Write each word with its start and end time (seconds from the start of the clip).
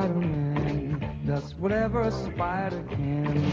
Spider-Man 0.00 1.20
does 1.26 1.54
whatever 1.56 2.00
a 2.00 2.10
spider 2.10 2.82
can. 2.88 3.52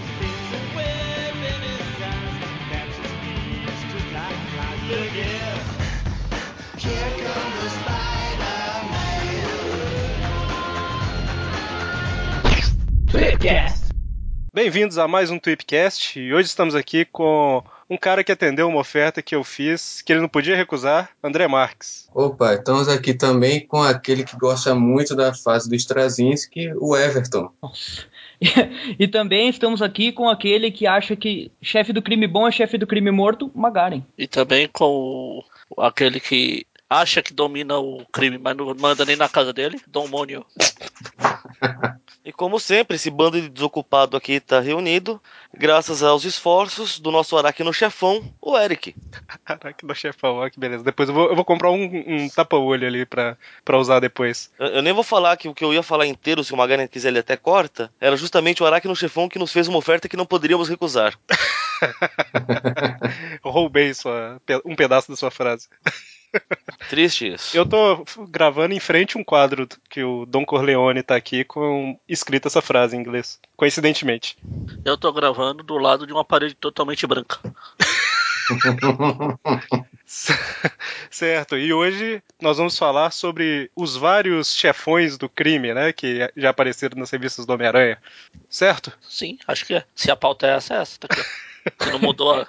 Bem-vindos 14.53 14.98
a 14.98 15.06
mais 15.06 15.29
um 15.29 15.38
Tweepcast 15.38 16.17
e 16.17 16.34
hoje 16.34 16.48
estamos 16.48 16.75
aqui 16.75 17.03
com 17.03 17.61
um 17.90 17.98
cara 17.98 18.23
que 18.23 18.31
atendeu 18.31 18.67
uma 18.67 18.80
oferta 18.80 19.22
que 19.22 19.35
eu 19.35 19.44
fiz, 19.44 20.02
que 20.02 20.12
ele 20.12 20.22
não 20.22 20.30
podia 20.30 20.55
recusar, 20.55 21.09
André 21.23 21.48
Marques. 21.48 22.09
Opa, 22.13 22.53
estamos 22.53 22.88
aqui 22.90 23.13
também 23.13 23.66
com 23.66 23.81
aquele 23.81 24.23
que 24.23 24.35
gosta 24.38 24.75
muito 24.75 25.16
da 25.16 25.34
fase 25.34 25.70
do 25.70 25.75
Straczynski, 25.75 26.73
o 26.80 26.95
Everton. 26.95 27.52
E 28.99 29.08
também 29.08 29.49
estamos 29.49 29.81
aqui 29.81 30.11
com 30.11 30.30
aquele 30.30 30.70
que 30.70 30.85
acha 30.85 31.16
que 31.16 31.52
chefe 31.59 31.91
do 31.91 32.03
crime 32.03 32.27
bom 32.27 32.47
é 32.47 32.52
chefe 32.52 32.77
do 32.77 32.85
crime 32.85 33.09
morto, 33.09 33.52
Magaren. 33.55 34.03
E 34.16 34.27
também 34.27 34.69
com 34.72 35.44
aquele 35.75 36.19
que 36.19 36.63
acha 36.89 37.21
que 37.21 37.33
domina 37.33 37.77
o 37.77 38.05
crime, 38.05 38.37
mas 38.37 38.55
não 38.55 38.73
manda 38.75 39.05
nem 39.05 39.15
na 39.15 39.27
casa 39.27 39.51
dele, 39.53 39.79
Dom 39.87 40.07
Mônio. 40.07 40.45
E 42.27 42.31
como 42.33 42.59
sempre, 42.59 42.97
esse 42.97 43.09
bando 43.09 43.39
de 43.41 43.47
desocupado 43.47 44.17
aqui 44.17 44.41
tá 44.41 44.59
reunido, 44.59 45.21
graças 45.53 46.03
aos 46.03 46.25
esforços 46.25 46.99
do 46.99 47.09
nosso 47.09 47.37
aracno 47.37 47.73
chefão, 47.73 48.21
o 48.41 48.57
Eric. 48.57 48.93
Caraca, 49.45 49.87
do 49.87 49.95
chefão, 49.95 50.39
ó, 50.39 50.49
que 50.49 50.59
beleza. 50.59 50.83
Depois 50.83 51.07
eu 51.07 51.15
vou, 51.15 51.29
eu 51.29 51.35
vou 51.35 51.45
comprar 51.45 51.71
um, 51.71 51.85
um 52.05 52.29
tapa-olho 52.29 52.85
ali 52.85 53.05
pra, 53.05 53.38
pra 53.63 53.77
usar 53.77 54.01
depois. 54.01 54.51
Eu, 54.59 54.67
eu 54.67 54.81
nem 54.81 54.91
vou 54.91 55.03
falar 55.03 55.38
que 55.38 55.47
o 55.47 55.53
que 55.53 55.63
eu 55.63 55.73
ia 55.73 55.81
falar 55.81 56.05
inteiro, 56.05 56.44
se 56.44 56.53
o 56.53 56.57
Magaren 56.57 56.88
quiser 56.88 57.09
ele 57.09 57.19
até 57.19 57.38
corta, 57.38 57.89
era 57.99 58.17
justamente 58.17 58.61
o 58.61 58.66
aracno 58.66 58.94
chefão 58.94 59.29
que 59.29 59.39
nos 59.39 59.53
fez 59.53 59.69
uma 59.69 59.77
oferta 59.77 60.09
que 60.09 60.17
não 60.17 60.25
poderíamos 60.25 60.67
recusar. 60.67 61.17
Roubei 63.41 63.94
sua, 63.94 64.41
um 64.66 64.75
pedaço 64.75 65.09
da 65.09 65.16
sua 65.16 65.31
frase. 65.31 65.69
Triste 66.89 67.33
isso. 67.33 67.58
Eu 67.58 67.66
tô 67.66 68.06
gravando 68.30 68.73
em 68.73 68.80
frente 68.80 69.17
um 69.17 69.23
quadro 69.23 69.67
que 69.89 70.03
o 70.03 70.25
Don 70.25 70.45
Corleone 70.45 71.03
tá 71.03 71.16
aqui 71.16 71.44
com 71.44 72.00
escrita 72.08 72.47
essa 72.47 72.61
frase 72.61 72.95
em 72.95 73.00
inglês. 73.00 73.39
Coincidentemente. 73.56 74.38
Eu 74.86 74.97
tô 74.97 75.11
gravando 75.11 75.64
do 75.64 75.78
lado 75.78 76.06
de 76.06 76.14
uma 76.14 76.23
parede 76.23 76.56
totalmente 76.56 77.06
branca. 77.06 77.39
Certo, 81.09 81.58
e 81.58 81.73
hoje 81.73 82.23
nós 82.41 82.58
vamos 82.58 82.78
falar 82.78 83.12
sobre 83.12 83.69
os 83.75 83.97
vários 83.97 84.53
chefões 84.53 85.17
do 85.17 85.28
crime, 85.28 85.73
né, 85.73 85.91
que 85.91 86.31
já 86.38 86.52
apareceram 86.52 86.97
nas 86.97 87.12
revistas 87.12 87.45
do 87.45 87.53
Homem-Aranha. 87.53 87.97
Certo? 88.50 88.97
Sim, 89.02 89.38
acho 89.45 89.66
que 89.66 89.73
é. 89.73 89.84
Se 89.94 90.09
a 90.09 90.16
pauta 90.16 90.47
é 90.47 90.52
essa, 90.52 90.75
é 90.75 90.81
essa. 90.81 90.97
Tá 91.00 91.08
aqui. 91.12 91.22
Se 91.84 91.91
não 91.91 92.00
mudou. 92.00 92.47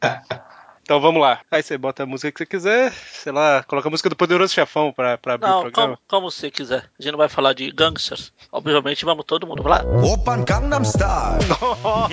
Então 0.90 1.00
vamos 1.00 1.22
lá. 1.22 1.38
Aí 1.48 1.62
você 1.62 1.78
bota 1.78 2.02
a 2.02 2.06
música 2.06 2.32
que 2.32 2.38
você 2.38 2.46
quiser, 2.46 2.92
sei 3.12 3.30
lá, 3.30 3.62
coloca 3.62 3.86
a 3.86 3.90
música 3.92 4.08
do 4.08 4.16
Poderoso 4.16 4.52
Chefão 4.52 4.92
pra, 4.92 5.16
pra 5.16 5.34
abrir 5.34 5.48
não, 5.48 5.58
o 5.58 5.62
programa. 5.62 5.96
Como, 6.08 6.08
como 6.08 6.28
você 6.32 6.50
quiser. 6.50 6.90
A 6.98 7.00
gente 7.00 7.12
não 7.12 7.18
vai 7.18 7.28
falar 7.28 7.52
de 7.52 7.70
gangsters. 7.70 8.32
Obviamente 8.50 9.04
vamos 9.04 9.24
todo 9.24 9.46
mundo 9.46 9.62
lá. 9.68 9.84
Opa, 10.02 10.36
Gangnam 10.38 10.84
Style! 10.84 11.46
Nossa! 11.70 12.10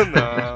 não. 0.08 0.54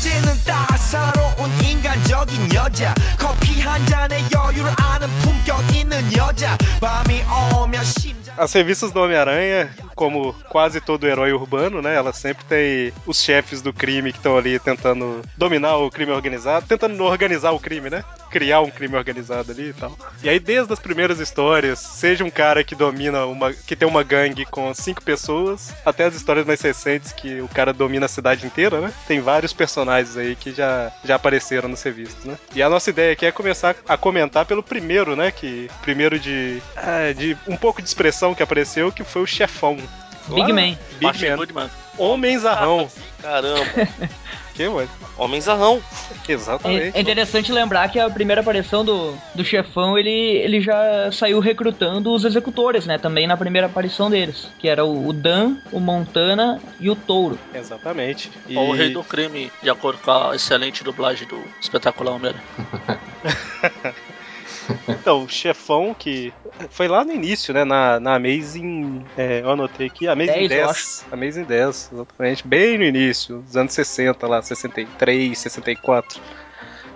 낮에는 0.00 0.44
따사로운 0.44 1.50
인간적인 1.62 2.54
여자 2.54 2.94
커피 3.18 3.60
한 3.60 3.84
잔에 3.86 4.18
여유를 4.34 4.70
아는 4.76 5.08
품격 5.20 5.74
있는 5.74 6.16
여자 6.16 6.56
밤이 6.80 7.22
오면 7.54 7.84
심장 7.84 8.26
As 8.38 8.52
revistas 8.52 8.92
do 8.92 9.00
Homem-Aranha, 9.00 9.70
como 9.94 10.34
quase 10.50 10.78
todo 10.78 11.06
herói 11.06 11.32
urbano, 11.32 11.80
né? 11.80 11.94
Elas 11.94 12.18
sempre 12.18 12.44
têm 12.44 12.92
os 13.06 13.18
chefes 13.18 13.62
do 13.62 13.72
crime 13.72 14.12
que 14.12 14.18
estão 14.18 14.36
ali 14.36 14.58
tentando 14.58 15.22
dominar 15.38 15.76
o 15.78 15.90
crime 15.90 16.12
organizado, 16.12 16.66
tentando 16.66 16.94
não 16.96 17.06
organizar 17.06 17.52
o 17.52 17.58
crime, 17.58 17.88
né? 17.88 18.04
Criar 18.30 18.60
um 18.60 18.70
crime 18.70 18.94
organizado 18.94 19.52
ali 19.52 19.70
e 19.70 19.72
tal. 19.72 19.96
E 20.22 20.28
aí, 20.28 20.38
desde 20.38 20.70
as 20.70 20.78
primeiras 20.78 21.18
histórias, 21.18 21.78
seja 21.78 22.24
um 22.24 22.30
cara 22.30 22.62
que 22.62 22.74
domina 22.74 23.24
uma. 23.24 23.54
que 23.54 23.74
tem 23.74 23.88
uma 23.88 24.02
gangue 24.02 24.44
com 24.44 24.74
cinco 24.74 25.02
pessoas, 25.02 25.72
até 25.82 26.04
as 26.04 26.14
histórias 26.14 26.44
mais 26.44 26.60
recentes 26.60 27.12
que 27.12 27.40
o 27.40 27.48
cara 27.48 27.72
domina 27.72 28.04
a 28.04 28.08
cidade 28.08 28.44
inteira, 28.44 28.82
né? 28.82 28.92
Tem 29.08 29.18
vários 29.20 29.54
personagens 29.54 29.86
aí 30.17 30.35
que 30.35 30.51
já, 30.51 30.91
já 31.03 31.15
apareceram 31.15 31.69
nas 31.69 31.81
revistas, 31.83 32.23
né? 32.25 32.37
E 32.55 32.61
a 32.63 32.69
nossa 32.69 32.89
ideia 32.89 33.13
aqui 33.13 33.25
é 33.25 33.31
começar 33.31 33.75
a 33.87 33.97
comentar 33.97 34.45
pelo 34.45 34.63
primeiro, 34.63 35.15
né? 35.15 35.31
Que 35.31 35.69
primeiro 35.81 36.19
de, 36.19 36.61
ah, 36.75 37.13
de 37.15 37.37
um 37.47 37.55
pouco 37.57 37.81
de 37.81 37.87
expressão 37.87 38.33
que 38.33 38.41
apareceu, 38.43 38.91
que 38.91 39.03
foi 39.03 39.21
o 39.21 39.27
chefão. 39.27 39.77
Big 40.27 40.41
Lá- 40.51 40.61
Man. 40.61 40.77
Big 40.99 41.29
Man. 41.29 41.35
Goodman. 41.35 41.69
Homenzarrão. 41.97 42.89
Caramba, 43.21 43.65
Que, 44.53 44.67
mano? 44.67 44.89
homenzarrão. 45.17 45.81
Exatamente. 46.27 46.95
É, 46.95 46.99
é 46.99 47.01
interessante 47.01 47.51
lembrar 47.51 47.89
que 47.89 47.99
a 47.99 48.09
primeira 48.09 48.41
aparição 48.41 48.83
do, 48.83 49.15
do 49.35 49.43
chefão, 49.43 49.97
ele, 49.97 50.09
ele 50.09 50.61
já 50.61 51.11
saiu 51.11 51.39
recrutando 51.39 52.11
os 52.11 52.23
executores, 52.23 52.85
né? 52.85 52.97
Também 52.97 53.27
na 53.27 53.37
primeira 53.37 53.67
aparição 53.67 54.09
deles. 54.09 54.47
Que 54.57 54.67
era 54.67 54.85
o, 54.85 55.07
o 55.07 55.13
Dan, 55.13 55.57
o 55.71 55.79
Montana 55.79 56.59
e 56.79 56.89
o 56.89 56.95
Touro. 56.95 57.37
Exatamente. 57.53 58.31
E... 58.47 58.57
O 58.57 58.71
Rei 58.71 58.89
do 58.89 59.03
Crime, 59.03 59.51
de 59.61 59.69
acordo 59.69 59.99
com 59.99 60.11
a 60.11 60.35
excelente 60.35 60.83
dublagem 60.83 61.27
do 61.27 61.43
espetacular 61.59 62.13
Homem-Aranha. 62.13 62.43
Então, 65.01 65.23
o 65.23 65.29
chefão 65.29 65.95
que 65.97 66.31
foi 66.69 66.87
lá 66.87 67.03
no 67.03 67.11
início, 67.11 67.53
né? 67.53 67.63
Na, 67.63 67.99
na 67.99 68.15
Amazing. 68.15 69.03
É, 69.17 69.41
eu 69.41 69.49
anotei 69.49 69.87
aqui, 69.87 70.07
Amazing 70.07 70.47
10, 70.47 70.49
10. 70.49 70.61
eu 70.61 70.69
acho. 70.69 71.05
Amazing 71.11 71.43
10, 71.43 71.89
exatamente. 71.93 72.47
Bem 72.47 72.77
no 72.77 72.83
início, 72.83 73.39
dos 73.39 73.57
anos 73.57 73.73
60, 73.73 74.27
lá, 74.27 74.41
63, 74.41 75.37
64. 75.37 76.21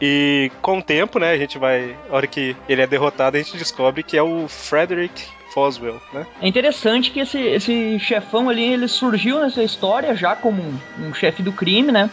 E 0.02 0.52
com 0.62 0.80
o 0.80 0.84
tempo, 0.84 1.20
né, 1.20 1.32
a 1.32 1.38
gente 1.38 1.58
vai. 1.58 1.96
A 2.10 2.16
hora 2.16 2.28
que 2.28 2.56
ele 2.68 2.82
é 2.82 2.88
derrotado, 2.88 3.38
a 3.38 3.42
gente 3.42 3.58
descobre 3.58 4.04
que 4.04 4.18
é 4.18 4.22
o 4.22 4.48
Frederick 4.48 5.24
Foswell, 5.54 6.02
né? 6.12 6.26
É 6.42 6.48
interessante 6.48 7.12
que 7.12 7.22
esse, 7.22 7.40
esse 7.40 7.98
chefão 8.00 8.50
ali, 8.50 8.74
ele 8.74 8.90
surgiu 8.90 9.40
nessa 9.40 9.64
história 9.64 10.14
já 10.14 10.36
como 10.36 10.62
um, 10.62 11.08
um 11.08 11.14
chefe 11.14 11.42
do 11.42 11.54
crime, 11.54 11.94
né? 11.94 12.10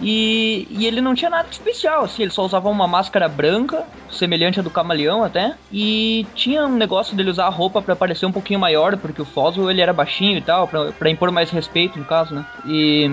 E, 0.00 0.66
e 0.70 0.86
ele 0.86 1.00
não 1.00 1.14
tinha 1.14 1.30
nada 1.30 1.48
de 1.48 1.54
especial, 1.54 2.04
assim, 2.04 2.22
ele 2.22 2.30
só 2.30 2.44
usava 2.44 2.68
uma 2.68 2.86
máscara 2.86 3.28
branca, 3.28 3.84
semelhante 4.10 4.58
à 4.58 4.62
do 4.62 4.70
camaleão 4.70 5.22
até, 5.22 5.54
e 5.70 6.26
tinha 6.34 6.64
um 6.66 6.76
negócio 6.76 7.14
dele 7.16 7.30
usar 7.30 7.46
a 7.46 7.50
roupa 7.50 7.82
pra 7.82 7.94
parecer 7.94 8.24
um 8.26 8.32
pouquinho 8.32 8.58
maior, 8.58 8.96
porque 8.96 9.20
o 9.20 9.26
Foswell 9.26 9.70
ele 9.70 9.80
era 9.82 9.92
baixinho 9.92 10.38
e 10.38 10.42
tal, 10.42 10.68
pra 10.68 11.10
impor 11.10 11.30
mais 11.30 11.50
respeito 11.50 11.98
no 11.98 12.04
caso, 12.04 12.34
né? 12.34 12.44
E, 12.66 13.10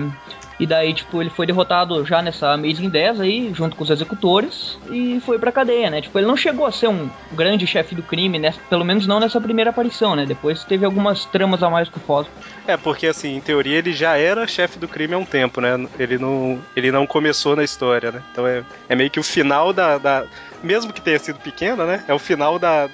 e 0.58 0.66
daí, 0.66 0.92
tipo, 0.92 1.20
ele 1.22 1.30
foi 1.30 1.46
derrotado 1.46 2.04
já 2.04 2.20
nessa 2.20 2.52
Amazing 2.52 2.88
10 2.88 3.20
aí, 3.20 3.50
junto 3.54 3.76
com 3.76 3.84
os 3.84 3.90
executores, 3.90 4.78
e 4.90 5.20
foi 5.24 5.38
pra 5.38 5.52
cadeia, 5.52 5.90
né? 5.90 6.00
Tipo, 6.00 6.18
ele 6.18 6.26
não 6.26 6.36
chegou 6.36 6.66
a 6.66 6.72
ser 6.72 6.88
um 6.88 7.08
grande 7.32 7.66
chefe 7.66 7.94
do 7.94 8.02
crime, 8.02 8.38
né? 8.38 8.52
pelo 8.68 8.84
menos 8.84 9.06
não 9.06 9.20
nessa 9.20 9.40
primeira 9.40 9.70
aparição, 9.70 10.14
né? 10.14 10.26
Depois 10.26 10.64
teve 10.64 10.84
algumas 10.84 11.24
tramas 11.24 11.62
a 11.62 11.70
mais 11.70 11.88
com 11.88 11.98
o 11.98 12.02
Foswell. 12.02 12.32
É, 12.66 12.76
porque 12.76 13.06
assim, 13.06 13.36
em 13.36 13.40
teoria 13.40 13.78
ele 13.78 13.92
já 13.92 14.16
era 14.16 14.46
chefe 14.46 14.78
do 14.78 14.88
crime 14.88 15.14
há 15.14 15.18
um 15.18 15.24
tempo, 15.24 15.60
né? 15.60 15.88
Ele 15.98 16.18
não, 16.18 16.60
ele 16.76 16.90
não 16.90 17.06
começou 17.06 17.56
na 17.56 17.64
história, 17.64 18.12
né? 18.12 18.22
Então 18.30 18.46
é, 18.46 18.62
é 18.88 18.94
meio 18.94 19.10
que 19.10 19.20
o 19.20 19.22
final 19.22 19.72
da, 19.72 19.98
da. 19.98 20.24
Mesmo 20.62 20.92
que 20.92 21.00
tenha 21.00 21.18
sido 21.18 21.38
pequena, 21.38 21.86
né? 21.86 22.04
É 22.08 22.14
o 22.14 22.18
final 22.18 22.58
da, 22.58 22.88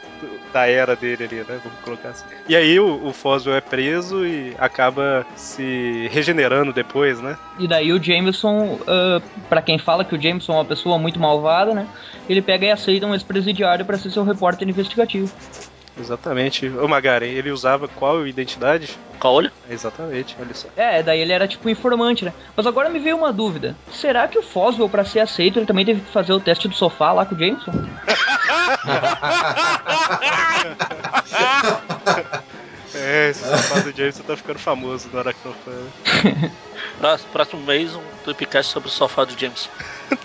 da 0.53 0.67
era 0.67 0.95
dele 0.95 1.25
ali, 1.25 1.37
né? 1.37 1.61
Vamos 1.63 1.79
colocar 1.83 2.11
assim. 2.11 2.25
E 2.49 2.55
aí 2.55 2.79
o, 2.79 3.07
o 3.07 3.13
Foswell 3.13 3.57
é 3.57 3.61
preso 3.61 4.27
e 4.27 4.55
acaba 4.59 5.27
se 5.37 6.09
regenerando 6.13 6.73
depois, 6.73 7.21
né? 7.21 7.37
E 7.59 7.67
daí 7.67 7.93
o 7.93 8.03
Jameson, 8.03 8.79
ah, 8.87 9.21
pra 9.49 9.63
quem 9.63 9.79
fala 9.79 10.05
que 10.05 10.15
o 10.15 10.21
Jameson 10.21 10.53
é 10.53 10.57
uma 10.57 10.65
pessoa 10.65 10.99
muito 10.99 11.19
malvada, 11.19 11.75
né? 11.75 11.87
Ele 12.29 12.43
pega 12.43 12.67
e 12.67 12.71
aceita 12.71 13.07
um 13.07 13.15
ex-presidiário 13.15 13.85
pra 13.85 13.99
ser 13.99 14.11
seu 14.11 14.25
repórter 14.25 14.69
investigativo. 14.69 15.31
Exatamente. 15.99 16.67
O 16.69 16.89
Magaren, 16.89 17.27
ele 17.27 17.51
usava 17.51 17.87
qual 17.89 18.27
identidade? 18.27 18.99
Caolho? 19.21 19.51
Exatamente, 19.71 20.37
olha 20.41 20.55
só. 20.55 20.69
É, 20.77 21.03
daí 21.03 21.21
ele 21.21 21.33
era 21.33 21.47
tipo 21.47 21.69
informante, 21.69 22.25
né? 22.25 22.33
Mas 22.57 22.67
agora 22.67 22.91
me 22.91 22.99
veio 22.99 23.17
uma 23.17 23.33
dúvida. 23.33 23.77
Será 23.93 24.27
que 24.29 24.39
o 24.39 24.43
Foswell, 24.43 24.89
pra 24.89 25.05
ser 25.05 25.21
aceito, 25.21 25.59
ele 25.59 25.67
também 25.67 25.85
teve 25.85 26.01
que 26.01 26.11
fazer 26.11 26.33
o 26.33 26.41
teste 26.41 26.69
do 26.69 26.75
sofá 26.75 27.13
lá 27.13 27.25
com 27.25 27.35
o 27.35 27.39
Jameson? 27.39 27.73
É, 32.95 33.31
esse 33.31 33.41
sofá 33.45 33.81
do 33.81 33.93
Jameson 33.97 34.23
tá 34.23 34.37
ficando 34.37 34.59
famoso 34.59 35.09
no 35.13 35.19
Aracnofan. 35.19 35.83
Pró- 36.99 37.19
Próximo 37.33 37.63
mês, 37.63 37.95
um 37.95 38.03
Tweepcast 38.25 38.73
sobre 38.73 38.89
o 38.89 38.93
sofá 38.93 39.25
do 39.25 39.39
James. 39.39 39.69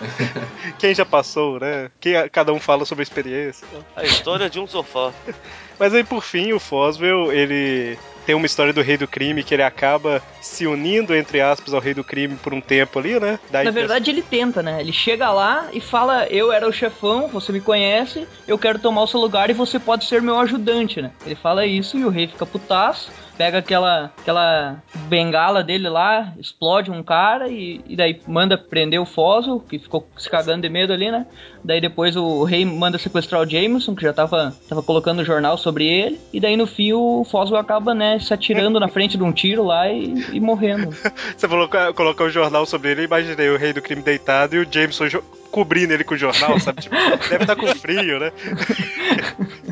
Quem 0.77 0.93
já 0.93 1.05
passou, 1.05 1.59
né? 1.59 1.89
Quem, 1.99 2.13
cada 2.29 2.53
um 2.53 2.59
fala 2.59 2.85
sobre 2.85 3.01
a 3.01 3.03
experiência. 3.03 3.67
A 3.95 4.03
história 4.03 4.49
de 4.49 4.59
um 4.59 4.67
sofá. 4.67 5.11
Mas 5.79 5.93
aí, 5.93 6.03
por 6.03 6.21
fim, 6.23 6.53
o 6.53 6.59
Foswell, 6.59 7.31
ele 7.31 7.97
tem 8.25 8.35
uma 8.35 8.45
história 8.45 8.73
do 8.73 8.81
rei 8.81 8.97
do 8.97 9.07
crime 9.07 9.43
que 9.43 9.53
ele 9.53 9.63
acaba 9.63 10.21
se 10.41 10.67
unindo, 10.67 11.15
entre 11.15 11.41
aspas, 11.41 11.73
ao 11.73 11.81
rei 11.81 11.93
do 11.93 12.03
crime 12.03 12.35
por 12.35 12.53
um 12.53 12.61
tempo 12.61 12.99
ali, 12.99 13.19
né? 13.19 13.39
Daí 13.49 13.65
Na 13.65 13.71
verdade, 13.71 14.11
ele 14.11 14.21
tenta, 14.21 14.61
né? 14.61 14.79
Ele 14.79 14.93
chega 14.93 15.31
lá 15.31 15.69
e 15.73 15.81
fala: 15.81 16.27
Eu 16.27 16.51
era 16.51 16.67
o 16.67 16.71
chefão, 16.71 17.27
você 17.27 17.51
me 17.51 17.61
conhece, 17.61 18.27
eu 18.47 18.57
quero 18.57 18.79
tomar 18.79 19.03
o 19.03 19.07
seu 19.07 19.19
lugar 19.19 19.49
e 19.49 19.53
você 19.53 19.79
pode 19.79 20.05
ser 20.05 20.21
meu 20.21 20.39
ajudante, 20.39 21.01
né? 21.01 21.11
Ele 21.25 21.35
fala 21.35 21.65
isso 21.65 21.97
e 21.97 22.05
o 22.05 22.09
rei 22.09 22.27
fica 22.27 22.45
putaço. 22.45 23.11
Pega 23.39 23.59
aquela, 23.59 24.11
aquela 24.17 24.83
bengala 25.07 25.63
dele 25.63 25.87
lá, 25.87 26.33
explode 26.37 26.91
um 26.91 27.01
cara 27.01 27.47
e, 27.47 27.79
e 27.87 27.95
daí 27.95 28.19
manda 28.27 28.57
prender 28.57 28.99
o 28.99 29.05
Foso, 29.05 29.61
que 29.61 29.79
ficou 29.79 30.05
se 30.17 30.29
cagando 30.29 30.63
de 30.63 30.67
medo 30.67 30.91
ali, 30.91 31.09
né? 31.09 31.25
Daí 31.63 31.79
depois 31.79 32.17
o 32.17 32.43
rei 32.43 32.65
manda 32.65 32.97
sequestrar 32.97 33.41
o 33.41 33.49
Jameson, 33.49 33.95
que 33.95 34.01
já 34.01 34.11
tava, 34.11 34.53
tava 34.67 34.83
colocando 34.83 35.19
o 35.19 35.23
jornal 35.23 35.57
sobre 35.57 35.87
ele. 35.87 36.19
E 36.33 36.39
daí 36.41 36.57
no 36.57 36.67
fim 36.67 36.91
o 36.91 37.23
Foso 37.23 37.55
acaba, 37.55 37.93
né, 37.93 38.19
se 38.19 38.33
atirando 38.33 38.77
na 38.77 38.89
frente 38.89 39.15
de 39.15 39.23
um 39.23 39.31
tiro 39.31 39.63
lá 39.63 39.87
e, 39.87 40.15
e 40.33 40.39
morrendo. 40.41 40.93
Você 41.37 41.47
falou, 41.47 41.69
colocou 41.95 42.27
o 42.27 42.29
jornal 42.29 42.65
sobre 42.65 42.91
ele, 42.91 43.03
imaginei 43.03 43.47
o 43.47 43.57
rei 43.57 43.71
do 43.71 43.81
crime 43.81 44.01
deitado 44.01 44.57
e 44.57 44.59
o 44.59 44.67
Jameson 44.69 45.05
cobrindo 45.49 45.93
ele 45.93 46.03
com 46.03 46.13
o 46.13 46.17
jornal, 46.17 46.59
sabe? 46.59 46.81
Tipo, 46.81 46.95
deve 47.29 47.43
estar 47.43 47.55
com 47.55 47.67
frio, 47.67 48.19
né? 48.19 48.33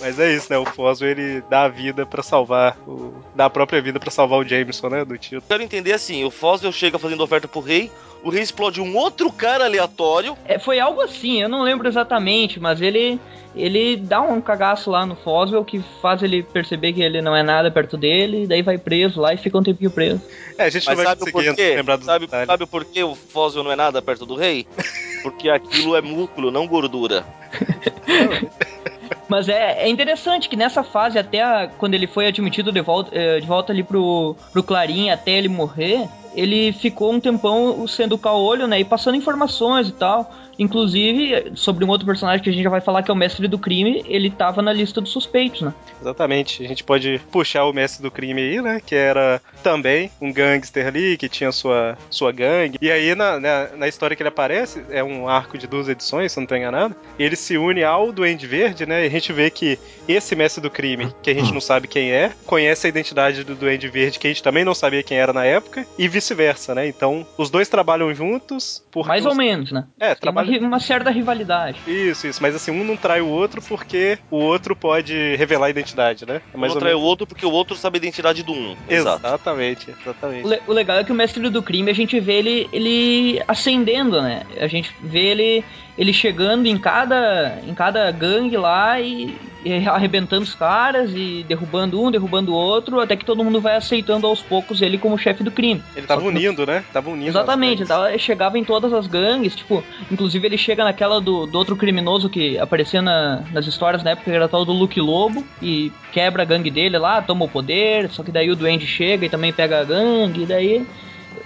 Mas 0.00 0.18
é 0.18 0.32
isso, 0.32 0.46
né? 0.50 0.58
O 0.58 0.64
Foswell, 0.64 1.10
ele 1.10 1.42
dá 1.48 1.64
a 1.64 1.68
vida 1.68 2.04
pra 2.06 2.22
salvar, 2.22 2.76
o... 2.86 3.14
dá 3.34 3.46
a 3.46 3.50
própria 3.50 3.80
vida 3.80 3.98
pra 3.98 4.10
salvar 4.10 4.38
o 4.38 4.44
Jameson, 4.44 4.88
né? 4.88 5.04
Do 5.04 5.16
tiro. 5.18 5.42
Quero 5.46 5.62
entender 5.62 5.92
assim, 5.92 6.24
o 6.24 6.30
Foswell 6.30 6.72
chega 6.72 6.98
fazendo 6.98 7.22
oferta 7.22 7.48
pro 7.48 7.60
rei, 7.60 7.90
o 8.22 8.30
rei 8.30 8.42
explode 8.42 8.80
um 8.80 8.96
outro 8.96 9.30
cara 9.32 9.64
aleatório, 9.64 10.36
É, 10.44 10.58
foi 10.58 10.80
algo 10.80 11.00
assim, 11.00 11.42
eu 11.42 11.48
não 11.48 11.62
lembro 11.62 11.86
exatamente, 11.88 12.58
mas 12.58 12.80
ele 12.80 13.20
ele 13.54 13.96
dá 13.96 14.20
um 14.20 14.38
cagaço 14.38 14.90
lá 14.90 15.06
no 15.06 15.16
Foswell 15.16 15.64
que 15.64 15.82
faz 16.02 16.22
ele 16.22 16.42
perceber 16.42 16.92
que 16.92 17.00
ele 17.00 17.22
não 17.22 17.34
é 17.34 17.42
nada 17.42 17.70
perto 17.70 17.96
dele, 17.96 18.42
e 18.42 18.46
daí 18.46 18.60
vai 18.60 18.76
preso 18.76 19.18
lá 19.18 19.32
e 19.32 19.38
fica 19.38 19.56
um 19.56 19.62
tempinho 19.62 19.90
preso. 19.90 20.20
É, 20.58 20.64
a 20.64 20.68
gente 20.68 20.84
mas 20.84 20.98
não 20.98 21.04
vai 21.04 21.16
sabe 21.16 21.30
o 21.30 21.32
conseguir 21.32 21.76
lembrar 21.76 21.96
dos 21.96 22.04
Sabe, 22.04 22.26
detalhes. 22.26 22.46
sabe 22.46 22.64
o 22.64 22.66
porquê 22.66 23.02
o 23.02 23.14
Foswell 23.14 23.64
não 23.64 23.72
é 23.72 23.76
nada 23.76 24.02
perto 24.02 24.26
do 24.26 24.34
rei? 24.34 24.66
Porque 25.22 25.48
aquilo 25.48 25.96
é 25.96 26.02
músculo, 26.02 26.50
não 26.50 26.66
gordura. 26.68 27.24
Mas 29.28 29.48
é, 29.48 29.82
é 29.84 29.88
interessante 29.88 30.48
que 30.48 30.56
nessa 30.56 30.82
fase, 30.84 31.18
até 31.18 31.42
a- 31.42 31.68
quando 31.78 31.94
ele 31.94 32.06
foi 32.06 32.26
admitido 32.26 32.70
de 32.70 32.80
volta, 32.80 33.10
eh, 33.12 33.40
de 33.40 33.46
volta 33.46 33.72
ali 33.72 33.82
pro, 33.82 34.36
pro 34.52 34.62
Clarim, 34.62 35.10
até 35.10 35.32
ele 35.32 35.48
morrer, 35.48 36.08
ele 36.34 36.72
ficou 36.72 37.12
um 37.12 37.18
tempão 37.18 37.86
sendo 37.88 38.16
caolho, 38.18 38.66
né? 38.66 38.78
E 38.80 38.84
passando 38.84 39.16
informações 39.16 39.88
e 39.88 39.92
tal. 39.92 40.30
Inclusive, 40.58 41.52
sobre 41.54 41.84
um 41.84 41.88
outro 41.88 42.06
personagem 42.06 42.42
que 42.42 42.50
a 42.50 42.52
gente 42.52 42.62
já 42.64 42.70
vai 42.70 42.80
falar, 42.80 43.02
que 43.02 43.10
é 43.10 43.14
o 43.14 43.16
mestre 43.16 43.46
do 43.48 43.58
crime, 43.58 44.02
ele 44.06 44.30
tava 44.30 44.60
na 44.62 44.72
lista 44.72 45.00
dos 45.00 45.10
suspeitos, 45.10 45.62
né? 45.62 45.72
Exatamente. 46.00 46.64
A 46.64 46.68
gente 46.68 46.84
pode 46.84 47.20
puxar 47.30 47.64
o 47.64 47.72
mestre 47.72 48.02
do 48.02 48.10
crime 48.10 48.40
aí, 48.42 48.60
né? 48.60 48.80
Que 48.84 48.94
era 48.94 49.40
também 49.62 50.10
um 50.20 50.32
gangster 50.32 50.86
ali, 50.86 51.16
que 51.16 51.28
tinha 51.28 51.52
sua, 51.52 51.96
sua 52.10 52.32
gangue. 52.32 52.78
E 52.80 52.90
aí, 52.90 53.14
na, 53.14 53.38
na, 53.40 53.68
na 53.76 53.88
história 53.88 54.14
que 54.16 54.22
ele 54.22 54.28
aparece, 54.28 54.82
é 54.90 55.02
um 55.02 55.28
arco 55.28 55.56
de 55.58 55.66
duas 55.66 55.88
edições, 55.88 56.32
se 56.32 56.38
eu 56.38 56.42
não 56.42 56.46
tô 56.48 56.56
enganado. 56.56 56.94
Ele 57.18 57.36
se 57.36 57.56
une 57.56 57.82
ao 57.84 58.12
Duende 58.12 58.46
Verde, 58.46 58.86
né? 58.86 59.04
E 59.04 59.06
a 59.06 59.10
gente 59.10 59.32
vê 59.32 59.50
que 59.50 59.78
esse 60.08 60.34
mestre 60.36 60.60
do 60.62 60.70
crime, 60.70 61.12
que 61.22 61.30
a 61.30 61.34
gente 61.34 61.52
não 61.52 61.60
sabe 61.60 61.88
quem 61.88 62.10
é, 62.12 62.32
conhece 62.46 62.86
a 62.86 62.90
identidade 62.90 63.44
do 63.44 63.54
Duende 63.54 63.88
Verde, 63.88 64.18
que 64.18 64.26
a 64.26 64.30
gente 64.30 64.42
também 64.42 64.64
não 64.64 64.74
sabia 64.74 65.02
quem 65.02 65.18
era 65.18 65.32
na 65.32 65.44
época, 65.44 65.86
e 65.98 66.08
vice-versa, 66.08 66.74
né? 66.74 66.86
Então, 66.86 67.26
os 67.38 67.50
dois 67.50 67.68
trabalham 67.68 68.14
juntos. 68.14 68.84
Porque 68.90 69.08
Mais 69.08 69.24
os- 69.24 69.30
ou 69.30 69.34
menos, 69.36 69.72
né? 69.72 69.84
É, 69.98 70.14
trabalham. 70.14 70.45
Uma 70.60 70.80
certa 70.80 71.10
rivalidade. 71.10 71.80
Isso, 71.86 72.26
isso. 72.26 72.42
Mas 72.42 72.54
assim, 72.54 72.70
um 72.70 72.84
não 72.84 72.96
trai 72.96 73.20
o 73.20 73.28
outro 73.28 73.60
porque 73.62 74.18
o 74.30 74.36
outro 74.36 74.74
pode 74.76 75.36
revelar 75.36 75.66
a 75.66 75.70
identidade, 75.70 76.26
né? 76.26 76.40
É 76.52 76.56
Mais 76.58 76.72
ou 76.72 76.78
trai 76.78 76.94
o 76.94 77.00
outro 77.00 77.26
porque 77.26 77.46
o 77.46 77.50
outro 77.52 77.76
sabe 77.76 77.96
a 77.96 78.00
identidade 78.00 78.42
do 78.42 78.52
um. 78.52 78.76
Exato. 78.88 79.26
Exatamente, 79.26 79.90
O, 79.90 79.94
exatamente. 80.02 80.46
le- 80.48 80.62
o 80.66 80.72
legal 80.72 80.98
é 80.98 81.04
que 81.04 81.12
o 81.12 81.14
mestre 81.14 81.48
do 81.50 81.62
crime 81.62 81.90
a 81.90 81.94
gente 81.94 82.18
vê 82.20 82.34
ele, 82.34 82.68
ele 82.72 83.42
ascendendo, 83.46 84.20
né? 84.22 84.42
A 84.60 84.66
gente 84.66 84.90
vê 85.02 85.26
ele, 85.26 85.64
ele 85.98 86.12
chegando 86.12 86.66
em 86.66 86.76
cada, 86.78 87.58
em 87.66 87.72
cada 87.74 88.10
gangue 88.10 88.56
lá 88.56 89.00
e, 89.00 89.34
e 89.64 89.88
arrebentando 89.88 90.42
os 90.42 90.54
caras 90.54 91.10
e 91.14 91.44
derrubando 91.48 92.00
um, 92.02 92.10
derrubando 92.10 92.52
o 92.52 92.54
outro, 92.54 93.00
até 93.00 93.16
que 93.16 93.24
todo 93.24 93.42
mundo 93.42 93.60
vai 93.60 93.76
aceitando 93.76 94.26
aos 94.26 94.42
poucos 94.42 94.82
ele 94.82 94.98
como 94.98 95.16
chefe 95.18 95.42
do 95.42 95.50
crime. 95.50 95.82
Ele 95.96 96.06
tava 96.06 96.20
Só 96.20 96.26
que 96.26 96.32
no- 96.32 96.38
unindo, 96.38 96.66
né? 96.66 96.84
Tava 96.92 97.10
unindo. 97.10 97.30
Exatamente, 97.30 97.80
ele, 97.82 97.88
tava- 97.88 98.10
ele 98.10 98.18
chegava 98.18 98.58
em 98.58 98.64
todas 98.64 98.92
as 98.92 99.06
gangues, 99.06 99.56
tipo, 99.56 99.82
inclusive 100.12 100.46
ele 100.46 100.58
chega 100.58 100.84
naquela 100.84 101.20
do, 101.20 101.46
do 101.46 101.56
outro 101.58 101.74
criminoso 101.76 102.28
que 102.28 102.58
aparecia 102.58 103.00
na- 103.00 103.42
nas 103.52 103.66
histórias 103.66 104.02
na 104.02 104.10
época, 104.10 104.30
que 104.30 104.36
era 104.36 104.48
tal 104.48 104.64
do 104.64 104.72
Luke 104.72 105.00
Lobo, 105.00 105.44
e 105.62 105.90
quebra 106.12 106.42
a 106.42 106.46
gangue 106.46 106.70
dele 106.70 106.98
lá, 106.98 107.22
toma 107.22 107.46
o 107.46 107.48
poder, 107.48 108.10
só 108.10 108.22
que 108.22 108.30
daí 108.30 108.50
o 108.50 108.56
Duende 108.56 108.86
chega 108.86 109.24
e 109.24 109.30
também 109.30 109.52
pega 109.52 109.80
a 109.80 109.84
gangue, 109.84 110.42
e 110.42 110.46
daí 110.46 110.86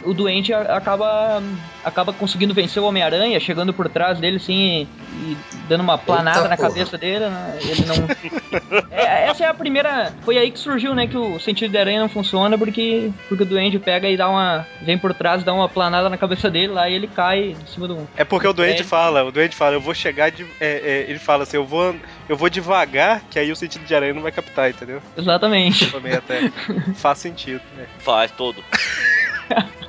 o 0.03 0.15
Duende 0.15 0.53
a- 0.55 0.77
acaba 0.77 1.43
acaba 1.85 2.13
conseguindo 2.13 2.53
vencer 2.55 2.83
o 2.83 2.87
Homem-Aranha, 2.87 3.39
chegando 3.41 3.73
por 3.73 3.89
trás 3.89 4.19
dele 4.19 4.37
assim 4.37 4.87
e, 5.15 5.37
dando 5.69 5.81
uma 5.83 5.97
planada 5.99 6.41
Eita 6.41 6.49
na 6.49 6.57
porra. 6.57 6.69
cabeça 6.69 6.99
dele, 6.99 7.29
né? 7.29 7.59
Ele 7.63 7.85
não. 7.87 7.97
É, 8.91 9.29
essa 9.29 9.45
é 9.45 9.49
a 9.49 9.55
primeira. 9.55 10.13
Foi 10.25 10.37
aí 10.37 10.51
que 10.51 10.59
surgiu, 10.59 10.95
né? 10.95 11.07
Que 11.07 11.17
o 11.17 11.39
sentido 11.39 11.71
de 11.71 11.79
aranha 11.79 12.01
não 12.01 12.09
funciona 12.09 12.59
porque, 12.59 13.11
porque 13.29 13.45
o 13.45 13.47
Duende 13.47 13.79
pega 13.79 14.09
e 14.09 14.17
dá 14.17 14.29
uma. 14.29 14.67
vem 14.83 14.99
por 14.99 15.15
trás, 15.15 15.43
dá 15.45 15.53
uma 15.55 15.69
planada 15.69 16.09
na 16.09 16.19
cabeça 16.19 16.51
dele 16.51 16.69
lá 16.73 16.89
e 16.89 16.95
ele 16.95 17.07
cai 17.07 17.57
em 17.61 17.67
cima 17.67 17.87
do. 17.89 18.07
É 18.17 18.25
porque 18.25 18.47
o 18.47 18.53
doente 18.53 18.83
É. 18.83 18.85
fala, 18.85 19.25
o 19.25 19.31
doente 19.33 19.55
fala, 19.57 19.75
eu 19.77 19.81
vou 19.81 19.95
chegar 19.95 20.31
de. 20.31 20.45
é, 20.61 20.67
é, 20.69 21.05
ele 21.09 21.19
fala 21.19 21.45
assim, 21.45 21.57
eu 21.57 21.65
vou, 21.65 21.95
eu 22.29 22.37
vou 22.37 22.51
devagar, 22.51 23.23
que 23.31 23.39
aí 23.39 23.51
o 23.51 23.57
sentido 23.57 23.85
de 23.85 23.95
aranha 23.95 24.13
não 24.15 24.23
vai 24.23 24.33
captar, 24.33 24.69
entendeu? 24.71 25.01
Exatamente. 25.17 25.91
Também 25.91 26.13
até 26.13 26.51
faz 26.95 27.19
sentido, 27.19 27.63
né? 27.77 27.87
Faz 28.01 28.31
todo. 28.33 28.63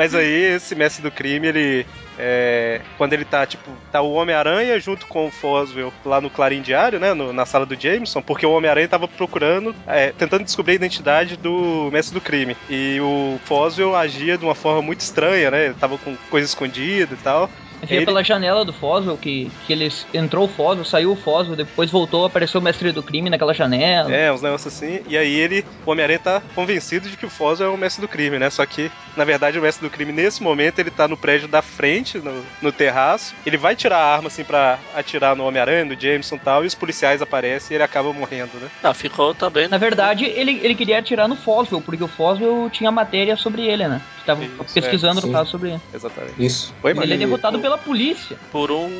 Mas 0.00 0.14
aí, 0.14 0.54
esse 0.54 0.74
mestre 0.74 1.02
do 1.02 1.10
crime, 1.10 1.46
ele. 1.48 1.86
é, 2.18 2.80
quando 2.96 3.12
ele 3.12 3.22
tá, 3.26 3.44
tipo, 3.44 3.70
tá 3.92 4.00
o 4.00 4.12
Homem-Aranha 4.14 4.80
junto 4.80 5.06
com 5.06 5.26
o 5.26 5.30
Foswell 5.30 5.92
lá 6.06 6.22
no 6.22 6.30
Clarim 6.30 6.62
Diário, 6.62 6.98
né? 6.98 7.12
no- 7.12 7.34
na 7.34 7.44
sala 7.44 7.66
do 7.66 7.78
Jameson, 7.78 8.22
porque 8.22 8.46
o 8.46 8.50
Homem-Aranha 8.52 8.88
tava 8.88 9.06
procurando, 9.06 9.74
é, 9.86 10.10
tentando 10.12 10.44
descobrir 10.44 10.72
a 10.72 10.76
identidade 10.76 11.36
do 11.36 11.90
mestre 11.92 12.14
do 12.14 12.20
crime. 12.22 12.56
E 12.70 12.98
o 13.02 13.38
Foswell 13.44 13.94
agia 13.94 14.38
de 14.38 14.44
uma 14.46 14.54
forma 14.54 14.80
muito 14.80 15.00
estranha, 15.00 15.50
né? 15.50 15.66
Ele 15.66 15.74
tava 15.74 15.98
com 15.98 16.16
coisa 16.30 16.46
escondida 16.46 17.12
e 17.12 17.18
tal. 17.18 17.50
Via 17.82 17.98
Ele- 17.98 18.06
pela 18.06 18.22
janela 18.22 18.64
do 18.64 18.72
Foswell, 18.72 19.16
que, 19.16 19.50
que 19.66 19.72
ele 19.72 19.88
entrou 20.12 20.44
o 20.44 20.48
Foswell, 20.48 20.84
saiu 20.84 21.12
o 21.12 21.16
Foswell, 21.16 21.56
depois 21.56 21.90
voltou, 21.90 22.24
apareceu 22.24 22.60
o 22.60 22.64
mestre 22.64 22.92
do 22.92 23.02
crime 23.02 23.30
naquela 23.30 23.54
janela. 23.54 24.12
É, 24.14 24.32
uns 24.32 24.42
negócios 24.42 24.74
assim. 24.74 25.00
E 25.08 25.16
aí 25.16 25.32
ele, 25.32 25.64
o 25.86 25.90
Homem-Aranha 25.90 26.18
tá 26.18 26.42
convencido 26.54 27.08
de 27.08 27.16
que 27.16 27.26
o 27.26 27.30
Foz 27.30 27.60
é 27.60 27.66
o 27.66 27.76
mestre 27.76 28.00
do 28.02 28.08
crime, 28.08 28.38
né? 28.38 28.50
Só 28.50 28.64
que, 28.66 28.90
na 29.16 29.24
verdade, 29.24 29.58
o 29.58 29.62
mestre 29.62 29.86
do 29.86 29.90
crime, 29.90 30.12
nesse 30.12 30.42
momento, 30.42 30.78
ele 30.78 30.90
tá 30.90 31.08
no 31.08 31.16
prédio 31.16 31.48
da 31.48 31.62
frente, 31.62 32.18
no, 32.18 32.44
no 32.60 32.72
terraço. 32.72 33.34
Ele 33.46 33.56
vai 33.56 33.74
tirar 33.74 33.98
a 33.98 34.14
arma, 34.14 34.28
assim, 34.28 34.44
pra 34.44 34.78
atirar 34.94 35.34
no 35.34 35.44
Homem-Aranha, 35.46 35.84
no 35.84 35.98
Jameson 35.98 36.36
e 36.36 36.40
tal, 36.40 36.64
e 36.64 36.66
os 36.66 36.74
policiais 36.74 37.22
aparecem 37.22 37.74
e 37.74 37.76
ele 37.76 37.84
acaba 37.84 38.12
morrendo, 38.12 38.50
né? 38.60 38.68
Ah, 38.82 38.94
ficou 38.94 39.34
também. 39.34 39.68
Na 39.68 39.78
verdade, 39.78 40.24
ele, 40.24 40.60
ele 40.62 40.74
queria 40.74 40.98
atirar 40.98 41.28
no 41.28 41.36
Foswell, 41.36 41.80
porque 41.80 42.02
o 42.04 42.08
Foswell 42.08 42.68
tinha 42.70 42.90
matéria 42.90 43.36
sobre 43.36 43.66
ele, 43.66 43.86
né? 43.88 44.00
Tava 44.26 44.44
Isso, 44.44 44.74
pesquisando, 44.74 45.18
é, 45.18 45.22
no 45.22 45.28
sim. 45.28 45.32
caso, 45.32 45.50
sobre 45.50 45.70
ele. 45.70 45.80
Exatamente. 45.94 46.34
Isso. 46.38 46.74
Foi? 46.80 46.90
Ele 46.92 47.14
é 47.14 47.16
derrotado 47.16 47.58
pela 47.70 47.78
polícia. 47.78 48.36
Por 48.50 48.72
um, 48.72 48.90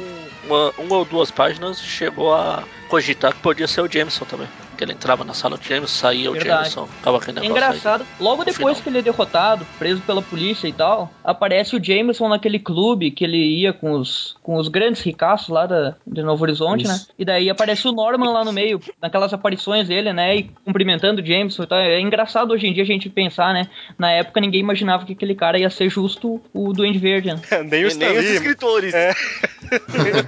uma, 0.45 0.73
uma 0.79 0.97
ou 0.99 1.05
duas 1.05 1.31
páginas 1.31 1.81
chegou 1.81 2.33
a 2.33 2.63
cogitar 2.89 3.33
que 3.35 3.41
podia 3.41 3.67
ser 3.67 3.81
o 3.81 3.91
Jameson 3.91 4.25
também. 4.25 4.49
Que 4.81 4.85
ele 4.85 4.93
entrava 4.95 5.27
na 5.27 5.35
sala 5.35 5.59
do 5.59 5.63
Jameson, 5.63 5.87
saía 5.89 6.31
Verdade. 6.31 6.49
o 6.49 6.55
Jameson, 6.55 6.87
ficava 6.87 7.19
aquele 7.19 7.39
negócio 7.39 7.55
aí. 7.55 7.69
engraçado, 7.69 8.07
logo 8.19 8.45
depois 8.45 8.57
final. 8.57 8.75
que 8.77 8.89
ele 8.89 8.99
é 8.99 9.03
derrotado, 9.03 9.67
preso 9.79 10.01
pela 10.01 10.23
polícia 10.23 10.67
e 10.67 10.73
tal, 10.73 11.11
aparece 11.23 11.77
o 11.77 11.85
Jameson 11.85 12.31
naquele 12.31 12.59
clube 12.59 13.11
que 13.11 13.23
ele 13.23 13.37
ia 13.37 13.75
com 13.75 13.93
os, 13.93 14.39
com 14.43 14.57
os 14.57 14.69
grandes 14.69 15.03
ricaços 15.03 15.51
lá 15.51 15.67
da, 15.67 15.97
de 16.07 16.23
Novo 16.23 16.43
Horizonte, 16.45 16.85
Isso. 16.85 16.93
né? 16.93 17.01
E 17.19 17.27
daí 17.27 17.51
aparece 17.51 17.87
o 17.89 17.93
Norman 17.93 18.33
lá 18.33 18.43
no 18.43 18.55
meio, 18.55 18.81
naquelas 19.03 19.35
aparições 19.35 19.87
dele, 19.87 20.15
né? 20.15 20.37
E 20.37 20.51
cumprimentando 20.65 21.21
o 21.21 21.27
Jameson 21.27 21.65
e 21.65 21.67
tal. 21.67 21.79
É 21.79 22.01
engraçado 22.01 22.53
hoje 22.53 22.67
em 22.67 22.73
dia 22.73 22.83
a 22.83 22.87
gente 22.87 23.11
pensar, 23.11 23.53
né? 23.53 23.69
Na 23.99 24.11
época 24.11 24.41
ninguém 24.41 24.61
imaginava 24.61 25.05
que 25.05 25.13
aquele 25.13 25.35
cara 25.35 25.59
ia 25.59 25.69
ser 25.69 25.91
justo 25.91 26.41
o 26.55 26.73
Duende 26.73 26.99
Verde, 26.99 27.35
né? 27.35 27.41
Nem 27.69 27.85
o 27.85 27.91
E 27.91 27.95
nem 27.97 28.19
os 28.19 28.25
escritores. 28.25 28.95
É. 28.95 29.13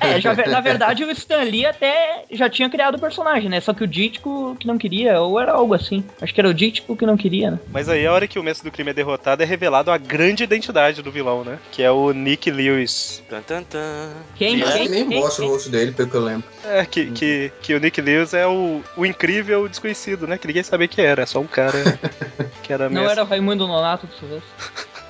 É, 0.00 0.20
já, 0.20 0.34
na 0.34 0.60
verdade 0.60 1.04
o 1.04 1.10
Stan 1.10 1.42
Lee 1.42 1.64
até 1.64 2.26
já 2.30 2.50
tinha 2.50 2.68
criado 2.68 2.96
o 2.96 3.00
personagem, 3.00 3.48
né? 3.48 3.60
Só 3.60 3.72
que 3.72 3.82
o 3.82 3.86
Dítico 3.86 4.41
que 4.58 4.66
não 4.66 4.78
queria, 4.78 5.20
ou 5.20 5.38
era 5.40 5.52
algo 5.52 5.74
assim. 5.74 6.04
Acho 6.20 6.32
que 6.34 6.40
era 6.40 6.48
o 6.48 6.54
Dítico 6.54 6.96
que 6.96 7.06
não 7.06 7.16
queria, 7.16 7.50
né? 7.52 7.58
Mas 7.72 7.88
aí, 7.88 8.06
a 8.06 8.12
hora 8.12 8.26
que 8.26 8.38
o 8.38 8.42
mestre 8.42 8.68
do 8.68 8.72
crime 8.72 8.90
é 8.90 8.94
derrotado, 8.94 9.42
é 9.42 9.46
revelado 9.46 9.90
a 9.90 9.98
grande 9.98 10.44
identidade 10.44 11.02
do 11.02 11.10
vilão, 11.10 11.44
né? 11.44 11.58
Que 11.70 11.82
é 11.82 11.90
o 11.90 12.12
Nick 12.12 12.50
Lewis. 12.50 13.22
Tan, 13.28 13.42
tan, 13.42 13.62
tan. 13.62 14.10
Quem, 14.36 14.60
Eu 14.60 14.70
quem, 14.70 14.88
nem 14.88 15.08
quem, 15.08 15.20
mostra 15.20 15.42
o 15.44 15.46
quem? 15.46 15.54
rosto 15.54 15.70
dele, 15.70 15.92
pelo 15.92 16.08
que 16.10 16.16
eu 16.16 16.24
lembro. 16.24 16.44
É, 16.64 16.84
que, 16.84 17.06
que, 17.10 17.52
que 17.62 17.74
o 17.74 17.80
Nick 17.80 18.00
Lewis 18.00 18.34
é 18.34 18.46
o, 18.46 18.80
o 18.96 19.06
incrível 19.06 19.68
desconhecido, 19.68 20.26
né? 20.26 20.36
Que 20.38 20.46
ninguém 20.46 20.62
sabia 20.62 20.88
que 20.88 21.00
era, 21.00 21.22
é 21.22 21.26
só 21.26 21.40
um 21.40 21.46
cara 21.46 21.78
que 22.62 22.72
era 22.72 22.88
Não 22.88 22.96
mestre. 23.02 23.12
era 23.12 23.22
o 23.24 23.26
Raimundo 23.26 23.66
Nonato 23.66 24.06
dessa 24.06 24.24
vez. 24.26 24.42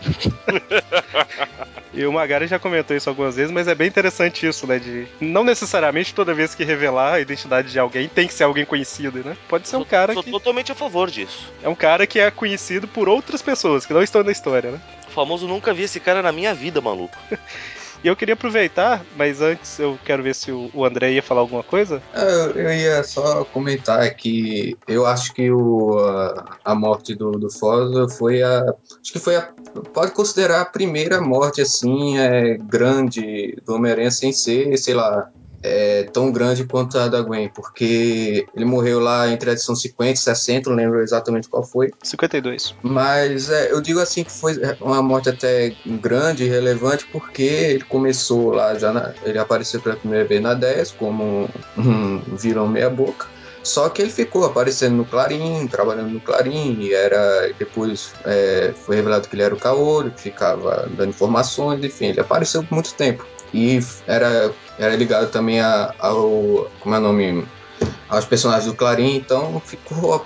E 1.94 2.06
o 2.06 2.12
Magari 2.12 2.46
já 2.46 2.58
comentou 2.58 2.96
isso 2.96 3.10
algumas 3.10 3.36
vezes, 3.36 3.52
mas 3.52 3.68
é 3.68 3.74
bem 3.74 3.86
interessante 3.86 4.46
isso, 4.46 4.66
né? 4.66 4.78
De 4.78 5.06
não 5.20 5.44
necessariamente 5.44 6.14
toda 6.14 6.32
vez 6.32 6.54
que 6.54 6.64
revelar 6.64 7.14
a 7.14 7.20
identidade 7.20 7.70
de 7.70 7.78
alguém 7.78 8.08
tem 8.08 8.26
que 8.26 8.32
ser 8.32 8.44
alguém 8.44 8.64
conhecido, 8.64 9.22
né? 9.22 9.36
Pode 9.46 9.68
ser 9.68 9.76
um 9.76 9.84
cara 9.84 10.14
Sou 10.14 10.22
que 10.22 10.30
totalmente 10.30 10.72
a 10.72 10.74
favor 10.74 11.10
disso. 11.10 11.52
é 11.62 11.68
um 11.68 11.74
cara 11.74 12.06
que 12.06 12.18
é 12.18 12.30
conhecido 12.30 12.88
por 12.88 13.10
outras 13.10 13.42
pessoas 13.42 13.84
que 13.84 13.92
não 13.92 14.02
estão 14.02 14.24
na 14.24 14.32
história, 14.32 14.70
né? 14.70 14.80
O 15.06 15.10
famoso 15.10 15.46
nunca 15.46 15.74
vi 15.74 15.82
esse 15.82 16.00
cara 16.00 16.22
na 16.22 16.32
minha 16.32 16.54
vida, 16.54 16.80
maluco. 16.80 17.16
E 18.04 18.08
eu 18.08 18.16
queria 18.16 18.34
aproveitar, 18.34 19.04
mas 19.16 19.40
antes 19.40 19.78
eu 19.78 19.96
quero 20.04 20.22
ver 20.22 20.34
se 20.34 20.50
o 20.50 20.84
André 20.84 21.12
ia 21.12 21.22
falar 21.22 21.40
alguma 21.40 21.62
coisa. 21.62 22.02
Eu, 22.12 22.50
eu 22.50 22.72
ia 22.72 23.04
só 23.04 23.44
comentar 23.44 24.12
que 24.16 24.76
eu 24.88 25.06
acho 25.06 25.32
que 25.32 25.50
o, 25.50 25.98
a, 25.98 26.58
a 26.64 26.74
morte 26.74 27.14
do, 27.14 27.30
do 27.32 27.50
Fosa 27.50 28.08
foi 28.08 28.42
a. 28.42 28.64
Acho 29.00 29.12
que 29.12 29.20
foi 29.20 29.36
a. 29.36 29.42
Pode 29.94 30.10
considerar 30.12 30.62
a 30.62 30.66
primeira 30.66 31.20
morte 31.20 31.60
assim, 31.60 32.18
é, 32.18 32.56
grande 32.56 33.56
do 33.64 33.74
Homem-Aranha 33.74 34.10
sem 34.10 34.32
ser, 34.32 34.76
sei 34.78 34.94
lá. 34.94 35.30
É, 35.62 36.04
tão 36.12 36.32
grande 36.32 36.64
quanto 36.64 36.98
a 36.98 37.06
da 37.08 37.20
Gwen, 37.20 37.48
porque 37.54 38.46
ele 38.54 38.64
morreu 38.64 38.98
lá 38.98 39.28
entre 39.28 39.50
a 39.50 39.52
edição 39.52 39.76
50 39.76 40.12
e 40.12 40.16
60, 40.16 40.68
não 40.70 40.76
lembro 40.76 41.00
exatamente 41.00 41.48
qual 41.48 41.62
foi. 41.62 41.90
52. 42.02 42.74
Mas 42.82 43.48
é, 43.48 43.70
eu 43.72 43.80
digo 43.80 44.00
assim 44.00 44.24
que 44.24 44.32
foi 44.32 44.54
uma 44.80 45.00
morte 45.02 45.28
até 45.28 45.74
grande 45.86 46.44
e 46.44 46.48
relevante 46.48 47.06
porque 47.12 47.42
ele 47.42 47.84
começou 47.84 48.50
lá 48.50 48.74
já 48.76 48.92
na- 48.92 49.14
ele 49.24 49.38
apareceu 49.38 49.80
pela 49.80 49.96
primeira 49.96 50.26
vez 50.26 50.40
na 50.42 50.54
10 50.54 50.90
como 50.92 51.48
um, 51.78 52.36
vilão 52.36 52.66
meia 52.66 52.90
boca. 52.90 53.30
Só 53.62 53.88
que 53.88 54.02
ele 54.02 54.10
ficou 54.10 54.44
aparecendo 54.44 54.96
no 54.96 55.04
Clarim, 55.04 55.68
trabalhando 55.68 56.10
no 56.10 56.20
Clarim, 56.20 56.76
e 56.80 56.92
era 56.92 57.52
depois 57.56 58.12
é, 58.24 58.74
foi 58.84 58.96
revelado 58.96 59.28
que 59.28 59.36
ele 59.36 59.44
era 59.44 59.54
o 59.54 59.58
Caolho, 59.58 60.10
que 60.10 60.22
ficava 60.22 60.88
dando 60.96 61.10
informações, 61.10 61.84
enfim, 61.84 62.06
ele 62.06 62.20
apareceu 62.20 62.64
por 62.64 62.74
muito 62.74 62.92
tempo. 62.96 63.24
E 63.52 63.80
era, 64.06 64.52
era 64.78 64.96
ligado 64.96 65.30
também 65.30 65.60
a- 65.60 65.94
ao. 65.98 66.70
Como 66.80 66.94
é 66.94 66.98
o 66.98 67.02
nome? 67.02 67.46
Aos 68.08 68.24
personagens 68.24 68.66
do 68.66 68.74
Clarim, 68.76 69.16
então 69.16 69.60
ficou 69.64 70.24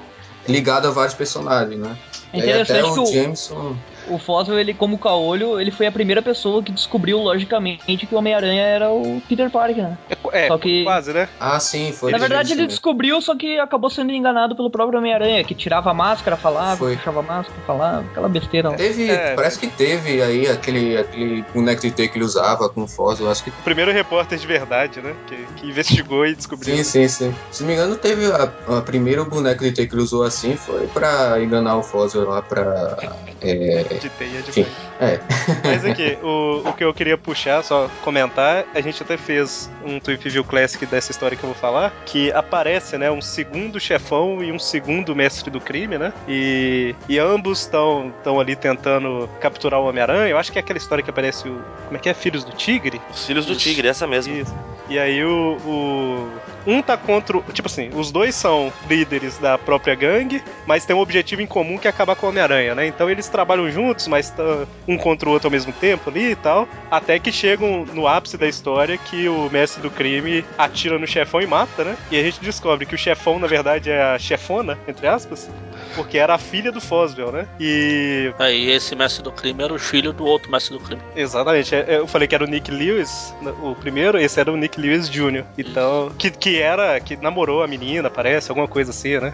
ligado 0.48 0.86
a 0.88 0.90
vários 0.90 1.14
personagens, 1.14 1.78
né? 1.80 1.96
É 2.32 2.38
E 2.38 2.42
aí 2.42 2.52
até 2.52 2.62
interessante 2.62 2.94
que 2.94 3.00
o 3.00 3.02
o, 3.02 3.12
Jameson. 3.12 3.76
O 4.08 4.18
Foswell, 4.18 4.58
ele, 4.58 4.74
como 4.74 4.98
caolho, 4.98 5.60
ele 5.60 5.70
foi 5.70 5.86
a 5.86 5.92
primeira 5.92 6.22
pessoa 6.22 6.62
que 6.62 6.72
descobriu 6.72 7.18
logicamente 7.18 8.06
que 8.06 8.14
o 8.14 8.18
Homem-Aranha 8.18 8.62
era 8.62 8.90
o 8.90 9.22
Peter 9.28 9.50
Parker, 9.50 9.84
né? 9.84 9.98
É, 10.32 10.48
Só 10.48 10.58
que- 10.58 10.84
quase, 10.84 11.12
né? 11.12 11.28
Ah, 11.40 11.58
sim, 11.60 11.92
foi. 11.92 12.10
Na 12.12 12.18
o 12.18 12.20
verdade, 12.20 12.48
ele 12.52 12.60
Jameson. 12.60 12.68
descobriu, 12.68 13.20
só 13.20 13.36
que 13.36 13.58
acabou 13.58 13.88
sendo 13.90 14.12
enganado 14.12 14.54
pelo 14.56 14.70
próprio 14.70 14.98
Homem-Aranha, 14.98 15.42
que 15.44 15.54
tirava 15.54 15.90
a 15.90 15.94
máscara, 15.94 16.36
falava, 16.36 16.76
Foi. 16.76 16.96
puxava 16.96 17.20
a 17.20 17.22
máscara, 17.22 17.60
falava, 17.66 18.00
aquela 18.10 18.28
besteira 18.28 18.70
lá. 18.70 18.76
Teve, 18.76 19.10
É. 19.10 19.34
parece 19.34 19.58
que 19.58 19.66
teve 19.68 20.20
aí 20.22 20.46
aquele, 20.48 20.96
aquele 20.96 21.44
boneco 21.54 21.80
de 21.82 21.90
T 21.90 22.08
que 22.08 22.18
ele 22.18 22.24
usava 22.24 22.68
com 22.68 22.86
Foz, 22.86 23.20
eu 23.20 23.30
acho 23.30 23.44
que. 23.44 23.50
O 23.50 23.62
primeiro 23.64 23.92
repórter 23.92 24.38
de 24.38 24.46
verdade, 24.46 25.00
né? 25.00 25.14
Que, 25.26 25.36
que 25.56 25.66
investigou 25.66 26.26
e 26.26 26.34
descobriu. 26.34 26.76
Sim, 26.76 26.84
sim, 26.84 27.08
sim. 27.08 27.34
Se 27.50 27.62
não 27.62 27.68
me 27.68 27.74
engano, 27.74 27.96
teve 27.96 28.26
a, 28.26 28.52
a 28.78 28.82
primeiro 28.82 29.24
boneco 29.24 29.62
de 29.64 29.72
T 29.72 29.86
que 29.86 29.94
ele 29.94 30.02
usou 30.02 30.22
assim, 30.24 30.56
foi 30.56 30.86
pra 30.88 31.40
enganar 31.40 31.76
o 31.76 31.82
Foz 31.82 32.14
lá 32.14 32.42
pra. 32.42 32.96
É. 33.40 33.95
De 34.00 34.10
teia 34.10 34.42
de 34.42 34.50
Enfim, 34.50 34.62
banho. 34.62 34.74
É. 35.00 35.18
Mas 35.64 35.84
aqui, 35.84 36.16
o, 36.22 36.62
o 36.68 36.72
que 36.72 36.84
eu 36.84 36.92
queria 36.94 37.16
puxar, 37.18 37.62
só 37.62 37.88
comentar, 38.02 38.64
a 38.74 38.80
gente 38.80 39.02
até 39.02 39.16
fez 39.16 39.70
um 39.84 39.98
Tweep 40.00 40.28
View 40.28 40.44
Classic 40.44 40.84
dessa 40.86 41.10
história 41.10 41.36
que 41.36 41.42
eu 41.44 41.48
vou 41.50 41.58
falar, 41.58 41.92
que 42.06 42.32
aparece, 42.32 42.96
né, 42.98 43.10
um 43.10 43.20
segundo 43.20 43.78
chefão 43.78 44.42
e 44.42 44.50
um 44.52 44.58
segundo 44.58 45.14
mestre 45.14 45.50
do 45.50 45.60
crime, 45.60 45.98
né? 45.98 46.12
E, 46.28 46.94
e 47.08 47.18
ambos 47.18 47.60
estão 47.60 48.12
ali 48.40 48.56
tentando 48.56 49.28
capturar 49.40 49.80
o 49.80 49.86
Homem-Aranha. 49.88 50.28
Eu 50.28 50.38
acho 50.38 50.50
que 50.52 50.58
é 50.58 50.60
aquela 50.60 50.78
história 50.78 51.02
que 51.02 51.10
aparece 51.10 51.48
o. 51.48 51.60
Como 51.86 51.96
é 51.96 52.00
que 52.00 52.08
é? 52.08 52.14
Filhos 52.14 52.44
do 52.44 52.52
Tigre? 52.52 53.00
Os 53.12 53.26
filhos 53.26 53.46
do 53.46 53.52
Isso. 53.52 53.60
Tigre, 53.60 53.88
essa 53.88 54.06
mesmo. 54.06 54.34
Isso. 54.34 54.54
E 54.88 54.98
aí 54.98 55.22
o, 55.24 55.56
o- 55.66 56.28
Um 56.66 56.82
tá 56.82 56.96
contra. 56.96 57.36
o- 57.36 57.42
Tipo 57.52 57.68
assim, 57.68 57.90
os 57.94 58.10
dois 58.10 58.34
são 58.34 58.72
líderes 58.88 59.38
da 59.38 59.56
própria 59.58 59.94
gangue, 59.94 60.42
mas 60.66 60.84
tem 60.84 60.94
um 60.94 61.00
objetivo 61.00 61.40
em 61.42 61.46
comum 61.46 61.78
que 61.78 61.86
é 61.86 61.90
acabar 61.90 62.14
com 62.16 62.26
o 62.26 62.28
Homem-Aranha, 62.30 62.74
né? 62.74 62.86
Então 62.86 63.08
eles 63.10 63.28
trabalham 63.28 63.70
juntos, 63.70 64.06
mas 64.08 64.30
um 64.88 64.96
contra 64.96 65.28
o 65.28 65.32
outro 65.32 65.48
ao 65.48 65.52
mesmo 65.52 65.72
tempo 65.72 66.10
ali 66.10 66.30
e 66.32 66.36
tal. 66.36 66.68
Até 66.90 67.18
que 67.18 67.32
chegam 67.32 67.84
no 67.92 68.06
ápice 68.06 68.36
da 68.36 68.46
história 68.46 68.96
que 68.98 69.28
o 69.28 69.48
mestre 69.50 69.82
do 69.82 69.90
crime 69.90 70.44
atira 70.56 70.98
no 70.98 71.06
chefão 71.06 71.40
e 71.40 71.46
mata, 71.46 71.84
né? 71.84 71.96
E 72.10 72.18
a 72.18 72.22
gente 72.22 72.40
descobre 72.40 72.86
que 72.86 72.94
o 72.94 72.98
chefão, 72.98 73.38
na 73.38 73.46
verdade, 73.46 73.90
é 73.90 74.02
a 74.02 74.18
chefona, 74.18 74.78
entre 74.86 75.06
aspas, 75.06 75.48
porque 75.94 76.18
era 76.18 76.34
a 76.34 76.38
filha 76.38 76.70
do 76.70 76.80
Foswell, 76.80 77.32
né? 77.32 77.46
E 77.58 78.32
Aí 78.38 78.70
esse 78.70 78.94
mestre 78.94 79.22
do 79.22 79.32
crime 79.32 79.62
era 79.64 79.72
o 79.74 79.78
filho 79.78 80.12
do 80.12 80.24
outro 80.24 80.50
mestre 80.50 80.76
do 80.76 80.82
crime. 80.84 81.00
Exatamente. 81.14 81.74
é- 81.74 81.84
é, 81.88 81.96
Eu 81.98 82.06
falei 82.06 82.28
que 82.28 82.34
era 82.34 82.44
o 82.44 82.46
Nick 82.46 82.70
Lewis, 82.70 83.34
né, 83.42 83.52
o 83.62 83.74
primeiro, 83.74 84.18
esse 84.18 84.38
era 84.38 84.52
o 84.52 84.56
Nick 84.56 84.80
Lewis 84.80 85.08
Jr. 85.10 85.44
Então, 85.58 86.12
que, 86.18 86.30
que 86.30 86.60
era, 86.60 86.98
que 87.00 87.16
namorou 87.16 87.62
a 87.62 87.66
menina, 87.66 88.08
parece, 88.10 88.50
alguma 88.50 88.68
coisa 88.68 88.90
assim, 88.90 89.18
né? 89.18 89.32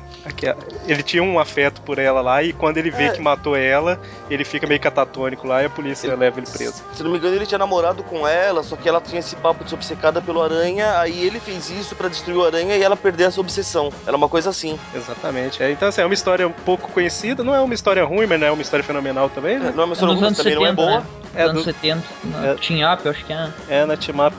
Ele 0.87 1.03
tinha 1.03 1.23
um 1.23 1.39
afeto 1.39 1.81
por 1.83 1.99
ela 1.99 2.21
lá 2.21 2.43
e 2.43 2.53
quando 2.53 2.79
ele 2.79 2.91
vê 2.91 3.05
É. 3.05 3.09
que 3.11 3.21
matou 3.21 3.57
ela, 3.57 4.01
ele 4.31 4.45
fica 4.45 4.67
meio 4.67 4.81
catatônico 4.81 5.42
lá 5.47 5.63
e 5.63 5.67
a 5.67 5.71
polícia 5.71 6.15
leva 6.17 6.39
ele 6.39 6.47
preso. 6.47 6.83
Se 6.93 7.03
não 7.03 7.11
me 7.11 7.19
engano, 7.19 7.35
ele 7.35 7.47
tinha 7.47 7.59
namorado 7.59 8.03
com 8.03 8.27
ela, 8.27 8.63
só 8.63 8.77
que 8.77 8.89
ela 8.89 9.01
tinha 9.01 9.19
esse 9.21 9.35
papo 9.37 9.65
de 9.65 9.71
ser 9.71 9.77
obcecada 9.77 10.21
pelo 10.21 10.43
aranha, 10.43 10.99
aí 10.99 11.25
ele 11.25 11.41
fez 11.41 11.71
isso 11.71 11.95
pra 11.95 12.09
destruir 12.09 12.37
o 12.37 12.45
aranha 12.45 12.77
e 12.77 12.83
ela 12.83 12.97
perder 12.97 13.25
essa 13.25 13.41
obsessão. 13.41 13.91
Era 14.07 14.17
uma 14.17 14.29
coisa 14.29 14.51
assim. 14.51 14.79
Exatamente. 14.95 15.63
É, 15.63 15.71
então, 15.71 15.89
assim, 15.89 16.01
é 16.01 16.05
uma 16.05 16.15
história 16.15 16.47
um 16.47 16.53
pouco 16.53 16.91
conhecida, 16.93 17.43
não 17.45 17.55
é 17.55 17.61
uma 17.61 17.75
história 17.75 18.05
ruim, 18.05 18.27
mas 18.27 18.39
não 18.41 18.47
é 18.47 18.51
uma 18.51 18.63
história 18.63 18.85
fenomenal 18.85 19.29
também, 19.31 19.59
né? 19.59 19.73
Não 19.75 19.83
é 19.83 19.87
uma 19.87 19.93
É 19.93 19.95
história 19.95 20.13
nos 20.15 20.21
ruim, 20.21 20.27
anos 20.29 20.39
também 20.39 20.53
70, 20.55 20.61
não 20.61 20.67
é 20.67 20.73
boa. 20.73 21.01
né? 21.01 21.07
É 21.35 21.43
anos 21.45 21.55
do- 21.55 21.65
70, 21.65 22.03
na 22.25 22.47
é. 22.49 22.55
Team 22.57 22.93
Up, 22.93 23.05
eu 23.07 23.11
acho 23.11 23.25
que 23.25 23.33
é. 23.33 23.49
É 23.69 23.85
na 23.87 23.97
Timap 23.97 24.35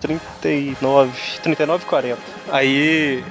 39, 0.00 1.12
39 1.42 1.84
40. 1.86 2.18
Aí, 2.50 3.22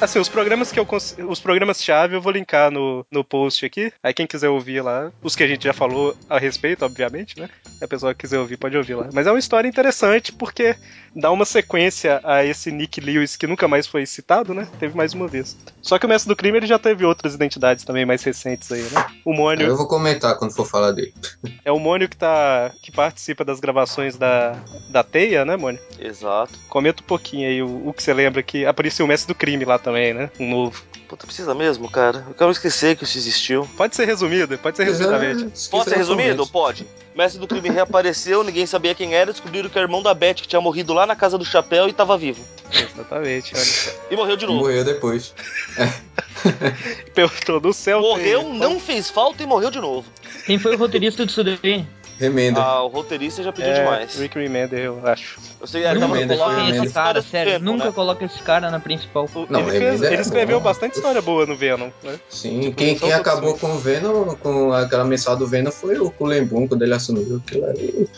assim, 0.00 0.18
os 0.18 0.28
programas 0.28 0.70
que 0.72 0.78
eu 0.78 0.86
cons- 0.86 1.16
os 1.28 1.40
programas 1.40 1.82
chave 1.82 2.14
eu 2.16 2.20
vou 2.20 2.32
linkar 2.32 2.70
no, 2.70 3.06
no 3.10 3.24
post 3.24 3.64
aqui. 3.64 3.92
Aí 4.02 4.12
quem 4.14 4.26
quiser 4.26 4.48
ouvir 4.48 4.80
lá, 4.82 5.12
os 5.22 5.34
que 5.36 5.42
a 5.42 5.46
gente 5.46 5.64
já 5.64 5.72
falou 5.72 6.16
a 6.28 6.38
respeito, 6.38 6.84
obviamente, 6.84 7.38
né? 7.38 7.48
A 7.80 7.86
pessoa 7.88 8.14
que 8.14 8.20
quiser 8.20 8.38
ouvir 8.38 8.56
pode 8.56 8.76
ouvir 8.76 8.94
lá. 8.94 9.08
Mas 9.12 9.26
é 9.26 9.30
uma 9.32 9.38
história 9.38 9.68
interessante 9.68 10.32
porque 10.32 10.74
dá 11.16 11.30
uma 11.30 11.46
sequência 11.46 12.20
a 12.22 12.44
esse 12.44 12.70
Nick 12.70 13.00
Lewis 13.00 13.36
que 13.36 13.46
nunca 13.46 13.66
mais 13.66 13.86
foi 13.86 14.04
citado, 14.04 14.52
né? 14.52 14.68
Teve 14.78 14.94
mais 14.94 15.14
uma 15.14 15.26
vez. 15.26 15.56
Só 15.80 15.98
que 15.98 16.04
o 16.04 16.08
Mestre 16.08 16.28
do 16.28 16.36
Crime 16.36 16.58
ele 16.58 16.66
já 16.66 16.78
teve 16.78 17.06
outras 17.06 17.34
identidades 17.34 17.84
também 17.84 18.04
mais 18.04 18.22
recentes 18.22 18.70
aí, 18.70 18.82
né? 18.82 19.06
O 19.24 19.32
Mônio 19.32 19.66
Eu 19.66 19.76
vou 19.76 19.88
comentar 19.88 20.36
quando 20.36 20.54
for 20.54 20.66
falar 20.66 20.92
dele. 20.92 21.14
é 21.64 21.72
o 21.72 21.78
Mônio 21.78 22.08
que 22.08 22.16
tá 22.16 22.70
que 22.82 22.92
participa 22.92 23.44
das 23.44 23.58
gravações 23.58 24.16
da 24.16 24.56
da 24.90 25.02
Teia, 25.02 25.44
né, 25.44 25.56
Mônio? 25.56 25.80
Exato. 25.98 26.52
Comenta 26.68 27.02
um 27.02 27.06
pouquinho 27.06 27.48
aí 27.48 27.62
o, 27.62 27.88
o 27.88 27.92
que 27.94 28.02
você 28.02 28.12
lembra 28.12 28.42
que 28.42 28.66
apareceu 28.66 29.06
o 29.06 29.08
Mestre 29.08 29.32
do 29.32 29.38
Crime 29.38 29.64
lá 29.64 29.78
também, 29.78 30.12
né? 30.12 30.30
Um 30.38 30.50
novo. 30.50 30.84
Puta, 31.08 31.24
precisa 31.24 31.54
mesmo, 31.54 31.88
cara. 31.88 32.24
Eu 32.28 32.34
quero 32.34 32.50
esquecer 32.50 32.96
que 32.96 33.04
isso 33.04 33.16
existiu. 33.16 33.68
Pode 33.76 33.94
ser 33.94 34.06
resumido, 34.06 34.58
pode 34.58 34.76
ser 34.76 34.84
resumidamente. 34.84 35.68
Pode 35.68 35.88
ser 35.88 35.96
resumido? 35.96 36.46
Pode. 36.46 36.86
Mestre 37.14 37.40
do 37.40 37.46
crime 37.46 37.70
reapareceu, 37.70 38.42
ninguém 38.42 38.66
sabia 38.66 38.94
quem 38.94 39.14
era, 39.14 39.32
descobriram 39.32 39.70
que 39.70 39.78
era 39.78 39.86
irmão 39.86 40.02
da 40.02 40.12
Beth, 40.12 40.34
que 40.34 40.48
tinha 40.48 40.60
morrido 40.60 40.92
lá 40.92 41.06
na 41.06 41.16
casa 41.16 41.38
do 41.38 41.44
chapéu 41.44 41.88
e 41.88 41.92
tava 41.92 42.18
vivo. 42.18 42.44
Exatamente, 42.72 43.54
olha. 43.54 43.96
E 44.10 44.16
morreu 44.16 44.36
de 44.36 44.46
novo. 44.46 44.58
Morreu 44.58 44.84
depois. 44.84 45.32
Perguntou 47.14 47.60
do 47.60 47.72
céu. 47.72 48.00
Morreu, 48.00 48.52
não 48.52 48.80
fez 48.80 49.08
falta 49.08 49.42
e 49.42 49.46
morreu 49.46 49.70
de 49.70 49.80
novo. 49.80 50.06
Quem 50.44 50.58
foi 50.58 50.74
o 50.74 50.78
roteirista 50.78 51.24
disso 51.24 51.44
daí? 51.44 51.86
Remenda. 52.18 52.60
Ah, 52.60 52.82
o 52.82 52.88
roteirista 52.88 53.42
já 53.42 53.52
pediu 53.52 53.70
É, 53.72 53.74
demais. 53.80 54.18
Rick 54.18 54.38
Remender, 54.38 54.80
eu 54.80 55.00
acho. 55.06 55.38
Eu 55.60 55.66
sei, 55.66 55.82
falando 55.82 56.28
coloquem 56.28 56.68
esse 56.84 56.94
cara, 56.94 57.22
sério. 57.22 57.52
Venom, 57.52 57.72
Nunca 57.72 57.84
né? 57.86 57.92
coloca 57.92 58.24
esse 58.24 58.42
cara 58.42 58.70
na 58.70 58.80
principal. 58.80 59.28
O- 59.34 59.46
Não, 59.50 59.60
ele, 59.60 59.70
fez- 59.78 60.02
é 60.02 60.12
ele 60.14 60.22
escreveu 60.22 60.58
bom. 60.58 60.64
bastante 60.64 60.94
história 60.96 61.20
boa 61.20 61.44
no 61.44 61.54
Venom, 61.54 61.90
né? 62.02 62.18
Sim, 62.28 62.60
Tipo, 62.60 62.76
quem, 62.76 62.92
não 62.94 63.00
quem 63.00 63.12
acabou 63.12 63.56
com 63.58 63.66
o 63.74 63.78
Venom, 63.78 64.34
com 64.36 64.72
aquela 64.72 65.04
mensal 65.04 65.36
do 65.36 65.46
Venom, 65.46 65.70
foi 65.70 65.98
o 65.98 66.10
Kulembum, 66.10 66.66
quando 66.66 66.82
ele 66.82 66.94
assumiu 66.94 67.42
aquilo 67.46 67.66
ali. 67.66 68.08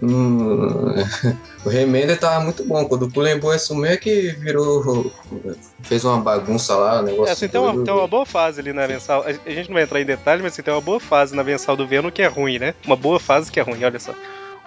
Hum, 0.00 0.94
o 1.64 1.68
Remender 1.68 2.18
tava 2.18 2.44
muito 2.44 2.64
bom. 2.64 2.84
Quando 2.84 3.04
o 3.04 3.12
Kulembum 3.12 3.50
assumiu 3.50 3.90
é 3.90 3.96
que 3.96 4.30
virou. 4.38 5.12
fez 5.82 6.04
uma 6.04 6.20
bagunça 6.20 6.76
lá, 6.76 7.00
o 7.00 7.02
negócio. 7.02 7.28
É, 7.28 7.32
assim, 7.32 7.48
tem 7.48 7.60
uma, 7.60 7.84
tem 7.84 7.92
uma 7.92 8.06
boa 8.06 8.24
fase 8.24 8.60
ali 8.60 8.72
na 8.72 8.86
mensal. 8.86 9.22
A 9.22 9.28
a 9.28 9.50
gente 9.50 9.68
não 9.68 9.74
vai 9.74 9.82
entrar 9.82 10.00
em 10.00 10.04
detalhes, 10.04 10.42
mas 10.42 10.52
assim, 10.52 10.62
tem 10.62 10.72
uma 10.72 10.80
boa 10.80 11.00
fase 11.00 11.34
na 11.34 11.42
mensal 11.42 11.76
do 11.76 11.86
Venom 11.86 12.10
que 12.10 12.22
é 12.22 12.26
ruim, 12.26 12.58
né? 12.58 12.74
Uma 12.86 12.96
boa 12.96 13.18
fase 13.18 13.50
que 13.50 13.58
é 13.58 13.62
ruim, 13.62 13.82
olha 13.84 13.98
só. 13.98 14.14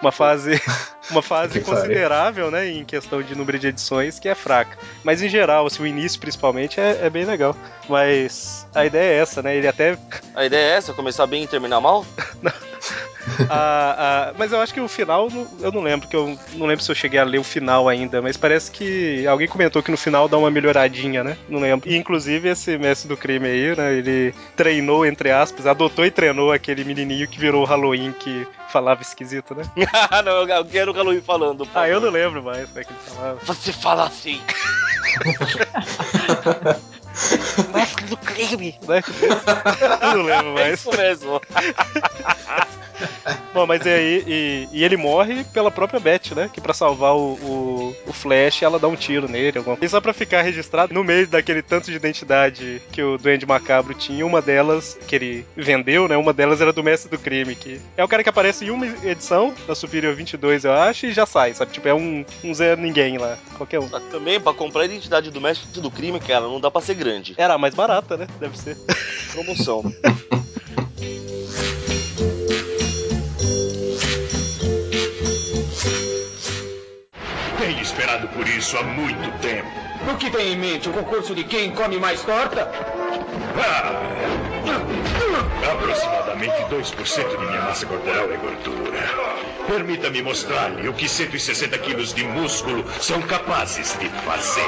Uma 0.00 0.12
fase, 0.12 0.60
uma 1.10 1.22
fase 1.22 1.60
considerável, 1.62 2.50
né, 2.50 2.68
em 2.68 2.84
questão 2.84 3.22
de 3.22 3.34
número 3.34 3.58
de 3.58 3.68
edições, 3.68 4.18
que 4.18 4.28
é 4.28 4.34
fraca. 4.34 4.76
Mas 5.04 5.22
em 5.22 5.28
geral, 5.28 5.66
assim, 5.66 5.82
o 5.82 5.86
início 5.86 6.20
principalmente 6.20 6.80
é, 6.80 7.00
é 7.02 7.10
bem 7.10 7.24
legal. 7.24 7.54
Mas 7.88 8.66
a 8.74 8.84
ideia 8.86 9.14
é 9.14 9.18
essa, 9.18 9.42
né? 9.42 9.56
Ele 9.56 9.66
até 9.68 9.98
A 10.34 10.44
ideia 10.44 10.72
é 10.74 10.76
essa, 10.76 10.92
começar 10.92 11.26
bem 11.26 11.44
e 11.44 11.46
terminar 11.48 11.80
mal? 11.80 12.04
A- 13.48 14.30
a- 14.30 14.34
mas 14.36 14.52
eu 14.52 14.60
acho 14.60 14.74
que 14.74 14.80
o 14.80 14.88
final, 14.88 15.28
eu 15.60 15.70
não 15.70 15.80
lembro, 15.80 16.08
que 16.08 16.16
eu 16.16 16.36
não 16.54 16.66
lembro 16.66 16.84
se 16.84 16.90
eu 16.90 16.94
cheguei 16.94 17.20
a 17.20 17.24
ler 17.24 17.38
o 17.38 17.44
final 17.44 17.88
ainda, 17.88 18.20
mas 18.20 18.36
parece 18.36 18.70
que 18.70 19.24
alguém 19.26 19.46
comentou 19.46 19.82
que 19.82 19.90
no 19.92 19.96
final 19.96 20.28
dá 20.28 20.36
uma 20.36 20.50
melhoradinha, 20.50 21.22
né? 21.22 21.36
Não 21.48 21.60
lembro. 21.60 21.88
E, 21.88 21.96
inclusive, 21.96 22.48
esse 22.48 22.76
mestre 22.78 23.08
do 23.08 23.16
crime 23.16 23.46
aí, 23.46 23.76
né? 23.76 23.94
Ele 23.94 24.34
treinou, 24.56 25.06
entre 25.06 25.30
aspas, 25.30 25.66
adotou 25.66 26.04
e 26.04 26.10
treinou 26.10 26.50
aquele 26.52 26.82
menininho 26.84 27.28
que 27.28 27.38
virou 27.38 27.62
o 27.62 27.64
Halloween 27.66 28.12
que 28.12 28.46
falava 28.68 29.02
esquisito, 29.02 29.54
né? 29.54 29.62
ah, 29.92 30.22
não, 30.22 30.48
eu 30.48 30.64
quero 30.64 30.91
o 30.92 30.94
Halloween 30.94 31.20
falando. 31.20 31.68
Ah, 31.74 31.88
eu 31.88 32.00
não 32.00 32.10
lembro 32.10 32.40
mais 32.42 32.68
como 32.68 32.80
é 32.80 32.84
que 32.84 32.92
ele 32.92 33.00
falava. 33.00 33.38
Você 33.44 33.72
fala 33.72 34.06
assim. 34.06 34.40
Mestre 37.74 37.91
do 38.12 38.16
crime. 38.18 38.78
né? 38.86 39.02
eu 40.02 40.16
não 40.18 40.22
lembro 40.24 40.48
É 40.58 40.64
mais. 40.64 40.80
isso 40.80 40.90
mesmo. 40.96 41.40
Bom, 43.52 43.66
mas 43.66 43.84
e 43.84 43.88
aí, 43.88 44.24
e, 44.26 44.68
e 44.72 44.84
ele 44.84 44.96
morre 44.96 45.44
pela 45.44 45.70
própria 45.70 46.00
Beth, 46.00 46.34
né? 46.34 46.48
Que 46.52 46.60
pra 46.60 46.72
salvar 46.72 47.14
o, 47.14 47.34
o, 47.34 47.96
o 48.06 48.12
Flash, 48.12 48.62
ela 48.62 48.78
dá 48.78 48.88
um 48.88 48.96
tiro 48.96 49.28
nele. 49.28 49.58
Alguma... 49.58 49.76
E 49.80 49.88
só 49.88 50.00
pra 50.00 50.12
ficar 50.12 50.42
registrado, 50.42 50.94
no 50.94 51.04
meio 51.04 51.26
daquele 51.26 51.62
tanto 51.62 51.90
de 51.90 51.96
identidade 51.96 52.80
que 52.92 53.02
o 53.02 53.18
Duende 53.18 53.44
Macabro 53.44 53.94
tinha, 53.94 54.24
uma 54.24 54.40
delas, 54.40 54.96
que 55.06 55.14
ele 55.16 55.46
vendeu, 55.56 56.08
né? 56.08 56.16
Uma 56.16 56.32
delas 56.32 56.60
era 56.60 56.72
do 56.72 56.82
Mestre 56.82 57.10
do 57.10 57.18
Crime, 57.18 57.54
que 57.54 57.80
é 57.96 58.04
o 58.04 58.08
cara 58.08 58.22
que 58.22 58.28
aparece 58.28 58.64
em 58.64 58.70
uma 58.70 58.86
edição, 58.86 59.54
da 59.66 59.74
Superior 59.74 60.14
22, 60.14 60.64
eu 60.64 60.72
acho, 60.72 61.06
e 61.06 61.12
já 61.12 61.26
sai, 61.26 61.54
sabe? 61.54 61.72
Tipo, 61.72 61.88
é 61.88 61.94
um, 61.94 62.24
um 62.44 62.54
Zé 62.54 62.76
Ninguém 62.76 63.18
lá, 63.18 63.36
qualquer 63.56 63.80
um. 63.80 63.88
Também, 63.88 64.40
pra 64.40 64.54
comprar 64.54 64.82
a 64.82 64.86
identidade 64.86 65.30
do 65.30 65.40
mestre 65.40 65.80
do 65.80 65.90
crime, 65.90 66.18
cara, 66.20 66.42
não 66.46 66.60
dá 66.60 66.70
pra 66.70 66.80
ser 66.80 66.94
grande. 66.94 67.34
Era 67.36 67.58
mais 67.58 67.74
barata, 68.02 68.16
né? 68.16 68.26
Deve 68.38 68.58
ser. 68.58 68.76
Promoção. 69.32 69.82
Tenho 77.58 77.80
esperado 77.80 78.28
por 78.28 78.46
isso 78.48 78.76
há 78.76 78.82
muito 78.82 79.38
tempo. 79.40 79.68
O 80.12 80.16
que 80.16 80.30
tem 80.30 80.52
em 80.52 80.56
mente? 80.56 80.88
O 80.88 80.92
concurso 80.92 81.34
de 81.34 81.44
quem 81.44 81.72
come 81.72 81.98
mais 81.98 82.22
torta? 82.22 82.68
Ah, 83.56 84.02
aproximadamente 85.72 86.62
2% 86.64 87.28
de 87.28 87.46
minha 87.46 87.62
massa 87.62 87.86
corporal 87.86 88.30
é 88.30 88.36
gordura. 88.36 89.32
Permita-me 89.66 90.22
mostrar-lhe 90.22 90.88
o 90.88 90.92
que 90.92 91.08
160 91.08 91.78
quilos 91.78 92.12
de 92.12 92.24
músculo 92.24 92.84
são 93.00 93.22
capazes 93.22 93.96
de 93.98 94.08
fazer. 94.08 94.62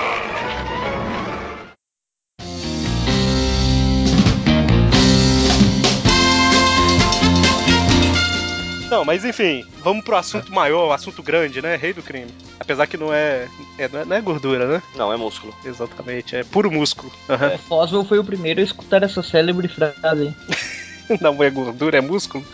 Não, 8.94 9.04
mas 9.04 9.24
enfim, 9.24 9.66
vamos 9.82 10.04
pro 10.04 10.14
assunto 10.14 10.52
maior, 10.52 10.92
assunto 10.92 11.20
grande, 11.20 11.60
né? 11.60 11.74
Rei 11.74 11.92
do 11.92 12.00
crime. 12.00 12.30
Apesar 12.60 12.86
que 12.86 12.96
não 12.96 13.12
é, 13.12 13.48
é- 13.76 13.88
não 13.88 14.14
é, 14.14 14.18
é 14.18 14.20
gordura, 14.20 14.68
né? 14.68 14.82
Não, 14.94 15.12
é 15.12 15.16
músculo. 15.16 15.52
Exatamente, 15.64 16.36
é 16.36 16.44
puro 16.44 16.70
músculo. 16.70 17.10
Aham. 17.28 17.46
É, 17.48 17.58
Foswell 17.58 18.04
foi 18.04 18.20
o 18.20 18.24
primeiro 18.24 18.60
a 18.60 18.62
escutar 18.62 19.02
essa 19.02 19.20
célebre 19.20 19.66
frase. 19.66 20.32
Não 21.20 21.42
é 21.42 21.50
gordura, 21.50 21.98
é 21.98 22.00
músculo. 22.00 22.44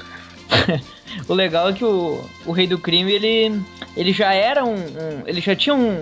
O 1.29 1.35
legal 1.35 1.69
é 1.69 1.73
que 1.73 1.85
o, 1.85 2.25
o 2.47 2.53
Rei 2.53 2.69
do 2.69 2.79
Crime, 2.79 3.13
ele, 3.13 3.61
ele 3.97 4.13
já 4.13 4.33
era 4.33 4.65
um, 4.65 4.75
um- 4.77 5.23
Ele 5.27 5.41
já 5.41 5.57
tinha 5.57 5.75
um, 5.75 6.01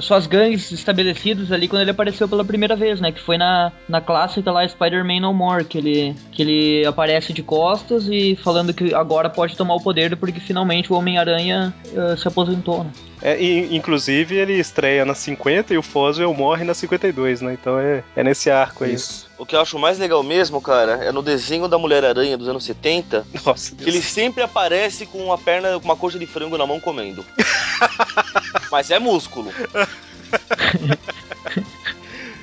suas 0.00 0.26
gangues 0.26 0.70
estabelecidas 0.70 1.50
ali 1.52 1.68
quando 1.68 1.82
ele 1.82 1.90
apareceu 1.90 2.28
pela 2.28 2.44
primeira 2.44 2.76
vez, 2.76 3.00
né? 3.00 3.12
Que 3.12 3.20
foi 3.20 3.36
na, 3.36 3.72
na 3.88 4.00
clássica 4.00 4.50
lá 4.50 4.66
Spider-Man 4.66 5.20
No 5.20 5.34
More, 5.34 5.64
que 5.64 5.78
ele, 5.78 6.16
que 6.32 6.42
ele 6.42 6.86
aparece 6.86 7.32
de 7.32 7.42
costas 7.42 8.08
e 8.08 8.36
falando 8.36 8.72
que 8.72 8.94
agora 8.94 9.28
pode 9.30 9.56
tomar 9.56 9.74
o 9.74 9.80
poder 9.80 10.16
porque 10.16 10.40
finalmente 10.40 10.92
o 10.92 10.96
Homem-Aranha 10.96 11.74
eh, 11.94 12.16
se 12.16 12.26
aposentou, 12.26 12.84
né? 12.84 12.90
É, 13.20 13.40
e, 13.40 13.76
inclusive, 13.76 14.36
ele 14.36 14.54
estreia 14.54 15.04
na 15.04 15.14
50 15.14 15.74
e 15.74 15.78
o 15.78 15.82
Foswell 15.82 16.32
morre 16.32 16.64
na 16.64 16.74
52, 16.74 17.40
né? 17.40 17.52
Então 17.52 17.78
é, 17.78 18.04
é 18.14 18.22
nesse 18.22 18.50
arco 18.50 18.84
aí. 18.84 18.94
Isso. 18.94 19.28
O 19.36 19.44
que 19.46 19.54
eu 19.54 19.60
acho 19.60 19.78
mais 19.78 19.98
legal 19.98 20.22
mesmo, 20.22 20.60
cara, 20.60 21.04
é 21.04 21.12
no 21.12 21.22
desenho 21.22 21.68
da 21.68 21.78
Mulher-Aranha 21.78 22.36
dos 22.36 22.48
anos 22.48 22.64
70, 22.64 23.26
Nossa, 23.44 23.74
que 23.74 23.88
ele 23.88 24.02
sempre 24.02 24.42
aparece 24.42 25.06
com 25.06 25.18
uma 25.18 25.38
perna, 25.38 25.78
com 25.78 25.84
uma 25.84 25.96
coxa 25.96 26.18
de 26.18 26.26
frango 26.26 26.58
na 26.58 26.66
mão 26.66 26.80
comendo. 26.80 27.24
Mas 28.70 28.90
é 28.90 28.98
músculo. 28.98 29.52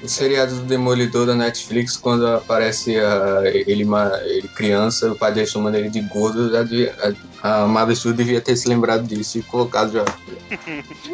Os 0.03 0.11
seriados 0.11 0.59
do 0.59 0.65
Demolidor 0.65 1.25
da 1.25 1.33
Netflix, 1.33 1.97
quando 1.97 2.27
aparece 2.27 2.95
a- 2.97 3.41
ele, 3.45 3.83
ma- 3.85 4.11
ele 4.25 4.47
criança, 4.49 5.11
o 5.11 5.15
pai 5.15 5.31
dele 5.33 5.47
chamando 5.47 5.75
ele 5.75 5.89
de 5.89 5.99
gordo, 6.01 6.51
devia- 6.65 6.93
a, 7.41 7.63
a 7.63 7.67
Marvel 7.67 7.95
Studios 7.95 8.17
devia 8.25 8.39
ter 8.39 8.55
se 8.55 8.67
lembrado 8.69 9.07
disso 9.07 9.39
e 9.39 9.41
colocado 9.41 9.91
já. 9.93 10.05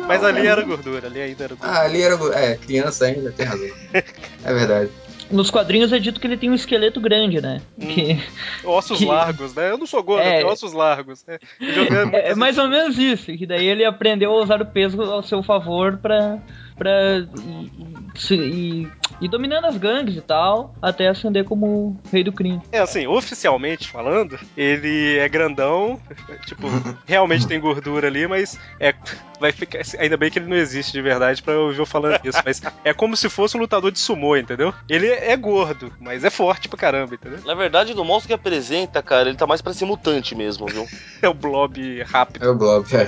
Mas 0.08 0.22
ali 0.26 0.46
era 0.46 0.62
gordura, 0.64 1.08
ali 1.08 1.22
ainda 1.22 1.44
era 1.46 1.56
gordura. 1.56 1.80
Ah, 1.80 1.84
ali 1.86 2.02
era. 2.02 2.16
go- 2.18 2.34
É, 2.34 2.56
criança 2.58 3.06
ainda, 3.06 3.32
tem 3.32 3.46
razão. 3.46 3.70
É 3.94 4.54
verdade. 4.54 4.90
Nos 5.32 5.50
quadrinhos 5.50 5.92
é 5.94 6.00
dito 6.00 6.20
que 6.20 6.28
ele 6.28 6.38
tem 6.38 6.50
um 6.50 6.54
esqueleto 6.54 7.00
grande, 7.00 7.42
né? 7.42 7.62
Que, 7.80 8.20
Ossos 8.64 9.00
que- 9.00 9.06
largos, 9.06 9.54
né? 9.56 9.72
Eu 9.72 9.78
não 9.78 9.86
sou 9.86 10.04
gordo, 10.04 10.24
É. 10.24 10.44
ossos 10.46 10.74
largos. 10.74 11.26
Né? 11.26 11.40
É, 12.14 12.32
é 12.32 12.36
mais 12.36 12.58
ou 12.58 12.68
menos 12.68 12.98
isso, 12.98 13.36
que 13.38 13.46
daí 13.46 13.66
ele 13.66 13.86
aprendeu 13.86 14.32
a 14.32 14.42
usar 14.44 14.62
o 14.62 14.66
peso 14.66 15.02
ao 15.02 15.24
seu 15.24 15.42
favor 15.44 15.98
pra. 15.98 16.38
Pra 16.82 16.92
ir, 17.20 17.72
se- 18.16 18.34
ir- 18.36 18.92
ir 19.22 19.28
dominando 19.30 19.66
as 19.66 19.78
gangues 19.78 20.16
e 20.18 20.22
tal, 20.22 20.74
até 20.82 21.08
ascender 21.08 21.46
como 21.46 21.96
rei 22.12 22.24
do 22.24 22.32
crime. 22.34 22.60
É 22.72 22.80
assim, 22.80 23.06
oficialmente 23.06 23.88
falando, 23.88 24.40
ele 24.58 25.16
é 25.20 25.30
grandão, 25.30 26.00
tipo, 26.48 26.68
realmente 27.06 27.46
tem 27.48 27.60
gordura 27.60 28.08
ali, 28.08 28.26
mas 28.28 28.58
é 28.80 28.96
vai 29.40 29.52
ficar, 29.52 29.80
ainda 30.00 30.18
bem 30.18 30.30
que 30.32 30.40
ele 30.40 30.48
não 30.48 30.56
existe 30.58 30.92
de 30.92 31.02
verdade 31.02 31.42
pra 31.44 31.54
eu 31.54 31.62
ouvir 31.66 31.80
eu 31.80 31.86
falando 31.86 32.20
isso, 32.24 32.40
mas 32.44 32.62
é 32.84 32.94
como 32.94 33.16
se 33.16 33.30
fosse 33.30 33.56
um 33.56 33.60
lutador 33.60 33.92
de 33.92 34.00
sumô, 34.00 34.36
entendeu? 34.36 34.74
Ele 34.90 35.08
é 35.08 35.36
gordo, 35.38 35.92
mas 36.00 36.24
é 36.24 36.30
forte 36.32 36.68
pra 36.68 36.78
caramba, 36.80 37.14
entendeu? 37.14 37.40
Na 37.46 37.54
verdade, 37.54 37.94
no 37.94 38.04
monstro 38.04 38.28
que 38.30 38.34
apresenta, 38.34 39.04
cara, 39.04 39.30
ele 39.30 39.38
tá 39.38 39.46
mais 39.46 39.62
pra 39.62 39.72
ser 39.74 39.86
mutante 39.86 40.34
mesmo, 40.34 40.66
viu? 40.66 40.88
É 41.22 41.30
o 41.30 41.34
blob 41.36 42.02
rápido. 42.04 42.44
É 42.44 42.50
o 42.50 42.56
Blob, 42.56 42.84
é. 42.96 43.08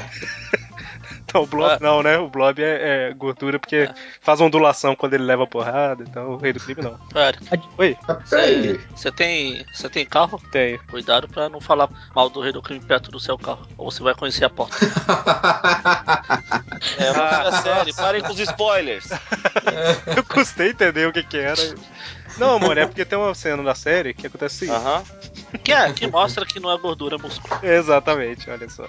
Não, 1.33 1.43
o 1.43 1.47
blob 1.47 1.71
Ah. 1.73 1.77
não, 1.81 2.03
né? 2.03 2.17
O 2.17 2.29
blob 2.29 2.61
é, 2.61 3.09
é 3.09 3.13
gordura 3.13 3.57
porque 3.59 3.89
faz 4.21 4.39
ondulação 4.39 4.95
quando 4.95 5.13
ele 5.15 5.23
leva 5.23 5.47
porrada, 5.47 6.03
então 6.07 6.31
o 6.31 6.37
rei 6.37 6.53
do 6.53 6.59
crime 6.59 6.81
não. 6.81 6.97
Velho, 7.13 7.39
Oi, 7.77 7.97
Ah, 8.07 8.15
peraí. 8.15 8.79
você 8.95 9.11
tem, 9.11 9.65
você 9.73 9.89
tem 9.89 10.05
carro? 10.05 10.41
tenho. 10.51 10.79
Cuidado 10.89 11.27
pra 11.27 11.49
não 11.49 11.59
falar 11.61 11.89
mal 12.15 12.29
do 12.29 12.41
rei 12.41 12.51
do 12.51 12.61
crime 12.61 12.83
perto 12.85 13.09
do 13.11 13.19
seu 13.19 13.37
carro. 13.37 13.67
Ou 13.77 13.89
você 13.91 14.03
vai 14.03 14.13
conhecer 14.13 14.45
a 14.45 14.49
porta. 14.49 14.75
É, 16.97 17.07
Ah. 17.09 17.13
uma 17.13 17.47
ah, 17.47 17.61
série, 17.61 17.93
parem 17.93 18.21
com 18.21 18.31
os 18.33 18.39
spoilers. 18.39 19.07
Eu 20.15 20.23
custei 20.23 20.69
entender 20.71 21.07
o 21.07 21.13
que 21.13 21.23
que 21.23 21.37
era. 21.37 21.61
Não, 22.37 22.55
amor, 22.55 22.77
é 22.77 22.85
porque 22.85 23.05
tem 23.05 23.17
uma 23.17 23.33
cena 23.33 23.63
da 23.63 23.73
série 23.75 24.13
que 24.13 24.27
acontece 24.27 24.55
o 24.55 24.59
seguinte. 24.59 24.77
Aham. 24.77 25.03
Que 25.63 25.71
é, 25.71 25.91
que 25.93 26.07
mostra 26.07 26.45
que 26.45 26.59
não 26.59 26.71
é 26.71 26.77
gordura, 26.77 27.17
músculo. 27.17 27.53
Exatamente, 27.63 28.49
olha 28.49 28.67
só. 28.69 28.85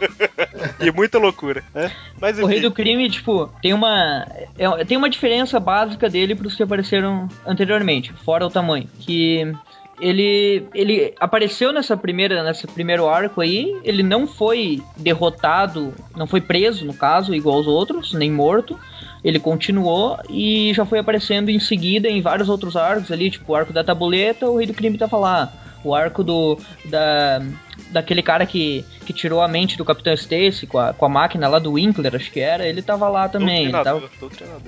e 0.81 0.91
muita 0.91 1.19
loucura, 1.19 1.63
né? 1.75 1.91
Mas 2.21 2.39
O 2.39 2.47
rei 2.47 2.61
do 2.61 2.71
crime, 2.73 3.09
tipo, 3.11 3.51
tem 3.61 3.73
uma. 3.75 4.27
é- 4.59 4.85
tem 4.85 4.97
uma 4.97 5.11
diferença 5.11 5.59
básica 5.61 6.09
dele 6.09 6.35
pros 6.35 6.55
que 6.55 6.63
apareceram 6.63 7.29
anteriormente, 7.47 8.13
fora 8.25 8.47
o 8.47 8.51
tamanho. 8.51 8.89
Que 9.01 9.53
ele. 10.01 10.67
ele 10.75 11.15
apareceu 11.21 11.73
nessa 11.73 11.97
primeira. 11.97 12.43
nesse 12.43 12.67
primeiro 12.67 13.09
arco 13.09 13.41
aí, 13.41 13.79
ele 13.85 14.03
não 14.03 14.27
foi 14.27 14.83
derrotado, 14.97 15.95
não 16.17 16.27
foi 16.27 16.41
preso, 16.41 16.85
no 16.85 16.95
caso, 16.95 17.35
igual 17.35 17.57
aos 17.57 17.67
outros, 17.67 18.13
nem 18.13 18.31
morto. 18.31 18.79
Ele 19.23 19.39
continuou 19.41 20.19
e 20.29 20.73
já 20.75 20.85
foi 20.85 20.99
aparecendo 20.99 21.51
em 21.51 21.59
seguida 21.59 22.09
em 22.09 22.21
vários 22.21 22.49
outros 22.49 22.77
arcos 22.77 23.11
ali, 23.11 23.31
tipo 23.31 23.53
o 23.53 23.55
arco 23.57 23.73
da 23.73 23.83
tabuleta, 23.83 24.49
o 24.51 24.57
rei 24.59 24.67
do 24.67 24.75
crime 24.75 24.99
tava 24.99 25.17
lá. 25.17 25.53
O 25.85 25.95
arco 25.95 26.25
do. 26.25 26.59
da. 26.87 27.43
daquele 27.91 28.23
cara 28.23 28.47
que, 28.47 28.85
que 29.05 29.13
tirou 29.13 29.43
a 29.43 29.49
mente 29.49 29.77
do 29.77 29.85
Capitão 29.85 30.15
Stacy 30.15 30.67
com 30.67 30.79
a, 30.79 30.93
com 30.93 31.05
a 31.05 31.09
máquina 31.09 31.47
lá 31.47 31.59
do 31.59 31.73
Winkler, 31.73 32.17
acho 32.17 32.31
que 32.33 32.41
era, 32.41 32.67
ele 32.67 32.83
tava 32.83 33.09
lá 33.09 33.29
também. 33.29 33.65
Ele 33.65 33.73
tava, 33.73 34.03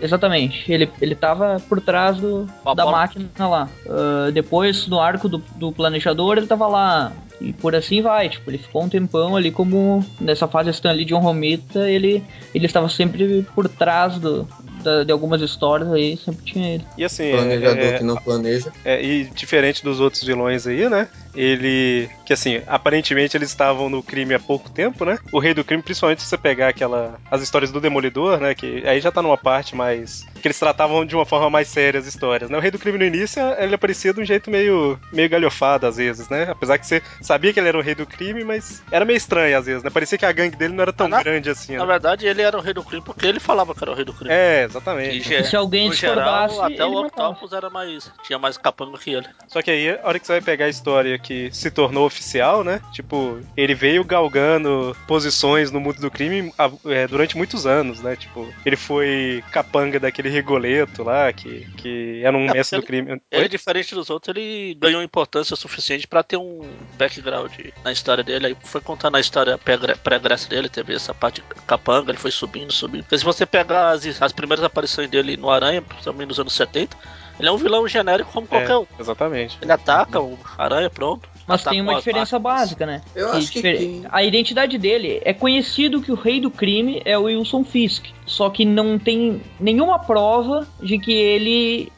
exatamente, 0.00 0.70
ele, 0.70 0.90
ele 1.00 1.14
tava 1.14 1.60
por 1.68 1.80
trás 1.80 2.18
do, 2.18 2.44
da 2.44 2.84
bola. 2.84 2.92
máquina 2.92 3.28
lá. 3.40 3.68
Ah, 3.88 4.30
depois, 4.30 4.86
no 4.86 5.00
arco 5.00 5.28
do, 5.28 5.38
do 5.56 5.72
planejador, 5.72 6.38
ele 6.38 6.46
tava 6.46 6.66
lá. 6.66 7.12
E 7.40 7.52
por 7.52 7.74
assim 7.74 8.00
vai, 8.00 8.30
tipo, 8.30 8.50
ele 8.50 8.58
ficou 8.58 8.82
um 8.82 8.88
tempão 8.88 9.36
ali 9.36 9.50
como 9.50 10.04
nessa 10.18 10.48
fase 10.48 10.70
Stan 10.70 10.92
Lee 10.92 11.04
John 11.04 11.20
Romita, 11.20 11.88
ele, 11.88 12.24
ele 12.54 12.64
estava 12.64 12.88
sempre 12.88 13.46
por 13.54 13.68
trás 13.68 14.18
do, 14.18 14.48
da- 14.86 15.02
de 15.04 15.10
algumas 15.12 15.42
histórias 15.42 15.90
aí, 15.92 16.16
sempre 16.16 16.44
tinha 16.44 16.74
ele. 16.74 16.84
E 16.96 17.04
assim, 17.04 17.30
Planejador 17.32 17.84
é, 17.84 17.98
que 17.98 18.04
não 18.04 18.16
planeja. 18.16 18.72
é, 18.84 19.02
e 19.04 19.24
diferente 19.24 19.82
dos 19.82 19.98
outros 20.00 20.22
vilões 20.22 20.66
aí, 20.66 20.88
né? 20.88 21.08
Ele. 21.36 22.08
Que 22.24 22.32
assim, 22.32 22.62
aparentemente 22.66 23.36
eles 23.36 23.48
estavam 23.50 23.88
no 23.88 24.02
crime 24.02 24.34
há 24.34 24.38
pouco 24.40 24.68
tempo, 24.70 25.04
né? 25.04 25.18
O 25.32 25.38
rei 25.38 25.54
do 25.54 25.62
crime, 25.64 25.82
principalmente 25.82 26.22
se 26.22 26.28
você 26.28 26.36
pegar 26.36 26.68
aquela. 26.68 27.20
as 27.30 27.42
histórias 27.42 27.70
do 27.70 27.80
Demolidor, 27.80 28.38
né? 28.40 28.54
Que 28.54 28.82
aí 28.86 29.00
já 29.00 29.12
tá 29.12 29.22
numa 29.22 29.36
parte 29.36 29.76
mais. 29.76 30.24
que 30.40 30.46
eles 30.48 30.58
tratavam 30.58 31.04
de 31.04 31.14
uma 31.14 31.24
forma 31.26 31.48
mais 31.50 31.68
séria 31.68 32.00
as 32.00 32.06
histórias, 32.06 32.50
né? 32.50 32.56
O 32.56 32.60
rei 32.60 32.70
do 32.70 32.78
crime 32.78 32.98
no 32.98 33.04
início, 33.04 33.40
ele 33.58 33.74
aparecia 33.74 34.12
de 34.12 34.20
um 34.20 34.24
jeito 34.24 34.50
meio. 34.50 34.98
meio 35.12 35.28
galhofado 35.28 35.86
às 35.86 35.96
vezes, 35.96 36.28
né? 36.28 36.46
Apesar 36.50 36.78
que 36.78 36.86
você 36.86 37.02
sabia 37.20 37.52
que 37.52 37.60
ele 37.60 37.68
era 37.68 37.78
o 37.78 37.82
rei 37.82 37.94
do 37.94 38.06
crime, 38.06 38.42
mas 38.44 38.82
era 38.90 39.04
meio 39.04 39.16
estranho 39.16 39.56
às 39.58 39.66
vezes, 39.66 39.82
né? 39.82 39.90
Parecia 39.90 40.18
que 40.18 40.26
a 40.26 40.32
gangue 40.32 40.56
dele 40.56 40.74
não 40.74 40.82
era 40.82 40.92
tão 40.92 41.08
Na- 41.08 41.22
grande 41.22 41.50
assim, 41.50 41.74
Na 41.76 41.80
né? 41.84 41.92
verdade, 41.92 42.26
ele 42.26 42.42
era 42.42 42.56
o 42.56 42.60
rei 42.60 42.72
do 42.74 42.82
crime 42.82 43.02
porque 43.04 43.26
ele 43.26 43.38
falava 43.40 43.74
que 43.74 43.82
era 43.84 43.90
o 43.92 43.94
rei 43.94 44.04
do 44.04 44.12
crime. 44.12 44.32
É, 44.32 44.64
exatamente. 44.64 45.32
E 45.32 45.44
se 45.44 45.56
alguém 45.56 45.88
no 45.88 45.94
geral, 45.94 46.46
discordasse, 46.48 46.74
até 46.74 46.84
o. 46.84 46.96
Octopus 47.06 47.52
era 47.52 47.70
mais. 47.70 48.10
tinha 48.24 48.38
mais 48.38 48.56
capanga 48.56 48.98
que 48.98 49.10
ele. 49.10 49.26
Só 49.48 49.62
que 49.62 49.70
aí, 49.70 49.90
a 49.90 50.00
hora 50.08 50.18
que 50.18 50.26
você 50.26 50.32
vai 50.32 50.40
pegar 50.42 50.64
a 50.66 50.68
história 50.68 51.18
que 51.26 51.50
se 51.52 51.70
tornou 51.70 52.06
oficial, 52.06 52.62
né? 52.62 52.80
Tipo, 52.92 53.40
ele 53.56 53.74
veio 53.74 54.04
galgando 54.04 54.96
posições 55.08 55.72
no 55.72 55.80
mundo 55.80 56.00
do 56.00 56.10
crime 56.10 56.52
é, 56.84 57.06
durante 57.08 57.36
muitos 57.36 57.66
anos, 57.66 58.00
né? 58.00 58.14
Tipo, 58.14 58.48
ele 58.64 58.76
foi 58.76 59.42
capanga 59.50 59.98
daquele 59.98 60.28
Rigoleto 60.28 61.02
lá, 61.02 61.32
que, 61.32 61.66
que 61.76 62.20
era 62.22 62.36
um 62.36 62.46
mestre 62.46 62.80
do 62.80 62.86
crime. 62.86 63.20
Ele, 63.30 63.42
Oi? 63.42 63.48
diferente 63.48 63.94
dos 63.94 64.08
outros, 64.08 64.34
ele 64.36 64.74
ganhou 64.74 65.02
importância 65.02 65.56
suficiente 65.56 66.06
pra 66.06 66.22
ter 66.22 66.36
um 66.36 66.60
background 66.96 67.52
na 67.84 67.90
história 67.90 68.22
dele. 68.22 68.46
Aí 68.46 68.56
foi 68.62 68.80
contando 68.80 69.16
a 69.16 69.20
história 69.20 69.58
pré- 69.58 69.96
pré-Grécia 69.96 70.48
dele, 70.48 70.68
teve 70.68 70.94
essa 70.94 71.12
parte 71.12 71.42
capanga, 71.66 72.12
ele 72.12 72.18
foi 72.18 72.30
subindo, 72.30 72.72
subindo. 72.72 73.02
Porque 73.02 73.18
se 73.18 73.24
você 73.24 73.44
pegar 73.44 73.90
as, 73.90 74.22
as 74.22 74.32
primeiras 74.32 74.64
aparições 74.64 75.10
dele 75.10 75.36
no 75.36 75.50
Aranha, 75.50 75.82
também 76.04 76.26
nos 76.26 76.38
anos 76.38 76.52
70, 76.54 76.96
ele 77.38 77.48
é 77.48 77.52
um 77.52 77.56
vilão 77.56 77.86
genérico 77.86 78.30
como 78.32 78.46
qualquer 78.46 78.70
É, 78.70 78.76
outro. 78.76 78.94
exatamente. 78.98 79.58
Ele 79.60 79.72
ataca 79.72 80.20
o 80.20 80.38
Aranha, 80.58 80.90
pronto. 80.90 81.28
Mas 81.46 81.62
tem 81.62 81.80
uma 81.80 81.94
diferença 81.94 82.40
básica, 82.40 82.84
né? 82.84 83.02
Eu 83.14 83.30
Que 83.30 83.36
acho 83.36 83.46
que 83.52 83.54
difer- 83.62 83.78
quem- 83.78 84.04
A 84.10 84.24
identidade 84.24 84.76
dele 84.78 85.20
é 85.24 85.32
conhecido 85.32 86.02
que 86.02 86.10
o 86.10 86.16
rei 86.16 86.40
do 86.40 86.50
crime 86.50 87.00
é 87.04 87.16
o 87.16 87.22
Wilson 87.22 87.62
Fisk. 87.62 88.06
Só 88.26 88.50
que 88.50 88.64
não 88.64 88.98
tem 88.98 89.40
nenhuma 89.60 89.96
prova 89.98 90.66
de 90.82 90.98
que 90.98 91.12
ele. 91.12 91.92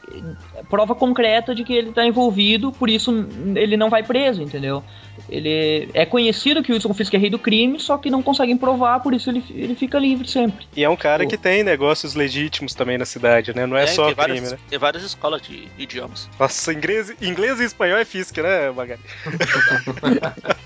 Prova 0.69 0.95
concreta 0.95 1.53
de 1.55 1.63
que 1.63 1.73
ele 1.73 1.91
tá 1.91 2.05
envolvido, 2.05 2.71
por 2.71 2.89
isso 2.89 3.27
ele 3.55 3.77
não 3.77 3.89
vai 3.89 4.03
preso, 4.03 4.41
entendeu? 4.41 4.83
Ele 5.29 5.89
é 5.93 6.05
conhecido 6.05 6.63
que 6.63 6.71
o 6.71 6.75
Wilson 6.75 6.93
Fisk 6.93 7.13
é 7.13 7.17
rei 7.17 7.29
do 7.29 7.37
crime, 7.37 7.79
só 7.79 7.97
que 7.97 8.09
não 8.09 8.23
conseguem 8.23 8.57
provar, 8.57 9.01
por 9.01 9.13
isso 9.13 9.29
ele, 9.29 9.43
ele 9.49 9.75
fica 9.75 9.99
livre 9.99 10.27
sempre. 10.27 10.65
E 10.75 10.83
é 10.83 10.89
um 10.89 10.95
cara 10.95 11.23
Pô. 11.23 11.29
que 11.29 11.37
tem 11.37 11.61
negócios 11.63 12.15
legítimos 12.15 12.73
também 12.73 12.97
na 12.97 13.05
cidade, 13.05 13.53
né? 13.55 13.65
Não 13.65 13.75
é 13.77 13.85
Tem- 13.85 13.95
só 13.95 14.05
tem 14.07 14.15
crime, 14.15 14.27
várias, 14.39 14.51
né? 14.53 14.57
Tem 14.69 14.79
várias 14.79 15.03
escolas 15.03 15.41
de 15.41 15.67
idiomas. 15.77 16.29
Nossa, 16.39 16.73
inglês, 16.73 17.13
inglês 17.21 17.59
e 17.59 17.65
espanhol 17.65 17.97
é 17.97 18.05
Fisk, 18.05 18.37
né, 18.37 18.71
Magari? 18.71 19.01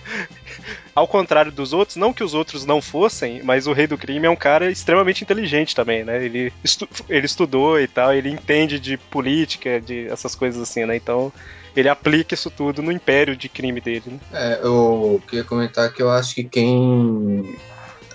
Ao 0.95 1.07
contrário 1.07 1.51
dos 1.51 1.73
outros, 1.73 1.95
não 1.97 2.13
que 2.13 2.23
os 2.23 2.35
outros 2.35 2.65
não 2.65 2.79
fossem, 2.79 3.41
mas 3.43 3.65
o 3.65 3.73
Rei 3.73 3.87
do 3.87 3.97
Crime 3.97 4.27
é 4.27 4.29
um 4.29 4.35
cara 4.35 4.69
extremamente 4.69 5.23
inteligente 5.23 5.75
também, 5.75 6.03
né? 6.03 6.23
Ele, 6.23 6.53
estu- 6.63 6.87
ele 7.09 7.25
estudou 7.25 7.79
e 7.79 7.87
tal, 7.87 8.13
ele 8.13 8.29
entende 8.29 8.79
de 8.79 8.95
política, 8.95 9.81
essas 10.09 10.35
coisas 10.35 10.61
assim, 10.61 10.85
né? 10.85 10.95
Então 10.95 11.31
ele 11.75 11.89
aplica 11.89 12.33
isso 12.33 12.49
tudo 12.49 12.81
no 12.81 12.91
império 12.91 13.35
de 13.35 13.49
crime 13.49 13.81
dele, 13.81 14.03
né? 14.07 14.19
É, 14.31 14.59
eu 14.63 15.21
queria 15.27 15.43
comentar 15.43 15.91
que 15.91 16.01
eu 16.01 16.09
acho 16.09 16.35
que 16.35 16.43
quem. 16.43 17.55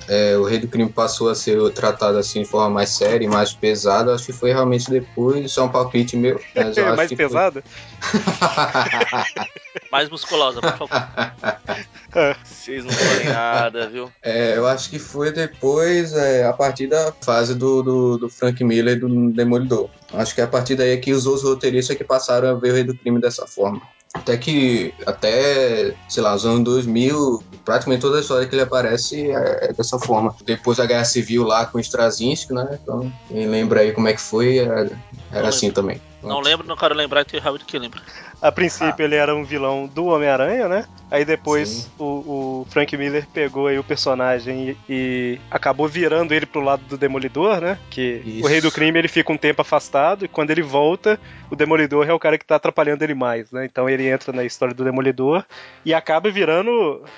É, 0.08 0.36
o 0.36 0.44
Rei 0.44 0.58
do 0.58 0.68
Crime 0.68 0.90
passou 0.90 1.28
a 1.28 1.34
ser 1.34 1.58
tratado 1.72 2.16
assim 2.16 2.42
de 2.42 2.48
forma 2.48 2.70
mais 2.70 2.90
séria 2.90 3.24
e 3.24 3.28
mais 3.28 3.52
pesada, 3.52 4.14
acho 4.14 4.26
que 4.26 4.32
foi 4.32 4.52
realmente 4.52 4.90
depois. 4.90 5.44
Isso 5.44 5.60
é 5.60 5.62
um 5.62 5.68
palpite 5.68 6.16
meu. 6.16 6.40
Mas 6.56 6.76
eu 6.76 6.86
acho 6.86 6.96
mais 6.96 7.12
pesada? 7.12 7.62
Mais 9.92 10.08
musculosa, 10.08 10.60
por 10.60 10.70
favor. 10.76 10.88
Vocês 12.44 12.84
não 12.84 12.92
sabem 12.92 13.28
nada, 13.28 13.88
viu? 13.88 14.10
É, 14.22 14.56
eu 14.56 14.66
acho 14.66 14.90
que 14.90 14.98
foi 14.98 15.30
depois, 15.30 16.12
é, 16.12 16.44
a 16.44 16.52
partir 16.52 16.88
da 16.88 17.12
fase 17.22 17.54
do, 17.54 17.82
do, 17.82 18.18
do 18.18 18.28
Frank 18.28 18.62
Miller 18.64 18.96
e 18.96 19.00
do 19.00 19.30
Demolidor. 19.30 19.88
Acho 20.12 20.34
que 20.34 20.40
é 20.40 20.44
a 20.44 20.48
partir 20.48 20.74
daí 20.74 20.96
que 20.98 21.12
os 21.12 21.26
outros 21.26 21.44
roteiristas 21.44 21.96
que 21.96 22.04
passaram 22.04 22.50
a 22.50 22.54
ver 22.54 22.70
o 22.70 22.74
Rei 22.74 22.84
do 22.84 22.94
Crime 22.94 23.20
dessa 23.20 23.46
forma. 23.46 23.80
Até 24.14 24.36
que, 24.36 24.94
até, 25.06 25.94
sei 26.08 26.22
lá, 26.22 26.34
os 26.34 26.44
anos 26.46 26.64
2000, 26.64 27.42
praticamente 27.64 28.00
toda 28.00 28.18
a 28.18 28.20
história 28.20 28.46
que 28.46 28.54
ele 28.54 28.62
aparece 28.62 29.30
é, 29.30 29.68
é 29.68 29.72
dessa 29.72 29.98
forma. 29.98 30.34
Depois 30.44 30.78
da 30.78 30.86
Guerra 30.86 31.04
Civil 31.04 31.44
lá 31.44 31.66
com 31.66 31.78
o 31.78 31.80
Straczynski, 31.80 32.52
né? 32.52 32.78
Então, 32.82 33.12
quem 33.28 33.46
lembra 33.46 33.80
aí 33.80 33.92
como 33.92 34.08
é 34.08 34.14
que 34.14 34.20
foi, 34.20 34.58
era, 34.58 34.90
era 35.30 35.48
assim 35.48 35.70
também. 35.70 36.00
Não 36.22 36.40
lembro, 36.40 36.66
não 36.66 36.76
quero 36.76 36.94
lembrar, 36.94 37.20
e 37.22 37.24
tem 37.24 37.40
o 37.40 37.42
Howard 37.44 37.64
que 37.64 37.78
lembra. 37.78 38.00
A 38.40 38.52
princípio 38.52 39.04
ele 39.04 39.16
era 39.16 39.34
um 39.34 39.42
vilão 39.44 39.86
do 39.86 40.06
Homem-Aranha, 40.06 40.68
né? 40.68 40.84
Aí 41.10 41.24
depois 41.24 41.90
o, 41.98 42.04
o 42.04 42.66
Frank 42.70 42.94
Miller 42.96 43.26
pegou 43.32 43.66
aí 43.66 43.78
o 43.78 43.82
personagem 43.84 44.76
e, 44.88 44.92
e 44.92 45.40
acabou 45.50 45.88
virando 45.88 46.34
ele 46.34 46.44
pro 46.46 46.60
lado 46.60 46.82
do 46.84 46.98
Demolidor, 46.98 47.60
né? 47.60 47.78
Que 47.90 48.22
Isso. 48.24 48.44
o 48.44 48.48
Rei 48.48 48.60
do 48.60 48.70
Crime 48.70 48.98
ele 48.98 49.08
fica 49.08 49.32
um 49.32 49.36
tempo 49.36 49.62
afastado 49.62 50.24
e 50.24 50.28
quando 50.28 50.50
ele 50.50 50.62
volta, 50.62 51.18
o 51.50 51.56
Demolidor 51.56 52.08
é 52.08 52.12
o 52.12 52.18
cara 52.18 52.36
que 52.38 52.44
tá 52.44 52.56
atrapalhando 52.56 53.02
ele 53.02 53.14
mais, 53.14 53.50
né? 53.50 53.64
Então 53.64 53.88
ele 53.88 54.06
entra 54.06 54.32
na 54.32 54.44
história 54.44 54.74
do 54.74 54.84
Demolidor 54.84 55.44
e 55.84 55.92
acaba 55.94 56.30
virando. 56.30 57.02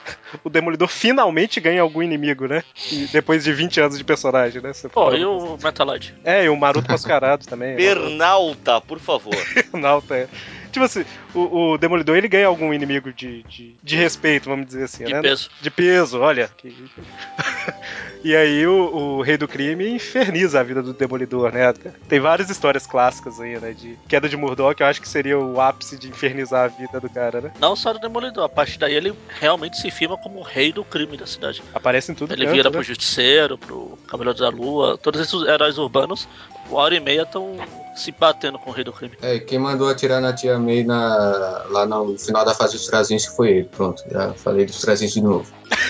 O 0.45 0.49
Demolidor 0.49 0.87
finalmente 0.87 1.61
ganha 1.61 1.83
algum 1.83 2.01
inimigo, 2.01 2.47
né? 2.47 2.63
E 2.93 3.09
depois 3.13 3.43
de 3.43 3.53
20 3.53 3.81
anos 3.81 3.99
de 3.99 4.05
personagem, 4.05 4.63
né? 4.63 4.73
Você 4.73 4.89
Pô, 4.89 5.07
fala- 5.07 5.17
e 5.19 5.25
o 5.25 5.59
Metaloid? 5.61 6.15
É, 6.23 6.45
e 6.45 6.49
o 6.49 6.57
Maroto 6.57 6.89
Mascarado 6.91 7.45
também. 7.47 7.75
Pernalta, 7.77 8.81
por 8.81 9.01
favor. 9.01 9.35
Nauta, 9.75 10.15
é. 10.15 10.29
Tipo 10.71 10.85
assim, 10.85 11.05
o, 11.35 11.73
o 11.73 11.79
Demolidor 11.79 12.17
ele 12.17 12.29
ganha 12.29 12.47
algum 12.47 12.73
inimigo 12.73 13.13
de, 13.13 13.43
de, 13.45 13.75
de 13.83 13.97
respeito, 13.97 14.49
vamos 14.49 14.67
dizer 14.67 14.85
assim, 14.85 15.05
De 15.05 15.13
né? 15.13 15.21
peso. 15.23 15.51
De 15.61 15.71
peso, 15.71 16.21
olha. 16.21 16.51
E 18.23 18.37
aí 18.37 18.67
o, 18.67 18.95
o 18.95 19.23
Rei 19.23 19.39
do 19.39 19.49
Crime 19.49 19.89
inferniza 19.89 20.61
a 20.61 20.63
vida 20.63 20.83
do 20.83 20.93
Demolidor, 20.93 21.53
né? 21.53 21.73
Tem 22.07 22.21
várias 22.21 22.51
histórias 22.51 22.87
clássicas 22.87 23.41
aí, 23.41 23.59
né? 23.59 23.73
De 23.73 23.99
queda 24.09 24.29
de 24.29 24.37
Murdoch, 24.37 24.79
eu 24.79 24.87
acho 24.87 25.01
que 25.01 25.09
seria 25.09 25.39
o 25.39 25.59
ápice 25.59 25.99
de 25.99 26.09
infernizar 26.09 26.65
a 26.65 26.69
vida 26.69 27.01
do 27.01 27.09
cara, 27.09 27.41
né? 27.41 27.53
Não 27.59 27.75
só 27.75 27.93
do 27.95 27.99
Demolidor, 27.99 28.45
a 28.45 28.49
partir 28.49 28.79
daí 28.79 28.95
ele 28.95 29.15
realmente 29.41 29.79
se 29.79 29.91
firma 29.91 30.19
como 30.19 30.41
o 30.41 30.43
rei 30.43 30.71
do 30.71 30.85
crime 30.85 31.17
da 31.17 31.27
cidade. 31.27 31.63
Aparece 31.73 32.13
em 32.13 32.15
tudo 32.15 32.35
Ele 32.35 32.45
canto, 32.45 32.55
vira 32.55 32.69
né? 32.69 32.75
pro 32.75 32.83
Justiceiro, 32.83 33.57
pro 33.57 33.99
Cavaleiro 34.07 34.39
da 34.39 34.51
Lua, 34.51 34.99
todos 34.99 35.21
esses 35.21 35.43
heróis 35.49 35.79
urbanos, 35.79 36.29
uma 36.69 36.81
hora 36.81 36.95
e 36.95 37.01
meia 37.01 37.23
estão 37.23 37.57
se 38.01 38.11
batendo 38.13 38.59
com 38.59 38.71
o 38.71 38.73
rei 38.73 38.83
do 38.85 38.93
crime. 38.93 39.15
É, 39.23 39.35
e 39.35 39.41
quem 39.41 39.59
mandou 39.59 39.89
atirar 39.89 40.21
na 40.21 40.33
Tia 40.33 40.59
May 40.59 40.83
na, 40.85 41.65
lá 41.69 41.87
no 41.87 42.19
final 42.19 42.45
da 42.45 42.55
fase 42.55 42.73
do 42.77 42.81
Straczynski 42.81 43.37
foi 43.37 43.51
ele. 43.51 43.65
Pronto, 43.65 44.03
já 44.11 44.33
falei 44.35 44.65
do 44.67 44.71
Straczynski 44.73 45.21
de 45.21 45.27
novo. 45.27 45.47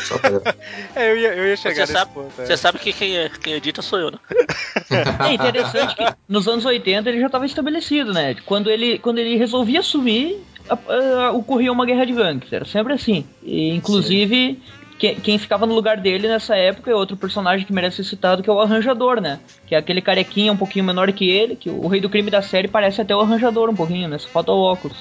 Só 0.07 0.19
pra... 0.19 0.31
É, 0.95 1.11
eu 1.13 1.17
ia, 1.17 1.35
eu 1.35 1.47
ia 1.47 1.57
chegar 1.57 1.75
Você 1.75 1.81
nesse 1.81 1.93
sabe, 1.93 2.13
ponto. 2.13 2.33
é. 2.43 2.47
você 2.47 2.57
sabe 2.57 2.79
que 2.79 2.93
quem, 2.93 3.17
é, 3.17 3.29
quem 3.29 3.55
edita 3.55 3.81
sou 3.81 3.99
eu, 3.99 4.11
né? 4.11 4.19
É 5.29 5.33
interessante 5.33 5.95
que 5.97 6.05
nos 6.29 6.47
anos 6.49 6.65
80 6.65 7.09
ele 7.09 7.21
já 7.21 7.27
estava 7.27 7.47
estabelecido, 7.47 8.13
né? 8.13 8.35
Quando 8.45 8.71
ele, 8.71 8.99
quando 8.99 9.19
ele 9.19 9.37
resolvia 9.37 9.83
sumir, 9.83 10.39
a- 10.69 10.79
a- 11.29 11.33
ocorria 11.33 11.71
uma 11.73 11.87
guerra 11.87 12.05
de 12.05 12.13
gangues. 12.13 12.53
Era 12.53 12.65
sempre 12.65 12.93
assim. 12.93 13.25
E, 13.43 13.71
inclusive, 13.71 14.61
que- 15.01 15.15
quem 15.15 15.39
ficava 15.39 15.65
no 15.65 15.75
lugar 15.75 15.97
dele 15.97 16.29
nessa 16.29 16.55
época 16.55 16.91
é 16.91 16.95
outro 16.95 17.17
personagem 17.17 17.67
que 17.67 17.73
merece 17.73 17.97
ser 17.97 18.11
citado, 18.11 18.43
que 18.43 18.51
é 18.51 18.53
o 18.53 18.61
Arranjador, 18.61 19.19
né? 19.19 19.41
Que 19.67 19.75
é 19.75 19.79
aquele 19.79 20.03
carequinha 20.03 20.53
um 20.53 20.57
pouquinho 20.59 20.85
menor 20.85 21.11
que 21.11 21.27
ele, 21.29 21.57
que 21.57 21.71
o 21.71 21.89
rei 21.89 22.03
do 22.03 22.11
crime 22.11 22.31
da 22.31 22.43
série 22.43 22.69
parece 22.69 23.01
até 23.01 23.17
o 23.17 23.21
Arranjador 23.21 23.71
um 23.71 23.75
pouquinho, 23.75 24.09
né? 24.09 24.19
Só 24.19 24.29
falta 24.29 24.53
o 24.53 24.61
óculos. 24.61 24.99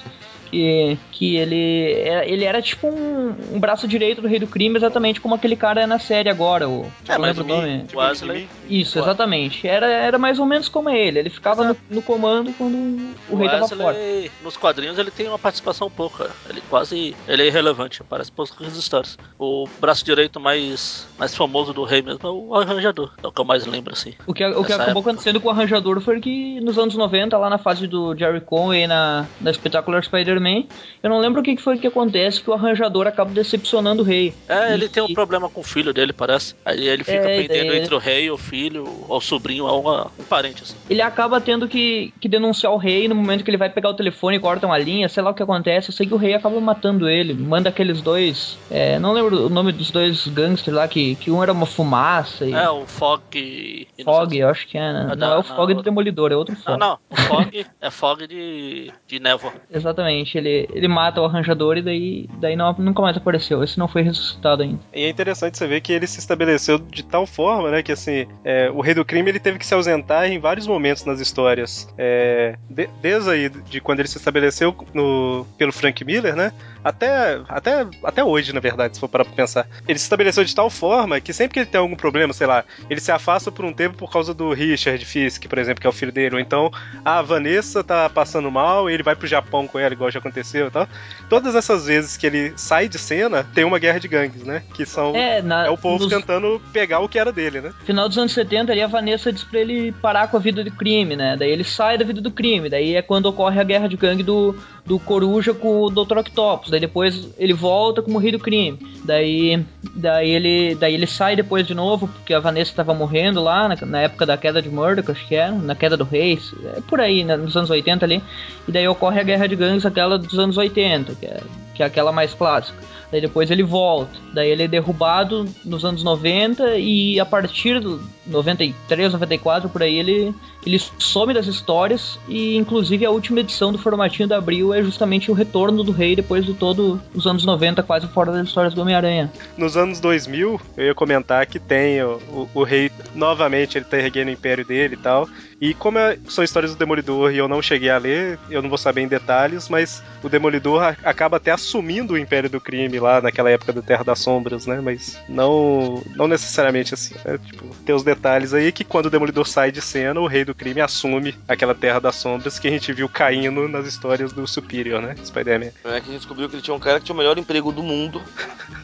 Que, 0.51 0.97
que 1.11 1.35
ele, 1.37 1.93
é- 1.93 2.29
ele 2.29 2.43
era 2.43 2.61
tipo 2.61 2.87
um, 2.87 3.35
um 3.53 3.59
braço 3.59 3.87
direito 3.87 4.21
do 4.21 4.27
rei 4.27 4.39
do 4.39 4.47
crime, 4.47 4.75
exatamente 4.77 5.21
como 5.21 5.35
aquele 5.35 5.55
cara 5.55 5.81
é 5.81 5.85
na 5.85 5.99
série 5.99 6.29
agora. 6.29 6.67
O, 6.67 6.85
É, 7.07 7.13
não 7.17 7.21
lembro 7.25 7.43
o 7.43 7.47
nome. 7.47 7.85
O 7.93 7.97
Wesley, 7.99 8.47
Isso, 8.69 8.97
Ué. 8.97 9.05
exatamente. 9.05 9.67
Era, 9.67 9.85
era 9.87 10.17
mais 10.17 10.39
ou 10.39 10.45
menos 10.45 10.67
como 10.67 10.89
ele. 10.89 11.19
Ele 11.19 11.29
ficava 11.29 11.63
no, 11.63 11.77
no 11.89 12.01
comando 12.01 12.51
quando 12.57 12.75
o 12.75 13.35
o 13.35 13.35
rei 13.37 13.47
tava 13.49 13.67
fora. 13.67 13.95
Wesley, 13.97 14.31
nos 14.43 14.57
quadrinhos 14.57 14.97
ele 14.97 15.11
tem 15.11 15.27
uma 15.27 15.39
participação 15.39 15.89
pouca. 15.89 16.29
Ele 16.49 16.61
quase, 16.69 17.15
ele 17.27 17.43
é 17.43 17.47
irrelevante, 17.47 18.01
aparece 18.01 18.31
poucas 18.31 18.75
histórias. 18.75 19.17
O 19.37 19.67
braço 19.79 20.03
direito 20.03 20.39
mais, 20.39 21.07
mais 21.17 21.35
famoso 21.35 21.73
do 21.73 21.83
rei 21.83 22.01
mesmo 22.01 22.27
é 22.27 22.31
o 22.31 22.55
Arranjador, 22.55 23.11
é 23.23 23.27
o 23.27 23.31
que 23.31 23.39
eu 23.41 23.45
mais 23.45 23.65
lembro 23.65 23.93
assim. 23.93 24.13
O 24.25 24.33
que, 24.33 24.43
o 24.45 24.63
que 24.63 24.73
acabou 24.73 24.91
época. 24.91 25.09
acontecendo 25.11 25.39
com 25.39 25.47
o 25.47 25.51
arranjador 25.51 25.99
foi 26.01 26.19
que 26.19 26.59
nos 26.61 26.77
anos 26.77 26.95
90, 26.95 27.37
lá 27.37 27.49
na 27.49 27.57
fase 27.57 27.87
do 27.87 28.15
Jerry 28.17 28.41
Conway 28.41 28.87
na, 28.87 29.25
na 29.41 29.53
Spectacular 29.53 30.03
Spider-Man, 30.39 30.63
eu 31.03 31.09
não 31.09 31.19
lembro 31.19 31.41
o 31.41 31.43
que, 31.43 31.55
foi 31.57 31.77
que 31.77 31.87
acontece 31.87 32.41
que 32.41 32.49
o 32.49 32.53
arranjador 32.53 33.05
acaba 33.07 33.29
decepcionando 33.31 34.01
o 34.01 34.05
rei. 34.05 34.33
É, 34.47 34.73
ele 34.73 34.85
E- 34.85 34.89
tem 34.89 35.03
um 35.03 35.13
problema 35.13 35.49
com 35.49 35.61
o 35.61 35.63
filho 35.63 35.93
dele, 35.93 36.13
parece. 36.13 36.55
Aí 36.65 36.87
ele 36.87 37.03
fica 37.03 37.29
É, 37.29 37.41
pendendo 37.41 37.67
daí- 37.69 37.79
entre 37.79 37.93
o 37.95 37.97
rei, 37.97 38.31
o 38.31 38.37
filho, 38.37 38.85
ou 39.07 39.17
o 39.17 39.21
sobrinho, 39.21 39.65
ou 39.65 39.81
uma- 39.81 40.11
um 40.17 40.23
parente, 40.23 40.63
assim. 40.63 40.75
Ele 40.89 41.01
acaba 41.01 41.39
tendo 41.41 41.67
que, 41.67 42.13
que 42.19 42.27
denunciar 42.27 42.71
o 42.73 42.77
rei 42.77 43.07
no 43.07 43.15
momento 43.15 43.43
que 43.43 43.49
ele 43.49 43.57
vai 43.57 43.69
pegar 43.69 43.89
o 43.89 43.93
telefone 43.93 44.37
e 44.37 44.39
corta 44.39 44.65
uma 44.65 44.77
linha, 44.77 45.09
sei 45.09 45.21
lá 45.21 45.31
o 45.31 45.33
que 45.33 45.43
acontece. 45.43 45.89
Eu 45.89 45.93
sei 45.93 46.07
que 46.07 46.13
o 46.13 46.17
rei 46.17 46.33
acaba 46.33 46.59
matando 46.59 47.07
ele, 47.09 47.33
manda 47.33 47.69
aqueles 47.69 48.01
dois. 48.01 48.57
é, 48.71 48.97
não 48.99 49.11
lembro 49.13 49.45
o 49.45 49.49
nome 49.49 49.71
dos 49.71 49.91
dois 49.91 50.27
gangsters 50.27 50.75
lá, 50.75 50.87
que, 50.87 51.15
que 51.15 51.29
um 51.31 51.41
era 51.43 51.51
uma 51.51 51.65
fumaça 51.65 52.45
e. 52.45 52.53
É, 52.53 52.69
o 52.69 52.85
Fog. 52.85 53.21
e 53.33 53.87
não 54.05 54.13
Fog, 54.13 54.37
eu 54.37 54.49
acho 54.49 54.67
que 54.67 54.77
é. 54.77 54.93
Né? 54.93 55.09
Ah, 55.11 55.15
Não, 55.15 55.27
não, 55.27 55.27
é 55.27 55.33
o 55.33 55.35
não, 55.37 55.43
Fog 55.43 55.67
do 55.73 55.75
não. 55.77 55.83
Demolidor, 55.83 56.31
é 56.31 56.35
outro 56.35 56.55
Fog. 56.55 56.77
Não, 56.77 56.89
não, 56.89 56.97
o 57.09 57.15
Fog 57.15 57.65
é 57.81 57.89
Fog 57.91 58.27
de, 58.27 58.91
de 59.07 59.19
névoa. 59.19 59.53
Exatamente. 59.71 60.28
Basicamente. 60.29 60.37
Ele, 60.37 60.69
ele 60.73 60.87
mata 60.87 61.21
o 61.21 61.25
arranjador 61.25 61.77
e 61.77 61.81
daí, 61.81 62.29
daí 62.39 62.55
não, 62.55 62.73
nunca 62.77 63.01
mais 63.01 63.17
apareceu. 63.17 63.63
Esse 63.63 63.79
não 63.79 63.87
foi 63.87 64.01
ressuscitado 64.01 64.63
ainda. 64.63 64.79
E 64.93 65.03
é 65.03 65.09
interessante 65.09 65.57
você 65.57 65.67
ver 65.67 65.81
que 65.81 65.91
ele 65.91 66.07
se 66.07 66.19
estabeleceu 66.19 66.77
de 66.77 67.03
tal 67.03 67.25
forma, 67.25 67.71
né, 67.71 67.81
que 67.83 67.91
assim, 67.91 68.27
é, 68.43 68.69
o 68.69 68.81
Rei 68.81 68.93
do 68.93 69.05
Crime 69.05 69.29
ele 69.29 69.39
teve 69.39 69.57
que 69.57 69.65
se 69.65 69.73
ausentar 69.73 70.27
em 70.27 70.39
vários 70.39 70.67
momentos 70.67 71.05
nas 71.05 71.19
histórias. 71.19 71.87
É, 71.97 72.55
de- 72.69 72.89
desde 73.01 73.29
aí, 73.29 73.49
de 73.49 73.81
quando 73.81 73.99
ele 73.99 74.07
se 74.07 74.17
estabeleceu 74.17 74.75
no, 74.93 75.45
pelo 75.57 75.71
Frank 75.71 76.03
Miller, 76.03 76.35
né, 76.35 76.51
até, 76.83 77.39
até, 77.47 77.85
até 78.03 78.23
hoje, 78.23 78.53
na 78.53 78.59
verdade, 78.59 78.95
se 78.95 78.99
for 78.99 79.07
parar 79.09 79.25
pra 79.25 79.33
pensar. 79.33 79.67
Ele 79.87 79.97
se 79.99 80.05
estabeleceu 80.05 80.43
de 80.43 80.55
tal 80.55 80.69
forma 80.69 81.19
que 81.19 81.33
sempre 81.33 81.53
que 81.53 81.59
ele 81.59 81.65
tem 81.69 81.79
algum 81.79 81.95
problema, 81.95 82.33
sei 82.33 82.47
lá, 82.47 82.63
ele 82.89 82.99
se 82.99 83.11
afasta 83.11 83.51
por 83.51 83.65
um 83.65 83.73
tempo 83.73 83.97
por 83.97 84.11
causa 84.11 84.33
do 84.33 84.53
Richard 84.53 85.03
Fisk, 85.05 85.47
por 85.47 85.57
exemplo, 85.57 85.81
que 85.81 85.87
é 85.87 85.89
o 85.89 85.93
filho 85.93 86.11
dele, 86.11 86.35
ou 86.35 86.41
então 86.41 86.71
a 87.03 87.21
Vanessa 87.21 87.83
tá 87.83 88.09
passando 88.09 88.49
mal 88.51 88.89
e 88.89 88.93
ele 88.93 89.03
vai 89.03 89.15
pro 89.15 89.27
Japão 89.27 89.67
com 89.67 89.77
ela, 89.79 89.93
igual 89.93 90.09
já 90.11 90.18
aconteceu 90.19 90.67
e 90.67 90.71
tal. 90.71 90.87
Todas 91.29 91.55
essas 91.55 91.85
vezes 91.87 92.15
que 92.15 92.25
ele 92.27 92.53
sai 92.55 92.87
de 92.87 92.97
cena, 92.99 93.43
tem 93.43 93.63
uma 93.63 93.79
guerra 93.79 93.99
de 93.99 94.07
gangues, 94.07 94.43
né? 94.43 94.63
Que 94.73 94.85
são. 94.85 95.15
É, 95.15 95.41
na, 95.41 95.65
É 95.65 95.69
o 95.69 95.77
povo 95.77 96.03
nos- 96.05 96.13
tentando 96.13 96.61
pegar 96.71 96.99
o 96.99 97.09
que 97.09 97.17
era 97.19 97.31
dele, 97.31 97.61
né? 97.61 97.73
final 97.85 98.07
dos 98.07 98.17
anos 98.17 98.31
70 98.33 98.71
ali 98.71 98.81
a 98.81 98.87
Vanessa 98.87 99.31
diz 99.33 99.43
pra 99.43 99.59
ele 99.59 99.91
parar 99.93 100.27
com 100.29 100.37
a 100.37 100.39
vida 100.39 100.63
do 100.63 100.71
crime, 100.71 101.15
né? 101.15 101.35
Daí 101.37 101.49
ele 101.51 101.63
sai 101.63 101.97
da 101.97 102.05
vida 102.05 102.21
do 102.21 102.31
crime, 102.31 102.69
daí 102.69 102.95
é 102.95 103.01
quando 103.01 103.25
ocorre 103.25 103.59
a 103.59 103.63
guerra 103.63 103.87
de 103.87 103.97
gangue 103.97 104.23
do, 104.23 104.55
do 104.85 104.99
Coruja 104.99 105.53
com 105.53 105.81
o 105.81 105.89
Dr. 105.89 106.17
Octopus, 106.19 106.69
daí 106.69 106.79
depois 106.79 107.29
ele 107.37 107.53
volta 107.53 108.01
como 108.01 108.17
rei 108.19 108.31
do 108.31 108.39
crime. 108.39 108.79
Daí, 109.03 109.63
daí 109.95 110.29
ele 110.29 110.75
daí 110.75 110.93
ele 110.93 111.07
sai 111.07 111.35
depois 111.35 111.65
de 111.65 111.73
novo, 111.73 112.07
porque 112.07 112.33
a 112.33 112.39
Vanessa 112.39 112.73
tava 112.75 112.93
morrendo 112.93 113.41
lá 113.43 113.67
na, 113.67 113.75
na 113.85 114.01
época 114.01 114.25
da 114.25 114.37
queda 114.37 114.61
de 114.61 114.69
Murdoch, 114.69 115.09
acho 115.11 115.27
que 115.27 115.35
era, 115.35 115.51
na 115.51 115.75
queda 115.75 115.95
do 115.97 116.03
rei, 116.03 116.39
é 116.77 116.81
por 116.81 116.99
aí, 116.99 117.23
né, 117.23 117.35
nos 117.35 117.55
anos 117.55 117.69
80 117.69 118.05
ali. 118.05 118.21
E 118.67 118.71
daí 118.71 118.87
ocorre 118.87 119.19
a 119.19 119.23
guerra 119.23 119.47
de 119.47 119.55
gangues 119.55 119.85
aquela 119.85 120.08
dos 120.17 120.37
anos 120.39 120.57
80, 120.57 121.15
que 121.15 121.25
é, 121.25 121.41
que 121.79 121.83
é 121.83 121.85
aquela 121.85 122.11
mais 122.11 122.33
clássica. 122.33 122.77
Daí 123.09 123.21
depois 123.21 123.49
ele 123.49 123.63
volta. 123.63 124.11
Daí 124.33 124.49
ele 124.49 124.63
é 124.63 124.67
derrubado 124.67 125.47
nos 125.63 125.85
anos 125.85 126.03
90 126.03 126.75
e 126.77 127.17
a 127.21 127.25
partir 127.25 127.79
do 127.79 128.01
93, 128.27 129.13
94 129.13 129.69
por 129.69 129.81
aí 129.81 129.97
ele 129.97 130.35
ele 130.65 130.77
some 130.99 131.33
das 131.33 131.47
histórias 131.47 132.19
e 132.27 132.57
inclusive 132.57 133.05
a 133.05 133.09
última 133.09 133.39
edição 133.39 133.71
do 133.71 133.77
formatinho 133.77 134.27
da 134.27 134.37
Abril 134.37 134.73
é 134.73 134.83
justamente 134.83 135.31
o 135.31 135.33
retorno 135.33 135.85
do 135.85 135.93
rei 135.93 136.17
depois 136.17 136.45
de 136.45 136.53
todos 136.53 136.99
os 137.15 137.25
anos 137.25 137.45
90 137.45 137.81
quase 137.81 138.07
fora 138.07 138.33
das 138.33 138.45
histórias 138.49 138.73
do 138.73 138.81
Homem-Aranha. 138.81 139.31
Nos 139.57 139.77
anos 139.77 140.01
2000, 140.01 140.59
eu 140.75 140.85
ia 140.85 140.93
comentar 140.93 141.45
que 141.45 141.59
tem 141.59 142.03
o, 142.03 142.19
o, 142.29 142.49
o 142.55 142.63
rei, 142.63 142.91
novamente, 143.15 143.77
ele 143.77 143.85
tá 143.85 143.97
erguendo 143.97 144.27
o 144.27 144.31
império 144.31 144.65
dele 144.65 144.95
e 144.95 144.97
tal. 144.97 145.29
E 145.61 145.73
como 145.73 145.97
é- 145.97 146.19
são 146.27 146.43
histórias 146.43 146.73
do 146.73 146.77
Demolidor 146.77 147.31
e 147.31 147.37
eu 147.37 147.47
não 147.47 147.61
cheguei 147.61 147.89
a 147.89 147.97
ler, 147.97 148.37
eu 148.49 148.61
não 148.61 148.67
vou 148.67 148.77
saber 148.77 149.01
em 149.01 149.07
detalhes, 149.07 149.69
mas 149.69 150.03
o 150.21 150.27
Demolidor 150.27 150.95
acaba 151.03 151.37
até 151.37 151.51
assumindo 151.51 151.68
o 151.77 152.17
império 152.17 152.49
do 152.49 152.59
crime 152.59 152.99
lá 152.99 153.21
naquela 153.21 153.49
época 153.49 153.73
do 153.73 153.81
Terra 153.81 154.03
das 154.03 154.19
Sombras, 154.19 154.65
né? 154.65 154.81
Mas 154.81 155.19
não, 155.27 156.01
não 156.15 156.27
necessariamente 156.27 156.93
assim. 156.93 157.15
Né? 157.25 157.37
Tipo, 157.37 157.75
tem 157.85 157.93
os 157.93 158.03
detalhes 158.03 158.53
aí 158.53 158.71
que 158.71 158.83
quando 158.83 159.07
o 159.07 159.09
Demolidor 159.09 159.47
sai 159.47 159.71
de 159.71 159.81
cena, 159.81 160.19
o 160.19 160.27
rei 160.27 160.43
do 160.43 160.55
crime 160.55 160.81
assume 160.81 161.35
aquela 161.47 161.75
Terra 161.75 161.99
das 161.99 162.15
Sombras 162.15 162.59
que 162.59 162.67
a 162.67 162.71
gente 162.71 162.91
viu 162.93 163.07
caindo 163.07 163.67
nas 163.67 163.85
histórias 163.85 164.31
do 164.31 164.47
Superior, 164.47 165.01
né? 165.01 165.15
Spider-Man. 165.23 165.67
É 165.67 165.71
que 165.81 165.87
a 165.87 165.99
gente 165.99 166.17
descobriu 166.17 166.49
que 166.49 166.55
ele 166.55 166.63
tinha 166.63 166.75
um 166.75 166.79
cara 166.79 166.99
que 166.99 167.05
tinha 167.05 167.13
o 167.15 167.17
melhor 167.17 167.37
emprego 167.37 167.71
do 167.71 167.83
mundo, 167.83 168.21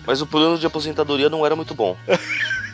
mas 0.06 0.21
o 0.21 0.28
plano 0.28 0.58
de 0.58 0.65
aposentadoria 0.65 1.30
não 1.30 1.45
era 1.45 1.56
muito 1.56 1.74
bom. 1.74 1.98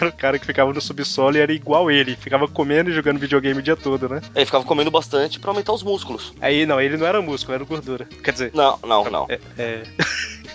Era 0.00 0.08
o 0.10 0.12
cara 0.12 0.38
que 0.38 0.46
ficava 0.46 0.72
no 0.72 0.80
subsolo 0.80 1.36
e 1.36 1.40
era 1.40 1.52
igual 1.52 1.90
ele, 1.90 2.16
ficava 2.16 2.46
comendo 2.48 2.90
e 2.90 2.92
jogando 2.92 3.18
videogame 3.18 3.60
o 3.60 3.62
dia 3.62 3.76
todo, 3.76 4.08
né? 4.08 4.20
Ele 4.34 4.44
ficava 4.46 4.64
comendo 4.64 4.90
bastante 4.90 5.38
pra 5.38 5.50
aumentar 5.50 5.72
os 5.72 5.82
músculos. 5.82 6.32
Aí 6.40 6.66
não, 6.66 6.80
ele 6.80 6.96
não 6.96 7.06
era 7.06 7.20
músculo, 7.22 7.54
era 7.54 7.64
gordura. 7.64 8.06
Quer 8.22 8.32
dizer, 8.32 8.50
Não, 8.54 8.78
não, 8.84 9.04
não. 9.10 9.26
é. 9.28 9.38
é- 9.58 9.82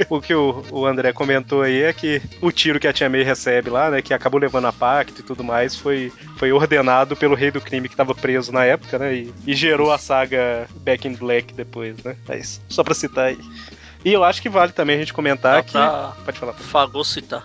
o 0.10 0.20
que 0.20 0.34
o, 0.36 0.64
o 0.72 0.86
André 0.86 1.14
comentou 1.14 1.62
aí 1.62 1.84
é 1.84 1.94
que 1.94 2.22
o 2.42 2.52
tiro 2.52 2.80
que 2.80 2.88
a 2.88 2.92
Tia 2.92 3.10
May 3.10 3.24
recebe 3.24 3.70
lá, 3.70 3.90
né, 3.90 4.02
que 4.02 4.14
acabou 4.14 4.40
levando 4.40 4.66
a 4.66 4.74
pacto 4.74 5.22
e 5.22 5.24
tudo 5.24 5.44
mais, 5.44 5.74
foi, 5.76 6.12
foi 6.38 6.52
ordenado 6.52 7.16
pelo 7.16 7.34
rei 7.34 7.50
do 7.50 7.62
crime 7.62 7.88
que 7.88 7.94
estava 7.94 8.14
preso 8.14 8.52
na 8.52 8.66
época, 8.66 9.00
né, 9.00 9.16
e, 9.16 9.34
e 9.48 9.54
gerou 9.56 9.92
a 9.94 9.98
saga 9.98 10.68
Back 10.82 11.08
in 11.08 11.14
Black 11.16 11.54
depois, 11.54 11.96
né? 12.04 12.18
É 12.28 12.38
isso. 12.38 12.62
Só 12.68 12.84
pra 12.84 12.94
citar 12.94 13.28
aí. 13.28 13.40
E 14.04 14.12
eu 14.14 14.24
acho 14.24 14.42
que 14.42 14.50
vale 14.50 14.72
também 14.72 14.98
a 14.98 15.00
gente 15.00 15.14
comentar 15.14 15.56
Dá 15.56 15.64
que. 15.64 15.72
pra 15.72 16.14
Pode 16.26 16.40
falar. 16.40 16.54
fagocitar. 16.54 17.44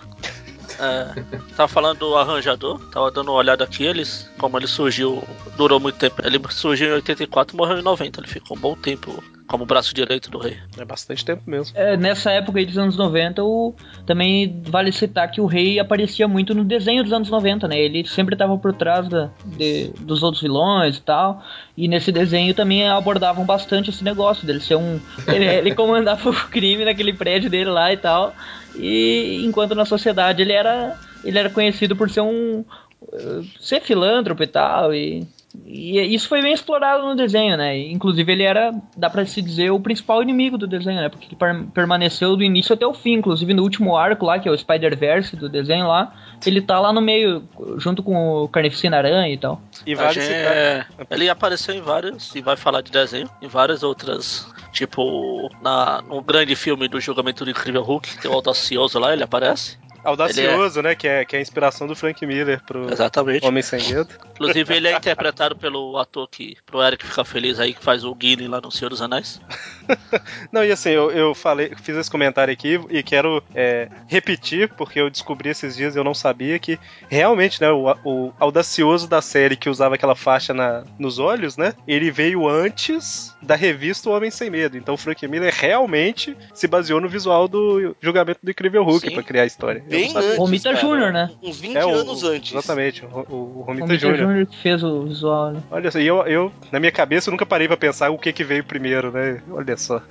É, 0.81 1.21
tava 1.55 1.67
falando 1.67 1.99
do 1.99 2.15
arranjador, 2.15 2.79
tava 2.89 3.11
dando 3.11 3.29
uma 3.29 3.37
olhada 3.37 3.63
aqui, 3.63 3.83
eles, 3.85 4.29
como 4.37 4.57
ele 4.57 4.67
surgiu, 4.67 5.23
durou 5.55 5.79
muito 5.79 5.97
tempo. 5.97 6.21
Ele 6.25 6.39
surgiu 6.49 6.89
em 6.89 6.93
84 6.93 7.55
e 7.55 7.57
morreu 7.57 7.77
em 7.79 7.83
90, 7.83 8.19
ele 8.19 8.27
ficou 8.27 8.57
um 8.57 8.59
bom 8.59 8.75
tempo 8.75 9.23
como 9.47 9.65
braço 9.65 9.93
direito 9.93 10.31
do 10.31 10.37
rei. 10.39 10.57
É 10.77 10.85
bastante 10.85 11.25
tempo 11.25 11.43
mesmo. 11.45 11.77
É, 11.77 11.97
nessa 11.97 12.31
época 12.31 12.57
aí 12.57 12.65
dos 12.65 12.77
anos 12.77 12.95
90, 12.95 13.43
o, 13.43 13.75
também 14.05 14.61
vale 14.65 14.93
citar 14.93 15.29
que 15.29 15.41
o 15.41 15.45
rei 15.45 15.77
aparecia 15.77 16.25
muito 16.25 16.55
no 16.55 16.63
desenho 16.63 17.03
dos 17.03 17.11
anos 17.11 17.29
90, 17.29 17.67
né? 17.67 17.77
Ele 17.77 18.07
sempre 18.07 18.33
estava 18.33 18.57
por 18.57 18.73
trás 18.73 19.09
da, 19.09 19.29
de- 19.45 19.91
dos 19.99 20.23
outros 20.23 20.41
vilões 20.41 20.95
e 20.97 21.01
tal. 21.01 21.43
E 21.75 21.85
nesse 21.89 22.13
desenho 22.13 22.53
também 22.53 22.87
abordavam 22.87 23.43
bastante 23.45 23.89
esse 23.89 24.05
negócio 24.05 24.47
dele 24.47 24.61
ser 24.61 24.75
um. 24.75 24.99
Ele, 25.27 25.45
ele 25.45 25.75
comandava 25.75 26.29
o 26.29 26.33
crime 26.33 26.85
naquele 26.85 27.11
prédio 27.13 27.49
dele 27.49 27.69
lá 27.69 27.91
e 27.91 27.97
tal. 27.97 28.33
E 28.73 29.43
enquanto 29.45 29.75
na 29.75 29.85
sociedade 29.85 30.41
ele 30.41 30.53
era. 30.53 30.99
Ele 31.23 31.37
era 31.37 31.49
conhecido 31.49 31.95
por 31.95 32.09
ser 32.09 32.21
um. 32.21 32.65
eh, 33.13 33.41
ser 33.59 33.81
filântropo 33.81 34.43
e 34.43 34.47
tal. 34.47 34.93
E, 34.93 35.27
e 35.65 35.99
isso 36.13 36.27
foi 36.27 36.41
bem 36.41 36.53
explorado 36.53 37.03
no 37.03 37.15
desenho, 37.15 37.57
né? 37.57 37.77
Inclusive 37.77 38.31
ele 38.31 38.43
era, 38.43 38.71
dá 38.95 39.09
pra 39.09 39.25
se 39.25 39.41
dizer, 39.41 39.71
o 39.71 39.79
principal 39.79 40.21
inimigo 40.21 40.57
do 40.57 40.67
desenho, 40.67 41.01
né? 41.01 41.09
Porque 41.09 41.25
ele 41.27 41.35
per- 41.35 41.65
permaneceu 41.73 42.35
do 42.35 42.43
início 42.43 42.73
até 42.73 42.85
o 42.85 42.93
fim. 42.93 43.13
Inclusive 43.13 43.53
no 43.53 43.63
último 43.63 43.95
arco 43.97 44.25
lá, 44.25 44.39
que 44.39 44.47
é 44.47 44.51
o 44.51 44.57
Spider-Verse 44.57 45.35
do 45.35 45.49
desenho 45.49 45.87
lá, 45.87 46.13
ele 46.45 46.61
tá 46.61 46.79
lá 46.79 46.93
no 46.93 47.01
meio, 47.01 47.43
junto 47.77 48.01
com 48.03 48.43
o 48.43 48.47
Carnificina 48.47 48.97
Aranha 48.97 49.27
e 49.33 49.37
tal. 49.37 49.61
E 49.85 49.93
vale 49.95 50.13
gente- 50.13 50.25
citar. 50.25 50.87
Ele 51.09 51.29
apareceu 51.29 51.75
em 51.75 51.81
vários, 51.81 52.33
e 52.35 52.41
vai 52.41 52.55
falar 52.55 52.81
de 52.81 52.91
desenho, 52.91 53.29
em 53.41 53.47
várias 53.47 53.83
outras. 53.83 54.47
Tipo, 54.71 55.49
na, 55.61 56.01
no 56.01 56.21
grande 56.21 56.55
filme 56.55 56.87
do 56.87 56.99
julgamento 56.99 57.43
do 57.43 57.51
Incrível 57.51 57.81
Hulk, 57.83 58.19
tem 58.19 58.31
o 58.31 58.33
Audacioso 58.33 58.97
lá, 58.99 59.11
ele 59.13 59.23
aparece. 59.23 59.77
Audacioso, 60.03 60.81
né? 60.81 60.95
Que 60.95 61.07
é, 61.07 61.25
que 61.25 61.35
é 61.35 61.39
a 61.39 61.41
inspiração 61.41 61.87
do 61.87 61.95
Frank 61.95 62.25
Miller 62.25 62.61
pro 62.65 62.91
Exatamente. 62.91 63.45
Homem 63.45 63.61
Sem 63.61 63.81
Medo. 63.89 64.09
Inclusive, 64.33 64.75
ele 64.75 64.87
é 64.87 64.97
interpretado 64.97 65.55
pelo 65.55 65.97
ator 65.97 66.27
que, 66.27 66.57
pro 66.65 66.81
Eric 66.81 67.05
ficar 67.05 67.23
feliz 67.23 67.59
aí, 67.59 67.73
que 67.73 67.83
faz 67.83 68.03
o 68.03 68.15
Gillen 68.19 68.47
lá 68.47 68.59
no 68.59 68.71
Senhor 68.71 68.89
dos 68.89 69.01
Anéis. 69.01 69.39
Não, 70.51 70.65
e 70.65 70.71
assim, 70.71 70.89
eu, 70.89 71.11
eu 71.11 71.35
falei, 71.35 71.73
fiz 71.81 71.95
esse 71.95 72.09
comentário 72.09 72.51
aqui 72.51 72.79
e 72.89 73.03
quero 73.03 73.43
é, 73.53 73.89
repetir, 74.07 74.69
porque 74.69 74.99
eu 74.99 75.09
descobri 75.09 75.49
esses 75.49 75.75
dias 75.75 75.95
e 75.95 75.99
eu 75.99 76.03
não 76.03 76.13
sabia 76.13 76.57
que 76.57 76.79
realmente, 77.09 77.61
né, 77.61 77.69
o, 77.69 77.91
o 78.03 78.33
audacioso 78.39 79.07
da 79.07 79.21
série 79.21 79.55
que 79.55 79.69
usava 79.69 79.95
aquela 79.95 80.15
faixa 80.15 80.53
na, 80.53 80.83
nos 80.97 81.19
olhos, 81.19 81.57
né, 81.57 81.73
ele 81.87 82.09
veio 82.09 82.47
antes 82.47 83.35
da 83.41 83.55
revista 83.55 84.09
O 84.09 84.13
Homem 84.13 84.31
Sem 84.31 84.49
Medo. 84.49 84.77
Então 84.77 84.95
o 84.95 84.97
Frank 84.97 85.27
Miller 85.27 85.53
realmente 85.55 86.35
se 86.53 86.67
baseou 86.67 87.01
no 87.01 87.09
visual 87.09 87.47
do 87.47 87.95
julgamento 88.01 88.39
do 88.41 88.51
Incrível 88.51 88.83
Hulk 88.83 89.11
pra 89.11 89.23
criar 89.23 89.43
a 89.43 89.47
história. 89.47 89.83
Bem 89.91 90.11
antes. 90.15 90.37
Romita. 90.37 90.75
Júnior, 90.75 91.11
né? 91.11 91.29
Uns 91.43 91.59
20 91.59 91.75
É, 91.75 91.85
o- 91.85 91.89
anos 91.93 92.23
antes. 92.23 92.53
Exatamente, 92.53 93.05
o, 93.05 93.07
o, 93.29 93.63
Romita. 93.67 93.97
Júnior 93.97 94.45
que 94.47 94.57
fez 94.57 94.83
o 94.83 95.03
visual, 95.03 95.51
né? 95.51 95.61
Olha 95.69 95.91
só, 95.91 95.99
e 95.99 96.07
eu, 96.07 96.25
eu, 96.25 96.51
na 96.71 96.79
minha 96.79 96.91
cabeça, 96.91 97.29
eu 97.29 97.31
nunca 97.31 97.45
parei 97.45 97.67
pra 97.67 97.75
pensar 97.77 98.09
o 98.09 98.17
que 98.17 98.31
que 98.33 98.43
veio 98.43 98.63
primeiro, 98.63 99.11
né? 99.11 99.41
Olha 99.51 99.75
só. 99.77 100.01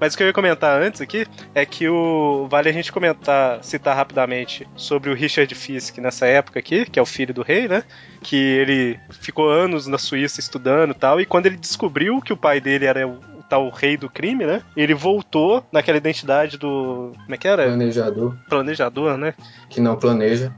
Mas 0.00 0.14
o 0.14 0.16
que 0.16 0.22
eu 0.22 0.26
ia 0.26 0.32
comentar 0.32 0.80
antes 0.80 1.00
aqui 1.00 1.26
é 1.54 1.64
que 1.66 1.88
o 1.88 2.46
vale 2.50 2.68
a 2.68 2.72
gente 2.72 2.90
comentar, 2.90 3.62
citar 3.62 3.94
rapidamente 3.96 4.66
sobre 4.76 5.10
o 5.10 5.14
Richard 5.14 5.54
Fisk 5.54 5.98
nessa 5.98 6.26
época 6.26 6.58
aqui, 6.58 6.84
que 6.86 6.98
é 6.98 7.02
o 7.02 7.06
filho 7.06 7.34
do 7.34 7.42
rei, 7.42 7.68
né? 7.68 7.82
Que 8.22 8.36
ele 8.36 8.98
ficou 9.20 9.48
anos 9.50 9.86
na 9.86 9.98
Suíça 9.98 10.40
estudando 10.40 10.90
e 10.92 10.94
tal, 10.94 11.20
e 11.20 11.26
quando 11.26 11.46
ele 11.46 11.56
descobriu 11.56 12.20
que 12.20 12.32
o 12.32 12.36
pai 12.36 12.60
dele 12.60 12.86
era 12.86 13.06
o 13.06 13.18
tal 13.48 13.68
rei 13.70 13.96
do 13.96 14.08
crime, 14.10 14.44
né? 14.46 14.62
Ele 14.76 14.94
voltou 14.94 15.64
naquela 15.72 15.96
identidade 15.98 16.56
do. 16.58 17.12
Como 17.22 17.34
é 17.34 17.38
que 17.38 17.46
era? 17.48 17.64
Planejador 17.64 18.36
Planejador, 18.48 19.16
né? 19.16 19.34
que 19.70 19.80
não 19.80 19.96
planeja. 19.96 20.52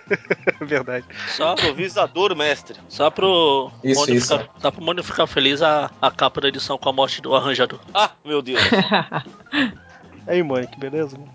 Verdade. 0.60 1.04
Só, 1.28 1.52
Improvisador, 1.54 2.34
mestre. 2.36 2.78
só 2.88 3.10
pro 3.10 3.70
Isso, 3.82 4.00
Mônio 4.00 4.14
isso. 4.16 4.38
ficar, 4.38 4.50
só 4.60 4.70
pro 4.70 4.82
Mônio 4.82 5.04
ficar 5.04 5.26
feliz 5.26 5.62
a, 5.62 5.90
a 6.00 6.10
capa 6.10 6.40
da 6.40 6.48
edição 6.48 6.78
com 6.78 6.88
a 6.88 6.92
morte 6.92 7.20
do 7.20 7.34
arranjador. 7.34 7.78
Ah, 7.94 8.10
meu 8.24 8.40
Deus. 8.42 8.60
Aí, 10.26 10.42
mãe, 10.42 10.66
que 10.66 10.78
beleza, 10.78 11.18
mano. 11.18 11.32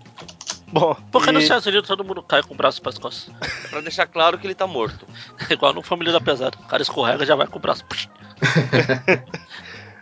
Bom, 0.72 0.96
Porque 1.10 1.30
e- 1.30 1.32
nos 1.32 1.42
Estados 1.44 1.66
Unidos 1.66 1.88
todo 1.88 2.04
mundo 2.04 2.22
cai 2.22 2.42
com 2.42 2.54
o 2.54 2.56
braço 2.56 2.80
pras 2.80 2.96
costas. 2.98 3.32
É 3.64 3.68
pra 3.68 3.80
deixar 3.80 4.06
claro 4.06 4.38
que 4.38 4.46
ele 4.46 4.54
tá 4.54 4.66
morto. 4.66 5.04
Igual 5.50 5.72
no 5.74 5.82
Família 5.82 6.12
da 6.12 6.20
Pesada. 6.20 6.56
O 6.60 6.66
cara 6.68 6.82
escorrega 6.82 7.24
já 7.26 7.34
vai 7.34 7.46
com 7.46 7.58
o 7.58 7.62
braço. 7.62 7.84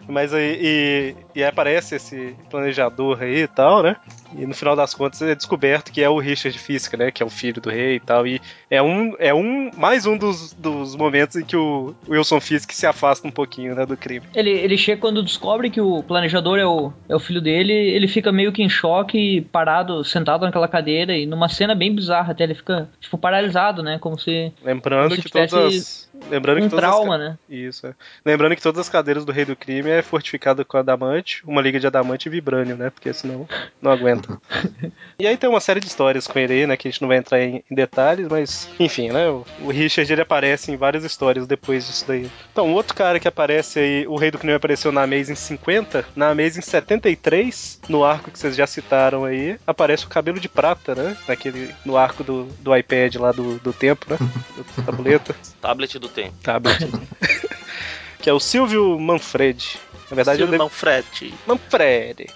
Mas 0.09 0.33
aí 0.33 0.59
e, 0.61 1.15
e 1.35 1.45
aparece 1.45 1.97
esse 1.97 2.35
planejador 2.51 3.23
aí 3.23 3.43
e 3.43 3.49
tal, 3.49 3.83
né? 3.83 3.97
E 4.37 4.47
no 4.47 4.55
final 4.55 4.75
das 4.75 4.95
contas 4.95 5.23
é 5.23 5.35
descoberto 5.35 5.93
que 5.93 6.03
é 6.03 6.09
o 6.09 6.19
Richard 6.19 6.59
Fisk, 6.59 6.95
né? 6.95 7.11
Que 7.11 7.23
é 7.23 7.27
o 7.27 7.31
filho 7.31 7.61
do 7.61 7.71
rei 7.71 7.97
e 7.97 8.01
tal. 8.01 8.27
E 8.27 8.41
é 8.71 8.83
um, 8.83 9.15
é 9.19 9.33
um 9.33 9.71
mais 9.77 10.07
um 10.07 10.17
dos, 10.17 10.53
dos 10.53 10.97
momentos 10.97 11.37
em 11.37 11.45
que 11.45 11.57
o 11.57 11.95
Wilson 12.09 12.41
Fisk 12.41 12.73
se 12.73 12.87
afasta 12.87 13.27
um 13.27 13.31
pouquinho 13.31 13.75
né, 13.75 13.87
do 13.87 13.97
crime. 13.97 14.27
Ele, 14.35 14.51
ele 14.51 14.77
chega 14.77 15.01
quando 15.01 15.23
descobre 15.23 15.71
que 15.71 15.81
o 15.81 16.03
planejador 16.03 16.59
é 16.59 16.67
o, 16.67 16.93
é 17.09 17.15
o 17.15 17.21
filho 17.21 17.41
dele, 17.41 17.73
ele 17.73 18.09
fica 18.09 18.33
meio 18.33 18.53
que 18.53 18.63
em 18.63 18.69
choque, 18.69 19.43
parado, 19.53 20.05
sentado 20.05 20.45
naquela 20.45 20.69
cadeira, 20.69 21.17
e 21.17 21.27
numa 21.27 21.49
cena 21.49 21.75
bem 21.75 21.95
bizarra 21.95 22.33
até, 22.33 22.45
ele 22.45 22.55
fica, 22.55 22.89
tipo, 23.01 23.19
paralisado, 23.19 23.83
né? 23.83 23.99
Como 23.99 24.19
se. 24.19 24.53
Lembrando 24.63 25.11
como 25.11 25.17
se 25.17 25.23
que 25.23 25.31
todas 25.31 25.51
tivesse 25.51 25.77
as. 25.79 26.08
Lembrando 26.31 26.59
um 26.59 26.63
que 26.63 26.69
todas 26.71 26.85
as 26.85 26.91
trauma, 26.91 27.19
ca- 27.19 27.25
né? 27.25 27.39
Isso, 27.49 27.87
é. 27.87 27.95
Lembrando 28.25 28.55
que 28.57 28.63
todas 28.63 28.81
as 28.81 28.89
cadeiras 28.89 29.25
do 29.25 29.33
Rei 29.33 29.45
do 29.45 29.57
Crime 29.57 29.89
é 29.91 30.03
fortificada 30.03 30.65
com 30.65 30.77
adamante, 30.77 31.43
uma 31.47 31.61
liga 31.63 31.79
de 31.79 31.87
adamante 31.87 32.27
e 32.27 32.31
vibrânio, 32.31 32.77
né? 32.77 32.91
Porque 32.91 33.13
senão 33.13 33.49
não 33.81 33.91
aguenta. 33.91 34.41
e 35.19 35.27
aí 35.27 35.37
tem 35.37 35.49
uma 35.49 35.61
série 35.61 35.81
de 35.81 35.87
histórias 35.87 36.27
com 36.27 36.39
ele 36.39 36.53
aí, 36.53 36.67
né? 36.67 36.77
Que 36.77 36.89
a 36.89 36.91
gente 36.91 37.01
não 37.01 37.09
vai 37.09 37.19
entrar 37.19 37.41
em, 37.41 37.63
em 37.71 37.75
detalhes, 37.75 38.29
mas 38.29 38.69
enfim, 38.79 39.11
né? 39.11 39.29
O, 39.29 39.45
o 39.63 39.71
Richard 39.71 40.13
ele 40.13 40.23
aparece 40.23 40.71
em 40.73 40.77
várias 40.77 41.05
histórias 41.05 41.47
depois 41.47 41.87
disso 41.87 42.05
daí. 42.09 42.31
Então, 42.53 42.73
outro 42.73 42.95
cara 42.95 43.19
que 43.21 43.29
aparece 43.29 43.79
aí, 43.79 44.07
o 44.07 44.17
Rei 44.17 44.31
do 44.31 44.39
Crime 44.39 44.55
apareceu 44.55 44.91
na 44.93 45.03
Amazing 45.03 45.35
50, 45.35 46.05
na 46.17 46.31
Amazing 46.31 46.63
73, 46.63 47.81
no 47.89 48.05
arco 48.05 48.31
que 48.31 48.39
vocês 48.39 48.57
já 48.57 48.67
citaram 48.67 49.25
aí, 49.25 49.59
aparece 49.67 50.05
o 50.05 50.09
cabelo 50.09 50.39
de 50.41 50.49
prata, 50.49 50.95
né? 50.95 51.17
Naquele, 51.27 51.75
no 51.85 51.97
arco 51.97 52.23
do, 52.23 52.45
do 52.61 52.77
iPad 52.77 53.15
lá 53.17 53.33
do, 53.33 53.59
do 53.59 53.73
tempo, 53.73 54.07
né? 54.11 54.17
Do 54.59 54.83
tableta. 54.85 55.37
Tablet 55.61 55.99
do 55.99 56.08
tempo. 56.09 56.35
Tablet. 56.43 56.79
que 58.21 58.29
é 58.29 58.33
o 58.33 58.41
Silvio 58.41 58.99
Manfred. 58.99 59.79
Na 60.11 60.17
verdade, 60.17 60.39
Silvio 60.39 60.55
eu 60.55 60.59
devo... 60.59 60.65
Manfred. 60.65 61.35
Manfred. 61.47 62.27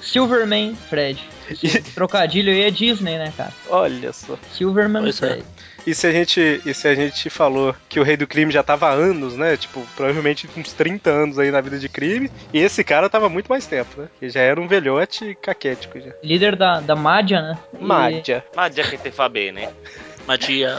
Silverman 0.00 0.74
Fred. 0.88 1.22
Trocadilho 1.94 2.52
aí 2.52 2.62
é 2.62 2.70
Disney, 2.70 3.18
né, 3.18 3.32
cara? 3.36 3.52
Olha 3.68 4.12
só. 4.12 4.38
Silverman 4.52 5.02
Pois 5.02 5.22
é. 5.22 5.28
Fred. 5.28 5.44
E 5.86 5.94
se 5.94 6.06
a 6.06 6.12
gente, 6.12 6.62
e 6.66 6.74
se 6.74 6.86
a 6.88 6.94
gente 6.94 7.30
falou 7.30 7.74
que 7.88 7.98
o 7.98 8.02
Rei 8.02 8.16
do 8.16 8.26
Crime 8.26 8.52
já 8.52 8.62
tava 8.62 8.88
há 8.88 8.92
anos, 8.92 9.36
né? 9.36 9.56
Tipo, 9.56 9.86
provavelmente 9.96 10.48
uns 10.56 10.72
30 10.72 11.10
anos 11.10 11.38
aí 11.38 11.50
na 11.50 11.60
vida 11.60 11.78
de 11.78 11.88
crime. 11.88 12.30
E 12.52 12.58
esse 12.58 12.84
cara 12.84 13.08
tava 13.08 13.28
muito 13.28 13.48
mais 13.48 13.66
tempo, 13.66 14.02
né? 14.02 14.08
Que 14.18 14.28
já 14.28 14.40
era 14.40 14.60
um 14.60 14.68
velhote 14.68 15.36
caquético 15.40 15.98
já. 15.98 16.12
Líder 16.22 16.56
da, 16.56 16.80
da 16.80 16.94
Madja, 16.94 17.40
né? 17.40 17.58
E, 17.78 17.82
Mádia. 17.82 18.44
Mas 18.54 18.74
já 18.74 18.84
que 18.84 18.98
tem 18.98 19.12
Fabê, 19.12 19.50
né? 19.50 19.72
Magia. 20.26 20.78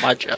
Magia. 0.00 0.36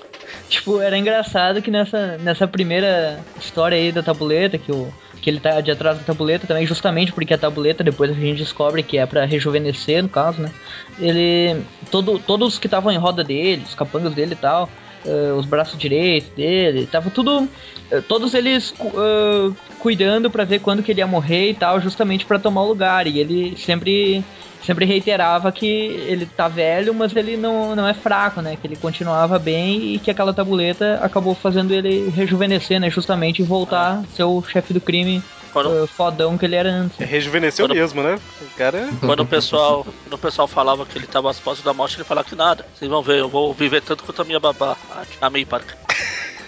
Tipo, 0.53 0.83
era 0.83 0.99
engraçado 0.99 1.63
que 1.63 1.71
nessa, 1.71 2.19
nessa 2.19 2.47
primeira 2.47 3.19
história 3.41 3.75
aí 3.75 3.91
da 3.91 4.03
tabuleta, 4.03 4.59
que, 4.59 4.71
o, 4.71 4.93
que 5.23 5.31
ele 5.31 5.41
tá 5.41 5.63
de 5.63 5.71
atrás 5.71 5.97
da 5.97 6.05
tabuleta 6.05 6.47
também, 6.47 6.67
justamente 6.67 7.11
porque 7.11 7.33
a 7.33 7.39
tabuleta, 7.39 7.83
depois 7.83 8.11
a 8.11 8.15
gente 8.15 8.37
descobre 8.37 8.83
que 8.83 8.99
é 8.99 9.07
pra 9.07 9.25
rejuvenescer, 9.25 10.03
no 10.03 10.11
caso, 10.11 10.43
né? 10.43 10.53
Ele. 11.01 11.65
Todo, 11.91 12.19
todos 12.19 12.59
que 12.59 12.67
estavam 12.67 12.93
em 12.93 12.99
roda 12.99 13.25
dele, 13.25 13.63
os 13.67 13.75
capangas 13.75 14.13
dele 14.13 14.35
e 14.35 14.37
tal, 14.37 14.69
eh, 15.05 15.33
os 15.33 15.47
braços 15.47 15.79
direitos 15.79 16.31
dele, 16.31 16.87
tava 16.87 17.11
tudo. 17.11 17.49
eh, 17.91 18.01
todos 18.03 18.35
eles 18.35 18.75
eh, 18.81 19.51
cuidando 19.79 20.31
pra 20.31 20.45
ver 20.45 20.61
quando 20.61 20.83
que 20.83 20.93
ele 20.93 21.01
ia 21.01 21.07
morrer 21.07 21.51
e 21.51 21.55
tal, 21.55 21.81
justamente 21.81 22.25
pra 22.25 22.39
tomar 22.39 22.63
o 22.63 22.69
lugar. 22.69 23.07
E 23.07 23.19
ele 23.19 23.57
sempre. 23.57 24.25
Sempre 24.65 24.85
reiterava 24.85 25.51
que 25.51 25.67
ele 25.67 26.25
tá 26.25 26.47
velho, 26.47 26.95
mas 26.95 27.17
ele 27.17 27.37
não, 27.37 27.75
não 27.75 27.85
é 27.85 27.93
fraco, 27.93 28.41
né? 28.41 28.55
Que 28.55 28.65
ele 28.69 28.77
continuava 28.77 29.37
bem 29.37 29.95
e 29.95 29.99
que 29.99 30.09
aquela 30.09 30.33
tabuleta 30.33 31.01
acabou 31.03 31.35
fazendo 31.35 31.75
ele 31.75 32.09
rejuvenescer, 32.11 32.79
né? 32.79 32.89
Justamente 32.89 33.43
voltar 33.43 33.99
a 33.99 34.05
ser 34.15 34.23
o 34.23 34.41
chefe 34.41 34.73
do 34.73 34.81
crime 34.81 35.21
Quando, 35.53 35.87
fodão 35.87 36.39
que 36.39 36.45
ele 36.47 36.57
era 36.57 36.71
antes. 36.71 36.99
É, 37.01 37.05
Rejuvenesceu 37.05 37.67
Quando- 37.67 37.77
mesmo, 37.77 38.03
né? 38.03 38.19
O 38.41 38.57
cara. 38.57 38.89
quando 39.01 39.21
o 39.21 39.27
pessoal, 39.27 39.85
quando 40.05 40.15
o 40.15 40.19
pessoal 40.19 40.49
falava 40.49 40.87
que 40.87 40.97
ele 40.97 41.07
tava 41.07 41.31
às 41.31 41.39
portas 41.39 41.63
da 41.63 41.75
morte, 41.75 41.97
ele 41.97 42.05
falava 42.05 42.27
que 42.27 42.35
nada. 42.35 42.65
Vocês 42.75 42.91
vão 42.91 43.03
ver, 43.03 43.19
eu 43.19 43.29
vou 43.29 43.53
viver 43.53 43.83
tanto 43.83 44.03
quanto 44.05 44.23
a 44.23 44.25
minha 44.25 44.41
babá, 44.41 44.77
a 45.21 45.31
May 45.31 45.45
Parker. 45.45 45.77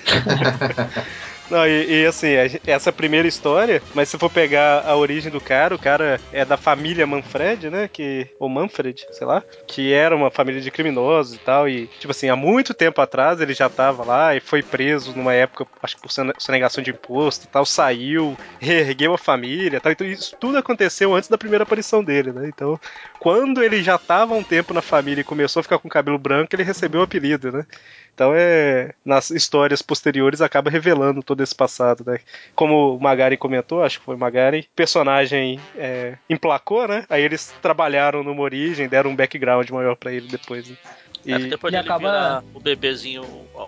Não, 1.48 1.66
e, 1.66 2.02
e, 2.02 2.07
assim, 2.07 2.28
essa 2.66 2.90
primeira 2.92 3.28
história, 3.28 3.85
mas 3.92 4.09
se 4.09 4.18
for 4.18 4.30
pegar 4.30 4.80
a 4.85 4.96
origem 4.96 5.30
do 5.30 5.40
cara, 5.42 5.74
o 5.74 5.78
cara 5.78 6.22
é 6.33 6.42
da 6.44 6.57
família 6.57 7.07
Manfred, 7.07 7.68
né? 7.70 7.87
Que, 7.87 8.30
ou 8.38 8.48
Manfred, 8.48 9.07
sei 9.11 9.26
lá, 9.26 9.44
que 9.66 9.92
era 9.92 10.16
uma 10.16 10.30
família 10.30 10.61
de 10.61 10.70
criminosos 10.70 11.37
e 11.37 11.40
tal. 11.40 11.68
E, 11.68 11.88
tipo 11.98 12.11
assim, 12.12 12.30
há 12.30 12.37
muito 12.37 12.72
tempo 12.72 12.98
atrás 13.00 13.40
ele 13.40 13.52
já 13.52 13.68
tava 13.68 14.02
lá 14.04 14.35
e 14.35 14.40
foi 14.40 14.62
preso 14.62 15.14
numa 15.14 15.35
época, 15.35 15.66
acho 15.83 15.96
que 15.96 16.00
por 16.02 16.11
sone- 16.11 16.33
sonegação 16.38 16.83
de 16.83 16.90
imposto 16.90 17.44
e 17.46 17.48
tal, 17.48 17.66
saiu, 17.66 18.37
reergueu 18.59 19.12
a 19.14 19.18
família 19.18 19.76
e 19.76 19.80
tal. 19.80 19.92
Então 19.92 20.07
isso 20.07 20.35
tudo 20.38 20.57
aconteceu 20.59 21.14
antes 21.14 21.28
da 21.28 21.37
primeira 21.38 21.64
aparição 21.64 22.02
dele, 22.02 22.33
né? 22.33 22.48
Então, 22.48 22.78
quando 23.18 23.62
ele 23.62 23.83
já 23.83 23.98
tava 23.98 24.35
um 24.35 24.44
tempo 24.44 24.72
na 24.72 24.80
família 24.83 25.20
e 25.20 25.24
começou 25.24 25.61
a 25.61 25.62
ficar 25.62 25.78
com 25.78 25.88
cabelo 25.90 26.18
branco, 26.18 26.54
ele 26.54 26.62
recebeu 26.62 27.00
o 27.00 27.04
apelido, 27.04 27.52
né? 27.52 27.66
Então 28.14 28.33
é. 28.35 28.92
Nas 29.05 29.31
histórias 29.31 29.83
posteriores 29.83 30.40
acaba 30.40 30.70
revelando 30.70 31.22
todo 31.22 31.42
esse 31.42 31.55
passado, 31.55 32.05
né? 32.07 32.18
Como 32.55 32.96
o 32.96 33.00
Magari 33.00 33.37
comentou, 33.37 33.83
acho 33.83 33.98
que 33.98 34.05
foi 34.05 34.14
o 34.14 34.18
Magari, 34.18 34.61
o 34.61 34.77
personagem 34.77 35.61
é, 35.77 36.16
emplacou, 36.31 36.88
né? 36.88 37.05
Aí 37.09 37.22
eles 37.22 37.53
trabalharam 37.61 38.22
numa 38.22 38.42
origem, 38.42 38.88
deram 38.88 39.11
um 39.11 39.16
background 39.16 39.68
maior 39.70 39.96
pra 39.96 40.12
ele 40.12 40.29
depois. 40.29 40.68
Né? 40.68 40.77
E, 41.26 41.32
É 41.32 41.38
depois 41.38 41.72
ele 41.72 41.80
ele 41.80 41.88
acaba- 41.88 42.08
vira 42.40 42.44
o 42.54 42.60
bebezinho, 42.60 43.24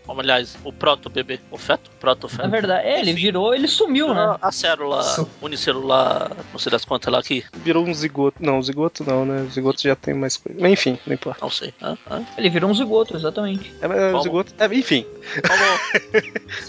aliás, 0.09 0.57
o 0.63 0.73
proto-bebê, 0.73 1.41
o 1.51 1.57
feto, 1.57 1.91
proto-feto. 1.99 2.43
Na 2.43 2.49
verdade, 2.49 2.87
é, 2.87 3.01
ele 3.01 3.13
Enfim. 3.13 3.23
virou, 3.23 3.55
ele 3.55 3.67
sumiu, 3.67 4.13
né? 4.13 4.37
A 4.43 4.53
célula 4.53 5.03
Su- 5.03 5.29
unicelular, 5.41 6.33
não 6.53 6.59
sei 6.59 6.71
das 6.71 6.85
quantas 6.85 7.11
lá 7.13 7.19
aqui, 7.19 7.45
virou 7.55 7.85
um 7.87 7.95
zigoto. 7.95 8.37
Não, 8.41 8.63
zigoto 8.63 9.05
não, 9.05 9.25
né? 9.25 9.43
O 9.43 9.51
zigoto 9.51 9.81
já 9.83 9.97
tem 9.97 10.13
mais 10.13 10.37
coisa. 10.37 10.59
Mas 10.61 10.73
enfim, 10.73 10.99
não 11.07 11.15
importa. 11.15 11.39
não 11.41 11.51
sei. 11.51 11.73
Hã? 11.81 11.97
Hã? 12.11 12.23
Ele 12.37 12.51
virou 12.51 12.69
um 12.71 12.75
zigoto, 12.75 13.17
exatamente. 13.17 13.73
É, 13.81 13.89
mas 13.89 13.99
o 13.99 14.11
Como? 14.11 14.23
zigoto. 14.23 14.55
é, 14.59 14.67
enfim. 14.67 15.07
Como... 15.47 16.21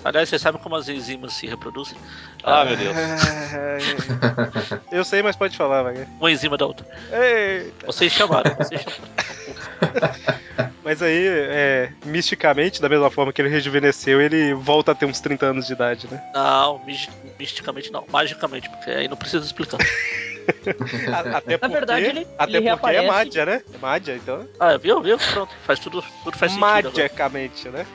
Aliás, 0.05 0.29
você 0.29 0.39
sabe 0.39 0.57
como 0.59 0.75
as 0.75 0.87
enzimas 0.87 1.33
se 1.33 1.47
reproduzem? 1.47 1.97
Ah, 2.43 2.63
meu 2.63 2.77
Deus. 2.77 2.95
É, 3.53 3.77
Eu 4.91 5.03
sei, 5.03 5.21
mas 5.21 5.35
pode 5.35 5.57
falar, 5.57 5.83
Magari. 5.83 6.07
Uma 6.19 6.31
enzima 6.31 6.55
da 6.57 6.65
outra. 6.65 6.85
Eita. 7.11 7.85
Vocês 7.85 8.13
chamaram, 8.13 8.55
vocês 8.55 8.81
chamaram. 8.81 9.17
Mas 10.87 11.01
aí, 11.01 11.27
é, 11.27 11.89
misticamente, 12.05 12.81
da 12.81 12.87
mesma 12.87 13.11
forma 13.11 13.33
que 13.33 13.41
ele 13.41 13.49
rejuvenesceu, 13.49 14.21
ele 14.21 14.53
volta 14.53 14.93
a 14.93 14.95
ter 14.95 15.05
uns 15.05 15.19
30 15.19 15.47
anos 15.47 15.67
de 15.67 15.73
idade, 15.73 16.07
né? 16.09 16.23
Não, 16.33 16.79
mis- 16.85 17.09
misticamente 17.37 17.91
não, 17.91 18.05
magicamente, 18.09 18.69
porque 18.69 18.91
aí 18.91 19.05
não 19.09 19.17
precisa 19.17 19.45
explicar. 19.45 19.79
Até 21.35 21.57
porque, 21.57 21.73
verdade, 21.75 22.05
ele- 22.05 22.27
até 22.37 22.57
ele 22.57 22.69
porque 22.77 22.95
é 22.95 23.05
Mádia, 23.05 23.45
né? 23.45 23.61
É 23.73 23.77
Mádia, 23.77 24.15
então. 24.15 24.47
Ah, 24.57 24.77
viu, 24.77 25.01
viu? 25.01 25.17
Pronto, 25.17 25.53
faz 25.65 25.77
tudo, 25.77 26.01
tudo 26.23 26.37
faz 26.37 26.53
sentido. 26.53 26.63
agora. 26.65 26.83
Magicamente, 27.03 27.67
né? 27.67 27.85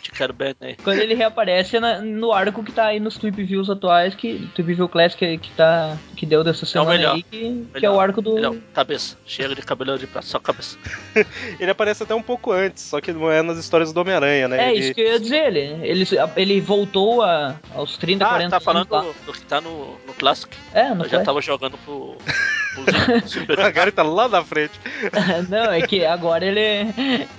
Te 0.00 0.10
quero 0.12 0.32
bem, 0.32 0.54
né? 0.60 0.76
Quando 0.84 1.00
ele 1.00 1.14
reaparece 1.14 1.76
é 1.76 1.80
na- 1.80 2.00
no 2.00 2.32
arco 2.32 2.62
que 2.62 2.70
tá 2.72 2.86
aí 2.86 3.00
nos 3.00 3.16
Tweep 3.18 3.42
Views 3.42 3.68
atuais, 3.68 4.14
que 4.14 4.48
Tweep 4.54 4.72
View 4.74 4.88
Classic 4.88 5.18
que, 5.18 5.38
que 5.38 5.50
tá 5.56 5.96
que 6.16 6.24
deu 6.24 6.42
dessa 6.44 6.64
semana 6.64 6.90
melhor. 6.92 7.14
aí, 7.16 7.22
que, 7.22 7.38
que 7.74 7.86
é 7.86 7.88
o 7.90 7.92
Melhor. 7.92 8.00
arco 8.00 8.22
do 8.22 8.34
Melhor, 8.34 8.56
cabeça. 8.72 9.16
Chega 9.26 9.54
de 9.54 9.62
cabelo 9.62 9.98
de 9.98 10.06
prata, 10.06 10.26
só 10.26 10.38
cabeça. 10.38 10.76
Ele 11.60 11.70
aparece 11.70 12.02
até 12.02 12.14
um 12.14 12.22
pouco 12.22 12.52
antes, 12.52 12.82
só 12.84 13.00
que 13.00 13.12
não 13.12 13.30
é 13.30 13.42
nas 13.42 13.58
histórias 13.58 13.92
do 13.92 14.00
Homem-Aranha, 14.00 14.48
né? 14.48 14.68
É, 14.68 14.70
Ele- 14.70 14.80
isso 14.80 14.94
que 14.94 15.00
eu 15.00 15.06
ia 15.12 15.20
dizer, 15.20 15.46
ele, 15.46 15.86
ele, 15.86 16.04
ele 16.36 16.60
voltou 16.60 17.22
a, 17.22 17.56
aos 17.74 17.96
30, 17.98 18.24
Ah, 18.24 18.28
40 18.30 18.50
tá 18.50 18.60
falando 18.60 18.94
anos 18.94 19.14
do, 19.16 19.26
do 19.26 19.32
que 19.32 19.42
tá 19.42 19.60
no, 19.60 19.96
no 20.06 20.14
Classic. 20.14 20.54
É, 20.72 20.94
no 20.94 21.04
Eu 21.04 21.08
já 21.08 21.22
tava 21.22 21.40
jogando 21.40 21.76
pro. 21.78 21.94
O. 21.94 23.56
Magari 23.60 23.90
tá 23.92 24.02
lá 24.02 24.28
na 24.28 24.44
frente. 24.44 24.72
Não, 25.48 25.72
é 25.72 25.82
que 25.82 26.04
agora 26.04 26.44
ele, 26.44 26.92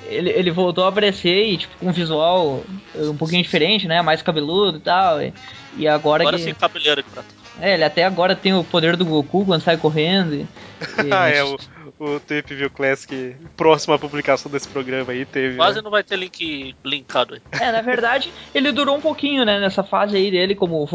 ele, 0.08 0.30
ele 0.32 0.52
voltou 0.52 0.84
a 0.84 0.90
aparecer 0.90 1.46
e, 1.50 1.58
tipo, 1.58 1.78
com 1.78 1.88
um 1.88 1.92
visual 1.92 2.09
um 2.96 3.16
pouquinho 3.16 3.44
diferente, 3.44 3.88
né? 3.88 4.02
Mais 4.02 4.22
cabeludo 4.22 4.78
e 4.78 4.82
tal. 4.82 5.22
E, 5.22 5.34
e 5.78 5.88
agora, 5.88 6.24
Agora 6.24 6.38
que. 6.38 6.44
sim, 6.44 6.54
cabeleira 6.54 7.02
de 7.02 7.10
prata. 7.10 7.28
É, 7.62 7.74
ele 7.74 7.84
até 7.84 8.06
agora 8.06 8.36
tem 8.36 8.54
o 8.54 8.64
poder 8.64 8.96
do 8.96 9.06
Goku 9.06 9.46
quando 9.46 9.62
sai 9.62 9.78
correndo. 9.78 10.34
E- 10.34 10.48
Ah, 11.12 11.30
é, 11.30 11.44
o, 11.44 11.58
o 12.00 12.20
Tape 12.20 12.56
View 12.56 12.70
Classic, 12.70 13.36
próximo 13.58 13.94
à 13.94 14.00
publicação 14.00 14.52
desse 14.52 14.68
programa 14.68 15.12
aí, 15.12 15.26
teve. 15.26 15.56
Quase 15.56 15.78
né? 15.78 15.82
não 15.82 15.92
vai 15.92 16.04
ter 16.04 16.16
link 16.18 16.76
linkado 16.84 17.36
aí. 17.36 17.42
É, 17.60 17.72
na 17.72 17.82
verdade, 17.82 18.32
ele 18.54 18.72
durou 18.72 18.96
um 18.98 19.02
pouquinho, 19.02 19.44
né, 19.46 19.60
nessa 19.60 19.84
fase 19.84 20.16
aí 20.16 20.32
dele, 20.32 20.56
como 20.56 20.88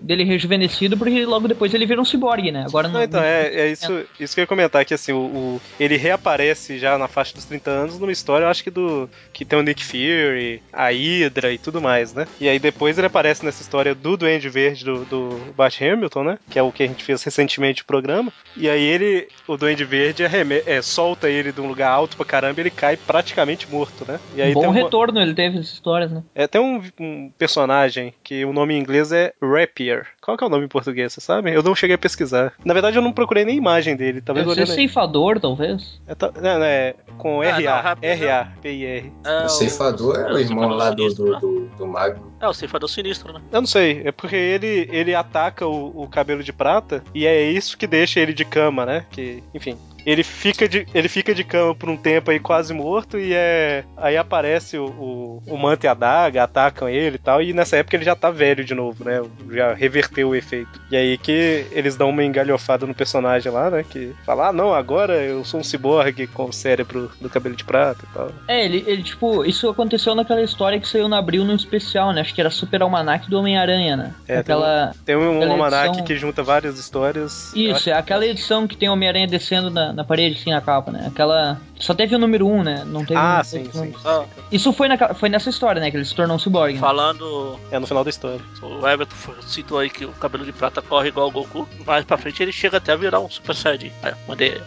dele 0.00 0.24
rejuvenescido, 0.24 0.96
porque 0.96 1.24
logo 1.24 1.48
depois 1.48 1.72
ele 1.74 1.86
vira 1.86 2.00
um 2.00 2.04
ciborgue, 2.04 2.50
né? 2.52 2.64
Agora 2.66 2.88
não. 2.88 2.94
Não, 2.94 3.02
então, 3.02 3.22
é, 3.22 3.46
é 3.48 3.68
isso, 3.70 4.04
isso 4.20 4.34
que 4.34 4.40
eu 4.40 4.42
ia 4.42 4.46
comentar, 4.46 4.84
que 4.84 4.94
assim, 4.94 5.12
o, 5.12 5.18
o- 5.18 5.60
ele 5.80 5.96
reaparece 5.96 6.78
já 6.78 6.96
na 6.98 7.08
faixa 7.08 7.34
dos 7.34 7.44
30 7.44 7.70
anos 7.70 7.98
numa 7.98 8.12
história, 8.12 8.44
eu 8.44 8.48
acho 8.50 8.62
que 8.62 8.70
do. 8.70 9.08
que 9.32 9.44
tem 9.44 9.58
o 9.58 9.62
Nick 9.62 9.84
Fury, 9.84 10.62
a 10.72 10.90
Hydra 10.90 11.52
e 11.52 11.58
tudo 11.58 11.80
mais, 11.80 12.12
né? 12.12 12.26
E 12.40 12.48
aí 12.48 12.58
depois 12.58 12.98
ele 12.98 13.06
aparece 13.06 13.44
nessa 13.44 13.62
história 13.62 13.94
do 13.94 14.16
Duende 14.16 14.48
Verde 14.48 14.84
do, 14.84 15.04
do 15.04 15.28
Bat 15.56 15.82
Hamilton, 15.84 16.24
né? 16.24 16.38
Que 16.50 16.58
é 16.58 16.62
o 16.62 16.72
que 16.72 16.82
a 16.82 16.86
gente 16.86 17.02
fez 17.04 17.22
recentemente 17.22 17.82
no 17.82 17.86
programa. 17.86 18.32
E 18.56 18.68
aí 18.68 18.82
ele, 18.82 19.28
o 19.46 19.56
Duende 19.56 19.84
Verde, 19.84 20.22
é, 20.66 20.80
solta 20.82 21.28
ele 21.28 21.52
de 21.52 21.60
um 21.60 21.66
lugar 21.66 21.90
alto 21.90 22.16
pra 22.16 22.24
caramba 22.24 22.60
e 22.60 22.62
ele 22.62 22.70
cai 22.70 22.96
praticamente 22.96 23.70
morto, 23.70 24.04
né? 24.06 24.18
E 24.34 24.42
aí 24.42 24.54
Bom 24.54 24.60
tem 24.60 24.68
uma- 24.70 24.74
retorno 24.76 25.20
ele 25.20 25.34
teve 25.34 25.58
essas 25.58 25.72
histórias, 25.72 26.10
né? 26.10 26.22
É, 26.34 26.46
tem 26.46 26.60
um, 26.60 26.80
um 27.00 27.30
personagem 27.36 28.14
que 28.22 28.44
o 28.44 28.52
nome 28.52 28.74
em 28.74 28.78
inglês 28.78 29.12
é 29.12 29.32
Rapier. 29.42 30.06
Qual 30.20 30.36
que 30.36 30.44
é 30.44 30.46
o 30.46 30.50
nome 30.50 30.64
em 30.64 30.68
português, 30.68 31.12
vocês 31.12 31.24
sabem? 31.24 31.52
Eu 31.54 31.62
não 31.62 31.74
cheguei 31.74 31.94
a 31.96 31.98
pesquisar. 31.98 32.52
Na 32.64 32.72
verdade, 32.72 32.96
eu 32.96 33.02
não 33.02 33.12
procurei 33.12 33.44
nem 33.44 33.56
imagem 33.56 33.96
dele. 33.96 34.20
Talvez 34.20 34.46
Deve 34.46 34.66
ser 34.66 34.74
ceifador, 34.74 35.40
talvez. 35.40 36.00
É, 36.06 36.14
tá- 36.14 36.32
é 36.64 36.94
com 37.18 37.40
Ah, 37.42 37.46
R-A. 37.46 37.96
R-A-P-I-R. 38.00 39.12
É 39.24 39.44
O 39.44 39.48
ceifador 39.48 40.18
é 40.18 40.32
o 40.32 40.38
irmão 40.38 40.68
lá 40.70 40.90
do, 40.90 41.12
do, 41.14 41.32
né? 41.32 41.38
do, 41.40 41.60
do 41.78 41.86
Magno. 41.86 42.31
É, 42.42 42.48
o 42.48 42.52
ceifador 42.52 42.88
sinistro, 42.88 43.32
né? 43.32 43.40
Eu 43.52 43.60
não 43.60 43.68
sei, 43.68 44.02
é 44.04 44.10
porque 44.10 44.34
ele, 44.34 44.88
ele 44.90 45.14
ataca 45.14 45.64
o, 45.64 46.02
o 46.02 46.08
cabelo 46.08 46.42
de 46.42 46.52
prata 46.52 47.04
e 47.14 47.24
é 47.24 47.40
isso 47.48 47.78
que 47.78 47.86
deixa 47.86 48.18
ele 48.18 48.34
de 48.34 48.44
cama, 48.44 48.84
né? 48.84 49.06
Que, 49.12 49.40
enfim. 49.54 49.78
Ele 50.04 50.22
fica, 50.22 50.68
de, 50.68 50.86
ele 50.94 51.08
fica 51.08 51.34
de 51.34 51.44
cama 51.44 51.74
por 51.74 51.88
um 51.88 51.96
tempo 51.96 52.30
aí 52.30 52.38
quase 52.40 52.72
morto 52.74 53.18
e 53.18 53.32
é. 53.32 53.84
Aí 53.96 54.16
aparece 54.16 54.78
o, 54.78 54.86
o, 54.86 55.42
o 55.46 55.56
Manta 55.56 55.86
e 55.86 55.88
a 55.88 55.94
Daga, 55.94 56.42
atacam 56.44 56.88
ele 56.88 57.16
e 57.16 57.18
tal, 57.18 57.42
e 57.42 57.52
nessa 57.52 57.76
época 57.76 57.96
ele 57.96 58.04
já 58.04 58.16
tá 58.16 58.30
velho 58.30 58.64
de 58.64 58.74
novo, 58.74 59.04
né? 59.04 59.22
Já 59.50 59.74
reverteu 59.74 60.30
o 60.30 60.34
efeito. 60.34 60.80
E 60.90 60.96
aí 60.96 61.18
que 61.18 61.66
eles 61.72 61.96
dão 61.96 62.10
uma 62.10 62.24
engalhofada 62.24 62.86
no 62.86 62.94
personagem 62.94 63.50
lá, 63.50 63.70
né? 63.70 63.84
Que 63.88 64.12
fala, 64.24 64.48
ah 64.48 64.52
não, 64.52 64.74
agora 64.74 65.14
eu 65.14 65.44
sou 65.44 65.60
um 65.60 65.64
ciborgue 65.64 66.26
com 66.26 66.44
o 66.46 66.52
cérebro 66.52 67.10
do 67.20 67.28
cabelo 67.30 67.54
de 67.54 67.64
prata 67.64 68.04
e 68.08 68.14
tal. 68.14 68.32
É, 68.48 68.64
ele, 68.64 68.84
ele, 68.86 69.02
tipo, 69.02 69.44
isso 69.44 69.68
aconteceu 69.68 70.14
naquela 70.14 70.42
história 70.42 70.80
que 70.80 70.88
saiu 70.88 71.08
no 71.08 71.14
abril 71.14 71.44
num 71.44 71.54
especial, 71.54 72.12
né? 72.12 72.20
Acho 72.20 72.34
que 72.34 72.40
era 72.40 72.50
Super 72.50 72.82
Almanac 72.82 73.28
do 73.28 73.38
Homem-Aranha, 73.38 73.96
né? 73.96 74.14
É, 74.28 74.38
aquela. 74.38 74.94
Tem 75.04 75.16
um 75.16 75.36
aquela 75.36 75.52
almanac 75.52 75.88
edição- 75.88 76.04
que 76.04 76.16
junta 76.16 76.42
várias 76.42 76.78
histórias. 76.78 77.52
Isso, 77.54 77.90
é 77.90 77.92
aquela 77.92 78.26
edição 78.26 78.66
que 78.66 78.76
tem 78.76 78.88
o 78.88 78.92
Homem-Aranha 78.92 79.26
descendo 79.26 79.70
na, 79.70 79.91
na 79.92 80.04
parede, 80.04 80.38
assim, 80.40 80.50
na 80.50 80.60
capa, 80.60 80.90
né? 80.90 81.04
Aquela. 81.06 81.60
Só 81.78 81.94
teve 81.94 82.14
o 82.14 82.18
número 82.18 82.46
1, 82.46 82.54
um, 82.58 82.62
né? 82.62 82.84
Não 82.86 83.04
teve 83.04 83.18
Ah, 83.20 83.40
um- 83.40 83.44
sim, 83.44 83.68
sim. 83.72 83.92
Ah, 84.04 84.24
Isso 84.50 84.72
foi, 84.72 84.88
na, 84.88 84.96
foi 85.14 85.28
nessa 85.28 85.50
história, 85.50 85.80
né? 85.80 85.90
Que 85.90 85.96
ele 85.96 86.04
se 86.04 86.14
tornou 86.14 86.36
um 86.36 86.38
cyborg. 86.38 86.74
né? 86.74 86.80
falando. 86.80 87.58
É 87.70 87.78
no 87.78 87.86
final 87.86 88.02
da 88.04 88.10
história. 88.10 88.40
O 88.62 88.86
Everton 88.86 89.14
citou 89.46 89.78
aí 89.78 89.90
que 89.90 90.04
o 90.04 90.12
cabelo 90.12 90.44
de 90.44 90.52
prata 90.52 90.80
corre 90.82 91.08
igual 91.08 91.28
o 91.28 91.30
Goku. 91.30 91.68
Mais 91.86 92.04
pra 92.04 92.16
frente 92.18 92.42
ele 92.42 92.52
chega 92.52 92.76
até 92.78 92.92
a 92.92 92.96
virar 92.96 93.20
um 93.20 93.28
Super 93.30 93.54
Saiyajin. 93.54 93.92
Aí, 94.02 94.12
mandei. 94.28 94.60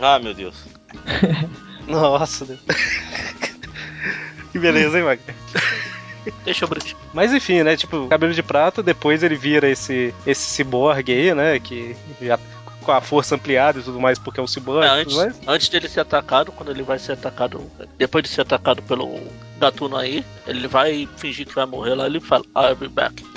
Ah, 0.00 0.18
meu 0.18 0.34
Deus. 0.34 0.54
Nossa, 1.86 2.44
Deus. 2.44 2.60
que 4.52 4.58
beleza, 4.58 4.98
hein, 4.98 5.04
Wagner? 5.04 5.34
Deixa 6.44 6.64
eu. 6.64 6.68
Mas 7.12 7.32
enfim, 7.34 7.62
né? 7.62 7.76
Tipo, 7.76 8.06
cabelo 8.06 8.32
de 8.32 8.42
prata, 8.42 8.82
depois 8.82 9.22
ele 9.24 9.34
vira 9.34 9.68
esse, 9.68 10.14
esse 10.26 10.42
ciborgue 10.42 11.12
aí, 11.12 11.34
né? 11.34 11.58
Que 11.58 11.96
já 12.20 12.38
com 12.82 12.92
a 12.92 13.00
força 13.00 13.34
ampliada 13.34 13.78
e 13.78 13.82
tudo 13.82 14.00
mais, 14.00 14.18
porque 14.18 14.40
é 14.40 14.42
um 14.42 14.46
ciborgue 14.46 14.86
É, 14.86 14.90
antes, 14.90 15.16
mais. 15.16 15.40
antes 15.46 15.68
dele 15.68 15.88
ser 15.88 16.00
atacado, 16.00 16.52
quando 16.52 16.70
ele 16.70 16.82
vai 16.82 16.98
ser 16.98 17.12
atacado, 17.12 17.64
depois 17.96 18.22
de 18.24 18.30
ser 18.30 18.42
atacado 18.42 18.82
pelo 18.82 19.20
gatuno 19.58 19.96
aí, 19.96 20.24
ele 20.46 20.66
vai 20.68 21.08
fingir 21.16 21.46
que 21.46 21.54
vai 21.54 21.66
morrer 21.66 21.94
lá, 21.94 22.06
ele 22.06 22.20
fala, 22.20 22.44
I'll 22.56 22.76
be 22.76 22.88
back. 22.88 23.24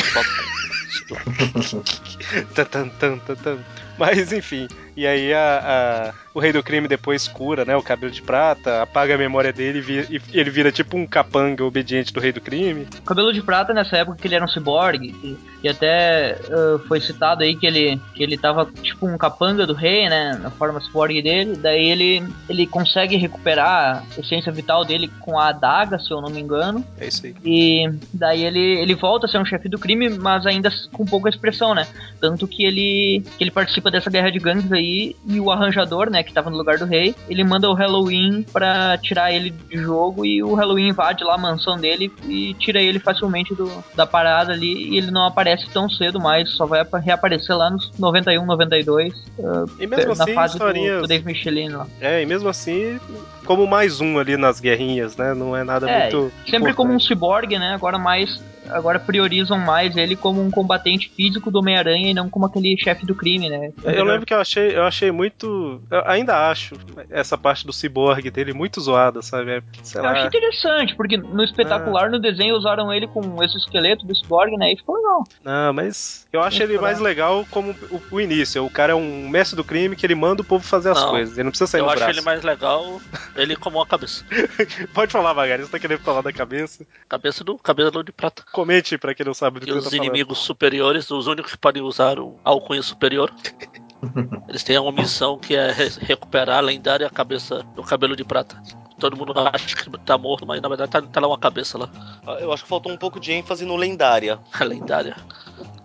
Tan, 2.56 2.66
tan, 2.66 2.89
tan, 3.20 3.36
tan. 3.36 3.58
Mas 4.00 4.32
enfim, 4.34 4.68
e 4.96 5.06
aí 5.08 5.34
a, 5.34 6.14
a- 6.14 6.26
o 6.34 6.39
rei 6.39 6.52
do 6.52 6.62
crime 6.62 6.86
depois 6.88 7.30
cura, 7.30 7.64
né? 7.64 7.76
O 7.78 7.82
cabelo 7.82 8.12
de 8.12 8.22
prata, 8.22 8.82
apaga 8.82 9.16
a 9.16 9.18
memória 9.18 9.54
dele 9.54 9.82
e, 10.10 10.16
e 10.18 10.22
ele 10.39 10.50
vira 10.50 10.70
tipo 10.70 10.98
um 10.98 11.08
capanga 11.08 11.64
obediente 11.64 12.12
do 12.14 12.20
rei 12.20 12.34
do 12.34 12.41
crime. 12.41 12.86
O 13.00 13.04
Cabelo 13.04 13.32
de 13.32 13.41
Prata, 13.41 13.74
nessa 13.74 13.96
época 13.96 14.18
que 14.18 14.28
ele 14.28 14.36
era 14.36 14.43
um 14.43 14.48
ciborgue, 14.50 15.14
que, 15.14 15.38
que 15.62 15.70
até 15.70 16.38
ah, 16.52 16.78
foi 16.89 17.00
citado 17.00 17.41
aí 17.43 17.56
que 17.56 17.66
ele, 17.66 17.98
que 18.14 18.22
ele 18.22 18.38
tava 18.38 18.70
tipo 18.84 19.08
um 19.08 19.18
capanga 19.18 19.66
do 19.66 19.74
rei, 19.74 20.10
né? 20.10 20.38
Na 20.41 20.52
forma 20.52 20.82
ciborgue 20.82 21.22
dele. 21.22 21.56
Daí 21.56 21.89
ele, 21.89 22.22
ele 22.50 22.68
consegue 22.68 23.16
recuperar 23.16 24.04
a 24.18 24.20
essência 24.20 24.52
vital 24.52 24.84
dele 24.84 25.10
com 25.22 25.39
a 25.39 25.48
adaga, 25.50 25.98
se 26.00 26.12
eu 26.12 26.20
não 26.22 26.30
me 26.30 26.41
engano. 26.41 26.86
É 27.00 27.08
isso 27.08 27.26
aí. 27.26 27.34
E 27.46 27.89
daí 28.14 28.43
ele, 28.43 28.60
ele 28.82 28.93
volta 28.93 29.26
a 29.26 29.30
ser 29.30 29.38
um 29.38 29.46
chefe 29.46 29.70
do 29.70 29.80
crime, 29.80 30.10
mas 30.10 30.46
ainda 30.46 30.70
com 30.91 31.06
pouca 31.06 31.30
expressão, 31.30 31.74
né? 31.74 31.88
Tanto 32.20 32.46
que 32.46 32.66
ele, 32.66 33.24
que 33.38 33.43
ele 33.46 33.52
participa 33.52 33.84
dessa 33.91 34.09
guerra 34.09 34.31
de 34.31 34.39
gangues 34.39 34.71
aí 34.71 35.15
e 35.25 35.39
o 35.39 35.51
arranjador, 35.51 36.09
né, 36.09 36.23
que 36.23 36.33
tava 36.33 36.49
no 36.49 36.57
lugar 36.57 36.77
do 36.77 36.86
rei, 36.86 37.15
ele 37.29 37.43
manda 37.43 37.69
o 37.69 37.73
Halloween 37.73 38.43
pra 38.53 38.97
tirar 38.97 39.31
ele 39.31 39.51
de 39.51 39.77
jogo 39.77 40.25
e 40.25 40.43
o 40.43 40.53
Halloween 40.53 40.89
invade 40.89 41.23
lá 41.23 41.36
a 41.36 41.38
mansão 41.38 41.77
dele 41.77 42.11
e 42.27 42.53
tira 42.55 42.81
ele 42.81 42.99
facilmente 42.99 43.53
do, 43.53 43.71
da 43.95 44.05
parada 44.05 44.51
ali 44.53 44.89
e 44.93 44.97
ele 44.97 45.11
não 45.11 45.25
aparece 45.25 45.69
tão 45.69 45.89
cedo 45.89 46.19
mais, 46.19 46.49
só 46.51 46.65
vai 46.65 46.81
apa- 46.81 46.97
reaparecer 46.99 47.55
lá 47.55 47.69
nos 47.69 47.91
91, 47.97 48.45
92, 48.45 49.13
ah, 49.43 49.65
E 49.79 49.88
mesmo 49.88 50.15
na 50.15 50.23
assim, 50.23 50.33
fase 50.33 50.53
do, 50.53 50.57
historinhas. 50.57 51.01
do 51.01 51.07
Dave 51.07 51.25
Michelin 51.25 51.69
lá. 51.69 51.88
É, 51.99 52.21
e 52.21 52.25
mesmo 52.25 52.49
assim, 52.49 52.99
como 53.45 53.67
mais 53.67 54.01
um 54.01 54.17
ali 54.17 54.38
nas 54.38 54.59
guerrinhas, 54.59 55.15
né? 55.17 55.33
Não 55.33 55.55
é 55.55 55.63
nada 55.63 55.89
É, 55.89 56.01
muito. 56.11 56.31
Sempre 56.49 56.73
como 56.73 56.89
um 56.91 56.93
importante. 56.95 57.07
ciborgue, 57.07 57.59
né? 57.59 57.73
Agora 57.73 57.97
mais. 57.97 58.41
Agora 58.70 58.99
priorizam 58.99 59.57
mais 59.57 59.95
ele 59.95 60.16
como 60.16 60.41
um 60.41 60.49
combatente 60.51 61.09
físico 61.16 61.51
do 61.51 61.59
Homem-Aranha 61.59 62.11
e 62.11 62.13
não 62.13 62.30
como 62.30 62.45
aquele 62.45 62.76
chefe 62.78 63.05
do 63.05 63.16
crime, 63.16 63.49
né? 63.49 63.72
Eu 63.84 64.03
lembro 64.05 64.26
que 64.26 64.34
eu 64.34 64.39
achei, 64.39 64.76
eu 64.76 64.84
achei 64.84 65.11
muito. 65.11 65.82
Eu 65.89 66.03
ainda 66.05 66.49
acho 66.49 66.76
essa 67.09 67.38
parte 67.38 67.66
do 67.66 67.74
ciborgue 67.74 68.30
dele 68.32 68.53
muito 68.53 68.80
zoada, 68.82 69.22
sabe? 69.22 69.51
É, 69.51 69.61
Sei 69.84 69.99
Eu 69.99 70.05
lá. 70.05 70.11
achei 70.11 70.28
interessante, 70.28 70.95
porque 70.95 71.18
no 71.18 71.43
espetacular, 71.43 72.09
no 72.09 72.20
desenho, 72.20 72.55
usaram 72.55 72.91
ele 72.93 73.07
com 73.07 73.43
esse 73.43 73.57
esqueleto 73.57 74.05
do 74.05 74.16
ciborgue, 74.16 74.57
né? 74.57 74.74
E 74.74 74.78
ficou 74.78 74.95
legal. 74.95 75.24
Não, 75.43 75.74
mas 75.74 76.28
eu 76.32 76.41
acho 76.41 76.61
ele 76.61 76.78
mais 76.80 76.99
legal 76.99 77.45
como 77.51 77.72
o, 77.91 78.01
o 78.11 78.22
início. 78.22 78.66
O 78.66 78.70
cara 78.70 78.93
é 78.93 78.95
um 78.95 79.30
mestre 79.30 79.55
do 79.55 79.63
crime 79.63 79.95
que 79.95 80.05
ele 80.05 80.16
manda 80.16 80.41
o 80.41 80.45
povo 80.45 80.63
fazer 80.66 80.89
as 80.91 81.01
Não. 81.01 81.09
coisas. 81.09 81.36
Ele 81.38 81.43
não 81.43 81.51
precisa 81.51 81.68
sair 81.68 81.82
Eu 81.82 81.86
no 81.86 81.91
acho 81.91 81.99
braço. 81.99 82.11
ele 82.20 82.26
mais 82.26 82.43
legal, 82.43 83.01
ele 83.36 83.55
como 83.55 83.78
uma 83.80 83.86
cabeça. 83.86 84.24
Pode 84.93 85.11
falar, 85.11 85.34
Magari, 85.34 85.63
você 85.63 85.72
tá 85.72 85.80
querendo 85.80 85.99
falar 86.01 86.22
da 86.22 86.32
cabeça? 86.34 86.86
Cabeça 87.07 87.43
do 87.43 87.57
cabelo 87.57 88.03
de 88.03 88.11
prata. 88.11 88.43
Comente 88.56 88.97
pra 88.97 89.14
quem 89.14 89.26
não 89.26 89.34
sabe 89.34 89.60
do 89.60 89.64
E 89.64 89.66
que 89.66 89.72
eu 89.74 89.78
os 89.78 89.84
tô 89.84 89.89
falando. 89.89 90.06
inimigos 90.06 90.38
superiores, 90.39 91.12
os 91.12 91.28
únicos 91.28 91.51
que 91.51 91.58
podem 91.58 91.84
usar 91.84 92.18
o 92.20 92.39
alcunha 92.43 92.82
superior. 92.82 93.30
Eles 94.47 94.64
têm 94.64 94.78
uma 94.80 94.91
missão 94.93 95.38
que 95.38 95.56
é 95.56 95.72
re- 95.72 95.91
recuperar 95.99 96.58
a 96.60 96.62
lendária 96.62 97.10
cabeça 97.10 97.64
do 97.76 97.84
cabelo 97.84 98.16
de 98.16 98.24
prata. 98.24 98.62
Todo 98.97 99.18
mundo 99.18 99.34
acha 99.38 99.76
que 99.76 99.89
tá 100.06 100.18
morto, 100.18 100.45
mas 100.47 100.62
na 100.62 100.70
verdade 100.70 100.89
tá, 100.89 101.01
tá 101.01 101.20
lá 101.20 101.28
uma 101.28 101.38
cabeça 101.38 101.78
lá. 101.78 101.89
Ah, 102.26 102.38
Eu 102.39 102.53
acho 102.53 102.64
que 102.64 102.70
faltou 102.70 102.91
um 102.93 102.97
pouco 102.97 103.20
de 103.20 103.34
ênfase 103.34 103.66
no 103.66 103.76
lendária. 103.76 104.39
A 104.58 104.64
lendária. 104.64 105.18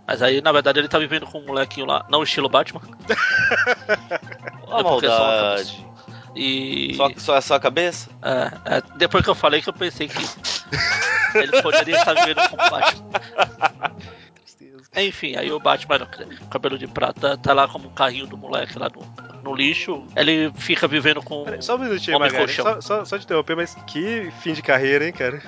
Mas 0.07 0.23
aí, 0.23 0.41
na 0.41 0.53
verdade, 0.53 0.79
ele 0.79 0.89
tá 0.89 0.99
vivendo 0.99 1.27
com 1.27 1.39
um 1.41 1.47
molequinho 1.47 1.87
lá, 1.87 2.05
não 2.09 2.23
estilo 2.23 2.49
Batman. 2.49 2.81
A 4.69 4.71
É 4.71 4.75
uma 4.75 4.83
maldade. 4.83 5.87
E. 6.35 6.95
Só, 6.97 7.11
só 7.17 7.37
é 7.37 7.41
só 7.41 7.55
a 7.55 7.61
cabeça? 7.61 8.11
É, 8.23 8.77
é, 8.77 8.83
depois 8.97 9.25
que 9.25 9.31
eu 9.31 9.35
falei 9.35 9.61
que 9.61 9.69
eu 9.69 9.73
pensei 9.73 10.09
que 10.09 10.17
ele 11.37 11.63
poderia 11.63 11.97
estar 11.97 12.15
vivendo 12.15 12.49
com 12.49 12.55
o 12.55 12.71
Batman. 12.71 13.97
Enfim, 14.97 15.37
aí 15.37 15.53
o 15.53 15.61
Batman, 15.61 16.09
o 16.43 16.47
cabelo 16.49 16.77
de 16.79 16.87
prata, 16.87 17.37
tá 17.39 17.53
lá 17.53 17.69
como 17.69 17.89
um 17.89 17.93
carrinho 17.93 18.27
do 18.27 18.37
moleque 18.37 18.79
lá 18.79 18.89
no, 18.89 19.41
no 19.43 19.55
lixo. 19.55 20.05
Ele 20.17 20.53
fica 20.57 20.89
vivendo 20.89 21.23
com. 21.23 21.45
Peraí, 21.45 21.63
Só 21.63 21.77
um 21.77 21.79
minutinho, 21.79 22.17
Homem 22.17 22.31
Magari. 22.31 22.47
colchão. 22.47 22.65
Só, 22.65 22.81
só, 22.81 23.05
só 23.05 23.19
te 23.19 23.25
interromper, 23.25 23.55
mas 23.57 23.75
que 23.87 24.31
fim 24.43 24.53
de 24.53 24.63
carreira, 24.63 25.07
hein, 25.07 25.13
cara? 25.13 25.41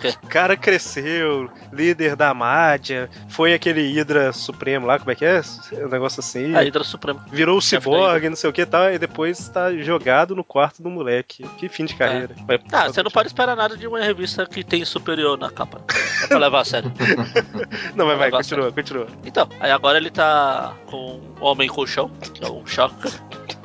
quê? 0.00 0.14
O 0.22 0.28
cara 0.28 0.56
cresceu, 0.56 1.50
líder 1.72 2.14
da 2.14 2.32
Mádia, 2.32 3.10
foi 3.28 3.52
aquele 3.54 3.80
Hydra 3.80 4.32
Supremo 4.32 4.86
lá, 4.86 4.98
como 4.98 5.10
é 5.10 5.14
que 5.14 5.24
é? 5.24 5.40
Um 5.72 5.88
negócio 5.88 6.20
assim. 6.20 6.54
A 6.54 6.62
Hidra 6.62 6.84
Suprema. 6.84 7.24
Virou 7.32 7.58
o 7.58 7.62
ciborgue, 7.62 8.28
não 8.28 8.36
sei 8.36 8.48
o 8.48 8.52
que 8.52 8.60
e 8.60 8.66
tal, 8.66 8.92
e 8.92 8.98
depois 8.98 9.48
tá 9.48 9.72
jogado 9.74 10.36
no 10.36 10.44
quarto 10.44 10.82
do 10.82 10.90
moleque. 10.90 11.42
Que 11.56 11.68
fim 11.68 11.84
de 11.84 11.94
carreira. 11.94 12.34
Vai- 12.46 12.60
Ah, 12.72 12.86
você 12.86 13.02
não 13.02 13.10
pode 13.10 13.28
esperar 13.28 13.56
nada 13.56 13.76
de 13.76 13.86
uma 13.86 14.00
revista 14.00 14.46
que 14.46 14.62
tem 14.62 14.84
superior 14.84 15.36
na 15.38 15.50
capa. 15.50 15.80
É 16.22 16.26
pra 16.26 16.38
levar 16.38 16.60
a 16.60 16.64
sério. 16.64 16.92
Não, 17.96 18.06
mas 18.06 18.18
vai, 18.18 18.26
levar 18.26 18.40
a 18.40 18.42
continua. 18.72 19.06
Então, 19.24 19.48
aí 19.60 19.70
agora 19.70 19.98
ele 19.98 20.10
tá 20.10 20.74
com 20.86 21.20
o 21.40 21.44
Homem 21.44 21.68
Colchão, 21.68 22.10
que 22.34 22.44
é 22.44 22.48
o 22.48 22.66
Shocker. 22.66 23.12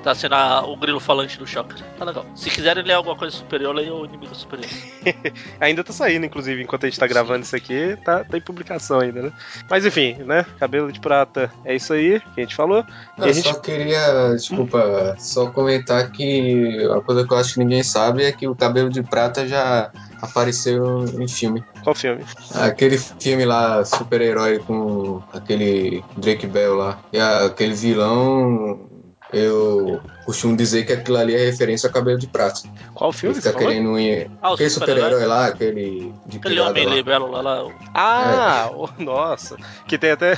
Tá 0.04 0.14
sendo 0.14 0.36
a- 0.36 0.66
o 0.66 0.76
grilo 0.76 1.00
falante 1.00 1.40
do 1.40 1.48
Shocker. 1.48 1.82
Tá 1.98 2.04
legal. 2.04 2.26
Se 2.36 2.50
quiserem 2.50 2.84
ler 2.84 2.94
alguma 2.94 3.16
coisa 3.16 3.36
superior, 3.36 3.74
leia 3.74 3.94
o 3.94 4.04
inimigo 4.06 4.36
superior. 4.36 4.70
Ainda 5.62 5.82
tá 5.84 5.94
saindo, 5.94 6.26
inclusive, 6.26 6.62
enquanto 6.62 6.86
a 6.86 6.90
gente 6.90 7.00
tá 7.00 7.08
gravando 7.08 7.44
isso 7.44 7.56
aqui, 7.56 7.98
tá, 8.04 8.24
tá 8.26 8.38
em 8.38 8.42
publicação 8.42 9.00
ainda, 9.00 9.22
né? 9.22 9.32
Mas 9.70 9.86
enfim, 9.86 10.16
né? 10.26 10.46
Cabelo 10.60 10.92
de 10.92 11.00
prata 11.00 11.50
é 11.64 11.74
isso 11.76 11.94
aí 11.94 12.20
que 12.20 12.42
a 12.42 12.44
gente 12.44 12.54
falou. 12.56 12.84
E 13.18 13.22
Eu 13.22 13.26
a 13.26 13.32
gente. 13.32 13.48
só 13.48 13.54
queria, 13.56 14.34
desculpa, 14.36 15.16
só 15.20 15.50
comentar 15.52 16.12
que 16.12 16.86
a 16.94 17.00
coisa 17.02 17.26
que 17.26 17.34
eu 17.34 17.38
acho 17.38 17.54
que 17.54 17.60
ninguém 17.60 17.82
sabe 17.84 18.24
é 18.26 18.32
que 18.34 18.46
o 18.48 18.54
cabelo 18.56 18.90
de 18.90 19.02
prata 19.04 19.48
já 19.48 19.90
apareceu 20.22 21.06
em 21.20 21.28
filme. 21.28 21.64
Qual 21.84 21.96
filme? 21.96 22.24
Aquele 22.56 22.98
filme 22.98 23.46
lá, 23.46 23.84
super-herói 23.86 24.60
com 24.60 25.22
aquele 25.34 26.04
Drake 26.18 26.48
Bell 26.48 26.76
lá. 26.76 27.00
E 27.12 27.20
a- 27.20 27.46
aquele 27.46 27.74
vilão, 27.74 28.90
eu 29.34 30.00
costumo 30.26 30.56
dizer 30.58 30.86
que 30.86 30.94
aquilo 30.94 31.18
ali 31.18 31.36
é 31.36 31.46
referência 31.46 31.88
ao 31.88 31.94
cabelo 31.94 32.18
de 32.18 32.28
prata. 32.28 32.62
Qual 32.94 33.10
Ele 33.12 33.18
filme? 33.18 33.36
fica 33.36 33.50
você 33.50 33.54
falou? 33.54 33.68
querendo 33.68 34.00
ir. 34.00 34.30
Ah, 34.42 34.54
Aquele 34.54 34.70
super-herói. 34.70 35.26
lá, 35.26 35.48
aquele 35.48 36.14
de 36.26 36.38
Aquele 36.38 36.60
homem 36.60 36.86
lá. 36.86 36.96
libelo 36.96 37.30
lá, 37.32 37.42
lá 37.42 37.66
o- 37.66 37.72
Ah, 37.94 38.70
oh, 38.74 38.88
nossa. 38.98 39.56
Que 39.88 39.98
tem 39.98 40.12
até. 40.12 40.36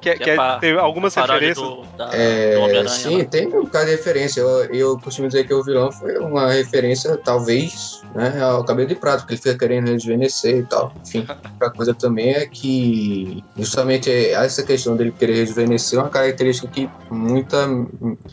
Que, 0.00 0.14
Que 0.14 0.24
que 0.24 0.30
é 0.30 0.34
é- 0.36 0.58
tem 0.58 0.72
algumas 0.78 1.14
referências. 1.14 1.56
do, 1.66 1.82
da, 1.96 2.06
do 2.06 2.14
É, 2.14 2.56
Homem-Aranha. 2.58 2.88
sim, 2.88 3.18
lá. 3.18 3.24
tem 3.24 3.46
um 3.48 3.64
bocado 3.64 3.84
de 3.86 3.90
referência. 3.92 4.40
Eu, 4.40 4.64
eu 4.74 4.98
costumo 4.98 5.28
dizer 5.28 5.46
que 5.46 5.54
o 5.54 5.62
vilão 5.62 5.90
foi 5.92 6.18
uma 6.18 6.50
referência, 6.50 7.16
talvez, 7.16 8.02
né, 8.14 8.40
ao 8.42 8.64
cabelo 8.64 8.88
de 8.88 8.94
prata, 8.96 9.18
porque 9.18 9.34
ele 9.34 9.40
fica 9.40 9.56
querendo 9.56 9.88
rejuvenescer 9.88 10.56
e 10.58 10.62
tal. 10.64 10.92
Enfim, 11.06 11.26
outra 11.54 11.70
coisa 11.70 11.94
também 11.94 12.30
é 12.32 12.46
que, 12.46 13.42
justamente, 13.56 14.10
é- 14.10 14.32
essa 14.32 14.62
questão 14.62 14.96
dele 14.96 15.14
querer 15.16 15.34
rejuvenescer 15.36 15.98
é 15.98 16.02
uma 16.02 16.10
característica 16.10 16.66
que 16.68 16.88
muita. 17.10 17.66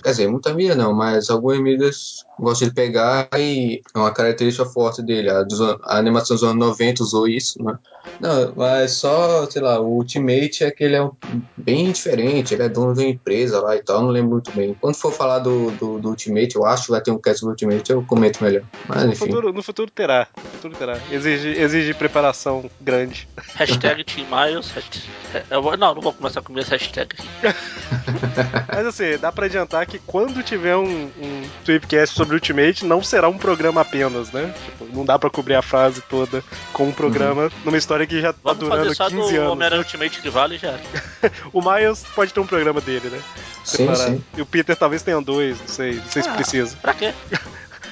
Quer 0.04 0.10
dizer, 0.12 0.28
muita 0.30 0.54
mídia 0.54 0.76
não, 0.76 0.89
mas 0.94 1.30
algumas 1.30 1.60
mídias 1.60 2.26
gostam 2.40 2.68
de 2.70 2.74
pegar 2.74 3.28
e 3.38 3.82
é 3.96 4.00
uma 4.00 4.12
característica 4.14 4.66
forte 4.66 5.02
dele. 5.02 5.30
A, 5.30 5.44
dos 5.44 5.60
a 5.62 5.98
animação 5.98 6.36
dos 6.36 6.44
anos 6.44 6.58
90 6.68 7.04
usou 7.04 7.28
isso, 7.28 7.62
né? 7.64 7.78
Não, 8.20 8.54
mas 8.56 8.94
só, 8.94 9.46
sei 9.50 9.62
lá, 9.62 9.80
o 9.80 9.88
Ultimate 9.98 10.64
é 10.64 10.72
que 10.72 10.84
ele 10.84 10.96
é 10.96 11.04
um- 11.04 11.12
bem 11.58 11.92
diferente, 11.92 12.54
ele 12.54 12.64
é 12.64 12.70
dono 12.70 12.94
de 12.94 13.02
uma 13.02 13.10
empresa 13.10 13.62
lá 13.62 13.76
e 13.76 13.84
tal, 13.84 14.02
não 14.02 14.10
lembro 14.10 14.32
muito 14.32 14.52
bem. 14.52 14.74
Quando 14.80 14.96
for 14.96 15.12
falar 15.14 15.40
do, 15.40 15.70
do, 15.72 16.00
do 16.00 16.10
Ultimate, 16.10 16.56
eu 16.56 16.66
acho 16.66 16.86
que 16.86 16.92
vai 16.92 17.02
ter 17.02 17.12
um 17.12 17.20
cast 17.20 17.42
do 17.44 17.50
Ultimate, 17.50 17.92
eu 17.92 18.04
comento 18.04 18.44
melhor. 18.44 18.64
Mas 18.88 19.04
No 19.04 19.12
enfim. 19.12 19.26
futuro, 19.26 19.54
no 19.54 19.62
futuro 19.64 19.92
terá. 19.92 20.28
No 20.38 20.50
futuro 20.52 20.76
terá. 20.76 20.98
Exige, 21.12 21.50
exige 21.50 21.94
preparação 21.94 22.70
grande. 22.82 23.28
Hashtag 23.56 24.04
Team 24.04 24.28
Miles. 24.28 24.72
hasht- 24.72 25.08
eu 25.52 25.62
vou- 25.62 25.78
não, 25.78 25.94
não 25.94 26.02
vou 26.02 26.14
começar 26.14 26.42
com 26.42 26.52
minhas 26.54 26.68
hashtags. 26.70 27.22
Mas 28.68 28.86
assim, 28.88 29.18
dá 29.20 29.32
pra 29.32 29.46
adiantar 29.46 29.86
que 29.86 30.00
quando 30.00 30.42
tiver 30.44 30.76
um, 30.80 31.12
um 31.22 31.44
Tweepcast 31.66 32.16
sobre 32.16 32.36
Ultimate, 32.36 32.86
não 32.86 33.04
será 33.04 33.28
um 33.30 33.38
programa 33.38 33.82
apenas, 33.82 34.32
né? 34.32 34.54
Tipo, 34.66 34.86
não 34.96 35.06
dá 35.06 35.18
pra 35.20 35.30
cobrir 35.30 35.56
a 35.56 35.62
fase 35.62 36.02
toda 36.10 36.44
com 36.74 36.88
um 36.88 36.92
programa 36.92 37.52
numa 37.64 37.78
história 37.78 38.06
que 38.08 38.20
já 38.22 38.34
tá 38.34 38.40
Vamos 38.44 38.60
durando 38.60 38.84
fazer 38.84 38.96
só 38.96 39.10
15 39.10 39.18
do 39.34 39.38
anos. 39.40 39.52
Homem-Aranha 39.54 39.82
Ultimate 39.82 40.22
que 40.22 40.30
vale 40.30 40.58
já. 40.58 40.78
O 41.54 41.62
Miles 41.62 42.04
pode 42.16 42.34
ter 42.34 42.40
um 42.40 42.48
programa 42.48 42.82
dele, 42.82 43.10
né? 43.10 43.20
Sim, 43.64 43.88
Separado. 43.88 44.12
sim. 44.16 44.24
E 44.38 44.42
o 44.42 44.46
Peter 44.46 44.76
talvez 44.76 45.02
tenha 45.04 45.22
dois, 45.22 45.60
não 45.60 45.68
sei, 45.68 45.94
não 45.96 46.10
sei 46.10 46.24
se 46.24 46.30
Ah. 46.30 46.34
precisa. 46.34 46.78
Pra 46.82 46.94
quê? 46.94 47.14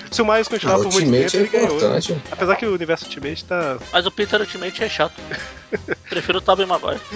Se 0.10 0.22
o 0.22 0.26
Miles 0.26 0.48
Ah, 0.48 0.52
continuar 0.52 0.76
o 0.78 0.84
por 0.84 0.94
muito 0.94 1.06
Ultimate 1.06 1.32
tempo, 1.32 1.36
é 1.36 1.40
ele 1.40 1.50
ganhou. 1.68 1.76
importante. 1.78 2.18
Apesar 2.32 2.56
que 2.56 2.66
o 2.66 2.74
universo 2.74 3.04
Ultimate 3.06 3.44
tá. 3.44 3.78
Mas 3.92 4.06
o 4.06 4.12
Peter 4.12 4.40
Ultimate 4.40 4.82
é 4.82 4.88
chato. 4.88 5.14
Prefiro 6.10 6.38
o 6.38 6.42
Tobey 6.42 6.66
Maguire. 6.66 7.02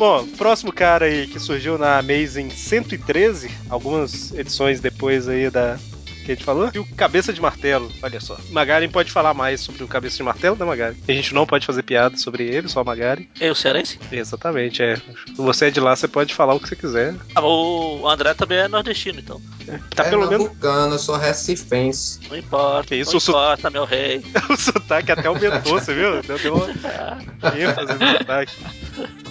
Bom, 0.00 0.26
próximo 0.26 0.72
cara 0.72 1.04
aí 1.04 1.26
que 1.26 1.38
surgiu 1.38 1.76
na 1.76 1.98
Amazing 1.98 2.48
113, 2.48 3.50
algumas 3.68 4.32
edições 4.32 4.80
depois 4.80 5.28
aí 5.28 5.50
da 5.50 5.78
que 6.30 6.32
a 6.32 6.36
gente 6.36 6.44
falou, 6.44 6.70
e 6.72 6.78
o 6.78 6.84
Cabeça 6.96 7.32
de 7.32 7.40
Martelo, 7.40 7.90
olha 8.02 8.20
só. 8.20 8.36
Magaren 8.50 8.88
pode 8.88 9.10
falar 9.10 9.34
mais 9.34 9.60
sobre 9.60 9.82
o 9.82 9.88
Cabeça 9.88 10.16
de 10.16 10.22
Martelo, 10.22 10.56
né, 10.56 10.64
Magaren? 10.64 10.94
A 11.08 11.12
gente 11.12 11.34
não 11.34 11.44
pode 11.46 11.66
fazer 11.66 11.82
piada 11.82 12.16
sobre 12.16 12.44
ele, 12.44 12.68
só 12.68 12.82
o 12.82 12.84
Magaren. 12.84 13.24
E 13.40 13.50
o 13.50 13.54
Cearense? 13.54 13.98
Exatamente, 14.12 14.82
é. 14.82 14.96
Você 15.36 15.66
é 15.66 15.70
de 15.70 15.80
lá, 15.80 15.96
você 15.96 16.06
pode 16.06 16.34
falar 16.34 16.54
o 16.54 16.60
que 16.60 16.68
você 16.68 16.76
quiser. 16.76 17.14
Ah, 17.34 17.42
o 17.42 18.08
André 18.08 18.34
também 18.34 18.58
é 18.58 18.68
nordestino, 18.68 19.18
então. 19.18 19.40
Tá 19.94 20.04
pelo 20.04 20.28
menos 20.28 20.50
eu 20.62 20.98
sou 20.98 21.16
recifense. 21.16 22.20
Não 22.28 22.36
importa. 22.36 22.88
Que 22.88 22.96
isso, 22.96 23.12
não 23.12 23.18
o 23.18 23.20
su- 23.20 23.30
importa, 23.30 23.70
meu 23.70 23.84
rei. 23.84 24.22
o 24.48 24.56
sotaque 24.56 25.12
até 25.12 25.28
aumentou, 25.28 25.78
você 25.80 25.94
viu? 25.94 26.22
Deu, 26.22 26.38
deu 26.38 26.54
uma 26.54 26.66
ênfase 27.56 27.92
no 27.94 28.18
sotaque. 28.18 28.52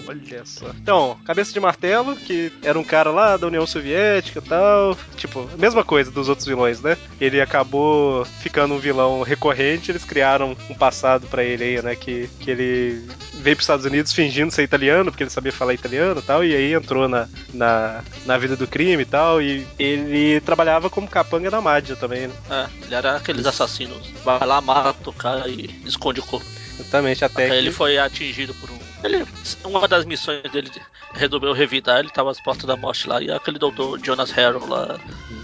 Olha 0.08 0.46
só. 0.46 0.70
Então, 0.82 1.18
Cabeça 1.24 1.54
de 1.54 1.60
Martelo, 1.60 2.16
que 2.16 2.52
era 2.64 2.80
um 2.80 2.84
cara 2.84 3.12
lá 3.12 3.38
da 3.38 3.48
União 3.48 3.66
Soviética 3.68 4.40
e 4.40 4.42
tal. 4.42 4.98
Tipo, 5.16 5.48
a 5.54 5.58
mesma 5.58 5.84
coisa 5.84 6.10
dos 6.10 6.30
outros 6.30 6.48
vilões, 6.48 6.82
né? 6.82 6.89
Ele 7.20 7.42
acabou 7.42 8.26
ficando 8.26 8.74
um 8.74 8.80
vilão 8.80 9.22
recorrente, 9.22 9.92
eles 9.92 10.04
criaram 10.04 10.56
um 10.70 10.76
passado 10.76 11.28
pra 11.28 11.44
ele 11.44 11.64
aí, 11.64 11.82
né? 11.82 11.96
Que, 11.96 12.30
que 12.40 12.52
ele 12.52 13.08
veio 13.36 13.56
pros 13.56 13.64
Estados 13.64 13.86
Unidos 13.86 14.14
fingindo 14.14 14.52
ser 14.52 14.64
italiano, 14.64 15.12
porque 15.12 15.24
ele 15.24 15.30
sabia 15.30 15.52
falar 15.52 15.74
italiano 15.74 16.20
e 16.20 16.24
tal, 16.24 16.44
e 16.44 16.56
aí 16.56 16.74
entrou 16.74 17.08
na, 17.08 17.28
na, 17.54 18.04
na 18.26 18.38
vida 18.38 18.56
do 18.56 18.68
crime 18.68 19.04
e 19.04 19.06
tal, 19.06 19.42
e 19.42 19.66
ele 19.78 20.40
trabalhava 20.42 20.90
como 20.90 21.08
capanga 21.08 21.50
na 21.50 21.62
Mádia 21.62 21.96
também, 21.96 22.28
né? 22.28 22.34
É, 22.50 22.86
ele 22.86 22.96
era 22.96 23.16
aqueles 23.16 23.46
assassinos. 23.46 24.12
Vai 24.24 24.46
lá, 24.46 24.62
mata 24.62 25.10
o 25.10 25.14
cara 25.14 25.48
e 25.48 25.82
esconde 25.86 26.20
o 26.20 26.24
corpo. 26.24 26.46
Exatamente, 26.80 27.26
até 27.26 27.44
Aí 27.44 27.50
que... 27.50 27.56
ele 27.56 27.72
foi 27.72 27.98
atingido 27.98 28.54
por 28.54 28.70
um. 28.72 28.79
Ele, 29.04 29.26
uma 29.64 29.88
das 29.88 30.04
missões 30.06 30.42
dele 30.52 30.70
resolveu 31.14 31.54
revidar, 31.54 32.00
ele 32.00 32.10
tava 32.10 32.32
às 32.32 32.40
portas 32.40 32.66
da 32.66 32.76
morte 32.76 33.08
lá, 33.08 33.22
e 33.22 33.32
aquele 33.32 33.58
doutor 33.58 34.00
Jonas 34.04 34.32
Harrow 34.32 34.68
lá 34.68 35.00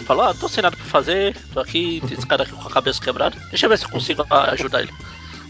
falou: 0.05 0.25
Ah, 0.25 0.33
tô 0.33 0.47
sem 0.49 0.61
nada 0.61 0.75
pra 0.75 0.85
fazer, 0.85 1.35
tô 1.53 1.59
aqui, 1.61 2.01
tem 2.05 2.17
esse 2.17 2.27
cara 2.27 2.43
aqui 2.43 2.51
com 2.51 2.67
a 2.67 2.71
cabeça 2.71 3.01
quebrada, 3.01 3.37
deixa 3.49 3.65
eu 3.65 3.69
ver 3.69 3.77
se 3.77 3.85
eu 3.85 3.89
consigo 3.89 4.25
ajudar 4.29 4.81
ele. 4.81 4.93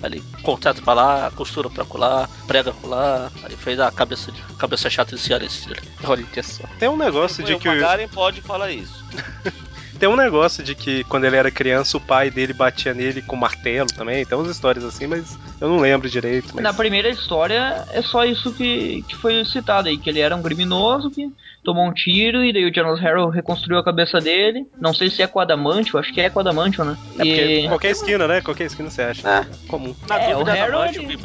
Ali, 0.04 0.22
contrato 0.44 0.84
pra 0.84 0.94
lá, 0.94 1.32
costura 1.32 1.68
pra 1.70 1.84
colar, 1.86 2.30
prega 2.46 2.72
colar, 2.74 3.32
aí 3.44 3.56
fez 3.56 3.80
a 3.80 3.90
cabeça, 3.90 4.32
de- 4.32 4.42
cabeça 4.60 4.88
chata 4.90 5.16
de 5.16 5.22
cearense 5.22 5.68
dele. 5.68 5.82
Olha 6.04 6.28
só. 6.44 6.64
Tem 6.78 6.88
um 6.90 6.98
negócio 6.98 7.44
de 7.44 7.54
o 7.54 7.60
que. 7.60 7.68
o- 7.68 7.72
Magaren 7.72 8.08
pode 8.10 8.42
falar 8.42 8.70
isso. 8.72 9.04
Tem 10.00 10.10
um 10.10 10.16
negócio 10.16 10.64
de 10.64 10.76
que 10.76 11.04
quando 11.06 11.24
ele 11.26 11.36
era 11.38 11.50
criança, 11.50 11.98
o 11.98 12.02
pai 12.02 12.30
dele 12.30 12.54
batia 12.54 12.94
nele 12.94 13.22
com 13.22 13.36
martelo 13.36 13.88
também. 13.88 14.26
Tem 14.26 14.38
umas 14.38 14.50
histórias 14.50 14.84
assim, 14.84 15.08
mas 15.08 15.38
eu 15.60 15.70
não 15.70 15.78
lembro 15.80 16.10
direito. 16.10 16.52
Mas... 16.54 16.64
Na 16.64 16.74
primeira 16.74 17.10
história 17.10 17.86
é 17.92 18.02
só 18.02 18.26
isso 18.26 18.54
que, 18.54 19.04
que 19.08 19.16
foi 19.16 19.44
citado 19.46 19.88
aí, 19.88 19.98
que 19.98 20.10
ele 20.10 20.20
era 20.20 20.36
um 20.36 20.42
criminoso 20.44 21.10
que 21.12 21.28
tomou 21.64 21.88
um 21.88 21.94
tiro 21.94 22.44
e 22.44 22.52
daí 22.54 22.66
o 22.70 22.74
Jonas 22.74 23.00
Harrow 23.00 23.30
reconstruiu 23.30 23.80
a 23.80 23.84
cabeça 23.84 24.20
dele. 24.20 24.66
Não 24.80 24.94
sei 24.94 25.10
se 25.10 25.22
é 25.22 25.28
com 25.28 25.40
adamantio, 25.40 25.98
acho 25.98 26.14
que 26.14 26.22
é 26.22 26.30
com 26.30 26.40
adamantio, 26.40 26.84
né? 26.84 26.98
É 27.14 27.18
porque 27.18 27.42
E 27.64 27.68
qualquer 27.68 27.92
esquina, 27.92 28.28
né? 28.28 28.42
Qualquer 28.42 28.66
esquina 28.66 28.90
você 28.90 29.02
acha. 29.02 29.28
É. 29.28 29.46
Comum. 29.68 29.96
Na 30.08 30.18
É, 30.18 30.32
dúvida, 30.34 30.52
o 30.52 30.54
Harrow, 30.56 30.86
ele- 30.86 31.18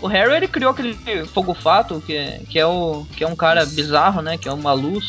o 0.00 0.06
Harrow 0.06 0.34
ele 0.34 0.48
criou 0.48 0.70
aquele 0.72 0.96
fogo 1.26 1.54
fato, 1.54 2.02
que, 2.06 2.14
é- 2.16 2.40
que, 2.50 2.58
é 2.58 2.66
o, 2.66 3.04
que 3.16 3.22
é 3.22 3.26
um 3.26 3.36
cara 3.36 3.64
bizarro, 3.66 4.22
né? 4.22 4.36
Que 4.38 4.48
é 4.48 4.52
uma 4.52 4.72
luz. 4.72 5.04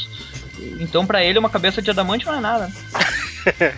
Então 0.79 1.05
pra 1.05 1.23
ele 1.23 1.39
uma 1.39 1.49
cabeça 1.49 1.81
de 1.81 1.89
adamante 1.91 2.25
não 2.25 2.35
é 2.35 2.39
nada. 2.39 2.69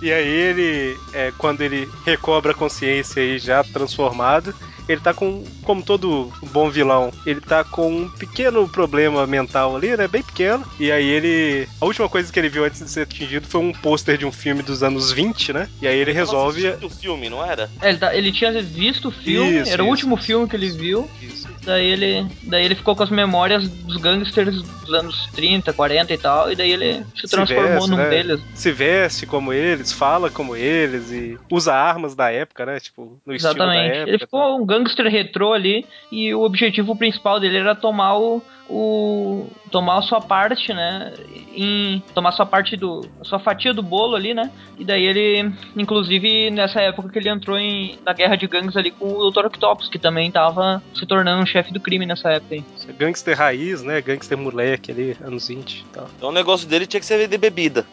E 0.00 0.12
aí 0.12 0.26
ele, 0.28 0.96
é, 1.12 1.32
quando 1.36 1.60
ele 1.60 1.88
recobra 2.06 2.52
a 2.52 2.54
consciência 2.54 3.20
aí 3.22 3.38
já 3.38 3.62
transformado, 3.64 4.54
ele 4.88 5.00
tá 5.00 5.12
com, 5.12 5.44
como 5.64 5.82
todo 5.82 6.32
bom 6.52 6.70
vilão, 6.70 7.10
ele 7.26 7.40
tá 7.40 7.64
com 7.64 7.90
um 8.02 8.08
pequeno 8.08 8.66
problema 8.68 9.26
mental 9.26 9.76
ali, 9.76 9.94
né? 9.96 10.06
Bem 10.08 10.22
pequeno. 10.22 10.64
E 10.78 10.90
aí 10.90 11.04
ele. 11.06 11.68
A 11.80 11.84
última 11.84 12.08
coisa 12.08 12.32
que 12.32 12.38
ele 12.38 12.48
viu 12.48 12.64
antes 12.64 12.80
de 12.82 12.88
ser 12.90 13.02
atingido 13.02 13.46
foi 13.46 13.60
um 13.60 13.72
pôster 13.72 14.16
de 14.16 14.24
um 14.24 14.32
filme 14.32 14.62
dos 14.62 14.82
anos 14.82 15.10
20, 15.12 15.52
né? 15.52 15.68
E 15.82 15.86
aí 15.88 15.98
ele 15.98 16.12
resolve. 16.12 16.66
o 16.82 16.88
filme, 16.88 17.28
não 17.28 17.44
era? 17.44 17.68
É, 17.82 17.88
Ele, 17.90 17.98
tá- 17.98 18.14
ele 18.14 18.32
tinha 18.32 18.62
visto 18.62 19.08
o 19.08 19.12
filme, 19.12 19.60
Isso, 19.62 19.70
era 19.72 19.82
o 19.82 19.86
isso, 19.86 19.90
último 19.90 20.14
isso. 20.16 20.24
filme 20.24 20.48
que 20.48 20.56
ele 20.56 20.70
viu. 20.70 21.10
Isso. 21.20 21.47
Daí 21.68 21.86
ele, 21.86 22.26
daí 22.44 22.64
ele 22.64 22.74
ficou 22.74 22.96
com 22.96 23.02
as 23.02 23.10
memórias 23.10 23.68
dos 23.68 23.98
gangsters 23.98 24.62
dos 24.62 24.94
anos 24.94 25.28
30, 25.34 25.70
40 25.74 26.14
e 26.14 26.16
tal, 26.16 26.50
e 26.50 26.56
daí 26.56 26.72
ele 26.72 27.04
se 27.14 27.28
transformou 27.28 27.68
veste, 27.74 27.90
num 27.90 27.96
né? 27.98 28.08
deles. 28.08 28.40
Se 28.54 28.72
veste 28.72 29.26
como 29.26 29.52
eles, 29.52 29.92
fala 29.92 30.30
como 30.30 30.56
eles 30.56 31.12
e 31.12 31.38
usa 31.52 31.74
armas 31.74 32.14
da 32.14 32.32
época, 32.32 32.64
né? 32.64 32.80
Tipo, 32.80 33.20
no 33.26 33.34
estilo 33.34 33.52
da 33.52 33.64
Exatamente. 33.64 33.96
época. 33.96 34.08
Ele 34.08 34.18
ficou 34.18 34.58
um 34.58 34.64
gangster 34.64 35.06
retrô 35.08 35.52
ali 35.52 35.84
e 36.10 36.34
o 36.34 36.40
objetivo 36.40 36.96
principal 36.96 37.38
dele 37.38 37.58
era 37.58 37.74
tomar 37.74 38.16
o, 38.16 38.42
o 38.68 39.46
tomar 39.70 39.98
a 39.98 40.02
sua 40.02 40.20
parte, 40.20 40.72
né? 40.72 41.12
Em 41.54 42.02
tomar 42.14 42.30
a 42.30 42.32
sua 42.32 42.46
parte 42.46 42.76
do 42.76 43.08
a 43.20 43.24
sua 43.24 43.38
fatia 43.38 43.72
do 43.72 43.82
bolo 43.82 44.14
ali, 44.14 44.34
né? 44.34 44.50
E 44.78 44.84
daí 44.84 45.04
ele, 45.04 45.52
inclusive 45.76 46.50
nessa 46.50 46.80
época 46.80 47.08
que 47.08 47.18
ele 47.18 47.28
entrou 47.28 47.58
em 47.58 47.98
na 48.04 48.12
guerra 48.12 48.36
de 48.36 48.46
gangues 48.46 48.76
ali 48.76 48.90
com 48.90 49.06
o 49.06 49.30
Dr. 49.30 49.46
Octopus, 49.46 49.88
que 49.88 49.98
também 49.98 50.30
tava 50.30 50.82
se 50.94 51.06
tornando 51.06 51.42
um 51.42 51.46
chefe 51.46 51.72
do 51.72 51.80
crime 51.80 52.06
nessa 52.06 52.30
época 52.30 52.54
aí. 52.54 52.64
É 52.88 52.92
Gangster 52.92 53.36
raiz, 53.36 53.82
né? 53.82 54.00
Gangster 54.00 54.36
moleque 54.36 54.90
ali, 54.90 55.16
anos 55.22 55.48
20 55.48 55.80
e 55.80 55.84
tal. 55.92 56.08
Então 56.16 56.28
o 56.28 56.32
negócio 56.32 56.68
dele 56.68 56.86
tinha 56.86 57.00
que 57.00 57.06
ser 57.06 57.26
de 57.26 57.38
bebida. 57.38 57.86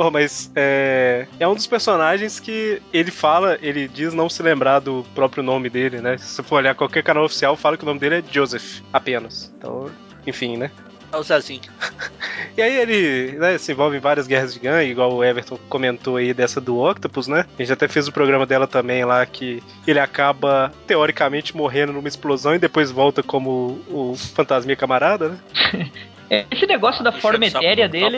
Bom, 0.01 0.11
mas 0.11 0.51
é, 0.57 1.27
é 1.39 1.47
um 1.47 1.55
dos 1.55 1.67
personagens 1.67 2.41
que 2.41 2.81
ele 2.91 3.11
fala, 3.11 3.59
ele 3.61 3.87
diz 3.87 4.15
não 4.15 4.31
se 4.31 4.43
lembrar 4.43 4.79
do 4.79 5.05
próprio 5.15 5.43
nome 5.43 5.69
dele, 5.69 6.01
né? 6.01 6.17
Se 6.17 6.25
você 6.25 6.43
for 6.43 6.57
olhar 6.57 6.75
qualquer 6.75 7.03
canal 7.03 7.23
oficial, 7.23 7.55
fala 7.55 7.77
que 7.77 7.83
o 7.83 7.87
nome 7.87 8.01
dele 8.01 8.15
é 8.15 8.23
Joseph, 8.33 8.81
apenas. 8.95 9.53
Então, 9.59 9.91
enfim, 10.27 10.57
né? 10.57 10.71
É 11.13 11.17
o 11.19 11.23
Zezinho. 11.23 11.61
E 12.57 12.63
aí 12.63 12.77
ele 12.77 13.39
né, 13.39 13.57
se 13.59 13.73
envolve 13.73 13.97
em 13.97 14.01
várias 14.01 14.27
guerras 14.27 14.53
de 14.53 14.61
gangue, 14.61 14.91
igual 14.91 15.13
o 15.13 15.25
Everton 15.25 15.59
comentou 15.69 16.17
aí 16.17 16.35
dessa 16.35 16.61
do 16.61 16.79
Octopus, 16.79 17.27
né? 17.27 17.47
A 17.59 17.63
gente 17.63 17.73
até 17.73 17.87
fez 17.87 18.09
o 18.09 18.13
programa 18.13 18.45
dela 18.45 18.67
também 18.67 19.05
lá, 19.05 19.25
que 19.25 19.63
ele 19.87 20.01
acaba, 20.01 20.73
teoricamente, 20.87 21.57
morrendo 21.57 21.93
numa 21.93 22.09
explosão 22.09 22.55
e 22.55 22.59
depois 22.59 22.91
volta 22.91 23.23
como 23.23 23.81
o 23.89 24.15
fantasminha 24.17 24.77
camarada, 24.77 25.29
né? 25.29 25.39
É, 26.31 26.47
Esse 26.51 26.65
negócio 26.67 27.03
da 27.03 27.11
Enchendo 27.11 27.23
forma 27.23 27.45
etérea 27.45 27.89
do 27.89 27.93
dele, 27.93 28.17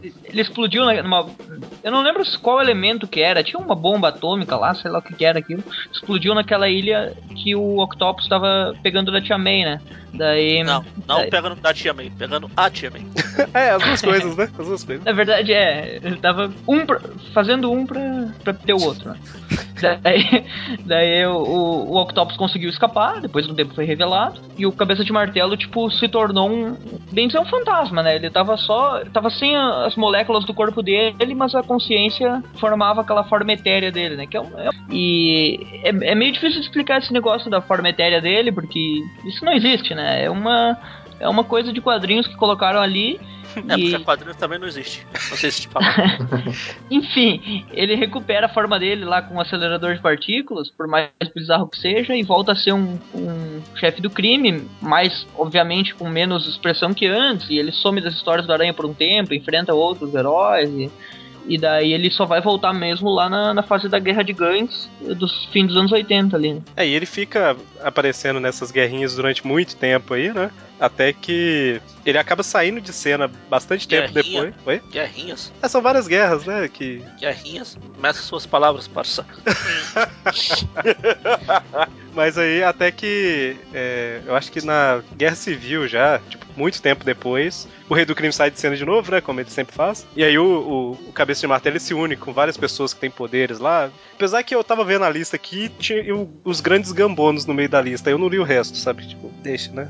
ele, 0.00 0.14
ele 0.24 0.40
explodiu 0.40 0.84
na- 0.84 1.02
numa. 1.02 1.26
Eu 1.82 1.90
não 1.90 2.02
lembro 2.02 2.22
qual 2.40 2.60
elemento 2.62 3.06
que 3.08 3.20
era. 3.20 3.42
Tinha 3.42 3.58
uma 3.58 3.74
bomba 3.74 4.08
atômica 4.08 4.56
lá, 4.56 4.74
sei 4.74 4.90
lá 4.90 5.00
o 5.00 5.02
que, 5.02 5.12
que 5.14 5.24
era 5.24 5.40
aquilo. 5.40 5.62
Explodiu 5.92 6.34
naquela 6.34 6.68
ilha 6.68 7.14
que 7.34 7.56
o 7.56 7.78
Octopus 7.82 8.24
estava 8.24 8.74
pegando 8.82 9.10
da 9.10 9.20
Tia 9.20 9.36
May, 9.36 9.64
né? 9.64 9.80
Daí. 10.14 10.62
Não, 10.62 10.84
não 11.06 11.16
daí- 11.22 11.30
pegando 11.30 11.56
da 11.56 11.74
Tia 11.74 11.92
May, 11.92 12.10
pegando 12.16 12.48
a 12.56 12.70
Tia 12.70 12.90
May. 12.90 13.04
É, 13.54 13.70
as 13.70 13.82
duas 13.82 14.02
coisas, 14.02 14.36
né? 14.36 14.48
As 14.58 14.66
duas 14.66 14.84
coisas. 14.84 15.04
Na 15.04 15.12
verdade, 15.12 15.52
é, 15.52 16.00
ele 16.02 16.16
tava 16.16 16.52
um 16.66 16.84
pra- 16.86 17.00
fazendo 17.32 17.70
um 17.72 17.84
pra, 17.86 18.00
pra 18.44 18.52
ter 18.52 18.72
o 18.72 18.82
outro, 18.82 19.10
né? 19.10 19.16
Daí, 20.02 20.44
daí 20.84 21.24
o, 21.26 21.36
o, 21.36 21.90
o 21.92 22.00
Octopus 22.02 22.36
conseguiu 22.36 22.68
escapar, 22.68 23.20
depois 23.20 23.46
de 23.46 23.52
um 23.52 23.54
tempo 23.54 23.74
foi 23.76 23.84
revelado, 23.84 24.40
e 24.56 24.66
o 24.66 24.72
Cabeça 24.72 25.04
de 25.04 25.12
Martelo, 25.12 25.56
tipo, 25.56 25.88
se 25.92 26.08
tornou 26.08 26.50
um, 26.50 26.76
bem 27.12 27.28
dizer, 27.28 27.38
um 27.38 27.46
fantasma, 27.48 28.02
né? 28.02 28.16
Ele 28.16 28.30
tava 28.30 28.56
só, 28.56 29.02
tava 29.12 29.30
sem 29.30 29.56
as 29.56 29.96
moléculas 29.96 30.44
do 30.44 30.54
corpo 30.54 30.82
dele, 30.82 31.34
mas 31.34 31.54
a 31.54 31.62
consciência 31.62 32.42
formava 32.60 33.00
aquela 33.00 33.24
forma 33.24 33.52
etérea 33.52 33.90
dele, 33.90 34.16
né? 34.16 34.26
Que 34.26 34.36
é 34.36 34.40
um, 34.40 34.58
é- 34.58 34.70
e 34.90 35.80
é, 35.84 36.10
é 36.10 36.14
meio 36.14 36.32
difícil 36.32 36.60
explicar 36.60 36.98
esse 36.98 37.12
negócio 37.12 37.50
da 37.50 37.60
forma 37.60 37.88
etérea 37.88 38.20
dele, 38.20 38.52
porque 38.52 39.02
isso 39.24 39.44
não 39.44 39.52
existe, 39.52 39.94
né? 39.94 40.24
É 40.24 40.30
uma... 40.30 40.76
É 41.20 41.28
uma 41.28 41.42
coisa 41.42 41.72
de 41.72 41.80
quadrinhos 41.80 42.28
que 42.28 42.36
colocaram 42.36 42.80
ali 42.80 43.18
É, 43.68 43.74
e- 43.78 43.90
porque 43.90 44.04
quadrinho 44.04 44.34
também 44.34 44.58
não 44.58 44.66
existe. 44.66 45.06
Não 45.30 45.36
sei 45.36 45.50
se 45.50 45.62
te 45.62 45.68
falar. 45.68 46.18
Enfim, 46.90 47.64
ele 47.72 47.94
recupera 47.94 48.46
a 48.46 48.48
forma 48.48 48.78
dele 48.78 49.04
lá 49.04 49.22
com 49.22 49.34
um 49.34 49.40
acelerador 49.40 49.94
de 49.94 50.00
partículas, 50.00 50.70
por 50.70 50.86
mais 50.86 51.08
bizarro 51.34 51.68
que 51.68 51.78
seja, 51.78 52.14
e 52.14 52.22
volta 52.22 52.52
a 52.52 52.56
ser 52.56 52.72
um, 52.72 52.98
um 53.14 53.60
chefe 53.76 54.00
do 54.00 54.10
crime, 54.10 54.68
mas 54.80 55.26
obviamente 55.36 55.94
com 55.94 56.08
menos 56.08 56.46
expressão 56.46 56.92
que 56.94 57.06
antes, 57.06 57.48
e 57.50 57.58
ele 57.58 57.72
some 57.72 58.00
das 58.00 58.14
histórias 58.14 58.46
do 58.46 58.52
Aranha 58.52 58.72
por 58.74 58.86
um 58.86 58.94
tempo, 58.94 59.34
enfrenta 59.34 59.74
outros 59.74 60.14
heróis, 60.14 60.68
e, 60.70 60.90
e 61.46 61.58
daí 61.58 61.92
ele 61.92 62.10
só 62.10 62.24
vai 62.24 62.40
voltar 62.40 62.72
mesmo 62.72 63.08
lá 63.10 63.28
na, 63.28 63.54
na 63.54 63.62
fase 63.62 63.88
da 63.88 63.98
guerra 63.98 64.22
de 64.22 64.32
gangues 64.32 64.88
dos 65.00 65.46
fim 65.46 65.66
dos 65.66 65.76
anos 65.76 65.92
80 65.92 66.36
ali. 66.36 66.54
né? 66.54 66.60
É, 66.76 66.86
e 66.86 66.92
ele 66.94 67.06
fica 67.06 67.56
aparecendo 67.82 68.40
nessas 68.40 68.70
guerrinhas 68.70 69.14
durante 69.16 69.46
muito 69.46 69.76
tempo 69.76 70.14
aí, 70.14 70.32
né? 70.32 70.50
Até 70.80 71.12
que 71.12 71.80
ele 72.06 72.18
acaba 72.18 72.44
saindo 72.44 72.80
de 72.80 72.92
cena 72.92 73.28
bastante 73.50 73.88
tempo 73.88 74.12
depois. 74.12 74.54
Oi? 74.64 74.80
Guerrinhas? 74.92 75.52
É, 75.60 75.66
são 75.68 75.82
várias 75.82 76.06
guerras, 76.06 76.44
né? 76.44 76.68
Que. 76.68 77.02
Guerrinhas? 77.18 77.76
Meça 77.98 78.22
suas 78.22 78.46
palavras, 78.46 78.86
parça. 78.86 79.26
Mas 82.14 82.36
aí 82.38 82.62
até 82.62 82.90
que. 82.90 83.56
é, 83.72 84.20
eu 84.26 84.34
acho 84.34 84.50
que 84.50 84.64
na 84.64 85.02
Guerra 85.16 85.36
Civil 85.36 85.86
já, 85.86 86.20
tipo, 86.28 86.44
muito 86.56 86.80
tempo 86.82 87.04
depois, 87.04 87.68
o 87.88 87.94
Rei 87.94 88.04
do 88.04 88.14
Crime 88.14 88.32
sai 88.32 88.50
de 88.50 88.58
cena 88.58 88.76
de 88.76 88.84
novo, 88.84 89.10
né? 89.12 89.20
Como 89.20 89.40
ele 89.40 89.50
sempre 89.50 89.74
faz. 89.74 90.06
E 90.16 90.24
aí 90.24 90.38
o, 90.38 90.44
o, 90.44 90.92
o 91.08 91.12
Cabeça 91.12 91.42
de 91.42 91.46
Martelo 91.46 91.74
ele 91.74 91.80
se 91.80 91.94
une 91.94 92.16
com 92.16 92.32
várias 92.32 92.56
pessoas 92.56 92.92
que 92.92 93.00
têm 93.00 93.10
poderes 93.10 93.58
lá. 93.58 93.90
Apesar 94.14 94.42
que 94.42 94.54
eu 94.54 94.64
tava 94.64 94.84
vendo 94.84 95.04
a 95.04 95.10
lista 95.10 95.36
aqui, 95.36 95.68
tinha 95.78 96.14
o- 96.14 96.28
os 96.44 96.60
grandes 96.60 96.90
gambonos 96.92 97.46
no 97.46 97.54
meio 97.54 97.68
da 97.68 97.80
lista. 97.80 98.10
Eu 98.10 98.18
não 98.18 98.28
li 98.28 98.38
o 98.38 98.44
resto, 98.44 98.76
sabe? 98.76 99.06
Tipo, 99.06 99.28
deixa, 99.42 99.70
né? 99.72 99.88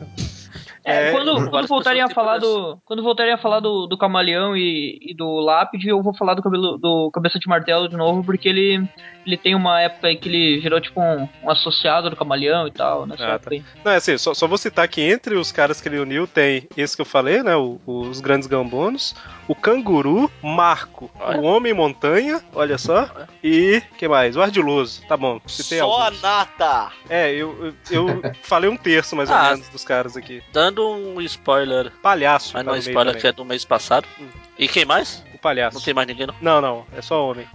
É, 0.89 1.09
É, 1.09 1.13
quando, 1.13 1.51
quando 1.51 1.67
voltarem 1.69 2.01
a 2.03 2.09
falar 2.09 2.39
do. 2.39 2.79
Quando 2.85 3.03
voltarem 3.03 3.33
a 3.33 3.39
falar 3.39 3.61
do, 3.61 3.87
do 3.87 3.99
camaleão 3.99 4.57
e, 4.57 4.99
e 5.03 5.15
do 5.15 5.41
lápide, 5.41 5.89
eu 5.89 6.03
vou 6.03 6.15
falar 6.15 6.35
do 6.35 6.43
cabelo 6.43 6.79
do 6.79 7.11
cabeça 7.13 7.39
de 7.39 7.47
martelo 7.49 7.89
de 7.89 7.97
novo, 7.97 8.25
porque 8.25 8.49
ele, 8.49 8.89
ele 9.27 9.37
tem 9.37 9.55
uma 9.55 9.81
época 9.81 10.15
que 10.17 10.29
ele 10.29 10.61
virou 10.61 10.81
tipo 10.81 11.01
um, 11.01 11.29
um 11.43 11.51
associado 11.51 12.09
do 12.11 12.17
camaleão 12.17 12.67
e 12.67 12.71
tal, 12.73 13.07
nessa 13.07 13.25
Ah, 13.27 13.35
época 13.35 13.55
aí. 13.55 13.63
Não, 13.85 13.93
é 13.93 13.97
assim, 13.97 14.17
só, 14.19 14.33
só 14.35 14.47
vou 14.47 14.57
citar 14.59 14.87
que 14.89 15.01
entre 15.03 15.35
os 15.37 15.53
caras 15.53 15.81
que 15.81 15.89
ele 15.89 15.99
uniu 15.99 16.27
tem 16.27 16.69
esse 16.77 16.97
que 16.97 17.03
eu 17.03 17.07
falei, 17.07 17.43
né? 17.43 17.55
o- 17.57 17.79
os 17.87 18.21
grandes 18.21 18.49
gambonos, 18.49 19.15
o 19.47 19.55
canguru, 19.55 20.31
Marco, 20.43 21.11
Olha. 21.21 21.39
o 21.41 21.45
Homem 21.45 21.73
Montanha, 21.75 22.43
olha 22.55 22.79
só, 22.79 23.09
e 23.45 23.83
que 23.99 24.09
mais? 24.09 24.37
O 24.37 24.43
Ardiloso. 24.43 25.03
Tá 25.07 25.17
bom, 25.17 25.41
citei 25.47 25.79
Só 25.79 25.85
a 26.01 26.05
alguns. 26.07 26.23
nata! 26.23 26.91
É, 27.09 27.33
eu, 27.33 27.75
eu, 27.91 28.09
eu 28.09 28.23
falei 28.43 28.69
um 28.71 28.77
terço 28.77 29.15
mais 29.17 29.29
ou 29.31 29.37
Ah. 29.37 29.51
menos 29.51 29.69
dos 29.69 29.85
caras 29.85 30.17
aqui. 30.17 30.43
Dando 30.53 30.78
um 30.81 31.21
spoiler, 31.23 31.91
Palhaço, 32.03 32.53
mas 32.55 32.65
tá 32.65 32.71
não 32.71 32.77
é 32.77 32.79
spoiler 32.81 33.07
também. 33.07 33.21
que 33.21 33.27
é 33.27 33.33
do 33.33 33.45
mês 33.45 33.65
passado. 33.65 34.07
Hum. 34.21 34.29
E 34.59 34.67
quem 34.69 34.85
mais? 34.85 35.25
O 35.35 35.39
palhaço. 35.39 35.77
Não 35.77 35.83
tem 35.85 35.95
mais 35.95 36.07
ninguém, 36.09 36.27
não? 36.27 36.35
Não, 36.41 36.61
não, 36.61 36.87
é 36.97 37.01
só 37.03 37.29
homem. 37.31 37.47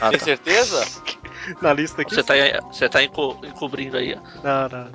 Ah, 0.00 0.10
Tem 0.10 0.18
tá. 0.18 0.24
certeza? 0.24 1.02
Na 1.62 1.72
lista 1.72 2.02
aqui. 2.02 2.14
Você 2.14 2.22
tá, 2.22 2.34
você 2.70 2.88
tá 2.88 3.02
enco- 3.02 3.40
encobrindo 3.44 3.96
aí. 3.96 4.14
ó. 4.16 4.42
Não, 4.42 4.68
não. 4.68 4.92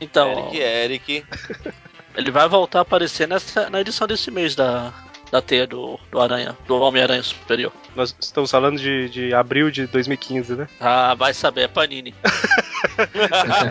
Então, 0.00 0.50
Eric, 0.52 1.22
Eric. 1.22 1.26
ele 2.16 2.30
vai 2.30 2.48
voltar 2.48 2.80
a 2.80 2.82
aparecer 2.82 3.26
nessa, 3.26 3.68
na 3.70 3.80
edição 3.80 4.06
desse 4.06 4.30
mês 4.30 4.54
da, 4.54 4.92
da 5.30 5.40
teia 5.42 5.66
do, 5.66 5.98
do 6.10 6.20
Aranha, 6.20 6.56
do 6.66 6.78
Homem-Aranha 6.80 7.22
Superior. 7.22 7.72
Nós 7.94 8.14
estamos 8.20 8.50
falando 8.50 8.78
de, 8.78 9.08
de 9.10 9.34
abril 9.34 9.70
de 9.70 9.86
2015, 9.86 10.54
né? 10.56 10.68
Ah, 10.80 11.14
vai 11.14 11.34
saber, 11.34 11.62
é 11.62 11.68
Panini. 11.68 12.14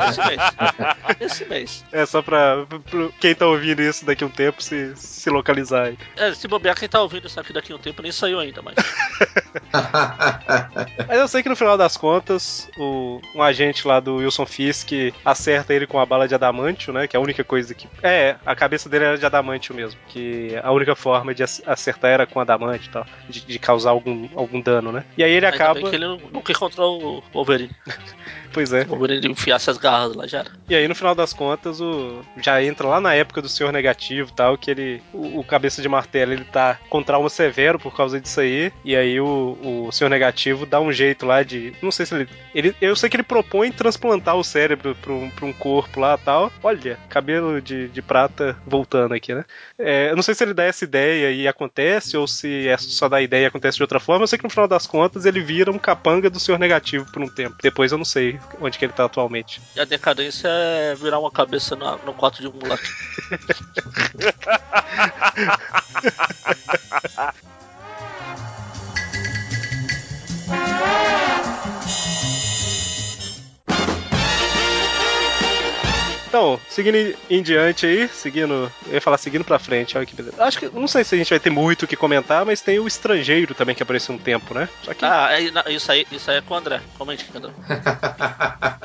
Esse 0.09 0.26
mês. 0.28 0.41
Esse 1.19 1.45
mês. 1.45 1.86
É 1.91 2.05
só 2.05 2.22
pra, 2.22 2.65
pra 2.67 3.09
quem 3.19 3.36
tá 3.36 3.45
ouvindo 3.47 3.82
isso 3.82 4.05
daqui 4.05 4.24
a 4.24 4.28
um 4.28 4.30
tempo 4.30 4.61
se, 4.63 4.95
se 4.95 5.30
localizar 5.30 5.88
aí. 5.88 5.97
É, 6.15 6.34
se 6.34 6.47
bobear, 6.47 6.76
quem 6.78 6.88
tá 6.88 7.01
ouvindo 7.01 7.28
isso 7.28 7.39
aqui 7.39 7.51
daqui 7.51 7.74
a 7.74 7.76
um 7.76 7.80
tempo 7.80 8.01
nem 8.01 8.11
saiu 8.11 8.39
ainda, 8.39 8.61
mas. 8.61 8.76
Mas 11.07 11.19
eu 11.19 11.28
sei 11.28 11.43
que 11.43 11.49
no 11.49 11.55
final 11.55 11.78
das 11.78 11.95
contas, 11.97 12.69
o, 12.78 13.22
um 13.36 13.41
agente 13.41 13.88
lá 13.88 13.99
do 13.99 14.17
Wilson 14.17 14.45
Fisk 14.45 14.91
acerta 15.24 15.74
ele 15.74 15.88
com 15.88 15.99
a 15.99 16.05
bala 16.05 16.28
de 16.28 16.36
adamantio, 16.36 16.93
né? 16.93 17.07
Que 17.07 17.15
é 17.15 17.19
a 17.19 17.22
única 17.22 17.43
coisa 17.43 17.74
que. 17.74 17.88
É, 18.03 18.36
a 18.45 18.55
cabeça 18.55 18.88
dele 18.89 19.05
era 19.05 19.17
de 19.17 19.26
adamantio 19.26 19.74
mesmo. 19.76 19.99
Que 20.09 20.55
a 20.61 20.72
única 20.72 20.95
forma 20.95 21.34
de 21.34 21.43
ac- 21.43 21.63
acertar 21.65 22.11
era 22.11 22.26
com 22.28 22.39
adamantio 22.39 22.88
e 22.88 22.91
tal. 22.91 23.05
De, 23.30 23.41
de 23.41 23.59
causar 23.59 23.91
algum, 23.91 24.11
algum 24.36 24.62
dano, 24.62 24.91
né? 24.91 25.03
E 25.18 25.24
aí 25.24 25.32
ele 25.32 25.45
Ainda 25.45 25.55
acaba. 25.55 25.89
que 25.89 25.95
ele 25.95 26.07
nunca 26.07 26.51
encontrou 26.51 27.18
o 27.18 27.24
Wolverine. 27.34 27.72
Pois 28.54 28.74
é. 28.74 28.84
O 28.84 28.88
Wolverine 28.88 29.30
enfiasse 29.30 29.70
as 29.70 29.78
garras 29.78 30.16
lá 30.16 30.28
já 30.28 30.39
era. 30.39 30.52
E 30.70 30.76
aí, 30.76 30.88
no 30.88 30.95
final 30.95 31.16
das 31.16 31.34
contas, 31.34 31.80
o 31.80 32.22
já 32.38 32.64
entra 32.64 32.88
lá 32.88 32.99
na 32.99 33.14
época 33.14 33.41
do 33.41 33.49
Senhor 33.49 33.72
Negativo 33.72 34.30
e 34.32 34.36
tal, 34.36 34.58
que 34.58 34.72
ele. 34.72 35.02
O, 35.14 35.39
o 35.39 35.43
cabeça 35.43 35.82
de 35.82 35.89
martelo 35.89 36.34
ele 36.34 36.45
tá 36.45 36.80
com 36.89 37.04
trauma 37.04 37.30
severo 37.30 37.80
por 37.80 37.95
causa 37.95 38.20
disso 38.20 38.39
aí. 38.39 38.72
E 38.84 38.95
aí 38.95 39.20
o, 39.20 39.58
o 39.88 39.91
Senhor 39.91 40.10
Negativo 40.10 40.66
dá 40.66 40.80
um 40.80 40.91
jeito 40.91 41.26
lá 41.26 41.43
de. 41.43 41.74
Não 41.82 41.91
sei 41.91 42.06
se 42.06 42.16
ele. 42.16 42.30
ele 42.54 42.76
eu 42.82 42.95
sei 42.95 43.10
que 43.10 43.16
ele 43.16 43.24
propõe 43.24 43.72
transplantar 43.72 44.36
o 44.36 44.43
cérebro 44.43 44.95
pra 45.02 45.14
um, 45.14 45.30
pra 45.30 45.45
um 45.45 45.54
corpo 45.54 45.99
lá 45.99 46.18
e 46.20 46.24
tal. 46.24 46.52
Olha, 46.64 46.97
cabelo 47.10 47.62
de, 47.62 47.88
de 47.89 48.02
prata 48.02 48.58
voltando 48.66 49.14
aqui, 49.14 49.34
né? 49.34 49.45
É, 49.78 50.10
eu 50.12 50.16
não 50.16 50.24
sei 50.24 50.36
se 50.36 50.43
ele 50.43 50.54
dá 50.54 50.64
essa 50.64 50.84
ideia 50.84 51.32
e 51.32 51.47
acontece, 51.47 52.18
ou 52.18 52.28
se 52.28 52.68
é 52.68 52.78
só 52.78 53.08
da 53.08 53.22
ideia 53.22 53.43
e 53.43 53.47
acontece 53.47 53.78
de 53.78 53.84
outra 53.84 53.99
forma. 53.99 54.24
Eu 54.24 54.28
sei 54.28 54.38
que 54.38 54.43
no 54.43 54.49
final 54.49 54.68
das 54.68 54.86
contas 54.86 55.26
ele 55.26 55.41
vira 55.41 55.72
um 55.72 55.80
capanga 55.80 56.30
do 56.30 56.39
Senhor 56.39 56.58
Negativo 56.58 57.06
por 57.12 57.22
um 57.22 57.28
tempo. 57.28 57.56
Depois 57.62 57.91
eu 57.91 57.97
não 57.97 58.06
sei 58.06 58.39
onde 58.60 58.78
que 58.78 58.86
ele 58.86 58.94
tá 58.94 59.06
atualmente. 59.06 59.62
E 59.76 59.80
a 59.80 59.86
decadência 59.86 60.48
é 60.48 60.96
virar 60.96 61.20
uma 61.20 61.32
cabeça 61.32 61.76
na- 61.76 61.98
no 61.98 62.14
quarto 62.14 62.42
de 62.42 62.48
um 62.48 62.54
moleque. 62.54 62.88
Então, 76.42 76.60
seguindo 76.68 77.16
em- 77.30 77.44
diante 77.44 77.86
aí, 77.86 78.08
seguindo. 78.08 78.72
Eu 78.88 78.94
ia 78.94 79.02
falar 79.02 79.20
seguindo 79.20 79.44
pra 79.44 79.60
frente, 79.60 79.96
olha 79.96 80.08
que 80.08 80.16
beleza. 80.16 80.44
Acho 80.44 80.58
que. 80.58 80.66
Não 80.70 80.88
sei 80.88 81.04
se 81.04 81.14
a 81.14 81.18
gente 81.20 81.30
vai 81.30 81.39
ter 81.39 81.52
muito 81.52 81.84
o 81.84 81.88
que 81.88 81.96
comentar, 81.96 82.44
mas 82.44 82.62
tem 82.62 82.80
o 82.80 82.88
estrangeiro 82.88 83.54
também 83.54 83.76
que 83.76 83.84
apareceu 83.84 84.16
um 84.16 84.18
tempo, 84.18 84.52
né? 84.56 84.68
Só 84.82 84.92
que. 84.96 85.06
Ah, 85.06 85.28
é- 85.32 85.72
isso 85.72 85.92
aí, 85.92 86.04
isso 86.12 86.32
aí 86.32 86.38
é 86.38 86.42
com 86.42 86.56
o 86.56 86.58
André. 86.58 86.82
Comente, 86.98 87.26
André. 87.36 87.52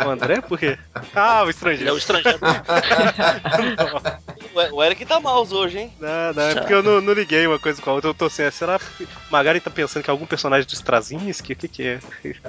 O 0.05 0.11
André, 0.11 0.41
por 0.43 0.59
quê? 0.59 0.79
Ah, 1.15 1.41
o 1.41 1.45
Ele 1.45 1.49
é 1.49 1.51
estrangeiro. 1.51 1.95
o 1.95 1.99
estrangeiro. 1.99 2.39
O, 4.73 4.83
Eric 4.83 5.05
tá 5.05 5.21
mouse 5.21 5.53
hoje, 5.53 5.79
hein? 5.79 5.93
Não, 6.01 6.33
não, 6.35 6.43
é 6.43 6.55
porque 6.55 6.73
eu 6.73 6.83
não, 6.83 7.01
não 7.01 7.13
liguei 7.13 7.47
uma 7.47 7.59
coisa 7.59 7.81
com 7.81 7.91
a 7.91 7.95
outra. 7.95 8.11
Eu 8.11 8.15
tô 8.15 8.27
assim, 8.27 8.51
será 8.51 8.79
que 8.79 9.07
Magari 9.31 9.61
tá 9.61 9.71
pensando 9.71 10.03
que 10.03 10.11
é 10.11 10.13
algum 10.13 10.27
personagem 10.27 10.67
do 10.67 10.73
Straczynski? 10.73 11.53
O 11.53 11.57
que 11.57 11.69
que 11.69 11.83
é? 11.83 12.01
Entendi. 12.25 12.41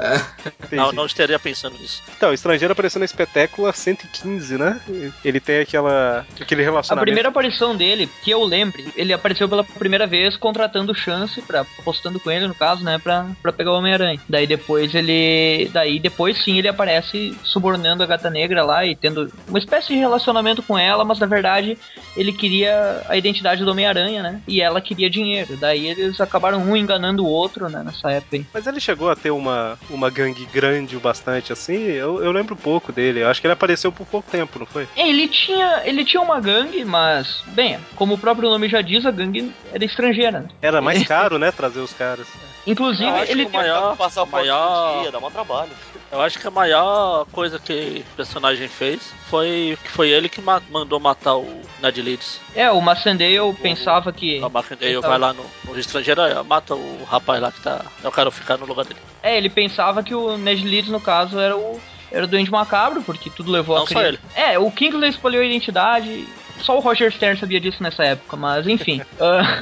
não, 0.72 0.91
não 0.91 1.05
estaria 1.05 1.38
pensando 1.39 1.78
nisso. 1.78 2.01
Então, 2.16 2.32
o 2.32 2.34
estrangeiro 2.34 2.72
apareceu 2.72 2.99
na 2.99 3.05
espetácula 3.05 3.74
115, 3.74 4.58
né? 4.58 4.82
Ele 5.24 5.39
tem 5.39 5.60
aquela. 5.60 6.26
aquele 6.39 6.62
A 6.62 6.66
relacionamento. 6.66 7.05
primeira 7.05 7.30
aparição 7.30 7.76
dele, 7.76 8.10
que 8.24 8.32
eu 8.32 8.43
lembre, 8.43 8.88
ele 8.95 9.14
apareceu 9.14 9.47
pela 9.49 9.64
primeira 9.64 10.08
vez 10.08 10.38
contratando 10.38 10.95
Chance, 10.95 11.41
pra, 11.41 11.62
apostando 11.80 12.20
com 12.20 12.32
ele, 12.32 12.47
no 12.47 12.55
caso, 12.55 12.84
né, 12.84 12.97
pra, 12.97 13.28
pra 13.41 13.51
pegar 13.51 13.72
o 13.72 13.78
Homem-Aranha. 13.78 14.20
Daí 14.28 14.47
depois 14.47 14.93
ele. 14.95 15.70
Daí 15.72 15.99
depois 15.99 16.43
sim 16.43 16.58
ele 16.58 16.68
aparece 16.68 17.38
subornando 17.43 18.03
a 18.03 18.05
gata 18.05 18.30
negra 18.30 18.64
lá 18.64 18.86
e 18.86 18.95
tendo 18.95 19.32
uma 19.47 19.60
espécie 19.60 19.89
de 19.89 19.95
relacionamento 19.95 20.64
com 20.64 20.78
ela, 20.78 21.03
mas 21.03 21.20
na 21.20 21.26
verdade 21.28 21.78
ele 22.15 22.31
queria 22.33 23.03
a 23.07 23.15
identidade 23.17 23.63
do 23.63 23.71
Homem-Aranha, 23.71 24.23
né? 24.23 24.41
E 24.47 24.61
ela 24.61 24.81
queria 24.81 25.09
dinheiro. 25.09 25.55
Daí 25.57 25.87
eles 25.87 26.19
acabaram 26.19 26.59
um 26.61 26.75
enganando 26.75 27.23
o 27.23 27.29
outro, 27.29 27.69
né? 27.69 27.83
Nessa 27.83 28.11
época 28.11 28.35
aí. 28.37 28.45
Mas 28.53 28.67
ele 28.67 28.79
chegou 28.79 29.09
a 29.09 29.15
ter 29.15 29.31
uma, 29.31 29.77
uma 29.89 30.09
gangue 30.09 30.45
grande 30.51 30.95
o 30.95 30.99
bastante 30.99 31.53
assim? 31.53 31.75
Eu, 31.83 32.23
eu 32.23 32.31
lembro 32.31 32.55
pouco 32.55 32.91
dele. 32.91 33.21
Eu 33.21 33.27
acho 33.29 33.39
que 33.41 33.47
ele 33.47 33.53
apareceu 33.53 33.91
por 33.91 34.05
pouco 34.07 34.29
tempo, 34.29 34.59
não 34.59 34.65
foi? 34.65 34.87
É, 34.95 35.07
Ele 35.07 35.27
tinha, 35.27 35.81
ele 35.85 36.03
tinha 36.03 36.21
uma 36.21 36.39
gangue, 36.39 36.83
mas, 36.85 37.41
bem, 37.47 37.77
como 37.95 38.15
o 38.15 38.17
próprio 38.17 38.49
nome 38.49 38.67
já 38.69 38.81
diz, 38.81 39.05
a 39.05 39.11
gangue 39.11 39.51
era 39.73 39.83
estrangeira. 39.85 40.39
né? 40.41 40.47
Era 40.61 40.81
mais 40.81 41.03
caro, 41.07 41.37
né? 41.37 41.51
Trazer 41.51 41.79
os 41.79 41.93
caras. 41.93 42.27
Inclusive, 42.68 43.09
ele 43.30 43.43
que 43.45 43.49
o 43.49 43.51
tem- 43.51 43.59
maior, 43.61 43.95
Passar 43.97 44.22
o 44.22 44.26
o 44.26 44.28
maior, 44.28 44.70
maior... 44.70 45.01
dia, 45.03 45.11
dá 45.11 45.18
um 45.20 45.32
trabalho. 45.32 45.72
eu 46.11 46.22
acho 46.22 46.38
que 46.38 46.47
a 46.47 46.51
maior 46.51 47.26
coisa 47.32 47.57
que 47.57 48.03
o 48.11 48.15
personagem 48.15 48.68
fez 48.68 49.13
foi 49.30 49.78
que 49.82 49.89
foi 49.89 50.09
ele 50.09 50.28
que 50.28 50.41
ma- 50.41 50.61
mandou 50.70 50.99
matar 50.99 51.36
o 51.38 51.61
Ned 51.82 52.01
Leeds. 52.01 52.39
É, 52.53 52.70
o 52.72 52.82
Massendale 52.82 53.53
pensava 53.61 54.11
que. 54.11 54.43
A 54.43 54.49
Markendale 54.49 54.91
ele 54.91 55.01
vai 55.01 55.18
lá 55.18 55.34
no, 55.34 55.45
no 55.65 55.80
estrangeiro, 55.80 56.22
mata 56.45 56.76
o 56.76 57.03
rapaz 57.09 57.41
lá 57.41 57.51
que 57.51 57.61
tá. 57.61 57.86
Eu 58.03 58.11
quero 58.11 58.30
ficar 58.32 58.57
no 58.57 58.65
lugar 58.65 58.84
dele. 58.86 58.99
É, 59.24 59.38
ele 59.38 59.49
pensava 59.49 60.03
que 60.03 60.13
o 60.13 60.38
Ned 60.38 60.63
Leeds, 60.68 60.91
no 60.91 60.99
caso, 60.99 61.39
era 61.39 61.55
o. 61.55 61.80
Era 62.09 62.24
o 62.24 62.28
Duende 62.28 62.49
Macabro, 62.49 63.01
porque 63.01 63.30
tudo 63.30 63.51
levou 63.51 63.76
Não 63.76 63.84
a 63.84 63.88
só 63.88 63.95
crer. 63.95 64.05
ele. 64.07 64.20
É, 64.34 64.57
o 64.57 64.72
Kingsley 64.72 65.09
escolheu 65.09 65.41
a 65.41 65.45
identidade. 65.45 66.26
Só 66.61 66.78
o 66.78 66.80
Roger 66.80 67.11
Stern 67.11 67.38
sabia 67.39 67.59
disso 67.59 67.84
nessa 67.84 68.03
época, 68.03 68.36
mas 68.38 68.65
enfim. 68.65 69.01
ah, 69.20 69.61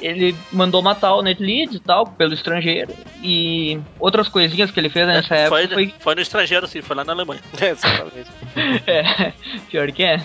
ele 0.00 0.34
mandou 0.52 0.82
matar 0.82 1.14
o 1.14 1.22
Ned 1.22 1.42
Leeds 1.42 1.76
e 1.76 1.80
tal, 1.80 2.06
pelo 2.06 2.34
estrangeiro. 2.34 2.92
E 3.22 3.78
outras 3.98 4.28
coisinhas 4.28 4.70
que 4.70 4.80
ele 4.80 4.88
fez 4.90 5.06
nessa 5.06 5.34
É, 5.34 5.40
época 5.42 5.56
foi, 5.56 5.68
foi. 5.68 5.94
foi 5.98 6.14
no 6.14 6.20
estrangeiro, 6.20 6.66
sim, 6.66 6.80
foi 6.82 6.96
lá 6.96 7.04
na 7.04 7.12
Alemanha. 7.12 7.40
É, 7.60 7.70
exatamente. 7.70 8.30
É, 8.86 9.32
pior 9.70 9.90
que 9.92 10.02
é. 10.02 10.20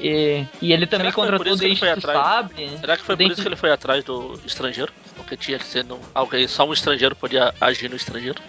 E, 0.00 0.44
e 0.62 0.72
ele 0.72 0.86
também 0.86 1.12
contratou 1.12 1.52
o 1.52 1.56
Dente 1.56 1.86
atrás? 1.86 2.18
Sabre. 2.18 2.70
Será 2.80 2.96
que 2.96 3.02
foi 3.04 3.16
por 3.16 3.30
isso 3.30 3.42
que 3.42 3.48
ele 3.48 3.56
foi 3.56 3.70
atrás 3.70 4.02
do 4.04 4.40
estrangeiro? 4.46 4.92
Porque 5.30 5.36
tinha 5.36 5.58
que 5.60 5.64
ser 5.64 5.84
no, 5.84 6.00
alguém, 6.12 6.48
só 6.48 6.66
um 6.66 6.72
estrangeiro 6.72 7.14
podia 7.14 7.54
agir 7.60 7.88
no 7.88 7.94
estrangeiro. 7.94 8.40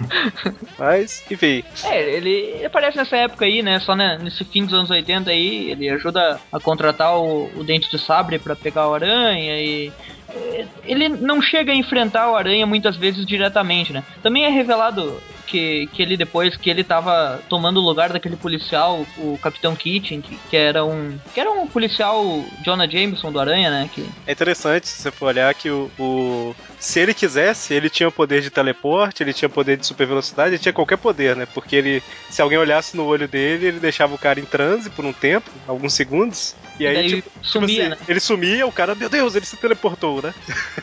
Mas, 0.78 1.22
enfim. 1.30 1.62
É, 1.84 2.16
ele 2.16 2.30
ele 2.30 2.64
aparece 2.64 2.96
nessa 2.96 3.18
época 3.18 3.44
aí, 3.44 3.62
né? 3.62 3.78
Só 3.80 3.94
né, 3.94 4.18
nesse 4.18 4.42
fim 4.46 4.64
dos 4.64 4.72
anos 4.72 4.88
80 4.88 5.30
aí, 5.30 5.70
ele 5.70 5.90
ajuda 5.90 6.40
a 6.50 6.58
contratar 6.58 7.18
o, 7.18 7.50
o 7.54 7.62
Dente 7.62 7.90
de 7.90 7.98
Sabre 7.98 8.38
pra 8.38 8.56
pegar 8.56 8.88
o 8.88 8.94
Aranha 8.94 9.60
e. 9.60 9.92
é, 10.30 10.64
Ele 10.84 11.10
não 11.10 11.42
chega 11.42 11.70
a 11.70 11.76
enfrentar 11.76 12.30
o 12.30 12.36
Aranha 12.36 12.64
muitas 12.64 12.96
vezes 12.96 13.26
diretamente, 13.26 13.92
né? 13.92 14.02
Também 14.22 14.46
é 14.46 14.48
revelado 14.48 15.20
que, 15.50 15.86
que 15.88 16.02
ele 16.02 16.16
depois, 16.16 16.56
que 16.56 16.70
ele 16.70 16.84
tava 16.84 17.40
tomando 17.48 17.78
o 17.80 17.84
lugar 17.84 18.12
daquele 18.12 18.36
policial, 18.36 19.04
o 19.18 19.36
Capitão 19.38 19.74
Keating, 19.74 20.20
que, 20.20 20.38
que 20.48 20.56
era 20.56 20.84
um. 20.84 21.18
que 21.34 21.40
era 21.40 21.50
um 21.50 21.66
policial 21.66 22.44
Jonah 22.64 22.88
Jameson 22.88 23.32
do 23.32 23.40
Aranha, 23.40 23.70
né? 23.70 23.90
Que, 23.92 24.02
É 24.26 24.32
interessante 24.32 24.88
se 24.88 25.02
você 25.02 25.10
for 25.10 25.26
olhar 25.26 25.52
que 25.54 25.70
o, 25.70 25.90
o- 25.98 26.54
Se 26.78 27.00
ele 27.00 27.12
quisesse, 27.12 27.74
ele 27.74 27.90
tinha 27.90 28.08
o 28.08 28.12
poder 28.12 28.40
de 28.40 28.50
teleporte, 28.50 29.22
ele 29.22 29.34
tinha 29.34 29.48
poder 29.48 29.76
de 29.76 29.86
super 29.86 30.06
velocidade, 30.06 30.50
ele 30.54 30.58
tinha 30.62 30.72
qualquer 30.72 30.96
poder, 30.96 31.36
né? 31.36 31.46
Porque 31.46 31.76
ele. 31.76 32.02
Se 32.30 32.40
alguém 32.40 32.58
olhasse 32.58 32.96
no 32.96 33.04
olho 33.04 33.28
dele, 33.28 33.66
ele 33.66 33.80
deixava 33.80 34.14
o 34.14 34.18
cara 34.18 34.40
em 34.40 34.44
transe 34.44 34.88
por 34.90 35.04
um 35.04 35.12
tempo, 35.12 35.50
alguns 35.66 35.92
segundos. 35.92 36.54
E, 36.78 36.84
E 36.84 36.86
aí, 36.86 37.08
tipo, 37.08 37.30
tipo 37.30 37.44
sumia, 37.44 37.88
assim, 37.88 37.90
né? 37.90 37.96
ele 38.08 38.20
sumia, 38.20 38.66
o 38.66 38.72
cara, 38.72 38.94
meu 38.94 39.10
Deus, 39.10 39.34
ele 39.34 39.44
se 39.44 39.56
teleportou, 39.58 40.22
né? 40.22 40.32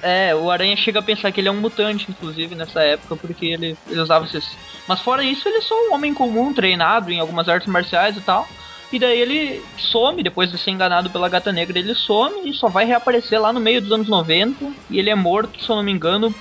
É, 0.02 0.36
o 0.36 0.52
Aranha 0.52 0.76
chega 0.78 1.00
a 1.00 1.04
pensar 1.04 1.32
que 1.32 1.42
ele 1.42 1.48
é 1.48 1.52
um 1.52 1.60
mutante, 1.60 2.06
inclusive, 2.10 2.54
nessa 2.56 2.82
época, 2.84 3.18
porque 3.18 3.46
ele, 3.48 3.76
ele 3.88 4.00
usava 4.02 4.26
esses. 4.26 4.57
Mas 4.88 5.02
fora 5.02 5.24
isso, 5.24 5.48
ele 5.48 5.58
é 5.58 5.62
só 5.62 5.76
um 5.76 5.94
homem 5.94 6.14
comum, 6.14 6.54
treinado 6.54 7.12
em 7.12 7.20
algumas 7.20 7.50
artes 7.50 7.68
marciais 7.68 8.16
e 8.16 8.22
tal. 8.22 8.48
E 8.90 8.98
daí 8.98 9.20
ele 9.20 9.62
some, 9.78 10.24
depois 10.24 10.50
de 10.50 10.58
ser 10.58 10.72
enganado 10.72 11.10
pela 11.10 11.28
gata 11.28 11.52
negra, 11.52 11.78
ele 11.78 11.94
some 11.94 12.50
e 12.50 12.54
só 12.54 12.70
vai 12.70 12.86
reaparecer 12.86 13.38
lá 13.38 13.52
no 13.52 13.60
meio 13.60 13.82
dos 13.82 13.92
anos 13.92 14.08
90. 14.08 14.66
E 14.90 14.98
ele 14.98 15.10
é 15.10 15.16
morto, 15.16 15.62
se 15.62 15.70
eu 15.70 15.76
não 15.76 15.84
me 15.84 15.92
engano, 15.92 16.34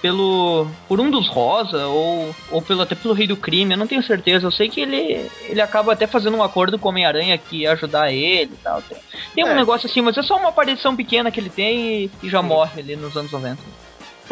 pelo. 0.00 0.66
por 0.88 1.00
um 1.00 1.10
dos 1.10 1.28
Rosa, 1.28 1.86
ou, 1.86 2.34
ou 2.50 2.60
pelo, 2.60 2.82
até 2.82 2.96
pelo 2.96 3.14
Rei 3.14 3.28
do 3.28 3.36
Crime, 3.36 3.74
eu 3.74 3.78
não 3.78 3.86
tenho 3.86 4.02
certeza. 4.02 4.44
Eu 4.44 4.50
sei 4.50 4.68
que 4.68 4.80
ele, 4.80 5.30
ele 5.48 5.60
acaba 5.60 5.92
até 5.92 6.08
fazendo 6.08 6.36
um 6.36 6.42
acordo 6.42 6.76
com 6.76 6.88
o 6.88 6.90
Homem-Aranha 6.90 7.38
que 7.38 7.58
ia 7.58 7.72
ajudar 7.72 8.10
ele 8.12 8.52
e 8.52 8.56
tal. 8.64 8.82
Tem, 8.82 8.98
tem 9.36 9.44
um 9.44 9.48
É. 9.48 9.54
negócio 9.54 9.88
assim, 9.88 10.00
mas 10.00 10.18
é 10.18 10.22
só 10.22 10.36
uma 10.36 10.48
aparição 10.48 10.96
pequena 10.96 11.30
que 11.30 11.38
ele 11.38 11.50
tem 11.50 12.02
e, 12.06 12.10
e 12.24 12.28
já 12.28 12.42
morre 12.42 12.80
ali 12.80 12.96
nos 12.96 13.16
anos 13.16 13.30
90. 13.30 13.58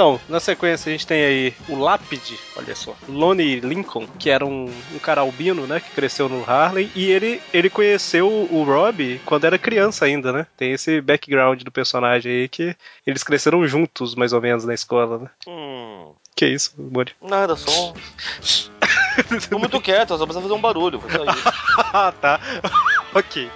Então, 0.00 0.18
na 0.30 0.40
sequência 0.40 0.88
a 0.88 0.92
gente 0.92 1.06
tem 1.06 1.22
aí 1.22 1.54
o 1.68 1.76
Lápide, 1.76 2.40
olha 2.56 2.74
só, 2.74 2.96
Lonnie 3.06 3.60
Lincoln, 3.60 4.08
que 4.18 4.30
era 4.30 4.46
um, 4.46 4.72
um 4.94 4.98
cara 4.98 5.20
albino, 5.20 5.66
né, 5.66 5.78
que 5.78 5.90
cresceu 5.90 6.26
no 6.26 6.42
Harlem, 6.42 6.90
e 6.94 7.10
ele, 7.10 7.38
ele 7.52 7.68
conheceu 7.68 8.26
o 8.26 8.64
Rob 8.64 9.20
quando 9.26 9.44
era 9.44 9.58
criança 9.58 10.06
ainda, 10.06 10.32
né? 10.32 10.46
Tem 10.56 10.72
esse 10.72 11.02
background 11.02 11.62
do 11.62 11.70
personagem 11.70 12.32
aí 12.32 12.48
que 12.48 12.74
eles 13.06 13.22
cresceram 13.22 13.66
juntos, 13.68 14.14
mais 14.14 14.32
ou 14.32 14.40
menos, 14.40 14.64
na 14.64 14.72
escola, 14.72 15.18
né? 15.18 15.30
Hum, 15.46 16.14
Que 16.34 16.46
isso, 16.46 16.72
Mori? 16.78 17.12
nada, 17.20 17.54
só. 17.54 17.92
Tô 19.50 19.58
muito 19.58 19.82
quieto, 19.82 20.16
só 20.16 20.24
precisa 20.24 20.40
fazer 20.40 20.54
um 20.54 20.62
barulho. 20.62 20.98
Ah, 21.92 22.10
tá. 22.12 22.40
ok. 23.14 23.50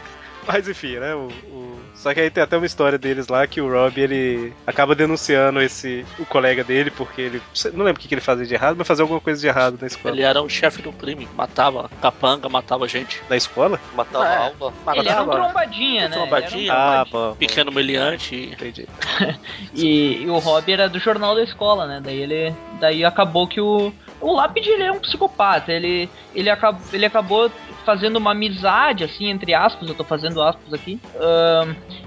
Mas 0.46 0.68
enfim, 0.68 0.96
né? 0.98 1.14
O, 1.14 1.28
o- 1.50 1.74
Só 1.94 2.12
que 2.12 2.20
aí 2.20 2.28
tem 2.30 2.42
até 2.42 2.56
uma 2.56 2.66
história 2.66 2.98
deles 2.98 3.28
lá 3.28 3.46
que 3.46 3.60
o 3.60 3.70
Rob 3.70 3.98
ele 4.00 4.52
acaba 4.66 4.94
denunciando 4.94 5.60
esse 5.62 6.04
o 6.18 6.26
colega 6.26 6.62
dele 6.64 6.90
porque 6.90 7.20
ele 7.22 7.42
não 7.72 7.84
lembro 7.84 7.98
o 7.98 8.02
que, 8.02 8.08
que 8.08 8.14
ele 8.14 8.20
fazia 8.20 8.44
de 8.44 8.52
errado, 8.52 8.74
mas 8.76 8.86
fazia 8.86 9.02
alguma 9.04 9.20
coisa 9.20 9.40
de 9.40 9.46
errado 9.46 9.78
na 9.80 9.86
escola. 9.86 10.14
Ele 10.14 10.22
era 10.22 10.42
um 10.42 10.48
chefe 10.48 10.82
do 10.82 10.92
crime, 10.92 11.28
matava 11.36 11.88
capanga, 12.02 12.48
matava 12.48 12.86
gente. 12.88 13.22
Na 13.30 13.36
escola? 13.36 13.80
Matava 13.94 14.24
É. 14.26 14.36
a 14.36 14.38
aula. 14.40 14.74
Ele 14.94 15.08
era 15.08 15.22
um 15.22 15.26
Matava 15.26 15.44
trombadinha, 15.44 16.08
né? 16.08 16.16
trombadinha. 16.16 16.72
Um 16.72 16.76
Ah, 16.76 17.06
bom. 17.10 17.34
pequeno 17.36 17.72
meliante. 17.72 18.34
Entendi. 18.52 18.86
E, 19.74 20.22
e 20.22 20.30
o 20.30 20.38
Rob 20.38 20.70
era 20.72 20.88
do 20.88 20.98
jornal 20.98 21.34
da 21.34 21.42
escola, 21.42 21.86
né? 21.86 22.00
Daí 22.04 22.18
ele. 22.20 22.54
Daí 22.80 23.04
acabou 23.04 23.46
que 23.48 23.60
o. 23.60 23.92
O 24.20 24.32
Lápide 24.32 24.70
ele 24.70 24.82
é 24.84 24.92
um 24.92 24.98
psicopata. 25.00 25.72
Ele, 25.72 26.08
ele, 26.34 26.48
acabou, 26.48 26.80
ele 26.92 27.04
acabou 27.06 27.50
fazendo 27.84 28.16
uma 28.16 28.32
amizade, 28.32 29.04
assim, 29.04 29.28
entre 29.28 29.54
aspas, 29.54 29.88
eu 29.88 29.94
tô 29.94 30.04
fazendo 30.04 30.42
aspas 30.42 30.72
aqui. 30.72 30.98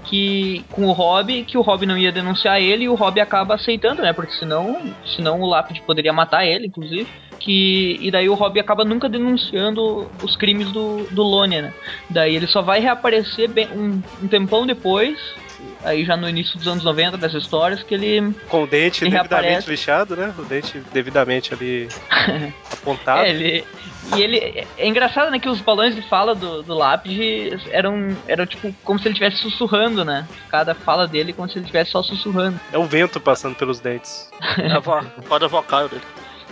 que 0.04 0.64
com 0.70 0.86
o 0.86 0.92
Rob, 0.92 1.44
que 1.44 1.56
o 1.56 1.62
Rob 1.62 1.86
não 1.86 1.96
ia 1.96 2.12
denunciar 2.12 2.60
ele 2.60 2.84
e 2.84 2.88
o 2.88 2.94
Rob 2.94 3.20
acaba 3.20 3.54
aceitando, 3.54 4.02
né? 4.02 4.12
Porque 4.12 4.32
senão, 4.32 4.92
senão 5.16 5.40
o 5.40 5.46
Lápide 5.46 5.82
poderia 5.82 6.12
matar 6.12 6.44
ele, 6.46 6.66
inclusive. 6.66 7.06
Que, 7.38 7.96
e 8.00 8.10
daí 8.10 8.28
o 8.28 8.34
Rob 8.34 8.58
acaba 8.58 8.84
nunca 8.84 9.08
denunciando 9.08 10.10
os 10.22 10.36
crimes 10.36 10.72
do, 10.72 11.04
do 11.10 11.22
Lone, 11.22 11.62
né? 11.62 11.72
Daí 12.10 12.34
ele 12.34 12.48
só 12.48 12.60
vai 12.62 12.80
reaparecer 12.80 13.48
bem, 13.48 13.68
um, 13.68 14.02
um 14.22 14.28
tempão 14.28 14.66
depois, 14.66 15.16
aí 15.84 16.04
já 16.04 16.16
no 16.16 16.28
início 16.28 16.56
dos 16.58 16.66
anos 16.66 16.84
90 16.84 17.16
dessas 17.16 17.42
histórias, 17.42 17.82
que 17.82 17.94
ele. 17.94 18.34
Com 18.48 18.64
o 18.64 18.66
dente 18.66 19.04
Ele 19.04 19.10
devidamente 19.10 19.44
reaparece. 19.44 19.70
lixado, 19.70 20.16
né? 20.16 20.34
O 20.38 20.42
dente 20.44 20.78
devidamente 20.92 21.54
ali 21.54 21.88
apontado. 22.72 23.20
É, 23.20 23.30
ele. 23.30 23.64
E 24.16 24.22
ele. 24.22 24.66
É 24.76 24.86
engraçado, 24.88 25.30
né, 25.30 25.38
que 25.38 25.48
os 25.48 25.60
balões 25.60 25.94
de 25.94 26.02
fala 26.02 26.34
do, 26.34 26.62
do 26.62 26.74
lápide 26.74 27.58
eram. 27.70 28.16
Eram 28.26 28.46
tipo 28.46 28.74
como 28.84 28.98
se 28.98 29.06
ele 29.06 29.12
estivesse 29.12 29.42
sussurrando, 29.42 30.04
né? 30.04 30.26
Cada 30.48 30.74
fala 30.74 31.06
dele 31.06 31.32
como 31.32 31.48
se 31.48 31.58
ele 31.58 31.64
estivesse 31.64 31.90
só 31.90 32.02
sussurrando. 32.02 32.58
É 32.72 32.78
o 32.78 32.84
vento 32.84 33.20
passando 33.20 33.54
pelos 33.56 33.80
dentes. 33.80 34.30
É 34.58 34.72
a 34.72 34.80
corda 35.22 35.48
vocal 35.48 35.88
dele. 35.88 36.02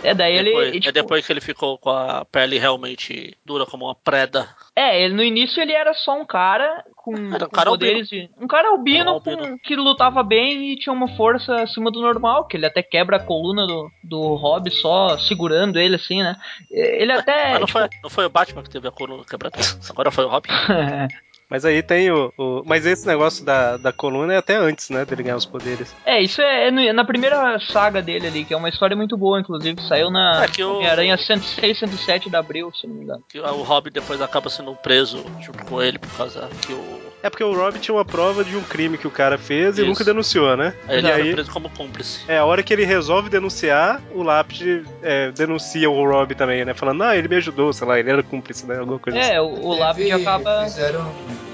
É, 0.07 0.13
daí 0.13 0.43
Depois, 0.43 0.67
ele. 0.67 0.77
é 0.77 0.81
tipo, 0.81 0.93
depois 0.93 1.25
que 1.25 1.33
ele 1.33 1.41
ficou 1.41 1.77
com 1.77 1.89
a 1.89 2.23
pele 2.25 2.57
realmente 2.57 3.35
dura 3.45 3.65
como 3.65 3.85
uma 3.85 3.95
preda. 3.95 4.47
É, 4.75 5.01
ele, 5.03 5.13
no 5.13 5.23
início 5.23 5.61
ele 5.61 5.73
era 5.73 5.93
só 5.93 6.19
um 6.19 6.25
cara 6.25 6.83
com, 6.95 7.13
Era 7.33 7.45
um 7.45 7.49
com 7.49 7.55
cara 7.55 7.69
poderes 7.69 8.07
de. 8.09 8.29
Um 8.39 8.47
cara 8.47 8.69
albino, 8.69 9.09
Era 9.09 9.11
um 9.13 9.19
com- 9.19 9.29
albino. 9.31 9.59
que 9.63 9.75
lutava 9.75 10.23
bem 10.23 10.71
e 10.71 10.77
tinha 10.77 10.93
uma 10.93 11.07
força 11.15 11.55
acima 11.55 11.91
do 11.91 12.01
normal, 12.01 12.45
que 12.47 12.55
ele 12.57 12.65
até 12.65 12.81
quebra 12.83 13.17
a 13.17 13.23
coluna 13.23 13.65
do, 13.67 13.89
do 14.03 14.35
Rob 14.35 14.69
só 14.71 15.17
segurando 15.17 15.77
ele 15.79 15.95
assim, 15.95 16.21
né? 16.23 16.35
Ele 16.71 17.11
até. 17.11 17.51
Mas 17.51 17.59
não 17.59 17.65
tipo, 17.67 17.79
foi, 17.79 17.89
não 18.03 18.09
foi 18.09 18.25
o 18.25 18.29
Batman 18.29 18.63
que 18.63 18.69
teve 18.69 18.87
a 18.87 18.91
coluna 18.91 19.23
quebrada. 19.25 19.57
Agora 19.89 20.11
foi 20.11 20.25
o 20.25 20.29
Robin. 20.29 20.49
Mas 21.49 21.63
aí 21.63 21.81
tem 21.81 22.11
o, 22.11 22.31
o- 22.37 22.63
Mas 22.65 22.85
esse 22.85 23.07
negócio 23.07 23.45
da, 23.45 23.77
da 23.77 23.93
coluna 23.93 24.33
é 24.33 24.37
até 24.37 24.55
antes, 24.55 24.89
né? 24.89 25.05
Dele 25.05 25.23
ganhar 25.23 25.37
os 25.37 25.45
poderes. 25.45 25.93
É, 26.05 26.21
isso 26.21 26.41
é, 26.41 26.67
é 26.67 26.93
na 26.93 27.05
primeira 27.05 27.57
saga 27.59 28.01
dele 28.01 28.27
ali, 28.27 28.45
que 28.45 28.53
é 28.53 28.57
uma 28.57 28.69
história 28.69 28.95
muito 28.97 29.17
boa, 29.17 29.39
inclusive. 29.39 29.81
Saiu 29.87 30.11
na 30.11 30.43
É 30.43 30.47
que 30.47 30.63
o- 30.63 30.75
Homem-Aranha 30.75 31.17
106, 31.17 31.79
107 31.79 32.29
de 32.29 32.35
abril, 32.35 32.71
se 32.73 32.85
não 32.87 32.95
me 32.95 33.03
engano. 33.03 33.23
Que 33.29 33.39
o 33.39 33.63
Robin 33.63 33.91
depois 33.91 34.19
acaba 34.21 34.49
sendo 34.49 34.75
preso 34.75 35.23
junto 35.39 35.63
com 35.65 35.81
ele 35.81 35.97
por 35.99 36.13
causa 36.13 36.49
que 36.65 36.73
o. 36.73 37.06
É 37.23 37.29
porque 37.29 37.43
o 37.43 37.51
Rob 37.53 37.79
tinha 37.79 37.95
uma 37.95 38.05
prova 38.05 38.43
de 38.43 38.55
um 38.55 38.61
crime 38.61 38.97
que 38.97 39.07
o 39.07 39.11
cara 39.11 39.37
fez 39.37 39.77
e 39.77 39.81
Isso. 39.81 39.89
nunca 39.89 40.03
denunciou, 40.03 40.55
né? 40.55 40.73
Ele 40.87 40.99
e 40.99 41.11
foi 41.11 41.21
aí, 41.21 41.31
preso 41.33 41.51
como 41.51 41.69
cúmplice. 41.69 42.21
é 42.27 42.37
a 42.37 42.45
hora 42.45 42.61
que 42.61 42.71
ele 42.71 42.85
resolve 42.85 43.27
denunciar, 43.29 43.99
o 44.13 44.21
Lápide 44.21 44.83
é, 45.01 45.31
denuncia 45.31 45.89
o 45.89 46.09
Rob 46.09 46.35
também, 46.35 46.63
né? 46.63 46.73
Falando, 46.75 47.03
ah, 47.03 47.17
ele 47.17 47.27
me 47.27 47.35
ajudou, 47.37 47.73
sei 47.73 47.87
lá, 47.87 47.99
ele 47.99 48.09
era 48.11 48.21
cúmplice, 48.23 48.65
né? 48.67 48.77
Alguma 48.79 48.99
coisa 48.99 49.17
assim. 49.19 49.31
É, 49.31 49.41
o, 49.41 49.45
o 49.47 49.77
Lápide 49.79 50.09
Teve- 50.09 50.21
acaba. 50.21 50.63
Fizeram, 50.65 51.11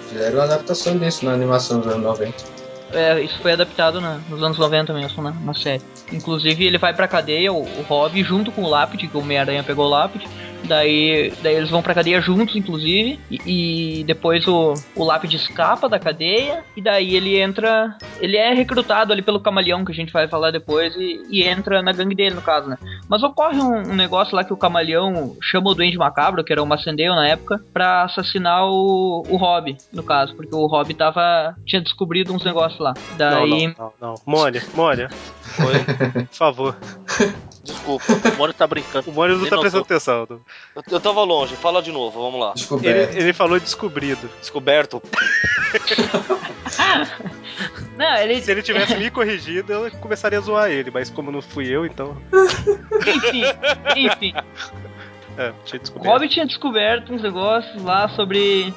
fizeram 0.09 0.35
uma 0.37 0.43
adaptação 0.43 0.97
disso 0.97 1.25
na 1.25 1.31
animação 1.33 1.79
dos 1.79 1.87
anos 1.91 2.03
90. 2.03 2.63
É, 2.91 3.21
isso 3.21 3.39
foi 3.41 3.53
adaptado 3.53 3.99
na- 4.01 4.19
nos 4.29 4.43
anos 4.43 4.57
90 4.59 4.93
mesmo, 4.93 5.23
né, 5.23 5.33
na 5.43 5.53
série. 5.53 5.81
Inclusive, 6.11 6.65
ele 6.65 6.77
vai 6.77 6.93
pra 6.93 7.07
cadeia, 7.07 7.51
o, 7.51 7.61
o 7.63 7.81
Rob, 7.87 8.21
junto 8.23 8.51
com 8.51 8.63
o 8.63 8.69
Lápide, 8.69 9.07
que 9.07 9.17
o 9.17 9.21
Homem-Aranha 9.21 9.63
pegou 9.63 9.85
o 9.85 9.89
Lápide. 9.89 10.27
Daí, 10.63 11.33
daí 11.41 11.55
eles 11.55 11.69
vão 11.69 11.81
pra 11.81 11.93
cadeia 11.93 12.21
juntos, 12.21 12.55
inclusive. 12.55 13.19
E, 13.29 13.99
e 13.99 14.03
depois 14.03 14.47
o, 14.47 14.73
o 14.95 15.03
Lápide 15.03 15.35
escapa 15.35 15.89
da 15.89 15.99
cadeia. 15.99 16.63
E 16.75 16.81
daí 16.81 17.15
ele 17.15 17.39
entra. 17.39 17.97
Ele 18.19 18.37
é 18.37 18.53
recrutado 18.53 19.11
ali 19.11 19.21
pelo 19.21 19.39
camaleão, 19.39 19.83
que 19.83 19.91
a 19.91 19.95
gente 19.95 20.13
vai 20.13 20.27
falar 20.27 20.51
depois. 20.51 20.95
E, 20.95 21.23
e 21.29 21.43
entra 21.43 21.81
na 21.81 21.91
gangue 21.91 22.15
dele, 22.15 22.35
no 22.35 22.41
caso, 22.41 22.69
né? 22.69 22.77
Mas 23.09 23.23
ocorre 23.23 23.59
um, 23.59 23.91
um 23.91 23.95
negócio 23.95 24.35
lá 24.35 24.43
que 24.43 24.53
o 24.53 24.57
camaleão 24.57 25.35
chama 25.41 25.69
o 25.69 25.75
Duende 25.75 25.97
Macabro, 25.97 26.43
que 26.43 26.51
era 26.51 26.63
o 26.63 26.65
Macendeu 26.65 27.15
na 27.15 27.27
época, 27.27 27.61
pra 27.73 28.03
assassinar 28.03 28.65
o, 28.65 29.23
o 29.29 29.37
Rob, 29.37 29.77
no 29.91 30.03
caso. 30.03 30.35
Porque 30.35 30.55
o 30.55 30.65
Rob 30.65 30.93
tava. 30.93 31.55
tinha 31.65 31.81
descobrido 31.81 32.33
uns 32.33 32.43
negócios 32.43 32.79
lá. 32.79 32.93
Daí. 33.17 33.67
Não, 33.67 33.73
não, 33.77 33.93
não, 34.01 34.13
não. 34.13 34.15
Mônia, 34.25 34.63
Mônia. 34.75 35.09
Por 35.55 36.27
favor. 36.31 36.75
Desculpa. 37.63 38.05
O 38.33 38.37
Mônio 38.37 38.53
tá 38.53 38.67
brincando. 38.67 39.09
O 39.09 39.13
Mônia 39.13 39.35
não 39.35 39.41
Nem 39.41 39.49
tá 39.49 39.57
prestando 39.57 39.83
atenção. 39.83 40.27
Eu, 40.75 40.83
eu 40.89 40.99
tava 40.99 41.23
longe. 41.23 41.55
Fala 41.55 41.81
de 41.81 41.91
novo. 41.91 42.21
Vamos 42.21 42.39
lá. 42.39 42.53
Descoberto. 42.53 43.11
Ele, 43.11 43.21
ele 43.23 43.33
falou 43.33 43.59
descobrido. 43.59 44.29
Descoberto. 44.39 45.01
Não, 47.97 48.15
ele. 48.17 48.41
Se 48.41 48.51
ele 48.51 48.63
tivesse 48.63 48.95
me 48.95 49.11
corrigido, 49.11 49.71
eu 49.71 49.91
começaria 49.99 50.39
a 50.39 50.41
zoar 50.41 50.71
ele, 50.71 50.89
mas 50.91 51.09
como 51.09 51.31
não 51.31 51.41
fui 51.41 51.67
eu, 51.67 51.85
então. 51.85 52.17
Enfim, 53.07 53.43
enfim. 53.95 54.33
É, 55.37 55.53
tinha 55.63 55.79
O 55.79 55.83
descoberto. 55.83 56.11
Rob 56.11 56.29
tinha 56.29 56.45
descoberto 56.45 57.13
uns 57.13 57.21
negócios 57.21 57.81
lá 57.83 58.09
sobre. 58.09 58.73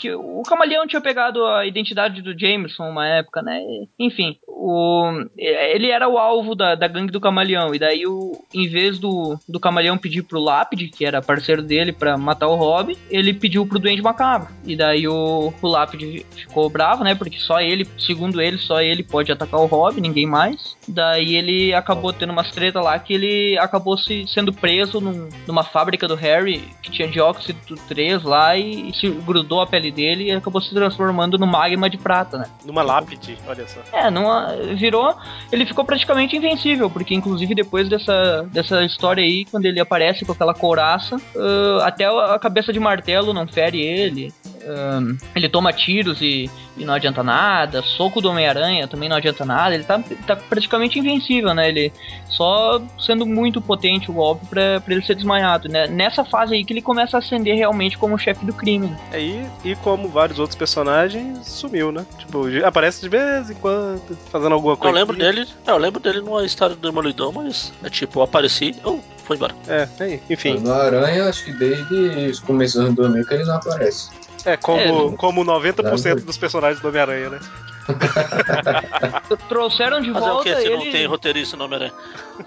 Que 0.00 0.12
o 0.14 0.42
camaleão 0.42 0.86
tinha 0.86 1.00
pegado 1.00 1.44
a 1.44 1.66
identidade 1.66 2.22
do 2.22 2.38
Jameson 2.38 2.88
uma 2.88 3.06
época, 3.06 3.42
né? 3.42 3.60
Enfim, 3.98 4.38
o, 4.48 5.04
ele 5.36 5.90
era 5.90 6.08
o 6.08 6.16
alvo 6.16 6.54
da, 6.54 6.74
da 6.74 6.88
gangue 6.88 7.12
do 7.12 7.20
camaleão. 7.20 7.74
E 7.74 7.78
daí, 7.78 8.06
o, 8.06 8.32
em 8.54 8.66
vez 8.66 8.98
do, 8.98 9.38
do 9.46 9.60
camaleão 9.60 9.98
pedir 9.98 10.22
pro 10.22 10.40
Lápide, 10.40 10.88
que 10.88 11.04
era 11.04 11.20
parceiro 11.20 11.62
dele, 11.62 11.92
pra 11.92 12.16
matar 12.16 12.48
o 12.48 12.54
Rob, 12.54 12.96
ele 13.10 13.34
pediu 13.34 13.66
pro 13.66 13.78
Duende 13.78 14.00
Macabro. 14.00 14.48
E 14.64 14.74
daí 14.74 15.06
o, 15.06 15.52
o 15.60 15.68
Lápide 15.68 16.24
ficou 16.34 16.70
bravo, 16.70 17.04
né? 17.04 17.14
Porque 17.14 17.38
só 17.38 17.60
ele, 17.60 17.86
segundo 17.98 18.40
ele, 18.40 18.56
só 18.56 18.80
ele 18.80 19.02
pode 19.02 19.30
atacar 19.30 19.60
o 19.60 19.66
Rob, 19.66 20.00
ninguém 20.00 20.24
mais. 20.26 20.76
Daí 20.88 21.36
ele 21.36 21.74
acabou 21.74 22.10
tendo 22.12 22.32
umas 22.32 22.50
treta 22.50 22.80
lá 22.80 22.98
que 22.98 23.12
ele 23.12 23.58
acabou 23.58 23.98
se, 23.98 24.26
sendo 24.28 24.50
preso 24.52 24.98
num- 24.98 25.28
numa 25.46 25.62
fábrica 25.62 26.08
do 26.08 26.14
Harry 26.14 26.62
que 26.82 26.90
tinha 26.90 27.06
dióxido 27.06 27.58
3 27.86 28.22
lá 28.22 28.56
e, 28.56 28.88
e 28.88 28.94
se 28.94 29.08
grudou 29.10 29.60
a 29.60 29.66
pele 29.66 29.89
dele 29.90 30.24
e 30.24 30.32
acabou 30.32 30.60
se 30.60 30.74
transformando 30.74 31.38
no 31.38 31.46
magma 31.46 31.88
de 31.88 31.98
prata, 31.98 32.38
né? 32.38 32.46
Numa 32.64 32.82
lápide, 32.82 33.38
olha 33.46 33.66
só. 33.66 33.80
É, 33.92 34.10
numa, 34.10 34.54
virou. 34.74 35.14
Ele 35.50 35.66
ficou 35.66 35.84
praticamente 35.84 36.36
invencível, 36.36 36.90
porque 36.90 37.14
inclusive 37.14 37.54
depois 37.54 37.88
dessa, 37.88 38.48
dessa 38.52 38.84
história 38.84 39.22
aí, 39.22 39.44
quando 39.44 39.66
ele 39.66 39.80
aparece 39.80 40.24
com 40.24 40.32
aquela 40.32 40.54
couraça, 40.54 41.16
ah, 41.36 41.86
até 41.86 42.06
a 42.06 42.38
cabeça 42.38 42.72
de 42.72 42.80
martelo 42.80 43.32
não 43.32 43.46
fere 43.46 43.80
ele. 43.80 44.32
Ele 45.34 45.48
toma 45.48 45.72
tiros 45.72 46.20
e, 46.20 46.50
e 46.76 46.84
não 46.84 46.94
adianta 46.94 47.22
nada. 47.22 47.82
Soco 47.82 48.20
do 48.20 48.30
Homem-Aranha 48.30 48.86
também 48.86 49.08
não 49.08 49.16
adianta 49.16 49.44
nada. 49.44 49.74
Ele 49.74 49.84
tá, 49.84 50.02
tá 50.26 50.36
praticamente 50.36 50.98
invencível, 50.98 51.54
né? 51.54 51.68
Ele 51.68 51.92
só 52.28 52.80
sendo 52.98 53.26
muito 53.26 53.60
potente 53.60 54.10
o 54.10 54.14
golpe 54.14 54.46
pra, 54.46 54.80
pra 54.80 54.94
ele 54.94 55.04
ser 55.04 55.14
desmaiado. 55.14 55.68
Né? 55.68 55.86
Nessa 55.86 56.24
fase 56.24 56.54
aí 56.54 56.64
que 56.64 56.72
ele 56.72 56.82
começa 56.82 57.16
a 57.16 57.20
ascender 57.20 57.56
realmente 57.56 57.98
como 57.98 58.18
chefe 58.18 58.44
do 58.44 58.52
crime. 58.52 58.94
Aí, 59.12 59.44
e 59.64 59.74
como 59.76 60.08
vários 60.08 60.38
outros 60.38 60.56
personagens, 60.56 61.46
sumiu, 61.46 61.90
né? 61.92 62.04
Tipo, 62.18 62.44
aparece 62.64 63.00
de 63.02 63.08
vez 63.08 63.50
em 63.50 63.54
quando, 63.54 64.16
fazendo 64.30 64.54
alguma 64.54 64.74
Eu 64.74 64.78
coisa. 64.78 64.94
lembro 64.94 65.16
dele. 65.16 65.46
Eu 65.66 65.78
lembro 65.78 66.00
dele 66.00 66.20
numa 66.20 66.44
história 66.44 66.74
do 66.74 66.82
Demolidor, 66.82 67.32
mas 67.32 67.72
é 67.82 67.88
tipo, 67.88 68.18
eu 68.18 68.22
apareci, 68.24 68.74
eu 68.84 69.00
fui 69.24 69.36
embora. 69.36 69.54
É, 69.68 69.88
aí, 70.00 70.20
enfim. 70.28 70.58
No 70.58 70.72
Aranha, 70.72 71.28
acho 71.28 71.44
que 71.44 71.52
desde 71.52 71.94
os 72.30 72.40
começos 72.40 72.74
dos 72.74 72.84
anos 72.84 72.94
2000 72.96 73.26
que 73.26 73.34
eles 73.34 73.46
não 73.46 73.56
aparecem. 73.56 74.19
É 74.44 74.56
como, 74.56 74.80
É. 75.12 75.16
como 75.16 75.44
90% 75.44 76.02
Claro. 76.02 76.20
dos 76.22 76.36
personagens 76.38 76.80
do 76.80 76.88
Homem-Aranha, 76.88 77.30
né? 77.30 77.38
Trouxeram 79.48 80.00
de 80.00 80.10
o 80.10 80.14
volta 80.14 80.44
que 80.44 80.54
se 80.56 80.66
ele. 80.66 80.76
não 80.84 80.90
tem 80.92 81.06
roteirista 81.06 81.56
no 81.56 81.64
Homem-Aranha? 81.64 81.92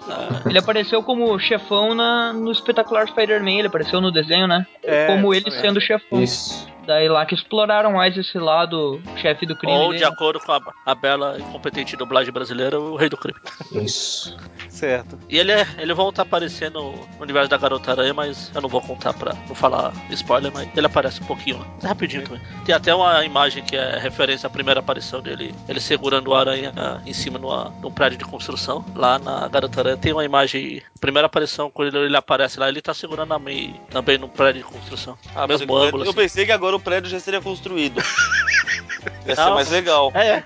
Ah, 0.09 0.41
Ele 0.47 0.57
apareceu 0.57 1.03
como 1.03 1.37
chefão 1.39 1.93
na, 1.93 2.33
no 2.33 2.51
espetacular 2.51 3.07
Spider-Man, 3.07 3.59
ele 3.59 3.67
apareceu 3.67 3.99
no 4.01 4.11
desenho, 4.11 4.47
né? 4.47 4.65
É, 4.83 5.07
como 5.07 5.33
ele 5.33 5.49
sendo 5.51 5.79
chefão. 5.81 6.21
Isso. 6.21 6.67
Daí 6.85 7.07
lá 7.07 7.25
que 7.25 7.35
exploraram 7.35 7.93
mais 7.93 8.17
esse 8.17 8.37
lado 8.37 9.01
chefe 9.17 9.45
do 9.45 9.55
crime. 9.55 9.73
ou 9.73 9.87
dele. 9.89 9.99
de 9.99 10.03
acordo 10.05 10.39
com 10.39 10.51
a, 10.51 10.61
a 10.85 10.95
bela 10.95 11.37
e 11.39 11.41
competente 11.43 11.95
dublagem 11.95 12.33
brasileira, 12.33 12.79
o 12.79 12.95
rei 12.95 13.09
do 13.09 13.17
crime. 13.17 13.39
Isso. 13.71 14.35
Certo. 14.69 15.17
E 15.29 15.37
ele, 15.37 15.51
é, 15.51 15.65
ele 15.77 15.93
volta 15.93 16.21
a 16.21 16.23
aparecer 16.23 16.69
no 16.71 16.93
universo 17.19 17.49
da 17.49 17.57
Garota 17.57 17.91
Aranha, 17.91 18.13
mas 18.13 18.51
eu 18.53 18.61
não 18.61 18.69
vou 18.69 18.81
contar 18.81 19.13
pra 19.13 19.33
não 19.47 19.55
falar 19.55 19.93
spoiler, 20.09 20.51
mas 20.53 20.67
ele 20.75 20.85
aparece 20.85 21.21
um 21.21 21.25
pouquinho, 21.25 21.59
né? 21.59 21.65
Rapidinho 21.83 22.23
também. 22.23 22.41
Tem 22.65 22.73
até 22.75 22.93
uma 22.93 23.23
imagem 23.23 23.63
que 23.63 23.75
é 23.75 23.97
referência 23.97 24.47
à 24.47 24.49
primeira 24.49 24.79
aparição 24.79 25.21
dele, 25.21 25.53
ele 25.69 25.79
segurando 25.79 26.29
o 26.29 26.35
aranha 26.35 26.73
ah, 26.75 26.99
em 27.05 27.13
cima 27.13 27.37
numa, 27.39 27.71
num 27.81 27.91
prédio 27.91 28.17
de 28.17 28.25
construção. 28.25 28.83
Lá 28.95 29.19
na 29.19 29.47
Garota 29.47 29.81
Aranha 29.81 29.97
tem 29.97 30.11
uma 30.11 30.25
imagem, 30.25 30.81
primeira 30.99 31.27
aparição, 31.27 31.69
quando 31.69 31.95
ele, 31.95 32.05
ele 32.07 32.17
aparece 32.17 32.59
lá, 32.59 32.67
ele 32.67 32.81
tá 32.81 32.93
segurando 32.93 33.33
a 33.33 33.39
May 33.39 33.79
também 33.89 34.17
num 34.17 34.27
prédio 34.27 34.63
de 34.63 34.67
construção. 34.67 35.17
Ah, 35.35 35.47
Mesmo 35.47 35.71
eu, 35.77 35.83
ângulo. 35.83 36.03
eu 36.03 36.09
assim. 36.09 36.19
pensei 36.19 36.45
que 36.45 36.51
agora 36.51 36.72
o 36.75 36.79
prédio 36.79 37.09
já 37.09 37.19
seria 37.19 37.41
construído. 37.41 38.01
Ia 39.25 39.35
ser 39.35 39.49
mais 39.49 39.69
legal. 39.69 40.11
É, 40.15 40.27
é. 40.27 40.43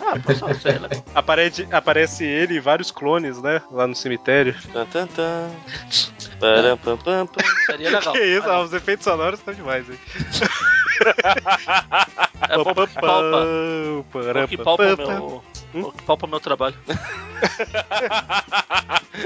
Ah, 0.00 0.54
sei, 0.54 0.78
né? 0.78 0.88
Aparece, 1.14 1.66
aparece 1.70 2.24
ele 2.24 2.54
e 2.54 2.60
vários 2.60 2.90
clones, 2.90 3.40
né? 3.40 3.62
Lá 3.70 3.86
no 3.86 3.94
cemitério. 3.94 4.54
Tan, 4.72 4.84
tan, 4.86 5.06
tan. 5.06 5.50
Param, 6.38 6.76
pam, 6.76 6.96
pam, 6.98 7.26
pam. 7.26 7.44
Seria 7.66 7.90
legal. 7.90 8.12
Que 8.12 8.22
isso, 8.22 8.50
Ah, 8.50 8.60
os 8.60 8.72
efeitos 8.72 9.04
sonoros 9.04 9.38
estão 9.38 9.54
demais, 9.54 9.88
hein? 9.88 9.98
É 12.48 12.56
palpa. 12.64 12.86
Que 14.48 14.56
palpa 14.56 14.96
meu. 14.96 15.42
Hum? 15.74 15.90
que 15.90 16.02
palpa 16.04 16.26
meu 16.26 16.40
trabalho. 16.40 16.74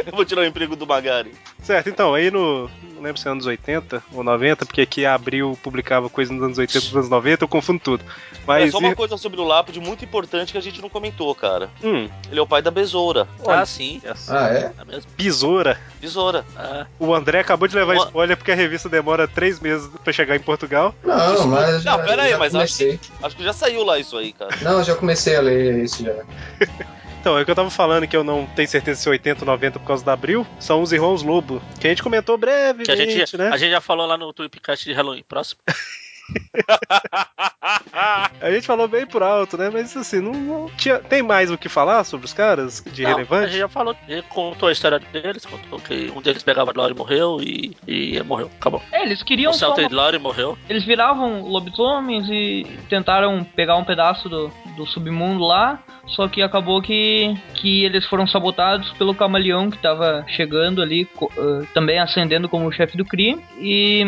Eu 0.06 0.12
vou 0.12 0.24
tirar 0.24 0.40
o 0.42 0.44
emprego 0.44 0.74
do 0.76 0.86
Magari. 0.86 1.32
Certo, 1.62 1.88
então, 1.88 2.14
aí 2.14 2.30
no. 2.30 2.68
Não 2.96 3.02
lembro 3.02 3.20
se 3.20 3.28
é 3.28 3.30
anos 3.30 3.44
80 3.44 4.02
ou 4.14 4.24
90, 4.24 4.64
porque 4.64 4.80
aqui 4.80 5.04
a 5.04 5.14
Abril 5.14 5.56
publicava 5.62 6.08
coisa 6.08 6.32
nos 6.32 6.42
anos 6.42 6.56
80 6.56 6.78
e 6.78 6.86
nos 6.88 6.96
anos 6.96 7.08
90, 7.10 7.44
eu 7.44 7.48
confundo 7.48 7.78
tudo. 7.78 8.02
Mas. 8.46 8.68
é 8.68 8.70
só 8.70 8.78
uma 8.78 8.94
coisa 8.96 9.18
sobre 9.18 9.38
o 9.38 9.44
Lápide 9.44 9.78
muito 9.80 10.02
importante 10.02 10.50
que 10.50 10.56
a 10.58 10.62
gente 10.62 10.80
não 10.80 10.88
comentou, 10.88 11.34
cara. 11.34 11.68
Hum, 11.84 12.08
Ele 12.30 12.38
é 12.38 12.42
o 12.42 12.46
pai 12.46 12.62
da 12.62 12.70
Besoura. 12.70 13.28
Ah, 13.46 13.66
sim. 13.66 14.00
Ah, 14.28 14.48
é? 14.48 14.72
É 14.80 14.84
mesmo. 14.86 15.10
Besoura. 15.16 15.78
Besoura. 16.00 16.44
Ah, 16.56 16.86
O 16.98 17.14
André 17.14 17.40
acabou 17.40 17.68
de 17.68 17.76
levar 17.76 17.94
Uma- 17.96 18.06
spoiler 18.06 18.36
porque 18.36 18.52
a 18.52 18.56
revista 18.56 18.88
demora 18.88 19.28
três 19.28 19.60
meses 19.60 19.90
pra 20.02 20.12
chegar 20.12 20.34
em 20.34 20.40
Portugal. 20.40 20.94
Não, 21.04 21.46
mas 21.48 21.82
já, 21.82 21.98
Não, 21.98 22.04
pera 22.04 22.22
aí, 22.22 22.30
já 22.30 22.38
mas 22.38 22.54
acho 22.54 22.78
comecei. 22.78 23.00
Acho 23.22 23.36
que 23.36 23.44
já 23.44 23.52
saiu 23.52 23.84
lá 23.84 23.98
isso 23.98 24.16
aí, 24.16 24.32
cara. 24.32 24.56
Não, 24.62 24.82
já 24.82 24.94
comecei 24.94 25.36
a 25.36 25.40
ler 25.42 25.84
isso 25.84 26.02
já. 26.02 26.14
Então, 27.26 27.36
é 27.36 27.42
o 27.42 27.44
que 27.44 27.50
eu 27.50 27.56
tava 27.56 27.70
falando 27.70 28.06
que 28.06 28.16
eu 28.16 28.22
não 28.22 28.46
tenho 28.46 28.68
certeza 28.68 29.00
se 29.00 29.08
é 29.08 29.10
80 29.10 29.42
ou 29.42 29.46
90 29.46 29.80
por 29.80 29.84
causa 29.84 30.04
da 30.04 30.12
Abril, 30.12 30.46
são 30.60 30.80
os 30.80 30.92
irmãos 30.92 31.24
Lobo, 31.24 31.60
que 31.80 31.88
a 31.88 31.90
gente 31.90 32.00
comentou 32.00 32.38
brevemente, 32.38 32.84
que 32.84 32.92
a 32.92 32.94
gente, 32.94 33.36
né? 33.36 33.48
a 33.48 33.56
gente 33.56 33.72
já 33.72 33.80
falou 33.80 34.06
lá 34.06 34.16
no 34.16 34.32
Tweepcast 34.32 34.84
de 34.84 34.92
Halloween. 34.92 35.24
Próximo. 35.28 35.60
A 38.40 38.50
gente 38.50 38.66
falou 38.66 38.86
bem 38.88 39.06
por 39.06 39.22
alto, 39.22 39.56
né? 39.56 39.70
Mas 39.72 39.96
assim, 39.96 40.20
não, 40.20 40.32
não 40.32 40.70
tinha. 40.76 40.98
Tem 40.98 41.22
mais 41.22 41.50
o 41.50 41.58
que 41.58 41.68
falar 41.68 42.04
sobre 42.04 42.26
os 42.26 42.32
caras 42.32 42.82
de 42.92 43.02
Não, 43.02 43.10
A 43.10 43.14
relevante? 43.14 43.48
gente 43.52 43.58
já 43.60 43.68
falou. 43.68 43.96
A 44.06 44.10
gente 44.10 44.28
contou 44.28 44.68
a 44.68 44.72
história 44.72 44.98
deles. 44.98 45.44
Contou 45.46 45.78
que 45.80 46.12
um 46.14 46.20
deles 46.20 46.42
pegava 46.42 46.72
Lore 46.74 46.92
e 46.92 46.96
morreu 46.96 47.38
e, 47.40 47.76
e 47.86 48.22
morreu. 48.22 48.50
Acabou. 48.58 48.82
É, 48.92 49.02
eles 49.04 49.22
queriam 49.22 49.50
O 49.50 49.54
só 49.54 49.66
Celtic 49.74 49.90
uma- 49.92 50.02
Lore 50.02 50.18
morreu. 50.18 50.58
Eles 50.68 50.84
viravam 50.84 51.42
lobisomens 51.42 52.26
e 52.28 52.66
tentaram 52.88 53.44
pegar 53.44 53.76
um 53.76 53.84
pedaço 53.84 54.28
do, 54.28 54.50
do 54.76 54.86
submundo 54.86 55.44
lá, 55.44 55.82
só 56.08 56.28
que 56.28 56.42
acabou 56.42 56.80
que, 56.82 57.34
que 57.54 57.84
eles 57.84 58.04
foram 58.06 58.26
sabotados 58.26 58.90
pelo 58.92 59.14
camaleão 59.14 59.70
que 59.70 59.78
tava 59.78 60.24
chegando 60.28 60.80
ali, 60.82 61.08
ah, 61.38 61.62
também 61.74 61.98
ascendendo 61.98 62.48
como 62.48 62.70
chefe 62.72 62.96
do 62.96 63.04
crime, 63.04 63.42
e, 63.58 64.04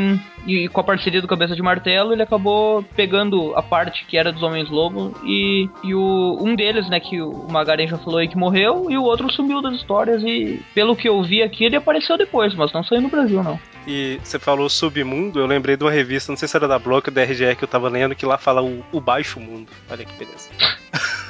e 0.47 0.69
com 0.69 0.81
a 0.81 0.85
parceria 0.85 1.21
do 1.21 1.29
Cabeça 1.29 1.55
de 1.57 1.63
Martelo, 1.63 2.08
ele 2.13 2.23
acabou 2.23 2.83
pegando 2.97 3.55
a 3.57 3.63
parte 3.63 4.05
que 4.07 4.17
era 4.17 4.33
dos 4.33 4.43
Homens-Lobo 4.43 5.15
e, 5.25 5.69
e 5.85 5.95
o, 5.95 6.39
um 6.41 6.55
deles, 6.55 6.89
né, 6.89 7.01
que 7.01 7.21
o 7.21 7.47
Magaren 7.49 7.87
já 7.87 7.99
falou 7.99 8.19
aí 8.19 8.29
que 8.29 8.37
morreu, 8.37 8.87
e 8.91 8.97
o 8.97 9.03
outro 9.03 9.31
sumiu 9.33 9.61
das 9.61 9.75
histórias 9.75 10.23
e, 10.23 10.63
pelo 10.75 10.97
que 10.97 11.09
eu 11.09 11.23
vi 11.23 11.43
aqui, 11.43 11.65
ele 11.65 11.77
apareceu 11.77 12.17
depois, 12.17 12.55
mas 12.55 12.73
não 12.73 12.83
saiu 12.83 13.01
no 13.01 13.09
Brasil, 13.09 13.43
não. 13.43 13.59
E 13.87 14.21
você 14.23 14.39
falou 14.39 14.69
Submundo, 14.69 15.41
eu 15.41 15.47
lembrei 15.47 15.77
de 15.77 15.85
uma 15.85 15.91
revista, 15.91 16.31
não 16.31 16.37
sei 16.37 16.47
se 16.47 16.57
era 16.57 16.69
da 16.69 16.79
Block 16.79 17.09
ou 17.09 17.15
da 17.15 17.23
RGE 17.23 17.57
que 17.57 17.65
eu 17.65 17.69
tava 17.69 17.89
lendo, 17.89 18.15
que 18.15 18.27
lá 18.27 18.37
fala 18.37 18.63
o, 18.63 18.85
o 18.93 19.01
Baixo 19.01 19.41
Mundo. 19.41 19.71
Olha 19.91 20.05
que 20.05 20.13
beleza. 20.13 20.51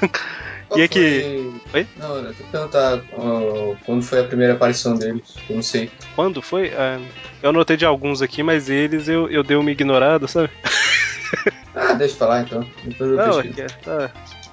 Qual 0.69 0.79
E 0.79 0.83
é 0.83 0.89
que- 0.89 1.21
foi- 1.71 1.81
Oi? 1.81 1.87
Não, 1.97 2.17
eu 2.17 2.35
tô 2.35 2.45
perguntar 2.45 3.01
ó, 3.15 3.75
quando 3.87 4.03
foi 4.03 4.21
a 4.21 4.25
primeira 4.25 4.53
aparição 4.55 4.95
deles. 4.97 5.35
Eu 5.49 5.57
não 5.57 5.63
sei. 5.63 5.91
Quando 6.15 6.43
foi? 6.43 6.73
Ah, 6.77 7.01
eu 7.43 7.51
anotei 7.51 7.77
de 7.77 7.85
alguns 7.87 8.21
aqui, 8.23 8.43
mas 8.43 8.69
eles 8.69 9.09
eu, 9.09 9.29
eu 9.31 9.43
dei 9.43 9.57
uma 9.57 9.71
ignorada, 9.71 10.27
sabe? 10.29 10.51
Ah, 11.75 11.93
deixa 11.93 12.15
eu 12.15 12.19
falar 12.19 12.41
então. 12.43 12.67
Depois 12.85 13.11
eu 13.11 13.17
Não, 13.17 13.39
aqui 13.39 13.61
é, 13.61 13.67
tá, 13.67 14.11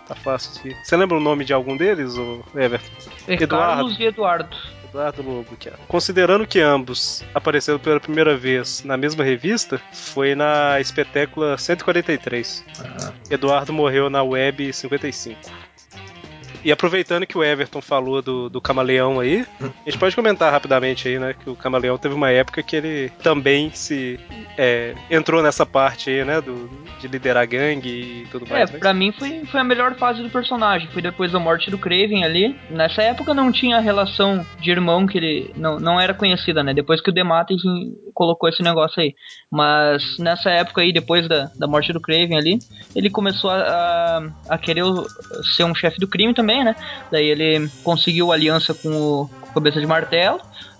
tá 0.07 0.13
fácil 0.16 0.51
aqui. 0.59 0.76
Você 0.84 0.95
lembra 0.95 1.18
o 1.18 1.22
nome 1.22 1.43
de 1.43 1.53
algum 1.53 1.76
deles, 1.76 2.16
ou 2.18 2.45
Everton? 2.53 2.86
É 3.28 3.34
Eduardo. 3.34 3.47
Carlos 3.76 3.99
e 3.99 4.03
Eduardo. 4.03 4.55
Eduardo 4.89 5.22
Lobo 5.24 5.47
aqui, 5.53 5.70
ó. 5.70 5.78
Considerando 5.88 6.45
que 6.45 6.59
ambos 6.59 7.24
apareceram 7.34 7.80
pela 7.80 7.99
primeira 7.99 8.38
vez 8.38 8.84
na 8.84 8.95
mesma 8.97 9.24
revista, 9.24 9.82
foi 9.91 10.36
na 10.36 10.80
espetácula 10.80 11.57
143. 11.57 12.63
Ah, 12.80 13.11
Eduardo 13.30 13.74
morreu 13.74 14.07
na 14.09 14.22
web 14.22 14.72
55. 14.72 15.39
E 16.66 16.72
aproveitando 16.72 17.28
que 17.28 17.38
o 17.38 17.43
Everton 17.43 17.80
falou 17.80 18.24
do, 18.24 18.49
do 18.49 18.59
Camaleão 18.59 19.20
aí, 19.20 19.45
a 19.61 19.66
gente 19.89 19.99
pode 19.99 20.16
comentar 20.16 20.51
rapidamente 20.51 21.07
aí, 21.07 21.20
né? 21.20 21.34
Que 21.34 21.47
o 21.47 21.55
Camaleão 21.55 21.95
teve 21.95 22.16
uma 22.16 22.32
época 22.32 22.63
que 22.63 22.76
ele 22.76 23.11
também 23.22 23.70
se 23.72 24.20
é, 24.57 24.95
entrou 25.11 25.43
nessa 25.43 25.63
parte 25.63 26.09
aí, 26.09 26.26
né? 26.26 26.41
Do, 26.41 26.68
de 26.99 27.07
liderar 27.07 27.47
gangue 27.47 27.88
e 28.24 28.28
tudo 28.32 28.47
É, 28.49 28.49
mais. 28.49 28.72
né? 28.72 28.80
pra 28.80 28.95
mim 28.95 29.11
foi, 29.11 29.45
foi 29.45 29.59
a 29.59 29.63
melhor 29.63 29.93
fase 29.93 30.24
do 30.24 30.30
personagem. 30.32 30.89
Foi 30.91 31.03
depois 31.03 31.32
da 31.32 31.38
morte 31.39 31.70
do 31.70 31.78
Craven 31.78 32.24
ali. 32.24 32.55
Nessa 32.72 33.03
época 33.03 33.32
não 33.36 33.51
tinha 33.51 33.78
a 33.78 33.82
relação 33.82 34.43
de 34.59 34.72
irmão 34.72 35.05
que 35.05 35.20
ele 35.20 35.51
não, 35.55 35.80
não 35.80 36.01
era 36.01 36.16
conhecida, 36.16 36.63
né? 36.63 36.74
Depois 36.74 36.99
que 36.99 37.11
o 37.11 37.13
Dematis 37.13 37.61
colocou 38.16 38.49
esse 38.49 38.63
negócio 38.63 38.99
aí. 39.01 39.13
Mas 39.51 40.18
nessa 40.18 40.49
época 40.49 40.82
aí, 40.82 40.91
depois 40.91 41.28
da, 41.28 41.51
da 41.55 41.68
morte 41.68 41.93
do 41.93 42.01
Craven 42.01 42.38
ali, 42.38 42.57
ele 42.95 43.09
começou 43.09 43.51
a, 43.51 43.57
a, 43.57 44.55
a 44.55 44.57
querer 44.57 44.84
ser 45.55 45.66
um 45.66 45.76
chefe 45.76 45.99
do 45.99 46.07
crime 46.07 46.34
também, 46.34 46.63
né? 46.63 46.76
Daí 47.11 47.28
ele 47.28 47.70
conseguiu 47.84 48.32
aliança 48.32 48.74
com 48.74 48.89
o 48.89 49.30
Cabeça 49.53 49.80
de 49.80 49.86
Martelo. 49.86 50.39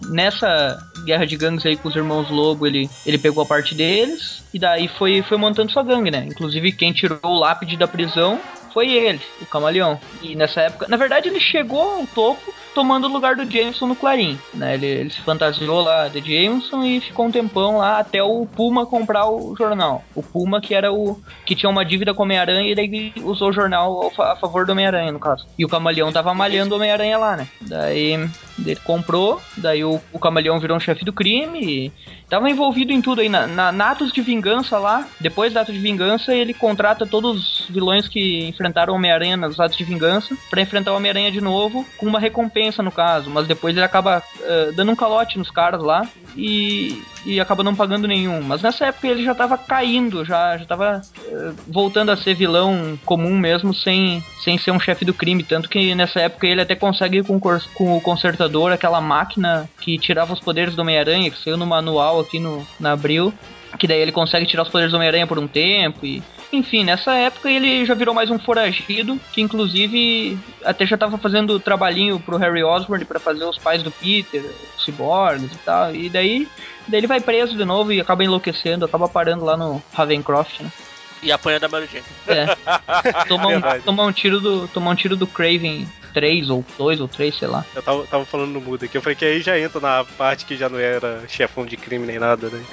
Nessa 0.10 0.80
guerra 1.06 1.26
de 1.26 1.38
gangues 1.38 1.66
aí 1.66 1.78
com 1.78 1.90
os 1.90 1.96
irmãos 1.96 2.30
Lobo, 2.30 2.66
ele, 2.66 2.90
ele 3.06 3.18
pegou 3.18 3.44
a 3.44 3.46
parte 3.46 3.76
deles. 3.76 4.44
E 4.54 4.58
daí 4.58 4.88
foi, 4.88 5.22
foi 5.22 5.38
montando 5.38 5.72
sua 5.72 5.84
gangue, 5.84 6.10
né? 6.10 6.26
Inclusive 6.26 6.72
quem 6.72 6.94
tirou 6.94 7.20
o 7.24 7.40
lápide 7.40 7.78
da 7.78 7.88
prisão 7.88 8.40
foi 8.74 8.92
ele, 8.92 9.22
o 9.42 9.46
Camaleão. 9.46 9.98
E 10.22 10.36
nessa 10.36 10.62
época, 10.62 10.88
na 10.90 10.98
verdade, 10.98 11.30
ele 11.30 11.40
chegou 11.40 11.82
ao 11.82 12.08
topo 12.08 12.54
tomando 12.76 13.08
o 13.08 13.12
lugar 13.12 13.38
do 13.38 13.50
Jameson 13.50 13.88
no 13.88 13.96
Clarim, 13.96 14.38
né? 14.54 14.76
Ele, 14.76 14.86
ele 14.86 15.10
se 15.10 15.22
fantasiou 15.22 15.82
lá 15.82 16.10
de 16.10 16.20
Jameson 16.20 16.84
e 16.84 17.00
ficou 17.00 17.26
um 17.26 17.32
tempão 17.32 17.78
lá 17.78 18.00
até 18.00 18.22
o 18.22 18.46
Puma 18.46 18.86
comprar 18.86 19.28
o 19.30 19.56
jornal. 19.56 20.04
O 20.14 20.22
Puma 20.22 20.60
que 20.60 20.76
era 20.76 20.92
o 20.92 21.20
que 21.46 21.56
tinha 21.56 21.70
uma 21.70 21.86
dívida 21.86 22.14
com 22.14 22.22
o 22.22 22.26
Homem-Aranha 22.26 22.72
e 22.72 22.76
daí 22.76 23.14
usou 23.24 23.50
o 23.50 23.54
jornal 23.54 24.12
a 24.20 24.36
favor 24.36 24.66
do 24.66 24.74
Homem-Aranha, 24.74 25.12
no 25.12 25.20
caso. 25.20 25.48
E 25.58 25.64
o 25.64 25.70
Camaleão 25.70 26.12
tava 26.12 26.34
malhando 26.34 26.74
o 26.74 26.78
Homem-Aranha 26.78 27.18
lá, 27.18 27.38
né? 27.38 27.48
Daí 27.62 28.30
ele 28.60 28.80
comprou, 28.84 29.42
daí 29.58 29.84
o, 29.84 30.00
o 30.12 30.20
Camaleão 30.20 30.60
virou 30.60 30.78
um 30.78 30.80
chefe 30.80 31.06
do 31.06 31.14
crime 31.14 31.60
e 31.64 31.92
tava 32.30 32.50
envolvido 32.50 32.92
em 32.92 33.02
tudo 33.02 33.22
aí. 33.22 33.30
Na, 33.30 33.48
na, 33.48 33.72
na 33.72 33.92
Atos 33.92 34.12
de 34.12 34.22
Vingança 34.22 34.78
lá, 34.78 35.08
depois 35.20 35.54
da 35.54 35.62
Atos 35.62 35.74
de 35.74 35.80
Vingança, 35.80 36.34
ele 36.34 36.54
contrata 36.54 37.06
todos 37.06 37.62
os 37.62 37.70
vilões 37.70 38.08
que 38.08 38.46
enfrentaram 38.48 38.94
o 38.94 38.96
Homem-Aranha 38.98 39.38
nas 39.38 39.60
Atos 39.60 39.78
de 39.78 39.84
Vingança 39.84 40.36
pra 40.50 40.62
enfrentar 40.62 40.94
o 40.94 40.98
Homem-Aranha 40.98 41.32
de 41.32 41.42
novo, 41.42 41.86
com 41.98 42.06
uma 42.06 42.20
recompensa 42.20 42.65
no 42.82 42.92
caso, 42.92 43.30
mas 43.30 43.48
depois 43.48 43.76
ele 43.76 43.86
acaba 43.86 44.22
eh, 44.42 44.72
dando 44.76 44.92
um 44.92 44.96
calote 44.96 45.38
nos 45.38 45.50
caras 45.50 45.82
lá 45.82 46.08
e, 46.36 47.02
e 47.26 47.40
acaba 47.40 47.64
não 47.64 47.76
pagando 47.76 48.08
nenhum. 48.08 48.42
Mas 48.42 48.62
nessa 48.62 48.88
época 48.88 49.08
ele 49.08 49.24
já 49.24 49.34
tava 49.34 49.58
caindo, 49.58 50.24
já, 50.26 50.58
já 50.58 50.66
tava 50.66 51.02
eh, 51.26 51.52
voltando 51.68 52.12
a 52.12 52.18
ser 52.18 52.34
vilão 52.34 52.98
comum 53.06 53.38
mesmo, 53.38 53.74
sem, 53.74 54.24
sem 54.44 54.58
ser 54.58 54.72
um 54.72 54.80
chefe 54.80 55.06
do 55.06 55.14
crime. 55.14 55.44
Tanto 55.44 55.70
que 55.70 55.96
nessa 55.96 56.20
época 56.22 56.48
ele 56.48 56.62
até 56.62 56.76
consegue 56.76 57.24
com, 57.24 57.40
com 57.40 57.98
o 57.98 58.02
consertador, 58.02 58.72
aquela 58.72 59.02
máquina 59.02 59.70
que 59.80 59.98
tirava 59.98 60.34
os 60.34 60.40
poderes 60.40 60.76
do 60.76 60.82
Homem-Aranha, 60.82 61.32
que 61.32 61.42
saiu 61.42 61.58
no 61.58 61.66
manual 61.66 62.20
aqui 62.20 62.40
no, 62.40 62.66
na 62.80 62.92
Abril. 62.92 63.34
Que 63.78 63.88
daí 63.88 64.00
ele 64.00 64.12
consegue 64.12 64.46
tirar 64.46 64.64
os 64.64 64.70
poderes 64.70 64.92
do 64.92 64.96
Homem-Aranha 64.96 65.28
por 65.28 65.40
um 65.40 65.48
tempo 65.48 66.06
e. 66.06 66.24
Enfim, 66.56 66.84
nessa 66.84 67.14
época 67.14 67.50
ele 67.50 67.86
já 67.86 67.94
virou 67.94 68.16
mais 68.16 68.32
um 68.32 68.40
foragido, 68.40 69.20
que 69.34 69.42
inclusive 69.42 70.38
até 70.64 70.86
já 70.86 70.98
tava 70.98 71.18
fazendo 71.18 71.60
trabalhinho 71.60 72.20
pro 72.20 72.38
Harry 72.38 72.64
Osborn 72.64 73.04
pra 73.04 73.20
fazer 73.20 73.44
os 73.44 73.58
pais 73.58 73.84
do 73.84 73.92
Peter, 73.92 74.44
os 74.78 74.86
ciborgues 74.86 75.52
e 75.52 75.58
tal. 75.60 75.94
E 75.94 76.10
daí, 76.10 76.48
daí 76.88 77.00
ele 77.00 77.08
vai 77.08 77.20
preso 77.20 77.58
de 77.58 77.66
novo 77.66 77.92
e 77.92 78.00
acaba 78.00 78.24
enlouquecendo, 78.24 78.86
acaba 78.86 79.10
parando 79.10 79.44
lá 79.44 79.58
no 79.58 79.84
Ravencroft, 79.94 80.62
né? 80.62 80.72
E 81.22 81.32
apanha 81.32 81.60
da 81.60 81.68
Mary 81.68 81.90
Jane. 81.92 82.06
É. 82.28 82.56
Tomar 83.28 83.48
um, 83.48 83.82
tomar 83.82 84.04
um 84.06 84.12
tiro 84.12 84.40
do. 84.40 84.68
Tomar 84.68 84.92
um 84.92 84.96
tiro 84.96 85.16
do 85.16 85.26
Craven 85.26 85.88
3 86.14 86.50
ou 86.50 86.64
2 86.78 87.02
ou 87.02 87.08
3, 87.08 87.36
sei 87.36 87.48
lá. 87.48 87.66
Eu 87.76 87.82
tava, 87.82 88.06
tava 88.06 88.26
falando 88.26 88.52
no 88.52 88.62
mudo 88.62 88.86
aqui, 88.86 88.98
eu 88.98 89.02
falei 89.02 89.16
que 89.16 89.26
aí 89.26 89.42
já 89.42 89.60
entra 89.60 89.82
na 89.82 90.06
parte 90.18 90.46
que 90.46 90.56
já 90.56 90.70
não 90.70 90.80
era 90.80 91.24
chefão 91.28 91.66
de 91.66 91.76
crime 91.76 92.06
nem 92.06 92.20
nada, 92.20 92.50
né? 92.50 92.64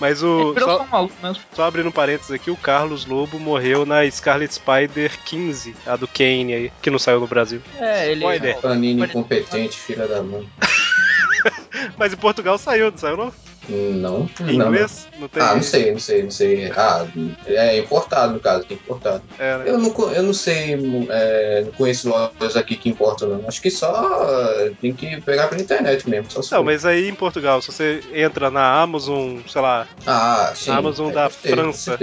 Mas 0.00 0.22
o. 0.22 0.54
virou 0.54 0.78
Só, 0.78 1.02
um 1.02 1.34
só 1.52 1.64
abrindo 1.64 1.92
parênteses 1.92 2.30
aqui, 2.30 2.50
o 2.50 2.56
Carlos 2.56 3.04
Lobo 3.04 3.38
morreu 3.38 3.84
na 3.84 4.10
Scarlet 4.10 4.52
Spider 4.52 5.12
15, 5.26 5.76
a 5.86 5.94
do 5.94 6.08
Kane 6.08 6.54
aí, 6.54 6.72
que 6.80 6.90
não 6.90 6.98
saiu 6.98 7.20
no 7.20 7.26
Brasil. 7.26 7.60
É, 7.78 8.10
ele. 8.10 8.20
Spoiler. 8.20 8.58
Panini 8.58 9.02
incompetente, 9.02 9.76
filha 9.76 10.08
da 10.08 10.22
mãe. 10.22 10.48
Mas 11.98 12.12
em 12.14 12.16
Portugal 12.16 12.56
saiu, 12.56 12.90
não 12.90 12.98
saiu 12.98 13.16
não? 13.16 13.32
Não, 13.68 14.28
Em 14.40 14.56
não. 14.58 14.66
inglês? 14.68 15.06
Não 15.18 15.28
tem. 15.28 15.42
Ah, 15.42 15.54
não 15.54 15.62
sei, 15.62 15.92
não 15.92 15.98
sei, 15.98 16.22
não 16.24 16.30
sei. 16.30 16.72
Ah, 16.74 17.06
é 17.46 17.78
importado 17.78 18.32
no 18.32 18.40
caso, 18.40 18.64
tem 18.64 18.76
importado. 18.76 19.22
É, 19.38 19.58
né? 19.58 19.64
Eu 19.66 19.78
não, 19.78 20.12
eu 20.12 20.22
não 20.22 20.32
sei, 20.34 20.74
é, 21.10 21.62
não 21.66 21.72
conheço 21.72 22.08
lojas 22.08 22.56
aqui 22.56 22.76
que 22.76 22.88
importam, 22.88 23.28
não. 23.28 23.46
Acho 23.46 23.60
que 23.62 23.70
só 23.70 24.26
é, 24.58 24.72
tem 24.80 24.92
que 24.92 25.20
pegar 25.20 25.48
pela 25.48 25.60
internet 25.60 26.08
mesmo. 26.08 26.28
Não, 26.34 26.42
for. 26.42 26.64
mas 26.64 26.84
aí 26.84 27.08
em 27.08 27.14
Portugal, 27.14 27.60
se 27.62 27.70
você 27.70 28.00
entra 28.12 28.50
na 28.50 28.80
Amazon, 28.80 29.38
sei 29.46 29.60
lá, 29.60 29.86
Ah, 30.06 30.52
sim. 30.54 30.70
Amazon 30.70 31.10
é, 31.10 31.12
da 31.12 31.30
França. 31.30 31.98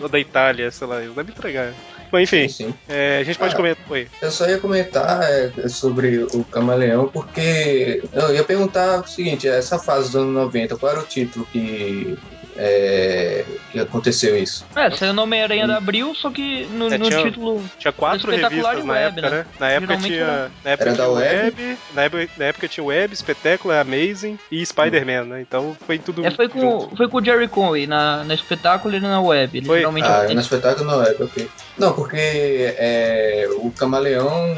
ou 0.00 0.08
da 0.08 0.18
Itália, 0.18 0.70
sei 0.70 0.86
lá, 0.86 1.02
eles 1.02 1.14
devem 1.14 1.34
entregar. 1.34 1.74
Mas 2.10 2.22
enfim, 2.22 2.48
Sim, 2.48 2.66
sim. 2.68 2.74
é, 2.88 3.18
a 3.18 3.24
gente 3.24 3.38
pode 3.38 3.54
Ah. 3.54 3.56
comentar. 3.56 3.84
Oi. 3.90 4.08
Eu 4.22 4.30
só 4.30 4.46
ia 4.48 4.58
comentar 4.58 5.20
é, 5.22 5.68
sobre 5.68 6.18
o 6.32 6.44
Camaleão, 6.44 7.08
porque 7.08 8.02
eu 8.12 8.34
ia 8.34 8.42
perguntar 8.44 9.00
o 9.00 9.06
seguinte: 9.06 9.46
essa 9.48 9.78
fase 9.78 10.06
dos 10.06 10.16
anos 10.16 10.34
90, 10.34 10.76
qual 10.76 10.92
era 10.92 11.00
o 11.00 11.06
título 11.06 11.46
que, 11.52 12.16
é, 12.56 13.44
que 13.70 13.78
aconteceu 13.78 14.36
isso? 14.36 14.64
É, 14.74 14.90
saiu 14.90 15.12
no 15.12 15.22
Homem-Aranha 15.22 15.66
da 15.66 15.76
Abril, 15.76 16.14
só 16.14 16.30
que 16.30 16.64
no, 16.72 16.92
É, 16.92 16.98
no 16.98 17.08
tinha- 17.08 17.22
título. 17.22 17.62
Tinha 17.78 17.92
quatro 17.92 18.30
Espetacular 18.32 18.74
revistas 18.76 18.84
e 18.84 18.86
na 18.86 18.92
Web, 18.94 19.18
época, 19.18 19.30
né? 19.30 19.36
né? 19.38 19.46
Na 19.60 19.70
época 19.70 19.96
tinha. 19.98 20.18
era- 20.20 20.50
Na 20.64 20.70
época 20.70 20.88
Era 20.88 20.94
tinha 20.94 21.06
da 21.06 21.08
web, 21.12 21.44
Web? 21.44 21.78
na, 21.94 22.02
época, 22.04 22.28
na 22.36 22.44
época 22.46 22.68
tinha 22.68 22.84
Web, 22.84 23.14
Espetáculo, 23.14 23.74
Amazing 23.74 24.38
e 24.50 24.64
Spider-Man, 24.64 25.24
né? 25.24 25.40
Então 25.42 25.76
foi 25.86 25.98
tudo. 25.98 26.24
É, 26.24 26.30
foi 26.30 26.48
com, 26.48 26.60
junto. 26.60 26.96
foi 26.96 27.08
com 27.08 27.18
o 27.18 27.24
Jerry 27.24 27.48
Conway 27.48 27.86
na, 27.86 28.24
na 28.24 28.34
espetáculo 28.34 28.94
e 28.96 29.00
na 29.00 29.20
web. 29.20 29.58
Ele 29.58 29.66
Foi? 29.66 29.78
geralmente 29.78 30.06
Ah, 30.06 30.26
no 30.32 30.40
espetáculo 30.40 30.86
não 30.90 31.02
é, 31.02 31.10
ok. 31.20 31.48
Não, 31.78 31.92
porque 31.92 32.16
é, 32.16 33.48
o 33.56 33.70
Camaleão, 33.70 34.56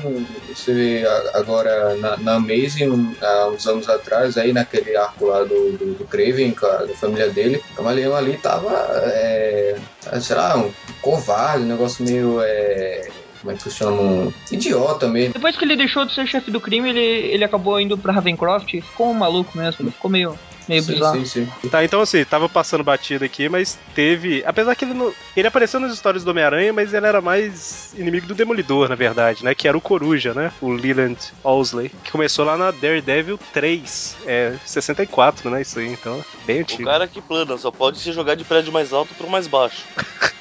você 0.48 0.72
vê 0.72 1.04
agora 1.34 1.94
na, 1.96 2.16
na 2.16 2.34
Amazing, 2.36 3.14
há 3.20 3.48
uns 3.48 3.66
anos 3.66 3.88
atrás, 3.88 4.38
aí 4.38 4.52
naquele 4.52 4.96
arco 4.96 5.26
lá 5.26 5.44
do, 5.44 5.72
do, 5.72 5.94
do 5.94 6.04
Craven, 6.06 6.54
a 6.62 6.84
da 6.86 6.94
família 6.94 7.28
dele, 7.28 7.62
o 7.72 7.76
Camaleão 7.76 8.16
ali 8.16 8.38
tava, 8.38 8.72
é, 9.04 9.76
sei 10.20 10.34
lá, 10.34 10.56
um 10.56 10.72
covarde, 11.02 11.64
um 11.64 11.68
negócio 11.68 12.04
meio, 12.04 12.40
é, 12.40 13.08
como 13.40 13.52
é 13.52 13.54
que 13.54 13.62
se 13.62 13.70
chama? 13.70 14.32
Idiota 14.50 15.08
mesmo. 15.08 15.34
Depois 15.34 15.56
que 15.56 15.64
ele 15.64 15.76
deixou 15.76 16.04
de 16.04 16.14
ser 16.14 16.26
chefe 16.26 16.50
do 16.50 16.60
crime, 16.60 16.90
ele, 16.90 17.00
ele 17.00 17.44
acabou 17.44 17.80
indo 17.80 17.96
pra 17.96 18.12
Ravencroft 18.12 18.70
ficou 18.70 19.10
um 19.10 19.14
maluco 19.14 19.56
mesmo. 19.56 19.90
Ficou 19.90 20.10
meio, 20.10 20.38
meio 20.70 20.82
Sim, 20.82 20.92
bizarro. 20.94 21.26
sim, 21.26 21.46
sim. 21.62 21.68
Tá, 21.68 21.84
então 21.84 22.00
assim, 22.00 22.24
tava 22.24 22.48
passando 22.48 22.84
batida 22.84 23.24
aqui, 23.24 23.48
mas 23.48 23.78
teve. 23.94 24.42
Apesar 24.46 24.74
que 24.74 24.84
ele 24.84 24.94
não. 24.94 25.12
Ele 25.36 25.48
apareceu 25.48 25.80
nas 25.80 25.92
histórias 25.92 26.22
do 26.24 26.30
Homem-Aranha, 26.30 26.72
mas 26.72 26.94
ele 26.94 27.06
era 27.06 27.20
mais 27.20 27.92
inimigo 27.96 28.26
do 28.26 28.34
Demolidor, 28.34 28.88
na 28.88 28.94
verdade, 28.94 29.44
né? 29.44 29.54
Que 29.54 29.66
era 29.66 29.76
o 29.76 29.80
Coruja, 29.80 30.32
né? 30.32 30.52
O 30.60 30.70
Leland 30.70 31.18
Owsley. 31.42 31.90
Que 32.04 32.12
começou 32.12 32.44
lá 32.44 32.56
na 32.56 32.70
Daredevil 32.70 33.38
3. 33.52 34.16
É 34.26 34.54
64, 34.64 35.50
né? 35.50 35.60
Isso 35.62 35.78
aí, 35.78 35.88
então. 35.88 36.24
Bem 36.46 36.58
O 36.58 36.60
antigo. 36.60 36.84
cara 36.84 37.06
que 37.08 37.20
plana 37.20 37.58
só 37.58 37.70
pode 37.70 37.98
se 37.98 38.12
jogar 38.12 38.36
de 38.36 38.44
prédio 38.44 38.72
mais 38.72 38.92
alto 38.92 39.14
pro 39.14 39.28
mais 39.28 39.46
baixo. 39.46 39.84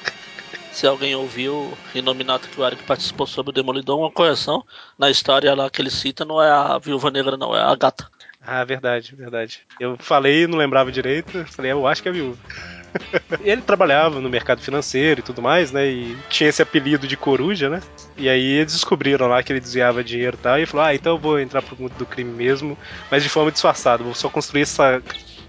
Se 0.72 0.86
alguém 0.86 1.14
ouviu 1.16 1.76
Inominato 1.94 2.48
que 2.48 2.58
o 2.60 2.64
Eric 2.64 2.84
participou 2.84 3.26
sobre 3.26 3.50
o 3.50 3.52
Demolidor, 3.52 3.98
uma 3.98 4.10
correção. 4.10 4.64
Na 4.96 5.10
história 5.10 5.52
lá 5.54 5.68
que 5.68 5.82
ele 5.82 5.90
cita, 5.90 6.24
não 6.24 6.40
é 6.40 6.48
a 6.48 6.78
Viúva 6.78 7.10
Negra, 7.10 7.36
não, 7.36 7.54
é 7.54 7.60
a 7.60 7.74
gata. 7.74 8.08
Ah, 8.40 8.64
verdade, 8.64 9.14
verdade. 9.14 9.60
Eu 9.78 9.96
falei, 9.98 10.46
não 10.46 10.58
lembrava 10.58 10.90
direito. 10.90 11.44
Falei, 11.46 11.72
eu 11.72 11.86
acho 11.86 12.02
que 12.02 12.08
é 12.08 12.12
viúva. 12.12 12.38
E 13.44 13.48
ele 13.48 13.62
trabalhava 13.62 14.20
no 14.20 14.28
mercado 14.28 14.60
financeiro 14.60 15.20
e 15.20 15.22
tudo 15.22 15.40
mais, 15.40 15.70
né? 15.70 15.86
E 15.86 16.16
tinha 16.28 16.50
esse 16.50 16.60
apelido 16.60 17.06
de 17.06 17.16
coruja, 17.16 17.70
né? 17.70 17.80
E 18.16 18.28
aí 18.28 18.44
eles 18.44 18.72
descobriram 18.72 19.28
lá 19.28 19.40
que 19.44 19.52
ele 19.52 19.60
desviava 19.60 20.02
dinheiro 20.02 20.36
e 20.36 20.42
tal. 20.42 20.58
E 20.58 20.66
falou: 20.66 20.86
Ah, 20.86 20.92
então 20.94 21.14
eu 21.14 21.18
vou 21.18 21.38
entrar 21.38 21.62
pro 21.62 21.80
mundo 21.80 21.92
do 21.96 22.04
crime 22.04 22.32
mesmo, 22.32 22.76
mas 23.08 23.22
de 23.22 23.28
forma 23.28 23.52
disfarçada. 23.52 24.02
Vou 24.02 24.12
só 24.12 24.28
construir 24.28 24.62
essa, 24.62 25.00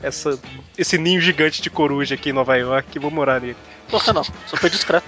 essa, 0.03 0.39
esse 0.77 0.99
ninho 0.99 1.19
gigante 1.19 1.63
de 1.63 1.69
coruja 1.71 2.13
aqui 2.13 2.29
em 2.29 2.33
Nova 2.33 2.55
York 2.55 2.95
e 2.95 2.99
vou 2.99 3.09
morar 3.09 3.41
nele. 3.41 3.57
Por 3.89 4.03
que 4.03 4.13
não? 4.13 4.23
Super 4.45 4.69
discreto. 4.69 5.07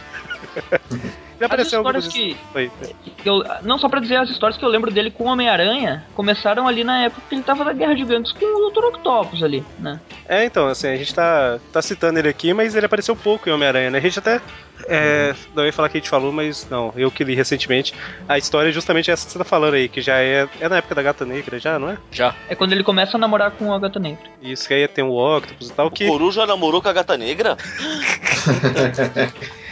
Ele 1.44 1.48
apareceu 1.48 1.80
histórias 1.80 2.06
algumas 2.06 2.14
que, 2.14 2.38
Foi. 2.54 2.72
que 3.18 3.30
eu, 3.30 3.44
não 3.64 3.78
só 3.78 3.90
pra 3.90 4.00
dizer 4.00 4.16
as 4.16 4.30
histórias 4.30 4.58
que 4.58 4.64
eu 4.64 4.70
lembro 4.70 4.90
dele 4.90 5.12
com 5.12 5.26
o 5.26 5.28
Homem-Aranha 5.28 6.06
começaram 6.16 6.68
ali 6.68 6.86
na 6.86 7.04
época 7.04 7.22
que 7.28 7.36
ele 7.36 7.44
tava 7.44 7.66
na 7.66 7.74
Guerra 7.74 7.96
de 7.96 8.06
Gangues 8.06 8.32
com 8.32 8.46
o 8.46 8.72
Dr. 8.72 8.86
Octopus 8.86 9.44
ali, 9.44 9.64
né? 9.78 10.00
É, 10.28 10.46
então, 10.46 10.68
assim, 10.68 10.88
a 10.88 10.96
gente 10.96 11.14
tá, 11.14 11.60
tá 11.72 11.82
citando 11.82 12.18
ele 12.18 12.30
aqui, 12.30 12.54
mas 12.54 12.76
ele 12.76 12.86
apareceu 12.86 13.14
pouco 13.14 13.50
em 13.50 13.52
Homem-Aranha, 13.52 13.90
né? 13.90 13.98
A 13.98 14.02
gente 14.02 14.20
até. 14.20 14.42
É, 14.88 15.36
não 15.54 15.66
ia 15.66 15.72
falar 15.72 15.88
que 15.88 15.98
a 15.98 16.00
gente 16.00 16.10
falou, 16.10 16.32
mas 16.32 16.68
não, 16.70 16.94
eu 16.96 17.12
que 17.12 17.24
li 17.24 17.36
recentemente. 17.36 17.94
A 18.28 18.38
história 18.38 18.70
é 18.70 18.72
justamente 18.72 19.12
essa 19.12 19.26
que 19.26 19.32
você 19.32 19.38
tá 19.38 19.46
falando 19.46 19.74
aí, 19.74 19.90
que 19.90 20.02
já 20.02 20.20
é. 20.20 20.48
É 20.60 20.70
na 20.70 20.78
época 20.78 20.96
da 20.96 21.02
Gata 21.02 21.26
Negra, 21.26 21.60
já, 21.60 21.78
não 21.78 21.90
é? 21.90 21.98
Já. 22.12 22.34
É 22.48 22.56
quando 22.56 22.72
ele 22.72 22.84
começa 22.84 23.18
a 23.18 23.20
namorar 23.20 23.52
com 23.52 23.74
a 23.74 23.80
Gata 23.80 24.00
Negra. 24.00 24.24
Isso 24.42 24.68
que 24.68 24.74
aí 24.74 24.88
tem 24.88 25.04
o 25.04 25.14
Octopus 25.14 25.70
e 25.70 25.74
tal, 25.74 25.92
que. 25.92 26.08
Coruja 26.08 26.46
namorou 26.46 26.82
com 26.82 26.88
a 26.88 26.94
gata 26.94 27.18
negra? 27.18 27.58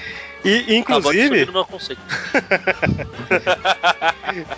E, 0.44 0.80
Acabou 0.80 1.14
inclusive. 1.14 1.52
meu 1.52 1.66
conceito. 1.66 2.02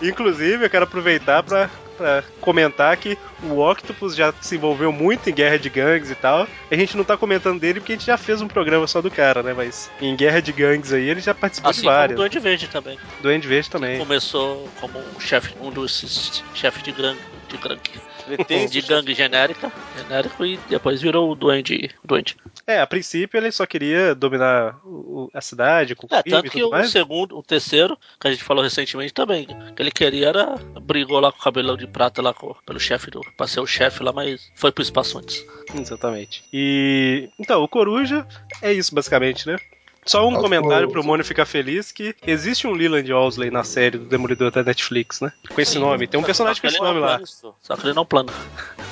Inclusive, 0.01 0.65
eu 0.65 0.69
quero 0.69 0.83
aproveitar 0.85 1.43
pra, 1.43 1.69
pra 1.97 2.23
comentar 2.39 2.95
que 2.97 3.17
o 3.43 3.59
Octopus 3.59 4.15
já 4.15 4.33
se 4.39 4.55
envolveu 4.55 4.91
muito 4.91 5.29
em 5.29 5.33
guerra 5.33 5.57
de 5.59 5.69
gangues 5.69 6.09
e 6.09 6.15
tal. 6.15 6.47
A 6.71 6.75
gente 6.75 6.95
não 6.95 7.03
tá 7.03 7.17
comentando 7.17 7.59
dele 7.59 7.79
porque 7.79 7.93
a 7.93 7.95
gente 7.95 8.05
já 8.05 8.17
fez 8.17 8.41
um 8.41 8.47
programa 8.47 8.87
só 8.87 9.01
do 9.01 9.11
cara, 9.11 9.43
né? 9.43 9.53
Mas 9.53 9.91
em 10.01 10.15
guerra 10.15 10.41
de 10.41 10.51
gangues 10.51 10.93
aí 10.93 11.07
ele 11.09 11.19
já 11.19 11.33
participou 11.33 11.71
Assim 11.71 11.81
de 11.81 11.85
como 11.85 11.93
o 11.93 11.97
várias. 11.97 12.17
Duende 12.17 12.39
Verde 12.39 12.67
também. 12.67 12.97
Duende 13.21 13.47
Verde 13.47 13.69
também. 13.69 13.99
Começou 13.99 14.69
como 14.79 14.99
um 14.99 15.19
chefe, 15.19 15.53
um 15.59 15.69
dos 15.69 16.43
chefes 16.53 16.83
de 16.83 16.91
gangue, 16.91 17.19
de 17.49 17.57
gangue, 17.57 17.91
Ele 18.27 18.67
de 18.67 18.81
gangue 18.81 19.13
genérica, 19.13 19.71
genérico 19.93 20.45
e 20.45 20.57
depois 20.69 21.01
virou 21.01 21.31
o 21.31 21.35
Duende, 21.35 21.89
Duende. 22.03 22.35
É, 22.65 22.79
a 22.79 22.87
princípio 22.87 23.37
ele 23.37 23.51
só 23.51 23.65
queria 23.65 24.15
dominar 24.15 24.79
o- 24.85 25.29
a 25.33 25.41
cidade 25.41 25.95
com 25.95 26.07
É, 26.09 26.21
crime 26.23 26.37
e 26.37 26.41
tanto 26.41 26.51
que 26.51 26.63
o 26.63 26.69
mais. 26.69 26.89
segundo, 26.89 27.37
o 27.37 27.43
terceiro, 27.43 27.97
que 28.19 28.27
a 28.27 28.31
gente 28.31 28.43
falou 28.43 28.63
recentemente 28.63 29.13
também, 29.13 29.45
que 29.75 29.81
ele 29.81 29.91
queria 29.91 30.29
era, 30.29 30.55
brigou 30.81 31.19
lá 31.19 31.31
com 31.31 31.39
o 31.39 31.41
cabelão 31.41 31.75
de 31.75 31.87
prata 31.87 32.21
lá 32.21 32.33
com, 32.33 32.55
pelo 32.65 32.79
chefe 32.79 33.11
do, 33.11 33.19
pra 33.35 33.47
ser 33.47 33.59
o 33.59 33.67
chefe 33.67 34.01
lá, 34.03 34.13
mas 34.13 34.49
foi 34.55 34.71
pro 34.71 34.81
espaço 34.83 35.17
antes. 35.17 35.45
Exatamente. 35.73 36.43
E. 36.53 37.29
Então, 37.39 37.61
o 37.63 37.67
Coruja 37.67 38.25
é 38.61 38.71
isso, 38.71 38.95
basicamente, 38.95 39.45
né? 39.47 39.57
Só 40.05 40.27
um 40.27 40.33
o 40.35 40.39
comentário 40.39 40.89
pro 40.89 41.03
Mônio 41.03 41.25
ficar 41.25 41.45
feliz 41.45 41.91
que 41.91 42.15
existe 42.25 42.67
um 42.67 42.71
Leland 42.73 43.11
Owlsley 43.11 43.49
na 43.51 43.63
série 43.63 43.97
do 43.97 44.05
Demolidor 44.05 44.51
da 44.51 44.63
Netflix, 44.63 45.21
né? 45.21 45.31
Com 45.53 45.59
esse 45.61 45.73
Sim. 45.73 45.79
nome. 45.79 46.07
Tem 46.07 46.19
um 46.19 46.23
personagem 46.23 46.61
com 46.61 46.67
esse 46.67 46.79
nome 46.79 46.99
lá. 46.99 47.19
isso. 47.21 47.53
Só 47.61 47.75
que 47.75 47.85
ele 47.85 47.93
não 47.93 48.05
plana. 48.05 48.31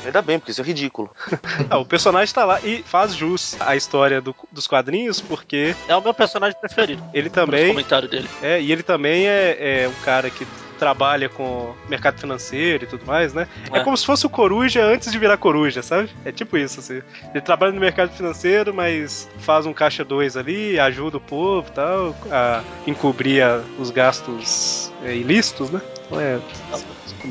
Ainda 0.06 0.22
bem, 0.22 0.40
porque 0.40 0.52
isso 0.52 0.62
é 0.62 0.64
ridículo. 0.64 1.10
Ah, 1.70 1.78
o 1.78 1.86
personagem 1.86 2.34
tá 2.34 2.44
lá 2.44 2.60
e 2.62 2.84
faz 2.84 3.14
jus 3.16 3.56
à 3.60 3.76
história 3.76 4.20
do- 4.20 4.36
dos 4.52 4.68
quadrinhos, 4.68 5.22
porque 5.22 5.76
É 5.88 5.96
o 5.96 6.02
meu 6.02 6.14
personagem 6.14 6.58
preferido. 6.60 7.02
ele 7.14 7.30
também. 7.30 7.68
comentários 7.70 8.10
dele. 8.12 8.30
É, 8.42 8.62
e 8.62 8.72
ele 8.72 8.84
também 8.84 9.28
é, 9.28 9.84
é 9.84 9.88
um 9.88 10.04
cara 10.04 10.30
que 10.30 10.46
trabalha 10.82 11.30
com 11.30 11.76
mercado 11.88 12.20
financeiro 12.20 12.86
e 12.86 12.88
tudo 12.88 13.06
mais, 13.06 13.36
né? 13.36 13.48
É. 13.72 13.78
É. 13.78 13.84
como 13.84 13.96
se 13.96 14.04
fosse 14.04 14.26
o 14.26 14.30
Coruja 14.30 14.84
antes 14.84 15.12
de 15.12 15.20
virar 15.20 15.38
Coruja, 15.38 15.84
sabe? 15.84 16.10
É 16.26 16.32
tipo 16.32 16.58
isso, 16.58 16.80
assim. 16.80 17.04
Ele 17.30 17.42
trabalha 17.42 17.72
no 17.72 17.80
mercado 17.80 18.10
financeiro, 18.12 18.74
mas 18.74 19.30
faz 19.42 19.68
um 19.68 19.74
caixa 19.74 20.04
2 20.04 20.36
ali, 20.36 20.80
ajuda 20.80 21.18
o 21.18 21.22
povo 21.22 21.68
e 21.70 21.72
tal, 21.72 22.16
a 22.32 22.64
encobrir 22.88 23.44
a- 23.44 23.62
os 23.78 23.92
gastos 23.92 24.92
é, 25.04 25.16
ilícitos, 25.16 25.70
né? 25.70 25.80
Então 26.08 26.20
é, 26.20 26.40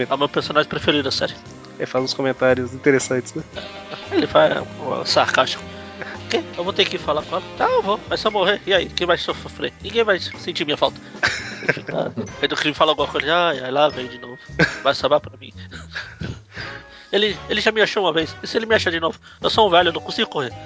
É 0.08 0.14
o 0.14 0.18
meu 0.18 0.28
personagem 0.28 0.68
preferido 0.68 1.02
da 1.02 1.10
série. 1.10 1.34
é, 1.76 1.84
faz 1.86 2.04
uns 2.04 2.14
comentários 2.14 2.72
interessantes, 2.72 3.34
né? 3.34 3.42
Ele 4.12 4.28
faz 4.28 4.62
ó, 4.86 5.04
sarcástico. 5.04 5.64
Quê? 6.30 6.44
Eu 6.56 6.62
vou 6.62 6.72
ter 6.72 6.84
que 6.84 6.96
falar 6.96 7.22
com 7.22 7.36
ela? 7.36 7.44
Tá, 7.58 7.64
eu 7.64 7.82
vou. 7.82 7.98
Se 8.16 8.26
eu 8.26 8.30
morrer, 8.30 8.60
e 8.64 8.72
aí? 8.72 8.86
Quem 8.86 9.06
vai 9.06 9.18
sofrer? 9.18 9.72
Ninguém 9.82 10.04
vai 10.04 10.20
sentir 10.20 10.64
minha 10.64 10.76
falta. 10.76 11.00
Aí 12.40 12.48
do 12.48 12.56
crime 12.56 12.74
fala 12.74 12.92
alguma 12.92 13.08
coisa, 13.08 13.34
ai, 13.34 13.60
ai, 13.60 13.70
lá 13.70 13.88
vem 13.88 14.06
de 14.06 14.18
novo. 14.18 14.38
Vai 14.82 14.94
sobrar 14.94 15.20
pra 15.20 15.36
mim. 15.36 15.52
Ele, 17.12 17.36
ele 17.48 17.60
já 17.60 17.72
me 17.72 17.82
achou 17.82 18.04
uma 18.04 18.12
vez. 18.12 18.34
E 18.42 18.46
se 18.46 18.56
ele 18.56 18.66
me 18.66 18.74
achar 18.74 18.90
de 18.90 19.00
novo? 19.00 19.18
Eu 19.42 19.50
sou 19.50 19.66
um 19.66 19.70
velho, 19.70 19.88
eu 19.88 19.92
não 19.92 20.00
consigo 20.00 20.30
correr. 20.30 20.52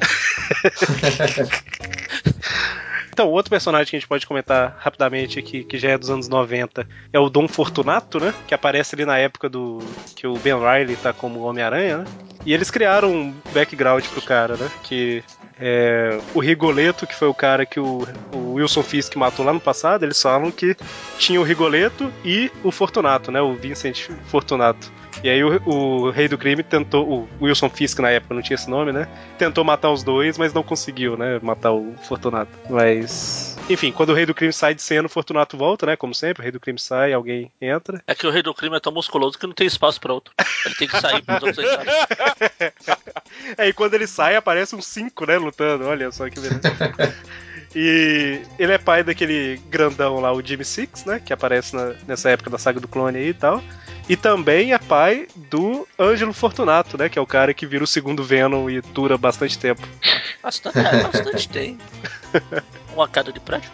Então, 3.15 3.31
outro 3.31 3.49
personagem 3.49 3.89
que 3.89 3.95
a 3.95 3.99
gente 4.01 4.09
pode 4.09 4.27
comentar 4.27 4.77
rapidamente 4.81 5.39
aqui, 5.39 5.63
que 5.63 5.79
já 5.79 5.91
é 5.91 5.97
dos 5.97 6.11
anos 6.11 6.27
90, 6.27 6.85
é 7.13 7.19
o 7.21 7.31
Dom 7.31 7.47
Fortunato, 7.47 8.19
né? 8.19 8.35
Que 8.45 8.53
aparece 8.53 8.97
ali 8.97 9.05
na 9.05 9.17
época 9.17 9.49
do 9.49 9.79
que 10.17 10.27
o 10.27 10.35
Ben 10.39 10.59
Riley 10.59 10.97
tá 10.97 11.13
como 11.13 11.43
Homem-Aranha, 11.43 11.99
né? 11.99 12.05
E 12.45 12.53
eles 12.53 12.73
criaram 12.73 13.13
um 13.13 13.35
background 13.53 14.05
pro 14.07 14.21
cara, 14.21 14.57
né? 14.57 14.69
Que 14.83 15.23
é, 15.61 16.19
o 16.35 16.41
Rigoleto, 16.41 17.07
que 17.07 17.15
foi 17.15 17.29
o 17.29 17.35
cara 17.35 17.65
que 17.65 17.79
o, 17.79 18.07
o 18.33 18.55
Wilson 18.55 18.83
Fisk 18.83 19.15
matou 19.17 19.45
lá 19.45 19.53
no 19.53 19.61
passado, 19.61 20.05
eles 20.05 20.21
falam 20.21 20.51
que 20.51 20.77
tinha 21.19 21.41
o 21.41 21.45
Rigoleto 21.45 22.13
e 22.25 22.51
o 22.63 22.71
Fortunato, 22.71 23.31
né? 23.31 23.41
O 23.41 23.55
Vincent 23.55 24.09
Fortunato. 24.27 24.93
E 25.25 25.31
aí 25.31 25.43
o, 25.43 25.59
o 25.67 26.11
rei 26.11 26.29
do 26.29 26.37
crime 26.37 26.63
tentou, 26.63 27.27
o 27.41 27.45
Wilson 27.47 27.71
Fisk 27.71 27.99
na 27.99 28.11
época 28.11 28.35
não 28.35 28.43
tinha 28.43 28.57
esse 28.57 28.69
nome, 28.69 28.93
né? 28.93 29.09
Tentou 29.39 29.65
matar 29.65 29.91
os 29.91 30.03
dois, 30.03 30.37
mas 30.37 30.53
não 30.53 30.63
conseguiu, 30.63 31.17
né? 31.17 31.41
Matar 31.43 31.73
o 31.73 31.95
Fortunato. 32.03 32.51
Mas. 32.69 33.57
Enfim, 33.71 33.91
quando 33.91 34.11
o 34.11 34.15
rei 34.15 34.27
do 34.27 34.35
crime 34.35 34.53
sai 34.53 34.75
de 34.75 34.83
cena, 34.83 35.07
o 35.07 35.09
Fortunato 35.11 35.57
volta, 35.57 35.87
né? 35.87 35.97
Como 35.97 36.15
sempre, 36.15 36.43
o 36.43 36.45
rei 36.45 36.53
do 36.53 36.61
crime 36.61 36.79
sai, 36.79 37.15
alguém 37.15 37.51
entra. 37.59 38.03
É 38.07 38.15
que 38.15 38.27
o 38.27 38.31
rei 38.31 38.43
do 38.43 38.53
crime 38.53 38.77
é 38.77 38.81
tão 38.81 38.93
musculoso 38.93 39.39
que 39.39 39.47
não 39.47 39.55
tem 39.55 39.67
espaço 39.67 39.99
pra 39.99 40.13
outro. 40.13 40.35
Ele 40.67 40.75
tem 40.75 40.87
que 40.89 41.01
sair 41.01 41.23
pros 41.23 41.43
outros 41.43 41.59
entrarem. 41.59 42.73
É, 43.57 43.69
e 43.69 43.73
quando 43.73 43.95
ele 43.95 44.07
sai, 44.07 44.37
aparece 44.37 44.77
uns 44.77 44.87
cinco, 44.87 45.25
né? 45.27 45.39
Lutando, 45.39 45.87
olha 45.87 46.13
só 46.13 46.29
que 46.29 46.39
beleza. 46.39 46.61
E 47.77 48.41
ele 48.57 48.71
é 48.73 48.79
pai 48.79 49.03
daquele 49.03 49.61
grandão 49.69 50.21
lá, 50.21 50.33
o 50.33 50.41
Jimmy 50.41 50.65
Six, 50.65 51.05
né? 51.07 51.19
Que 51.19 51.33
aparece 51.33 51.75
na- 51.75 51.93
nessa 52.07 52.31
época 52.31 52.49
da 52.49 52.57
saga 52.57 52.79
do 52.79 52.87
clone 52.87 53.19
aí 53.19 53.29
e 53.31 53.35
tal. 53.35 53.61
E 54.09 54.17
também 54.17 54.75
é 54.75 54.79
pai 54.79 55.27
do 55.51 55.87
Ângelo 55.99 56.33
Fortunato, 56.33 56.99
né? 56.99 57.09
Que 57.09 57.19
é 57.19 57.23
o 57.23 57.27
cara 57.27 57.55
que 57.55 57.67
vira 57.67 57.85
o 57.85 57.87
segundo 57.87 58.23
Venom 58.23 58.69
e 58.69 58.81
dura 58.81 59.17
bastante 59.17 59.59
tempo. 59.59 59.87
Bastante, 60.43 60.79
é, 60.79 61.03
bastante 61.05 61.49
tem. 61.49 61.79
Uma 62.95 63.09
queda 63.09 63.33
de 63.33 63.41
prédio. 63.41 63.71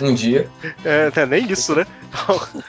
Um 0.00 0.14
dia. 0.14 0.48
É, 0.84 1.12
é 1.14 1.26
nem 1.26 1.50
isso, 1.50 1.74
né? 1.74 1.86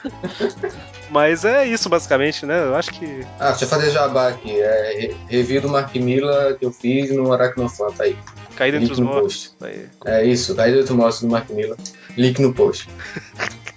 Mas 1.10 1.46
é 1.46 1.66
isso, 1.66 1.90
basicamente, 1.90 2.46
né? 2.46 2.64
Eu 2.64 2.76
acho 2.76 2.92
que. 2.92 3.26
Ah, 3.40 3.52
deixa 3.52 3.66
eu 3.66 3.70
fazer 3.70 3.92
jabá 3.92 4.30
aqui. 4.30 4.60
É 4.60 5.14
review 5.30 5.62
do 5.62 5.70
Mark 5.70 5.96
Miller 5.96 6.58
que 6.58 6.66
eu 6.66 6.72
fiz 6.72 7.14
no 7.14 7.32
Aracnofan, 7.32 7.92
tá 7.92 8.04
aí. 8.04 8.18
Cair 8.56 8.76
entre 8.76 8.80
Link 8.80 8.92
os 8.92 9.00
no 9.00 9.06
mortos. 9.06 9.56
É 10.06 10.26
isso, 10.26 10.56
Caída 10.56 10.84
do 10.84 10.96
Monstro 10.96 11.28
do 11.28 11.32
Mark 11.32 11.50
Miller. 11.50 11.78
Link 12.18 12.42
no 12.42 12.54
post. 12.54 12.90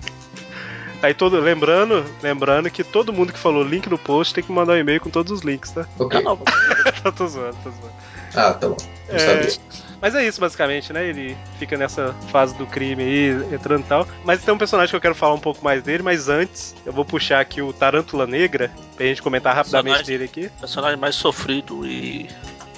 aí 1.06 1.14
todo. 1.14 1.38
Lembrando, 1.40 2.04
lembrando 2.22 2.70
que 2.70 2.82
todo 2.84 3.12
mundo 3.12 3.32
que 3.32 3.38
falou 3.38 3.62
link 3.62 3.88
no 3.88 3.98
post 3.98 4.34
tem 4.34 4.42
que 4.44 4.50
mandar 4.52 4.72
um 4.74 4.76
e-mail 4.78 5.00
com 5.00 5.10
todos 5.10 5.30
os 5.32 5.40
links, 5.42 5.70
tá? 5.72 5.86
Ok. 5.98 6.18
Ah, 6.20 6.22
não. 6.22 6.36
tô 7.12 7.26
zoando, 7.26 7.56
tô 7.62 7.70
zoando. 7.70 7.92
Ah, 8.34 8.52
tá 8.54 8.68
bom. 8.68 8.76
Não 9.08 9.14
É, 9.16 9.18
sabia. 9.18 9.84
Mas 10.00 10.14
é 10.14 10.26
isso, 10.26 10.40
basicamente, 10.40 10.92
né? 10.92 11.06
Ele 11.06 11.36
fica 11.58 11.76
nessa 11.78 12.14
fase 12.30 12.54
do 12.56 12.66
crime 12.66 13.02
aí, 13.02 13.54
entrando 13.54 13.80
e 13.82 13.88
tal. 13.88 14.06
Mas 14.24 14.42
tem 14.42 14.52
um 14.52 14.58
personagem 14.58 14.90
que 14.90 14.96
eu 14.96 15.00
quero 15.00 15.14
falar 15.14 15.34
um 15.34 15.38
pouco 15.40 15.64
mais 15.64 15.82
dele, 15.82 16.02
mas 16.02 16.28
antes 16.28 16.74
eu 16.84 16.92
vou 16.92 17.04
puxar 17.04 17.40
aqui 17.40 17.62
o 17.62 17.72
Tarântula 17.72 18.26
Negra, 18.26 18.70
pra 18.96 19.06
gente 19.06 19.22
comentar 19.22 19.54
rapidamente 19.54 19.98
Personagem- 19.98 20.18
dele 20.18 20.24
aqui. 20.48 20.60
personagem 20.60 20.98
mais 20.98 21.14
sofrido 21.14 21.86
e 21.86 22.28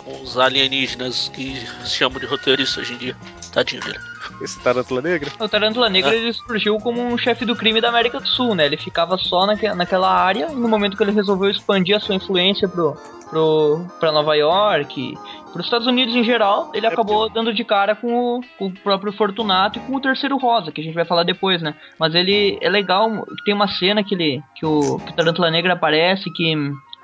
com 0.05 0.20
os 0.22 0.39
alienígenas 0.39 1.29
que 1.35 1.61
se 1.85 1.91
chamam 1.97 2.20
de 2.20 2.27
roteiristas 2.27 2.79
hoje 2.85 2.93
em 2.95 2.99
dia. 2.99 3.16
Tadinho 3.57 3.82
dele. 3.82 3.98
Esse 4.42 4.61
Tarântula 4.61 5.00
Negra. 5.00 5.30
O 5.40 5.48
Tarântula 5.48 5.88
Negra 5.88 6.11
Ah. 6.11 6.14
ele 6.14 6.32
surgiu 6.34 6.76
como 6.76 7.00
um 7.00 7.16
chefe 7.16 7.46
do 7.46 7.57
crime 7.57 7.80
da 7.80 7.88
América 7.88 8.20
do 8.20 8.28
Sul, 8.28 8.54
né? 8.54 8.66
Ele 8.66 8.76
ficava 8.76 9.16
só 9.16 9.46
naque, 9.46 9.66
naquela 9.74 10.12
área 10.12 10.48
e 10.52 10.54
no 10.54 10.68
momento 10.68 10.94
que 10.94 11.02
ele 11.02 11.12
resolveu 11.12 11.48
expandir 11.50 11.96
a 11.96 12.00
sua 12.00 12.14
influência 12.14 12.68
pro, 12.68 12.94
pro, 13.30 13.86
pra 13.98 14.12
Nova 14.12 14.34
York, 14.36 15.14
pros 15.54 15.64
Estados 15.64 15.86
Unidos 15.86 16.14
em 16.14 16.22
geral, 16.22 16.70
ele 16.74 16.84
É 16.84 16.90
acabou 16.90 17.30
dando 17.30 17.54
de 17.54 17.64
cara 17.64 17.94
com 17.94 18.36
o, 18.36 18.40
com 18.59 18.66
o 18.66 18.72
próprio 18.72 19.11
Fortunato 19.14 19.78
e 19.78 19.82
com 19.82 19.96
o 19.96 20.00
Terceiro 20.00 20.36
Rosa, 20.36 20.70
que 20.70 20.82
a 20.82 20.84
gente 20.84 20.94
vai 20.94 21.07
falar 21.07 21.22
depois, 21.22 21.62
né? 21.62 21.74
Mas 21.98 22.14
ele 22.14 22.59
é 22.61 22.68
legal, 22.68 23.24
que 23.24 23.44
tem 23.44 23.54
uma 23.54 23.68
cena 23.68 24.04
que, 24.04 24.14
ele, 24.14 24.42
que, 24.54 24.66
o, 24.66 24.98
que 24.98 25.12
o 25.12 25.16
Tarântula 25.16 25.50
Negra 25.50 25.72
aparece 25.72 26.30
que... 26.30 26.54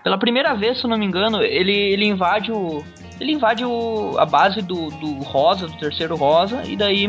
Pela 0.05 0.19
primeira 0.19 0.53
vez, 0.53 0.79
se 0.79 0.85
eu 0.85 0.91
não 0.91 0.99
me 0.99 1.07
engano, 1.07 1.41
ele, 1.41 1.73
ele 1.73 2.05
invade 2.07 2.51
o. 2.51 2.85
Ele 3.23 3.33
invade 3.33 3.65
o, 3.65 4.17
a 4.19 4.27
base 4.27 4.61
do, 4.61 4.91
do 4.91 5.13
Rosa, 5.23 5.67
do 5.67 5.77
terceiro 5.79 6.17
Rosa, 6.17 6.63
e 6.67 6.77
daí 6.77 7.09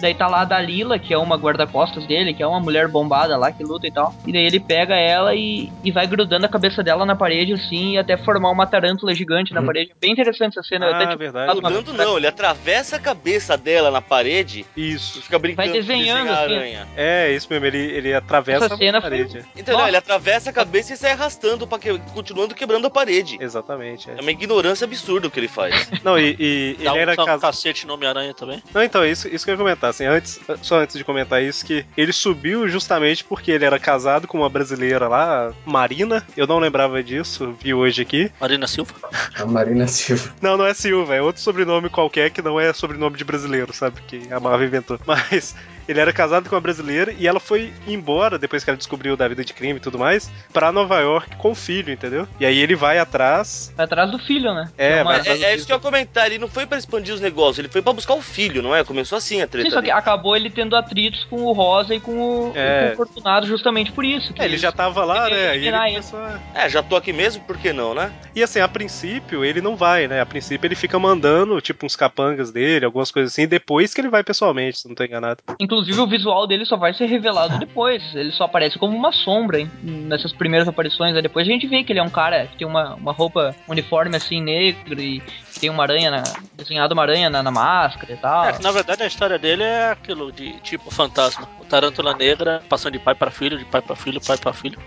Daí 0.00 0.12
tá 0.12 0.26
lá 0.26 0.42
a 0.42 0.44
Dalila, 0.44 0.98
que 0.98 1.14
é 1.14 1.16
uma 1.18 1.36
guarda-costas 1.36 2.04
dele, 2.06 2.34
que 2.34 2.42
é 2.42 2.46
uma 2.46 2.60
mulher 2.60 2.88
bombada 2.88 3.38
lá 3.38 3.50
que 3.50 3.62
luta 3.62 3.86
e 3.86 3.92
tal. 3.92 4.14
E 4.26 4.32
daí 4.32 4.44
ele 4.44 4.60
pega 4.60 4.94
ela 4.96 5.34
e, 5.34 5.72
e 5.82 5.90
vai 5.90 6.06
grudando 6.06 6.44
a 6.44 6.48
cabeça 6.48 6.82
dela 6.82 7.06
na 7.06 7.16
parede, 7.16 7.54
assim, 7.54 7.92
e 7.94 7.98
até 7.98 8.14
formar 8.18 8.50
uma 8.50 8.66
tarântula 8.66 9.14
gigante 9.14 9.54
na 9.54 9.62
Hum. 9.62 9.66
parede. 9.66 9.92
Bem 9.98 10.12
interessante 10.12 10.58
essa 10.58 10.68
cena. 10.68 10.86
eu 10.86 10.94
até, 10.94 11.04
Ah, 11.04 11.06
tipo, 11.06 11.18
verdade. 11.20 11.58
uma- 11.58 11.70
Mudando 11.70 11.92
não, 11.94 12.18
ele 12.18 12.26
atravessa 12.26 12.96
a 12.96 12.98
cabeça 12.98 13.56
dela 13.56 13.90
na 13.90 14.02
parede 14.02 14.66
e 14.76 14.92
Isso. 14.92 15.22
fica 15.22 15.38
brincando 15.38 15.68
Vai 15.68 15.72
de 15.72 15.80
desenhando, 15.86 16.24
desenhar 16.26 16.42
assim. 16.44 16.54
aranha. 16.54 16.88
É, 16.96 17.32
isso 17.32 17.46
mesmo, 17.48 17.64
ele, 17.64 17.78
ele 17.78 18.12
atravessa 18.12 18.66
Essa 18.66 18.76
cena 18.76 18.98
a 18.98 19.00
parede. 19.00 19.42
Então, 19.56 19.78
não, 19.78 19.86
ele 19.88 19.96
atravessa 19.96 20.50
a 20.50 20.52
cabeça 20.52 20.92
e 20.92 20.96
sai 20.98 21.12
arrastando, 21.12 21.66
pra 21.66 21.78
que... 21.78 21.96
continuando 22.12 22.54
quebrando 22.54 22.86
a 22.88 22.90
parede. 22.90 23.38
Exatamente. 23.40 24.10
É 24.10 24.16
É. 24.18 24.20
uma 24.20 24.30
ignorância 24.32 24.84
absurda 24.84 25.28
o 25.28 25.30
que 25.30 25.40
ele 25.40 25.43
faz. 25.48 25.90
Não, 26.04 26.18
e, 26.18 26.36
e 26.38 26.76
Dá 26.84 26.90
ele 26.90 26.98
um, 26.98 27.02
era 27.02 27.12
um 27.12 27.16
casado. 27.16 27.40
cacete 27.40 27.86
no 27.86 27.94
Homem-Aranha 27.94 28.34
também. 28.34 28.62
Não, 28.72 28.82
então, 28.82 29.04
isso, 29.04 29.28
isso 29.28 29.44
que 29.44 29.50
eu 29.50 29.54
ia 29.54 29.58
comentar. 29.58 29.90
assim, 29.90 30.04
antes, 30.06 30.40
só 30.62 30.80
antes 30.80 30.96
de 30.96 31.04
comentar 31.04 31.42
isso, 31.42 31.64
que 31.64 31.84
ele 31.96 32.12
subiu 32.12 32.68
justamente 32.68 33.24
porque 33.24 33.50
ele 33.50 33.64
era 33.64 33.78
casado 33.78 34.26
com 34.26 34.38
uma 34.38 34.48
brasileira 34.48 35.08
lá, 35.08 35.52
Marina. 35.64 36.24
Eu 36.36 36.46
não 36.46 36.58
lembrava 36.58 37.02
disso, 37.02 37.54
vi 37.60 37.72
hoje 37.74 38.02
aqui. 38.02 38.30
Marina 38.40 38.66
Silva? 38.66 38.94
A 39.36 39.44
Marina 39.46 39.86
Silva. 39.86 40.32
Não, 40.40 40.56
não 40.56 40.66
é 40.66 40.74
Silva, 40.74 41.14
é 41.14 41.22
outro 41.22 41.40
sobrenome 41.40 41.88
qualquer 41.88 42.30
que 42.30 42.42
não 42.42 42.60
é 42.60 42.72
sobrenome 42.72 43.16
de 43.16 43.24
brasileiro, 43.24 43.72
sabe? 43.72 44.00
Que 44.06 44.32
a 44.32 44.38
Marvel 44.38 44.66
inventou. 44.66 44.98
Mas 45.06 45.54
ele 45.88 46.00
era 46.00 46.12
casado 46.12 46.48
com 46.48 46.54
uma 46.54 46.60
brasileira 46.60 47.14
e 47.18 47.26
ela 47.26 47.40
foi 47.40 47.72
embora, 47.86 48.38
depois 48.38 48.62
que 48.64 48.70
ela 48.70 48.76
descobriu 48.76 49.16
da 49.16 49.26
vida 49.28 49.44
de 49.44 49.52
crime 49.52 49.78
e 49.78 49.82
tudo 49.82 49.98
mais, 49.98 50.30
pra 50.52 50.70
Nova 50.72 50.98
York 51.00 51.36
com 51.36 51.50
o 51.52 51.54
filho, 51.54 51.92
entendeu? 51.92 52.26
E 52.38 52.44
aí 52.46 52.58
ele 52.58 52.74
vai 52.74 52.98
atrás. 52.98 53.72
Vai 53.76 53.84
atrás 53.86 54.10
do 54.10 54.18
filho, 54.18 54.52
né? 54.54 54.70
É, 54.76 54.96
uma- 54.96 55.04
vai 55.04 55.16
É, 55.16 55.20
atrás 55.20 55.33
é 55.42 55.46
filho. 55.46 55.56
isso 55.56 55.66
que 55.66 55.72
eu 55.72 55.76
ia 55.76 55.80
comentar. 55.82 56.26
Ele 56.26 56.38
não 56.38 56.48
foi 56.48 56.66
pra 56.66 56.78
expandir 56.78 57.14
os 57.14 57.20
negócios, 57.20 57.58
ele 57.58 57.68
foi 57.68 57.82
pra 57.82 57.92
buscar 57.92 58.14
o 58.14 58.22
filho, 58.22 58.62
não 58.62 58.74
é? 58.74 58.84
Começou 58.84 59.18
assim 59.18 59.40
a 59.42 59.46
treta. 59.46 59.68
Sim, 59.68 59.74
só 59.74 59.82
que 59.82 59.90
acabou 59.90 60.36
ele 60.36 60.50
tendo 60.50 60.76
atritos 60.76 61.24
com 61.24 61.42
o 61.42 61.52
Rosa 61.52 61.94
e 61.94 62.00
com 62.00 62.12
o, 62.18 62.52
É. 62.54 62.88
com 62.88 62.92
o 62.92 62.96
Fortunato 63.06 63.46
justamente 63.46 63.92
por 63.92 64.04
isso. 64.04 64.32
que 64.32 64.40
É, 64.42 64.44
ele 64.44 64.58
já 64.58 64.70
tava 64.72 65.04
lá, 65.04 65.28
né? 65.28 65.56
Ele 65.56 65.70
começou. 65.70 66.20
É, 66.54 66.68
já 66.68 66.82
tô 66.82 66.96
aqui 66.96 67.12
mesmo, 67.12 67.42
por 67.44 67.56
que 67.58 67.72
não, 67.72 67.94
né? 67.94 68.12
E 68.34 68.42
assim, 68.42 68.60
a 68.60 68.68
princípio 68.68 69.44
ele 69.44 69.60
não 69.60 69.76
vai, 69.76 70.06
né? 70.08 70.20
A 70.20 70.26
princípio 70.26 70.66
ele 70.66 70.74
fica 70.74 70.98
mandando, 70.98 71.60
tipo, 71.60 71.86
uns 71.86 71.96
capangas 71.96 72.50
dele, 72.50 72.84
algumas 72.84 73.10
coisas 73.10 73.32
assim, 73.32 73.46
depois 73.46 73.92
que 73.94 74.00
ele 74.00 74.08
vai 74.08 74.22
pessoalmente, 74.24 74.78
se 74.78 74.88
não 74.88 74.94
tô 74.94 75.04
enganado. 75.04 75.42
Inclusive 75.60 75.98
o 76.00 76.06
visual 76.06 76.46
dele 76.46 76.64
só 76.64 76.76
vai 76.76 76.92
ser 76.94 77.06
revelado 77.06 77.58
depois. 77.60 78.02
Ele 78.14 78.30
só 78.32 78.44
aparece 78.44 78.78
como 78.78 78.96
uma 78.96 79.12
sombra 79.12 79.60
hein, 79.60 79.70
nessas 79.82 80.32
primeiras 80.32 80.68
aparições. 80.68 81.14
Aí 81.16 81.22
depois 81.22 81.46
a 81.46 81.50
gente 81.50 81.66
vê 81.66 81.82
que 81.84 81.92
ele 81.92 82.00
é 82.00 82.02
um 82.02 82.10
cara 82.10 82.46
que 82.46 82.58
tem 82.58 82.66
uma, 82.66 82.94
uma 82.94 83.12
roupa 83.12 83.54
uniforme 83.68 84.16
assim 84.16 84.40
negro 84.42 85.00
e 85.00 85.13
que 85.20 85.60
tem 85.60 85.70
uma 85.70 85.82
aranha 85.82 86.10
na, 86.10 86.22
desenhado 86.54 86.94
uma 86.94 87.02
aranha 87.02 87.28
na, 87.30 87.42
na 87.42 87.50
máscara 87.50 88.12
e 88.12 88.16
tal. 88.16 88.44
É, 88.46 88.52
que 88.52 88.62
na 88.62 88.70
verdade 88.72 89.02
a 89.02 89.06
história 89.06 89.38
dele 89.38 89.62
é 89.62 89.90
aquilo 89.90 90.30
de 90.32 90.52
tipo 90.60 90.90
fantasma. 90.90 91.48
O 91.60 91.64
Tarântula 91.64 92.14
Negra 92.14 92.62
passando 92.68 92.92
de 92.92 92.98
pai 92.98 93.14
pra 93.14 93.30
filho, 93.30 93.58
de 93.58 93.64
pai 93.64 93.80
pra 93.82 93.96
filho, 93.96 94.20
pai 94.20 94.36
pra 94.36 94.52
filho. 94.52 94.78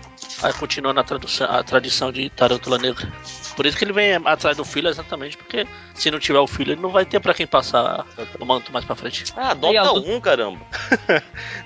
Aí 0.42 0.52
continua 0.52 0.92
na 0.92 1.02
tradução, 1.02 1.48
a 1.50 1.62
tradição 1.64 2.12
de 2.12 2.30
Tarântula 2.30 2.78
Negra. 2.78 3.08
Por 3.56 3.66
isso 3.66 3.76
que 3.76 3.84
ele 3.84 3.92
vem 3.92 4.14
atrás 4.24 4.56
do 4.56 4.64
filho, 4.64 4.88
exatamente 4.88 5.36
porque 5.36 5.66
se 5.94 6.10
não 6.12 6.18
tiver 6.20 6.38
o 6.38 6.46
filho, 6.46 6.72
ele 6.72 6.80
não 6.80 6.90
vai 6.90 7.04
ter 7.04 7.18
pra 7.18 7.34
quem 7.34 7.46
passar 7.46 8.06
o 8.38 8.44
manto 8.44 8.72
mais 8.72 8.84
pra 8.84 8.94
frente. 8.94 9.24
Ah, 9.36 9.50
adota 9.50 9.72
um, 10.08 10.20
caramba. 10.20 10.60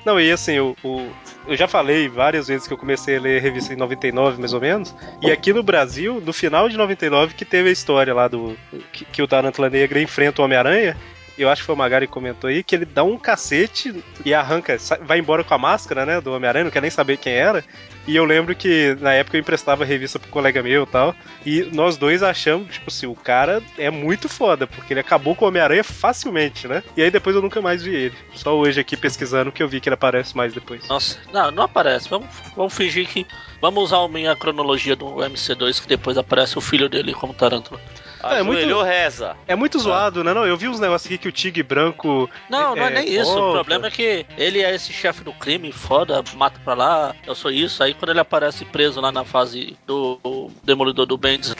Não, 0.04 0.18
e 0.20 0.30
assim, 0.32 0.58
o, 0.58 0.74
o- 0.82 1.10
eu 1.46 1.56
já 1.56 1.66
falei 1.68 2.08
várias 2.08 2.48
vezes 2.48 2.66
que 2.66 2.72
eu 2.72 2.78
comecei 2.78 3.16
a 3.16 3.20
ler 3.20 3.38
a 3.38 3.42
revista 3.42 3.72
em 3.74 3.76
99, 3.76 4.38
mais 4.38 4.52
ou 4.52 4.60
menos. 4.60 4.94
E 5.20 5.30
aqui 5.30 5.52
no 5.52 5.62
Brasil, 5.62 6.20
no 6.24 6.32
final 6.32 6.68
de 6.68 6.76
99, 6.76 7.34
que 7.34 7.44
teve 7.44 7.68
a 7.68 7.72
história 7.72 8.14
lá 8.14 8.28
do. 8.28 8.51
Que, 8.92 9.04
que 9.04 9.22
o 9.22 9.28
Tarântula 9.28 9.70
Negra 9.70 10.00
enfrenta 10.00 10.42
o 10.42 10.44
Homem-Aranha. 10.44 10.96
Eu 11.38 11.48
acho 11.48 11.62
que 11.62 11.66
foi 11.66 11.74
o 11.74 11.78
Magari 11.78 12.06
que 12.06 12.12
comentou 12.12 12.48
aí, 12.48 12.62
que 12.62 12.74
ele 12.74 12.84
dá 12.84 13.02
um 13.02 13.16
cacete 13.16 14.02
e 14.24 14.34
arranca, 14.34 14.76
vai 15.00 15.18
embora 15.18 15.42
com 15.42 15.54
a 15.54 15.58
máscara, 15.58 16.04
né, 16.04 16.20
do 16.20 16.32
Homem-Aranha, 16.32 16.64
não 16.64 16.70
quer 16.70 16.82
nem 16.82 16.90
saber 16.90 17.16
quem 17.16 17.32
era. 17.32 17.64
E 18.06 18.16
eu 18.16 18.24
lembro 18.24 18.54
que 18.54 18.96
na 19.00 19.12
época 19.12 19.36
eu 19.36 19.40
emprestava 19.40 19.84
revista 19.84 20.18
pro 20.18 20.28
colega 20.28 20.62
meu 20.62 20.82
e 20.82 20.86
tal. 20.86 21.14
E 21.46 21.62
nós 21.72 21.96
dois 21.96 22.22
achamos, 22.22 22.72
tipo 22.72 22.90
assim, 22.90 23.06
o 23.06 23.14
cara 23.14 23.62
é 23.78 23.90
muito 23.90 24.28
foda, 24.28 24.66
porque 24.66 24.92
ele 24.92 25.00
acabou 25.00 25.36
com 25.36 25.44
o 25.44 25.48
Homem-Aranha 25.48 25.84
facilmente, 25.84 26.66
né? 26.66 26.82
E 26.96 27.02
aí 27.02 27.10
depois 27.10 27.36
eu 27.36 27.42
nunca 27.42 27.60
mais 27.60 27.82
vi 27.82 27.94
ele. 27.94 28.14
Só 28.34 28.56
hoje 28.56 28.80
aqui 28.80 28.96
pesquisando 28.96 29.52
que 29.52 29.62
eu 29.62 29.68
vi 29.68 29.80
que 29.80 29.88
ele 29.88 29.94
aparece 29.94 30.36
mais 30.36 30.52
depois. 30.52 30.86
Nossa, 30.88 31.18
não, 31.32 31.50
não 31.50 31.62
aparece. 31.62 32.08
Vamos, 32.08 32.28
vamos 32.56 32.74
fingir 32.74 33.06
que. 33.06 33.26
Vamos 33.60 33.84
usar 33.84 33.98
a 33.98 34.08
minha 34.08 34.34
cronologia 34.34 34.96
do 34.96 35.06
MC2, 35.06 35.80
que 35.80 35.86
depois 35.86 36.18
aparece 36.18 36.58
o 36.58 36.60
filho 36.60 36.88
dele 36.88 37.14
como 37.14 37.32
Tarântula. 37.32 37.80
É, 38.22 38.42
muito- 38.42 38.58
Ajoelhou, 38.58 38.82
reza. 38.82 39.36
É 39.48 39.54
muito 39.56 39.78
zoado, 39.78 40.22
né? 40.22 40.32
Não, 40.32 40.46
eu 40.46 40.56
vi 40.56 40.68
uns 40.68 40.78
negócios 40.80 41.06
aqui 41.06 41.18
que 41.18 41.28
o 41.28 41.32
Tigre 41.32 41.62
Branco. 41.62 42.28
Não, 42.48 42.74
não 42.76 42.84
é, 42.84 42.88
É, 42.88 42.90
nem 42.90 43.08
isso. 43.14 43.24
volta. 43.32 43.48
O 43.48 43.52
problema 43.52 43.86
é 43.86 43.90
que 43.90 44.26
ele 44.36 44.60
é 44.62 44.74
esse 44.74 44.92
chefe 44.92 45.22
do 45.24 45.32
crime, 45.32 45.72
foda, 45.72 46.22
mata 46.34 46.60
pra 46.64 46.74
lá, 46.74 47.14
eu 47.26 47.34
sou 47.34 47.50
isso. 47.50 47.82
Aí 47.82 47.94
quando 47.94 48.10
ele 48.10 48.20
aparece 48.20 48.64
preso 48.64 49.00
lá 49.00 49.10
na 49.10 49.24
fase 49.24 49.76
do 49.86 50.50
Demolidor 50.62 51.06
do 51.06 51.16
Bendis, 51.18 51.54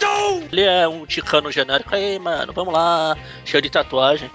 ele 0.51 0.63
é 0.63 0.87
um 0.87 1.05
ticano 1.07 1.51
genérico. 1.51 1.95
Aí, 1.95 2.19
mano, 2.19 2.53
vamos 2.53 2.73
lá, 2.73 3.17
cheio 3.45 3.63
de 3.63 3.71
tatuagem. 3.71 4.31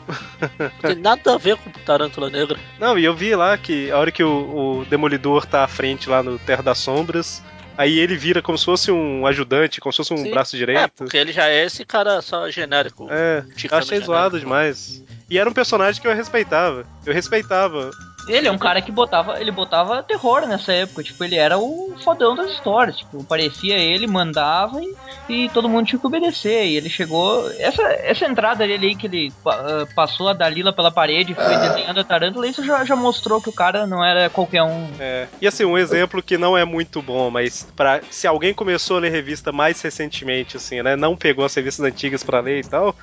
Não 0.59 0.69
tem 0.81 0.95
nada 0.95 1.33
a 1.33 1.37
ver 1.37 1.57
com 1.57 1.69
Tarântula 1.85 2.29
Negra. 2.29 2.57
Não, 2.79 2.97
e 2.97 3.05
eu 3.05 3.13
vi 3.15 3.35
lá 3.35 3.57
que 3.57 3.89
a 3.91 3.97
hora 3.97 4.11
que 4.11 4.23
o, 4.23 4.79
o 4.81 4.85
Demolidor 4.85 5.45
tá 5.45 5.63
à 5.63 5.67
frente 5.67 6.09
lá 6.09 6.21
no 6.21 6.37
Terra 6.39 6.63
das 6.63 6.77
Sombras. 6.79 7.43
Aí 7.77 7.99
ele 7.99 8.15
vira 8.17 8.41
como 8.41 8.57
se 8.57 8.65
fosse 8.65 8.91
um 8.91 9.25
ajudante, 9.27 9.79
como 9.79 9.93
se 9.93 9.97
fosse 9.97 10.13
um 10.13 10.17
Sim. 10.17 10.31
braço 10.31 10.55
É, 10.55 10.59
direito. 10.59 10.91
porque 10.97 11.15
ele 11.17 11.31
já 11.31 11.47
é 11.47 11.63
esse 11.65 11.85
cara 11.85 12.21
só 12.21 12.49
genérico. 12.49 13.07
É, 13.09 13.43
achei 13.55 13.69
genérico. 13.69 14.05
zoado 14.05 14.39
demais. 14.39 15.03
E 15.29 15.37
era 15.37 15.49
um 15.49 15.53
personagem 15.53 16.01
que 16.01 16.07
eu 16.07 16.15
respeitava. 16.15 16.85
Eu 17.05 17.13
respeitava. 17.13 17.91
Ele 18.27 18.47
é 18.47 18.51
um 18.51 18.57
cara 18.57 18.81
que 18.81 18.91
botava, 18.91 19.39
ele 19.39 19.51
botava 19.51 20.03
terror 20.03 20.45
nessa 20.47 20.73
época, 20.73 21.03
tipo, 21.03 21.23
ele 21.23 21.35
era 21.35 21.57
o 21.57 21.95
fodão 22.03 22.35
das 22.35 22.51
histórias, 22.51 22.97
tipo, 22.97 23.23
parecia 23.23 23.77
ele, 23.77 24.07
mandava 24.07 24.81
e, 24.81 25.45
e 25.45 25.49
todo 25.49 25.69
mundo 25.69 25.87
tinha 25.87 25.99
que 25.99 26.07
obedecer, 26.07 26.65
e 26.65 26.75
ele 26.75 26.89
chegou, 26.89 27.49
essa, 27.57 27.81
essa 27.83 28.25
entrada 28.25 28.67
dele 28.67 28.87
aí 28.87 28.95
que 28.95 29.07
ele 29.07 29.33
ah, 29.45 29.85
passou 29.95 30.29
a 30.29 30.33
Dalila 30.33 30.73
pela 30.73 30.91
parede 30.91 31.31
e 31.31 31.35
foi 31.35 31.57
desenhando 31.57 31.99
a 31.99 32.03
tarântula, 32.03 32.47
isso 32.47 32.63
já, 32.63 32.83
já 32.83 32.95
mostrou 32.95 33.41
que 33.41 33.49
o 33.49 33.53
cara 33.53 33.87
não 33.87 34.03
era 34.03 34.29
qualquer 34.29 34.63
um. 34.63 34.87
É. 34.99 35.27
E 35.41 35.47
assim, 35.47 35.65
um 35.65 35.77
exemplo 35.77 36.21
que 36.21 36.37
não 36.37 36.57
é 36.57 36.65
muito 36.65 37.01
bom, 37.01 37.29
mas 37.29 37.67
para 37.75 38.01
se 38.09 38.27
alguém 38.27 38.53
começou 38.53 38.97
a 38.97 38.99
ler 39.01 39.11
revista 39.11 39.51
mais 39.51 39.81
recentemente, 39.81 40.57
assim, 40.57 40.81
né? 40.81 40.95
Não 40.95 41.15
pegou 41.15 41.45
as 41.45 41.53
revistas 41.53 41.85
antigas 41.85 42.23
pra 42.23 42.39
ler 42.39 42.59
e 42.59 42.67
tal. 42.67 42.95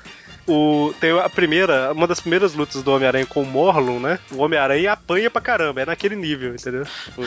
O, 0.47 0.93
tem 0.99 1.11
a 1.19 1.27
primeira, 1.29 1.91
uma 1.91 2.05
das 2.05 2.19
primeiras 2.19 2.53
lutas 2.53 2.83
do 2.83 2.91
Homem-Aranha 2.91 3.25
com 3.25 3.41
o 3.41 3.45
Morlun, 3.45 3.99
né? 3.99 4.19
O 4.31 4.37
Homem-Aranha 4.37 4.91
apanha 4.91 5.29
pra 5.29 5.41
caramba, 5.41 5.81
é 5.81 5.85
naquele 5.85 6.15
nível, 6.15 6.53
entendeu? 6.53 6.85
Tipo, 6.85 7.23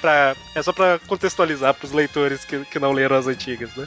Pra, 0.00 0.34
é 0.54 0.62
só 0.62 0.72
pra 0.72 0.98
contextualizar 1.06 1.74
pros 1.74 1.92
leitores 1.92 2.44
que, 2.44 2.64
que 2.66 2.78
não 2.78 2.92
leram 2.92 3.16
as 3.16 3.26
antigas, 3.26 3.74
né? 3.76 3.86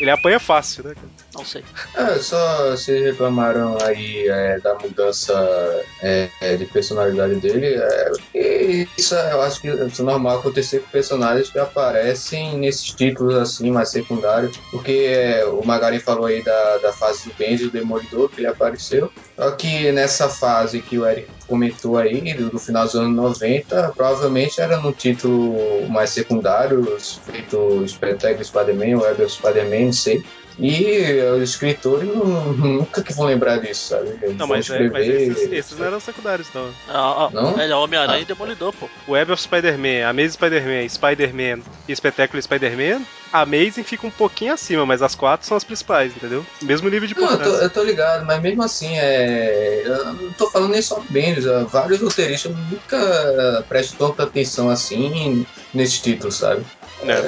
Ele 0.00 0.10
apanha 0.10 0.40
fácil, 0.40 0.84
né? 0.84 0.94
cara? 0.94 1.08
Não 1.34 1.44
sei. 1.44 1.64
É, 1.96 2.18
só 2.18 2.70
vocês 2.70 3.02
reclamaram 3.04 3.76
aí 3.82 4.26
é, 4.28 4.58
da 4.60 4.74
mudança 4.74 5.84
é, 6.02 6.28
é, 6.40 6.56
de 6.56 6.64
personalidade 6.66 7.36
dele. 7.36 7.74
É, 7.76 8.10
e 8.34 8.88
isso 8.96 9.14
é- 9.14 9.32
eu 9.32 9.40
acho 9.42 9.60
que 9.60 9.68
é 9.68 9.88
normal 10.00 10.38
acontecer 10.38 10.80
com 10.80 10.90
personagens 10.90 11.50
que 11.50 11.58
aparecem 11.58 12.58
nesses 12.58 12.86
títulos 12.86 13.34
assim, 13.34 13.70
mais 13.70 13.90
secundários. 13.90 14.56
Porque 14.70 15.06
é, 15.08 15.44
o 15.44 15.64
Magari 15.64 15.98
falou 15.98 16.26
aí 16.26 16.42
da, 16.42 16.78
da 16.78 16.92
fase 16.92 17.28
do 17.28 17.34
Benji, 17.34 17.64
do 17.64 17.70
Demolidor, 17.70 18.28
que 18.28 18.40
ele 18.40 18.46
apareceu. 18.46 19.10
Só 19.36 19.50
que 19.52 19.90
nessa 19.92 20.28
fase 20.28 20.80
que 20.80 20.98
o 20.98 21.06
Eric 21.06 21.28
comentou 21.46 21.96
aí, 21.98 22.34
do, 22.34 22.50
do 22.50 22.58
final 22.58 22.84
dos 22.84 22.94
anos 22.94 23.14
90, 23.16 23.92
provavelmente 23.96 24.60
era 24.60 24.78
no 24.78 24.92
título 24.92 25.88
mais 25.88 26.10
secundário, 26.10 26.84
feito 27.24 27.84
Espetáculo 27.84 28.44
Spider-Man, 28.44 28.98
Web 29.00 29.22
of 29.22 29.32
Spider-Man, 29.32 29.86
não 29.86 29.92
sei. 29.92 30.22
E 30.58 31.20
os 31.36 31.50
escritores 31.50 32.08
nu- 32.08 32.52
nunca 32.52 33.02
que 33.02 33.12
vão 33.12 33.26
lembrar 33.26 33.58
disso, 33.58 33.88
sabe? 33.88 34.10
Eles 34.22 34.36
Não, 34.36 34.46
vão 34.46 34.56
mas, 34.56 34.70
é, 34.70 34.88
mas 34.88 35.04
escrever- 35.06 35.32
esses, 35.32 35.52
esses 35.52 35.78
não 35.78 35.86
eram 35.86 35.98
secundários, 36.00 36.48
não. 36.54 36.70
Ah, 36.88 37.24
ah, 37.26 37.30
Não? 37.32 37.60
Ele 37.60 37.72
é 37.72 37.76
Homem-Aranha 37.76 38.18
Ah. 38.18 38.22
e 38.22 38.24
Demolidor, 38.24 38.72
pô. 38.72 38.88
Web 39.08 39.32
of 39.32 39.42
Spider-Man, 39.42 40.08
Amazing 40.08 40.30
Spider-Man, 40.34 40.88
Spider-Man 40.88 41.62
e 41.88 41.92
Espetáculo 41.92 42.40
Spider-Man, 42.40 43.02
Amazing 43.34 43.82
fica 43.82 44.06
um 44.06 44.10
pouquinho 44.12 44.54
acima, 44.54 44.86
mas 44.86 45.02
as 45.02 45.16
quatro 45.16 45.44
são 45.44 45.56
as 45.56 45.64
principais, 45.64 46.14
entendeu? 46.14 46.46
Mesmo 46.62 46.88
nível 46.88 47.08
de 47.08 47.16
Não, 47.16 47.22
eu 47.22 47.28
tô, 47.28 47.34
importância. 47.34 47.64
eu 47.64 47.70
tô 47.70 47.82
ligado, 47.82 48.24
mas 48.24 48.40
mesmo 48.40 48.62
assim, 48.62 48.96
é... 48.96 49.82
eu 49.84 50.14
não 50.14 50.32
tô 50.34 50.48
falando 50.50 50.70
nem 50.70 50.80
só 50.80 51.02
Bendis, 51.10 51.44
vários 51.68 52.00
roteiristas 52.00 52.54
nunca 52.70 53.64
prestam 53.68 54.08
tanta 54.08 54.22
atenção 54.22 54.70
assim 54.70 55.44
nesses 55.72 56.00
títulos, 56.00 56.36
sabe? 56.36 56.64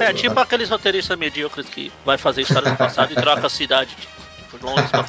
É 0.01 0.13
tipo 0.13 0.39
aqueles 0.39 0.71
roteiristas 0.71 1.19
medíocres 1.19 1.67
que 1.69 1.91
vai 2.05 2.17
fazer 2.17 2.43
história 2.43 2.71
do 2.71 2.77
passado 2.77 3.13
e 3.13 3.17
troca 3.17 3.47
a 3.47 3.51
cidade. 3.51 3.97
Tipo, 4.57 4.67
Londres 4.67 4.91
pra 4.91 5.03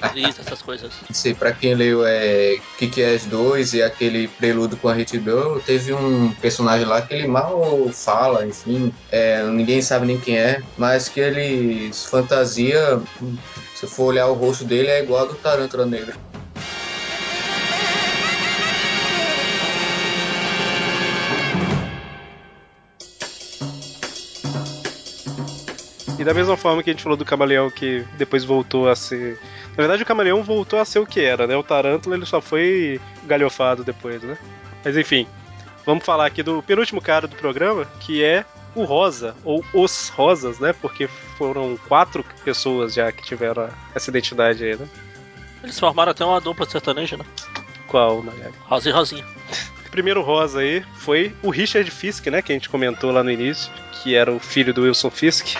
Paris, 0.00 0.38
essas 0.38 0.62
coisas. 0.62 0.92
Pra 1.38 1.52
quem 1.52 1.74
leu 1.74 2.04
é, 2.06 2.58
Kick-Ass 2.78 3.26
2 3.26 3.74
e 3.74 3.82
aquele 3.82 4.28
prelúdio 4.28 4.76
com 4.78 4.88
a 4.88 4.94
Hit 4.94 5.18
Girl, 5.18 5.58
teve 5.58 5.92
um 5.92 6.32
personagem 6.40 6.86
lá 6.86 7.02
que 7.02 7.14
ele 7.14 7.26
mal 7.26 7.88
fala, 7.92 8.46
enfim, 8.46 8.92
é, 9.10 9.42
ninguém 9.44 9.82
sabe 9.82 10.06
nem 10.06 10.18
quem 10.18 10.38
é, 10.38 10.62
mas 10.76 11.08
que 11.08 11.20
ele 11.20 11.90
fantasia, 11.92 13.00
se 13.74 13.86
for 13.86 14.04
olhar 14.04 14.26
o 14.26 14.34
rosto 14.34 14.64
dele, 14.64 14.88
é 14.88 15.02
igual 15.02 15.20
ao 15.22 15.28
do 15.28 15.34
Tarântula 15.34 15.86
Negra. 15.86 16.14
Da 26.28 26.34
mesma 26.34 26.58
forma 26.58 26.82
que 26.82 26.90
a 26.90 26.92
gente 26.92 27.02
falou 27.02 27.16
do 27.16 27.24
Camaleão 27.24 27.70
que 27.70 28.04
depois 28.18 28.44
voltou 28.44 28.86
a 28.86 28.94
ser. 28.94 29.40
Na 29.70 29.76
verdade, 29.76 30.02
o 30.02 30.06
Camaleão 30.06 30.42
voltou 30.42 30.78
a 30.78 30.84
ser 30.84 30.98
o 30.98 31.06
que 31.06 31.22
era, 31.22 31.46
né? 31.46 31.56
O 31.56 31.62
Tarântula 31.62 32.14
ele 32.14 32.26
só 32.26 32.38
foi 32.38 33.00
galhofado 33.24 33.82
depois, 33.82 34.22
né? 34.22 34.36
Mas 34.84 34.94
enfim, 34.94 35.26
vamos 35.86 36.04
falar 36.04 36.26
aqui 36.26 36.42
do 36.42 36.62
penúltimo 36.62 37.00
cara 37.00 37.26
do 37.26 37.34
programa, 37.34 37.86
que 38.00 38.22
é 38.22 38.44
o 38.74 38.84
Rosa, 38.84 39.34
ou 39.42 39.64
os 39.72 40.10
Rosas, 40.10 40.58
né? 40.58 40.74
Porque 40.74 41.08
foram 41.38 41.78
quatro 41.88 42.22
pessoas 42.44 42.92
já 42.92 43.10
que 43.10 43.24
tiveram 43.24 43.70
essa 43.94 44.10
identidade 44.10 44.62
aí, 44.62 44.76
né? 44.76 44.86
Eles 45.62 45.80
formaram 45.80 46.12
até 46.12 46.26
uma 46.26 46.42
dupla 46.42 46.68
sertaneja, 46.68 47.16
né? 47.16 47.24
Qual, 47.86 48.22
Nagari? 48.22 48.52
Rosa 48.66 48.90
e 48.90 48.92
Rosinha. 48.92 49.24
O 49.86 49.90
primeiro 49.90 50.20
rosa 50.20 50.60
aí 50.60 50.84
foi 50.98 51.34
o 51.42 51.48
Richard 51.48 51.90
Fisk, 51.90 52.26
né? 52.26 52.42
Que 52.42 52.52
a 52.52 52.54
gente 52.54 52.68
comentou 52.68 53.10
lá 53.10 53.24
no 53.24 53.30
início, 53.30 53.72
que 53.94 54.14
era 54.14 54.30
o 54.30 54.38
filho 54.38 54.74
do 54.74 54.82
Wilson 54.82 55.10
Fisk. 55.10 55.56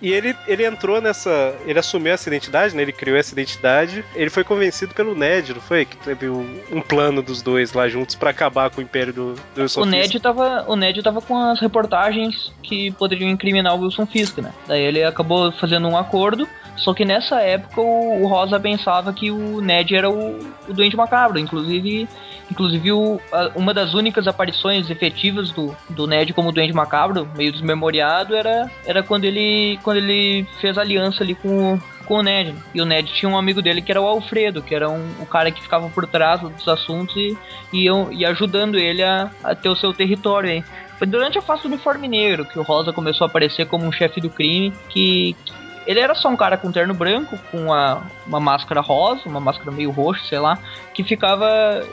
E 0.00 0.12
ele, 0.12 0.34
ele 0.46 0.64
entrou 0.64 1.00
nessa. 1.00 1.54
Ele 1.66 1.78
assumiu 1.78 2.12
essa 2.12 2.28
identidade, 2.28 2.74
né? 2.74 2.82
Ele 2.82 2.92
criou 2.92 3.16
essa 3.16 3.32
identidade. 3.32 4.04
Ele 4.14 4.30
foi 4.30 4.44
convencido 4.44 4.94
pelo 4.94 5.14
Ned, 5.14 5.52
não 5.52 5.60
foi? 5.60 5.84
Que 5.84 5.96
teve 5.96 6.28
um, 6.28 6.60
um 6.70 6.80
plano 6.80 7.22
dos 7.22 7.42
dois 7.42 7.72
lá 7.72 7.88
juntos 7.88 8.14
pra 8.14 8.30
acabar 8.30 8.70
com 8.70 8.80
o 8.80 8.84
império 8.84 9.12
do, 9.12 9.34
do 9.54 9.62
Wilson 9.62 9.80
O 9.80 9.84
Fisk. 9.84 9.96
Ned, 9.96 10.20
tava, 10.20 10.64
o 10.68 10.76
Ned 10.76 11.02
tava 11.02 11.20
com 11.20 11.36
as 11.36 11.60
reportagens 11.60 12.52
que 12.62 12.90
poderiam 12.92 13.28
incriminar 13.28 13.74
o 13.74 13.80
Wilson 13.82 14.06
Fisk, 14.06 14.38
né? 14.38 14.52
Daí 14.66 14.82
ele 14.82 15.02
acabou 15.02 15.50
fazendo 15.52 15.88
um 15.88 15.96
acordo, 15.96 16.48
só 16.76 16.94
que 16.94 17.04
nessa 17.04 17.40
época 17.40 17.80
o, 17.80 18.22
o 18.22 18.26
Rosa 18.28 18.60
pensava 18.60 19.12
que 19.12 19.30
o 19.30 19.60
Ned 19.60 19.94
era 19.94 20.08
o, 20.08 20.38
o 20.68 20.72
Doente 20.72 20.96
Macabro. 20.96 21.38
Inclusive, 21.38 22.08
inclusive 22.50 22.92
o- 22.92 23.20
a- 23.32 23.50
uma 23.54 23.72
das 23.74 23.94
únicas 23.94 24.26
aparições 24.26 24.90
efetivas 24.90 25.50
do, 25.50 25.74
do 25.90 26.06
Ned 26.06 26.32
como 26.32 26.52
Doente 26.52 26.72
Macabro, 26.72 27.28
meio 27.36 27.52
desmemoriado, 27.52 28.34
era, 28.34 28.70
era 28.86 29.02
quando, 29.02 29.24
ele, 29.24 29.78
quando 29.82 29.98
ele 29.98 30.46
fez 30.60 30.76
aliança 30.78 31.22
ali 31.22 31.34
com 31.34 31.74
o 31.74 31.82
com 32.08 32.20
o 32.20 32.22
Ned. 32.22 32.54
E 32.74 32.80
o 32.80 32.86
Ned 32.86 33.12
tinha 33.12 33.28
um 33.30 33.36
amigo 33.36 33.60
dele 33.60 33.82
que 33.82 33.92
era 33.92 34.00
o 34.00 34.06
Alfredo, 34.06 34.62
que 34.62 34.74
era 34.74 34.88
um, 34.88 35.10
o 35.20 35.26
cara 35.26 35.50
que 35.50 35.60
ficava 35.60 35.90
por 35.90 36.06
trás 36.06 36.40
dos 36.40 36.66
assuntos 36.66 37.14
e, 37.14 37.36
e, 37.70 37.84
e 38.12 38.24
ajudando 38.24 38.78
ele 38.78 39.02
a, 39.02 39.30
a 39.44 39.54
ter 39.54 39.68
o 39.68 39.76
seu 39.76 39.92
território 39.92 40.48
aí. 40.48 40.64
Foi 40.96 41.06
durante 41.06 41.36
a 41.38 41.42
face 41.42 41.64
do 41.64 41.68
uniforme 41.68 42.08
negro 42.08 42.46
que 42.46 42.58
o 42.58 42.62
Rosa 42.62 42.94
começou 42.94 43.26
a 43.26 43.28
aparecer 43.28 43.66
como 43.66 43.84
um 43.84 43.92
chefe 43.92 44.22
do 44.22 44.30
crime, 44.30 44.72
que, 44.88 45.36
que 45.44 45.52
ele 45.86 46.00
era 46.00 46.14
só 46.14 46.30
um 46.30 46.36
cara 46.36 46.56
com 46.56 46.72
terno 46.72 46.94
branco, 46.94 47.38
com 47.50 47.64
uma 47.66 48.40
máscara 48.40 48.80
rosa, 48.80 49.22
uma 49.26 49.38
máscara 49.38 49.70
meio 49.70 49.90
roxa, 49.90 50.24
sei 50.30 50.38
lá, 50.38 50.58
que 50.98 51.04
ficava 51.04 51.86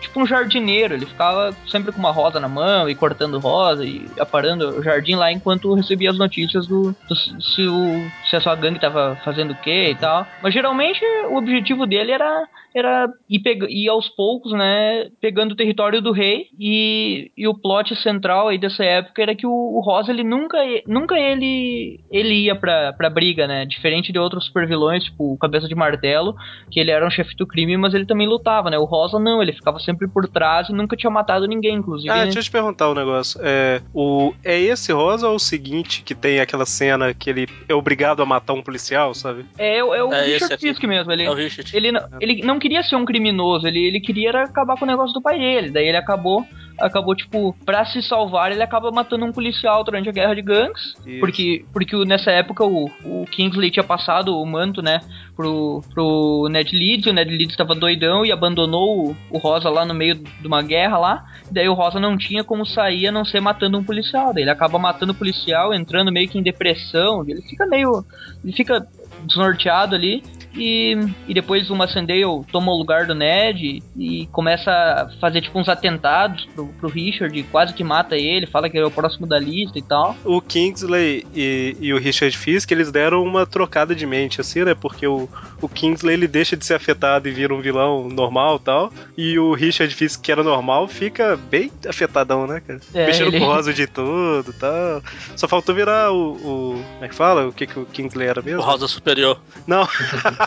tipo 0.00 0.20
um 0.20 0.26
jardineiro. 0.26 0.94
Ele 0.94 1.06
ficava 1.06 1.52
sempre 1.66 1.90
com 1.90 1.98
uma 1.98 2.12
rosa 2.12 2.38
na 2.38 2.48
mão 2.48 2.88
e 2.88 2.94
cortando 2.94 3.40
rosa 3.40 3.84
e 3.84 4.06
aparando 4.16 4.78
o 4.78 4.82
jardim 4.82 5.16
lá 5.16 5.32
enquanto 5.32 5.74
recebia 5.74 6.10
as 6.10 6.16
notícias 6.16 6.64
do, 6.68 6.94
do 7.08 7.16
se, 7.16 7.66
o, 7.66 8.08
se 8.30 8.36
a 8.36 8.40
sua 8.40 8.54
gangue 8.54 8.78
tava 8.78 9.18
fazendo 9.24 9.52
o 9.52 9.56
que 9.56 9.90
e 9.90 9.94
tal. 9.96 10.24
Mas 10.40 10.54
geralmente 10.54 11.04
o 11.30 11.36
objetivo 11.36 11.84
dele 11.84 12.12
era, 12.12 12.46
era 12.72 13.08
ir, 13.28 13.40
pega, 13.40 13.66
ir 13.68 13.88
aos 13.88 14.08
poucos, 14.10 14.52
né, 14.52 15.08
pegando 15.20 15.52
o 15.52 15.56
território 15.56 16.00
do 16.00 16.12
rei. 16.12 16.46
E, 16.56 17.32
e 17.36 17.48
o 17.48 17.54
plot 17.54 17.96
central 17.96 18.48
aí 18.48 18.58
dessa 18.58 18.84
época 18.84 19.20
era 19.20 19.34
que 19.34 19.46
o, 19.46 19.50
o 19.50 19.80
Rosa 19.80 20.12
ele 20.12 20.22
nunca, 20.22 20.58
nunca 20.86 21.18
ele, 21.18 22.00
ele 22.08 22.44
ia 22.44 22.54
pra, 22.54 22.92
pra 22.92 23.10
briga, 23.10 23.48
né? 23.48 23.66
Diferente 23.66 24.12
de 24.12 24.18
outros 24.18 24.44
supervilões, 24.44 25.02
tipo 25.02 25.36
Cabeça 25.38 25.66
de 25.66 25.74
Martelo, 25.74 26.36
que 26.70 26.78
ele 26.78 26.92
era 26.92 27.04
um 27.04 27.10
chefe 27.10 27.34
do 27.34 27.46
crime, 27.46 27.76
mas 27.76 27.94
ele 27.94 28.06
também 28.06 28.28
lutava, 28.28 28.43
né? 28.70 28.78
O 28.78 28.84
Rosa 28.84 29.18
não, 29.18 29.42
ele 29.42 29.52
ficava 29.52 29.78
sempre 29.78 30.06
por 30.08 30.28
trás 30.28 30.68
e 30.68 30.72
nunca 30.72 30.96
tinha 30.96 31.10
matado 31.10 31.46
ninguém, 31.46 31.74
inclusive. 31.76 32.10
Ah, 32.10 32.24
deixa 32.24 32.38
eu 32.38 32.42
te 32.42 32.50
perguntar 32.50 32.90
um 32.90 32.94
negócio. 32.94 33.40
É, 33.42 33.80
o, 33.92 34.32
é 34.44 34.58
esse 34.60 34.92
rosa 34.92 35.28
ou 35.28 35.36
o 35.36 35.38
seguinte 35.40 36.02
que 36.02 36.14
tem 36.14 36.40
aquela 36.40 36.66
cena 36.66 37.12
que 37.14 37.30
ele 37.30 37.46
é 37.68 37.74
obrigado 37.74 38.22
a 38.22 38.26
matar 38.26 38.52
um 38.52 38.62
policial, 38.62 39.14
sabe? 39.14 39.44
É, 39.58 39.78
é 39.78 39.84
o 39.84 40.12
É 40.12 40.20
esse 40.22 40.32
Richard 40.32 40.54
aqui. 40.54 40.68
Fisk 40.68 40.84
mesmo. 40.84 41.12
Ele, 41.12 41.24
É 41.24 41.30
o 41.30 41.34
Richard. 41.34 41.76
ele, 41.76 41.92
não- 41.92 42.02
ele 42.20 42.42
não 42.42 42.58
queria 42.58 42.82
ser 42.82 42.96
um 42.96 43.04
criminoso, 43.04 43.66
ele, 43.66 43.78
ele 43.86 44.00
queria 44.00 44.30
acabar 44.42 44.76
com 44.76 44.84
o 44.84 44.88
negócio 44.88 45.14
do 45.14 45.22
pai 45.22 45.38
dele. 45.38 45.70
Daí 45.70 45.86
ele 45.88 45.96
acabou, 45.96 46.44
acabou 46.78 47.14
tipo, 47.14 47.54
pra 47.64 47.84
se 47.84 48.02
salvar, 48.02 48.52
ele 48.52 48.62
acaba 48.62 48.90
matando 48.90 49.24
um 49.24 49.32
policial 49.32 49.84
durante 49.84 50.08
a 50.08 50.12
guerra 50.12 50.34
de 50.34 50.42
gangues. 50.42 50.94
Isso. 51.06 51.20
Porque, 51.20 51.64
porque 51.72 51.96
nessa 52.04 52.30
época 52.30 52.64
o, 52.64 52.90
o 53.04 53.24
Kingsley 53.30 53.70
tinha 53.70 53.84
passado 53.84 54.36
o 54.36 54.46
manto, 54.46 54.82
né, 54.82 55.00
pro, 55.36 55.82
pro 55.92 56.48
Ned 56.50 56.76
Leeds, 56.76 57.06
e 57.06 57.10
o 57.10 57.12
Ned 57.12 57.30
Leeds 57.30 57.56
tava 57.56 57.74
doidão 57.74 58.24
e 58.24 58.32
abandonou 58.32 59.10
o, 59.10 59.16
o 59.30 59.38
Rosa 59.38 59.68
lá 59.68 59.84
no 59.84 59.94
meio 59.94 60.14
de 60.14 60.46
uma 60.46 60.62
guerra 60.62 60.98
lá. 60.98 61.24
Daí 61.50 61.68
o 61.68 61.74
Rosa 61.74 62.00
não 62.00 62.16
tinha 62.16 62.42
como 62.42 62.64
sair 62.66 63.08
a 63.08 63.12
não 63.12 63.24
ser 63.24 63.40
matando 63.40 63.78
um 63.78 63.84
policial. 63.84 64.32
Daí 64.32 64.42
ele 64.42 64.50
acaba 64.50 64.78
matando 64.78 65.12
o 65.12 65.16
policial, 65.16 65.72
entrando 65.74 66.12
meio 66.12 66.28
que 66.28 66.38
em 66.38 66.42
depressão. 66.42 67.24
Ele 67.26 67.42
fica 67.42 67.66
meio. 67.66 68.04
Ele 68.42 68.52
fica 68.52 68.86
desnorteado 69.24 69.94
ali. 69.94 70.22
E, 70.56 70.96
e 71.28 71.34
depois 71.34 71.68
o 71.70 71.76
Massendale 71.76 72.24
toma 72.50 72.72
o 72.72 72.76
lugar 72.76 73.06
do 73.06 73.14
Ned 73.14 73.82
e, 73.96 74.26
começa 74.32 74.70
a 74.70 75.08
fazer 75.20 75.40
tipo 75.40 75.58
uns 75.58 75.68
atentados 75.68 76.46
pro, 76.54 76.66
pro 76.66 76.88
Richard, 76.88 77.42
quase 77.44 77.74
que 77.74 77.82
mata 77.84 78.16
ele, 78.16 78.46
fala 78.46 78.68
que 78.70 78.76
ele 78.76 78.84
é 78.84 78.88
o 78.88 78.90
próximo 78.90 79.26
da 79.26 79.38
lista 79.38 79.78
e 79.78 79.82
tal. 79.82 80.16
O 80.24 80.40
Kingsley 80.40 81.26
e, 81.34 81.76
e 81.80 81.92
o 81.92 81.98
Richard 81.98 82.36
Fisk, 82.36 82.70
eles 82.70 82.90
deram 82.92 83.22
uma 83.22 83.46
trocada 83.46 83.94
de 83.94 84.06
mente, 84.06 84.40
assim, 84.40 84.64
né? 84.64 84.74
Porque 84.74 85.06
o, 85.06 85.28
o 85.60 85.68
Kingsley, 85.68 86.14
ele 86.14 86.28
deixa 86.28 86.56
de 86.56 86.64
ser 86.64 86.74
afetado 86.74 87.28
e 87.28 87.32
vira 87.32 87.54
um 87.54 87.60
vilão 87.60 88.08
normal 88.08 88.56
e 88.56 88.60
tal. 88.60 88.92
E 89.16 89.38
o 89.38 89.52
Richard 89.54 89.94
Fisk, 89.94 90.20
que 90.22 90.30
era 90.32 90.42
normal, 90.42 90.86
fica 90.88 91.36
bem 91.36 91.70
afetadão, 91.88 92.46
né, 92.46 92.60
cara? 92.66 92.80
É, 92.94 93.06
Mexendo 93.06 93.28
ele- 93.28 93.40
com 93.40 93.46
rosa 93.46 93.72
de 93.72 93.86
tudo 93.86 94.50
e 94.50 94.54
tal. 94.54 95.02
Só 95.36 95.48
faltou 95.48 95.74
virar 95.74 96.12
o, 96.12 96.32
o... 96.32 96.84
Como 96.94 97.04
é 97.04 97.08
que 97.08 97.14
fala? 97.14 97.46
O 97.46 97.52
que, 97.52 97.66
que 97.66 97.78
o 97.78 97.86
Kingsley 97.86 98.28
era 98.28 98.40
O 98.40 98.44
mesmo? 98.44 98.62
Rosa 98.62 98.86
Superior. 98.88 99.40
Não, 99.66 99.86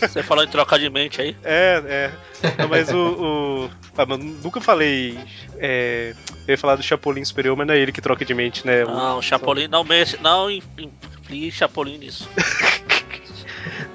Você 0.00 0.22
falou 0.22 0.44
em 0.44 0.48
trocar 0.48 0.78
de 0.78 0.88
mente 0.90 1.20
aí. 1.20 1.36
é, 1.44 1.82
é. 1.86 2.12
Não, 2.58 2.68
mas 2.68 2.90
o... 2.92 2.96
o... 3.66 3.70
Ah, 3.96 4.04
mas 4.06 4.18
nunca 4.18 4.60
falei... 4.60 5.18
É... 5.58 6.14
Eu 6.46 6.52
ia 6.52 6.58
falar 6.58 6.76
do 6.76 6.82
Chapolin 6.82 7.24
Superior, 7.24 7.56
mas 7.56 7.66
não 7.66 7.74
é 7.74 7.78
ele 7.78 7.92
que 7.92 8.00
troca 8.02 8.24
de 8.24 8.34
mente, 8.34 8.66
né? 8.66 8.84
Não, 8.84 9.18
o 9.18 9.22
Chapolin 9.22 9.66
não 9.68 9.82
mexe. 9.84 10.18
Não 10.20 10.50
influi 10.50 11.50
Chapolin 11.50 11.98
nisso. 11.98 12.28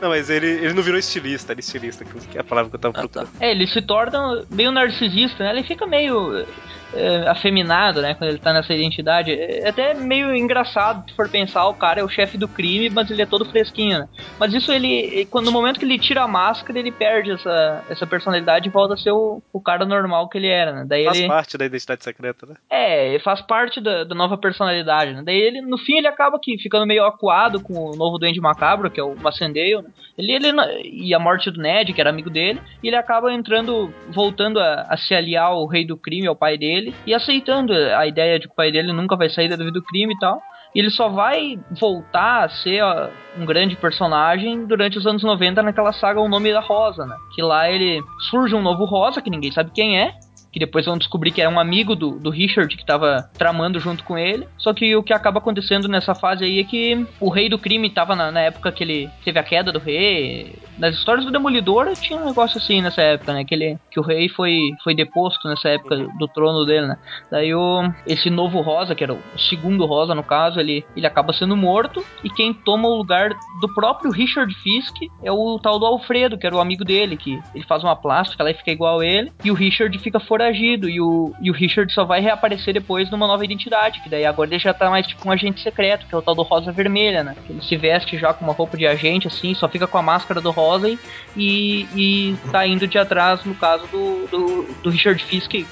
Não, 0.02 0.10
mas 0.10 0.30
ele, 0.30 0.48
ele 0.48 0.74
não 0.74 0.82
virou 0.82 0.98
estilista, 0.98 1.52
ele 1.52 1.60
é 1.60 1.61
estilista, 1.61 2.06
que 2.06 2.38
é 2.38 2.41
a 2.41 2.44
palavra 2.44 2.70
que 2.70 2.76
eu 2.78 2.80
tava 2.80 2.98
Ah, 2.98 3.02
tá. 3.02 3.07
procurando. 3.10 3.32
É, 3.41 3.52
ele 3.52 3.68
se 3.68 3.82
torna 3.82 4.45
meio 4.49 4.72
narcisista, 4.72 5.44
né? 5.44 5.52
Ele 5.52 5.64
fica 5.64 5.86
meio 5.86 6.45
é, 6.94 7.28
afeminado, 7.28 8.02
né? 8.02 8.14
Quando 8.14 8.30
ele 8.30 8.40
tá 8.40 8.53
nessa 8.53 8.74
identidade. 8.74 9.32
É 9.32 9.70
até 9.70 9.94
meio 9.94 10.36
engraçado 10.36 11.10
se 11.10 11.16
for 11.16 11.30
pensar, 11.30 11.68
o 11.68 11.74
cara 11.74 12.02
é 12.02 12.03
o 12.03 12.10
chefe 12.10 12.38
do 12.38 12.48
crime, 12.48 12.90
mas 12.90 13.10
ele 13.10 13.22
é 13.22 13.26
todo 13.26 13.45
fresquinho, 13.45 13.99
né? 13.99 14.10
Mas 14.40 14.53
isso 14.53 14.72
ele, 14.72 15.28
quando 15.30 15.45
no 15.45 15.52
momento 15.52 15.80
que 15.80 15.86
ele 15.86 15.99
tira 15.99 16.24
a 16.24 16.28
máscara, 16.28 16.80
ele 16.80 16.91
perde 16.91 17.32
essa, 17.32 17.84
essa 17.90 18.07
personalidade 18.07 18.68
e 18.68 18.72
volta 18.72 18.94
a 18.94 18.98
ser 18.98 19.11
o, 19.11 19.41
o 19.52 19.61
cara 19.61 19.86
normal 19.86 20.28
que 20.30 20.38
ele 20.38 20.48
era, 20.48 20.72
né? 20.74 20.86
Daí 20.88 21.06
Faz 21.06 21.20
ele. 21.20 21.28
parte 21.28 21.57
da 21.57 21.66
identidade 21.66 22.03
secreta, 22.03 22.45
né? 22.45 22.56
É, 22.70 23.10
ele 23.10 23.20
faz 23.20 23.41
parte 23.41 23.82
da, 23.82 24.03
da 24.03 24.16
nova 24.16 24.38
personalidade, 24.38 25.14
né? 25.14 25.22
Daí 25.24 25.38
ele, 25.38 25.61
no 25.61 25.78
fim, 25.78 25.98
ele 25.98 26.07
acaba 26.07 26.40
que 26.41 26.57
ficando 26.57 26.86
meio 26.86 27.06
acuado 27.06 27.61
com 27.61 27.74
o 27.74 27.95
novo 27.95 28.18
Duende 28.18 28.41
Macabro, 28.41 28.90
que 28.90 28.99
é 28.99 29.03
o 29.03 29.16
Massendale, 29.16 29.82
né? 29.82 29.90
Ele, 30.18 30.34
ele, 30.34 30.52
e 30.84 31.14
a 31.14 31.20
morte 31.20 31.49
do 31.49 31.61
Ned, 31.61 31.94
que 31.94 32.02
era 32.02 32.10
amigo 32.10 32.30
dele, 32.30 32.61
e 32.84 32.88
ele 32.88 32.95
acaba 32.95 33.32
entrando, 33.32 33.94
voltando 34.10 34.60
a, 34.60 34.86
a 34.90 34.98
se 34.98 35.16
aliar 35.16 35.45
ao 35.45 35.66
rei 35.66 35.86
do 35.86 35.95
crime, 35.95 36.28
ao 36.28 36.36
pai 36.36 36.57
dele, 36.57 36.78
e 37.06 37.14
aceitando 37.14 37.73
a 37.73 38.06
ideia 38.07 38.39
de 38.39 38.47
que 38.47 38.53
o 38.53 38.56
pai 38.56 38.72
dele 38.72 38.91
nunca 38.93 39.15
vai 39.15 39.30
sair 39.30 39.49
da 39.49 39.56
vida 39.56 39.72
do 39.72 39.84
crime 39.84 40.14
e 40.14 40.19
tal. 40.19 40.41
E 40.73 40.80
ele 40.80 40.89
só 40.91 41.10
vai 41.10 41.60
voltar 41.80 42.43
a 42.43 42.49
ser 42.49 42.81
ó, 42.84 43.10
um 43.38 43.45
grande 43.45 43.76
personagem 43.76 44.68
durante 44.68 44.97
os 44.97 45.07
anos 45.07 45.23
90 45.23 45.64
naquela 45.64 45.91
saga 45.91 46.22
O 46.22 46.30
Nome 46.30 46.53
da 46.53 46.60
Rosa, 46.60 47.06
né? 47.06 47.15
Que 47.34 47.41
lá 47.41 47.69
ele 47.69 48.01
surge 48.30 48.53
um 48.53 48.61
novo 48.61 48.85
Rosa, 48.85 49.22
que 49.22 49.31
ninguém 49.31 49.51
sabe 49.51 49.72
quem 49.73 49.99
é, 49.99 50.14
que 50.52 50.60
depois 50.60 50.86
vão 50.86 50.98
descobrir 50.98 51.32
que 51.32 51.42
era 51.42 51.50
um 51.50 51.60
amigo 51.60 51.96
do, 51.96 52.20
do 52.20 52.30
Richard 52.30 52.76
que 52.76 52.86
tava 52.86 53.30
tramando 53.38 53.80
junto 53.80 54.04
com 54.04 54.18
ele. 54.18 54.48
Só 54.58 54.74
que 54.74 54.96
o 54.96 55.04
que 55.04 55.14
acaba 55.14 55.40
acontecendo 55.40 55.88
nessa 55.88 56.16
fase 56.16 56.44
aí 56.44 56.60
é 56.60 56.64
que 56.64 57.06
o 57.20 57.30
rei 57.30 57.50
do 57.50 57.60
crime 57.60 57.90
tava 57.90 58.16
na, 58.16 58.32
na 58.32 58.42
época 58.42 58.72
que 58.72 58.84
ele 58.84 59.10
teve 59.24 59.40
a 59.40 59.44
queda 59.44 59.72
do 59.72 59.80
rei. 59.80 60.56
Nas 60.78 60.96
histórias 60.96 61.26
do 61.26 61.32
Demolidor 61.32 61.92
tinha 61.94 62.20
um 62.20 62.26
negócio 62.26 62.58
assim 62.58 62.82
nessa 62.82 63.02
época, 63.02 63.34
né? 63.34 63.44
Que, 63.44 63.56
ele, 63.56 63.78
que 63.92 64.00
o 64.00 64.04
rei 64.04 64.30
foi, 64.30 64.72
foi 64.84 64.96
deposto 64.96 65.48
nessa 65.48 65.70
época 65.70 65.96
do 66.18 66.28
trono 66.28 66.66
dele, 66.66 66.88
né? 66.88 66.98
Daí 67.30 67.54
o, 67.54 67.82
esse 68.08 68.30
novo 68.30 68.62
Rosa, 68.62 68.96
que 68.96 69.04
era 69.04 69.14
o 69.14 69.20
segundo 69.38 69.86
Rosa 69.86 70.16
no 70.16 70.24
caso, 70.24 70.60
ele, 70.60 70.86
ele 70.96 71.06
acaba 71.06 71.34
sendo 71.34 71.56
morto. 71.56 72.04
E 72.24 72.30
quem 72.30 72.54
toma 72.54 72.88
o 72.88 72.96
lugar 72.96 73.32
do 73.62 73.74
próprio 73.74 74.12
Richard 74.12 74.54
Fisk 74.56 74.96
é 75.24 75.32
o 75.32 75.60
tal 75.60 75.80
do 75.80 75.86
Alfredo, 75.86 76.38
que 76.38 76.48
era 76.48 76.56
o 76.56 76.60
amigo 76.60 76.84
dele, 76.84 77.18
que 77.18 77.40
ele 77.54 77.66
faz 77.66 77.84
uma 77.84 77.96
plástica 77.96 78.44
lá 78.44 78.52
e 78.52 78.56
fica 78.56 78.72
igual 78.72 79.00
a 79.00 79.06
ele. 79.06 79.32
E 79.44 79.52
o 79.52 79.54
Richard 79.54 79.98
fica 80.00 80.20
foragido. 80.40 80.90
E 80.90 81.02
o, 81.02 81.34
e 81.41 81.52
o 81.52 81.53
Richard 81.53 81.91
só 81.94 82.06
vai 82.06 82.22
reaparecer 82.22 82.74
depois 82.74 83.11
numa 83.11 83.28
nova 83.28 83.44
identidade. 83.44 83.99
Que 84.02 84.10
daí 84.10 84.26
agora 84.26 84.49
ele 84.49 84.60
já 84.60 84.74
tá 84.74 84.90
mais 84.90 85.06
tipo 85.06 85.28
um 85.28 85.32
agente 85.32 85.61
secreto, 85.61 86.07
que 86.07 86.16
é 86.16 86.18
o 86.18 86.22
tal 86.22 86.34
do 86.34 86.44
Rosa 86.44 86.72
Vermelha, 86.72 87.24
né? 87.24 87.36
Ele 87.49 87.61
se 87.61 87.76
veste 87.76 88.18
já 88.18 88.34
com 88.34 88.45
uma 88.45 88.53
roupa 88.53 88.78
de 88.78 88.88
agente, 88.88 89.28
assim, 89.28 89.53
só 89.53 89.68
fica 89.68 89.86
com 89.86 89.98
a 89.98 90.02
máscara 90.02 90.40
do 90.40 90.52
Rosa 90.52 90.90
e, 91.36 91.88
e, 91.95 92.36
tá 92.52 92.66
indo 92.66 92.88
de 92.88 92.98
atrás, 92.98 93.44
no 93.44 93.53
caso 93.53 93.86
do, 93.88 94.28
do, 94.28 94.76
do 94.84 94.90
Richard 94.90 95.22
Fisk, 95.24 95.66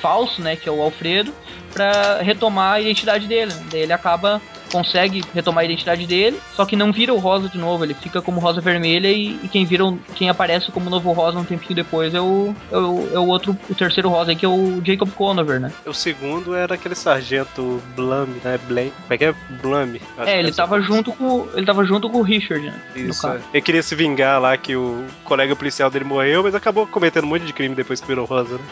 falso, 0.00 0.42
né? 0.42 0.56
Que 0.56 0.68
é 0.68 0.72
o 0.72 0.82
Alfredo, 0.82 1.32
pra 1.72 2.20
retomar 2.20 2.74
a 2.74 2.80
identidade 2.80 3.26
dele. 3.26 3.52
né? 3.52 3.66
Daí 3.70 3.80
ele 3.82 3.92
acaba 3.92 4.40
consegue 4.70 5.22
retomar 5.34 5.62
a 5.62 5.64
identidade 5.64 6.06
dele, 6.06 6.38
só 6.54 6.64
que 6.64 6.76
não 6.76 6.92
vira 6.92 7.12
o 7.12 7.18
Rosa 7.18 7.48
de 7.48 7.58
novo, 7.58 7.84
ele 7.84 7.94
fica 7.94 8.22
como 8.22 8.40
Rosa 8.40 8.60
Vermelha 8.60 9.08
e, 9.08 9.38
e 9.42 9.48
quem 9.48 9.64
vira, 9.64 9.84
quem 10.14 10.28
aparece 10.28 10.70
como 10.72 10.88
novo 10.88 11.12
Rosa 11.12 11.38
um 11.38 11.44
tempinho 11.44 11.74
depois 11.74 12.14
é 12.14 12.20
o, 12.20 12.54
é 12.70 12.76
o, 12.76 13.08
é 13.14 13.18
o 13.18 13.26
outro, 13.26 13.56
o 13.68 13.74
terceiro 13.74 14.08
Rosa 14.08 14.30
aí, 14.30 14.36
que 14.36 14.44
é 14.44 14.48
o 14.48 14.80
Jacob 14.84 15.10
Conover, 15.12 15.60
né? 15.60 15.72
O 15.86 15.92
segundo 15.92 16.54
era 16.54 16.74
aquele 16.74 16.94
sargento 16.94 17.82
Blum, 17.94 18.26
né? 18.44 18.58
Blame. 18.66 18.90
Como 19.02 19.14
é 19.14 19.18
que 19.18 19.24
é? 19.24 19.34
Blum. 19.62 19.96
Acho 20.18 20.30
É, 20.30 20.38
ele 20.38 20.48
essa 20.48 20.58
tava 20.58 20.76
coisa. 20.76 20.86
junto 20.86 21.12
com, 21.12 21.48
ele 21.54 21.66
tava 21.66 21.84
junto 21.84 22.08
com 22.08 22.18
o 22.18 22.22
Richard, 22.22 22.64
né? 22.66 22.80
Isso, 22.94 23.26
é. 23.26 23.40
Ele 23.52 23.62
queria 23.62 23.82
se 23.82 23.94
vingar 23.94 24.40
lá 24.40 24.56
que 24.56 24.76
o 24.76 25.04
colega 25.24 25.54
policial 25.56 25.90
dele 25.90 26.04
morreu, 26.04 26.42
mas 26.42 26.54
acabou 26.54 26.86
cometendo 26.86 27.24
um 27.24 27.28
monte 27.28 27.44
de 27.44 27.52
crime 27.52 27.74
depois 27.74 28.00
que 28.00 28.06
virou 28.06 28.24
rosa, 28.24 28.54
né? 28.54 28.64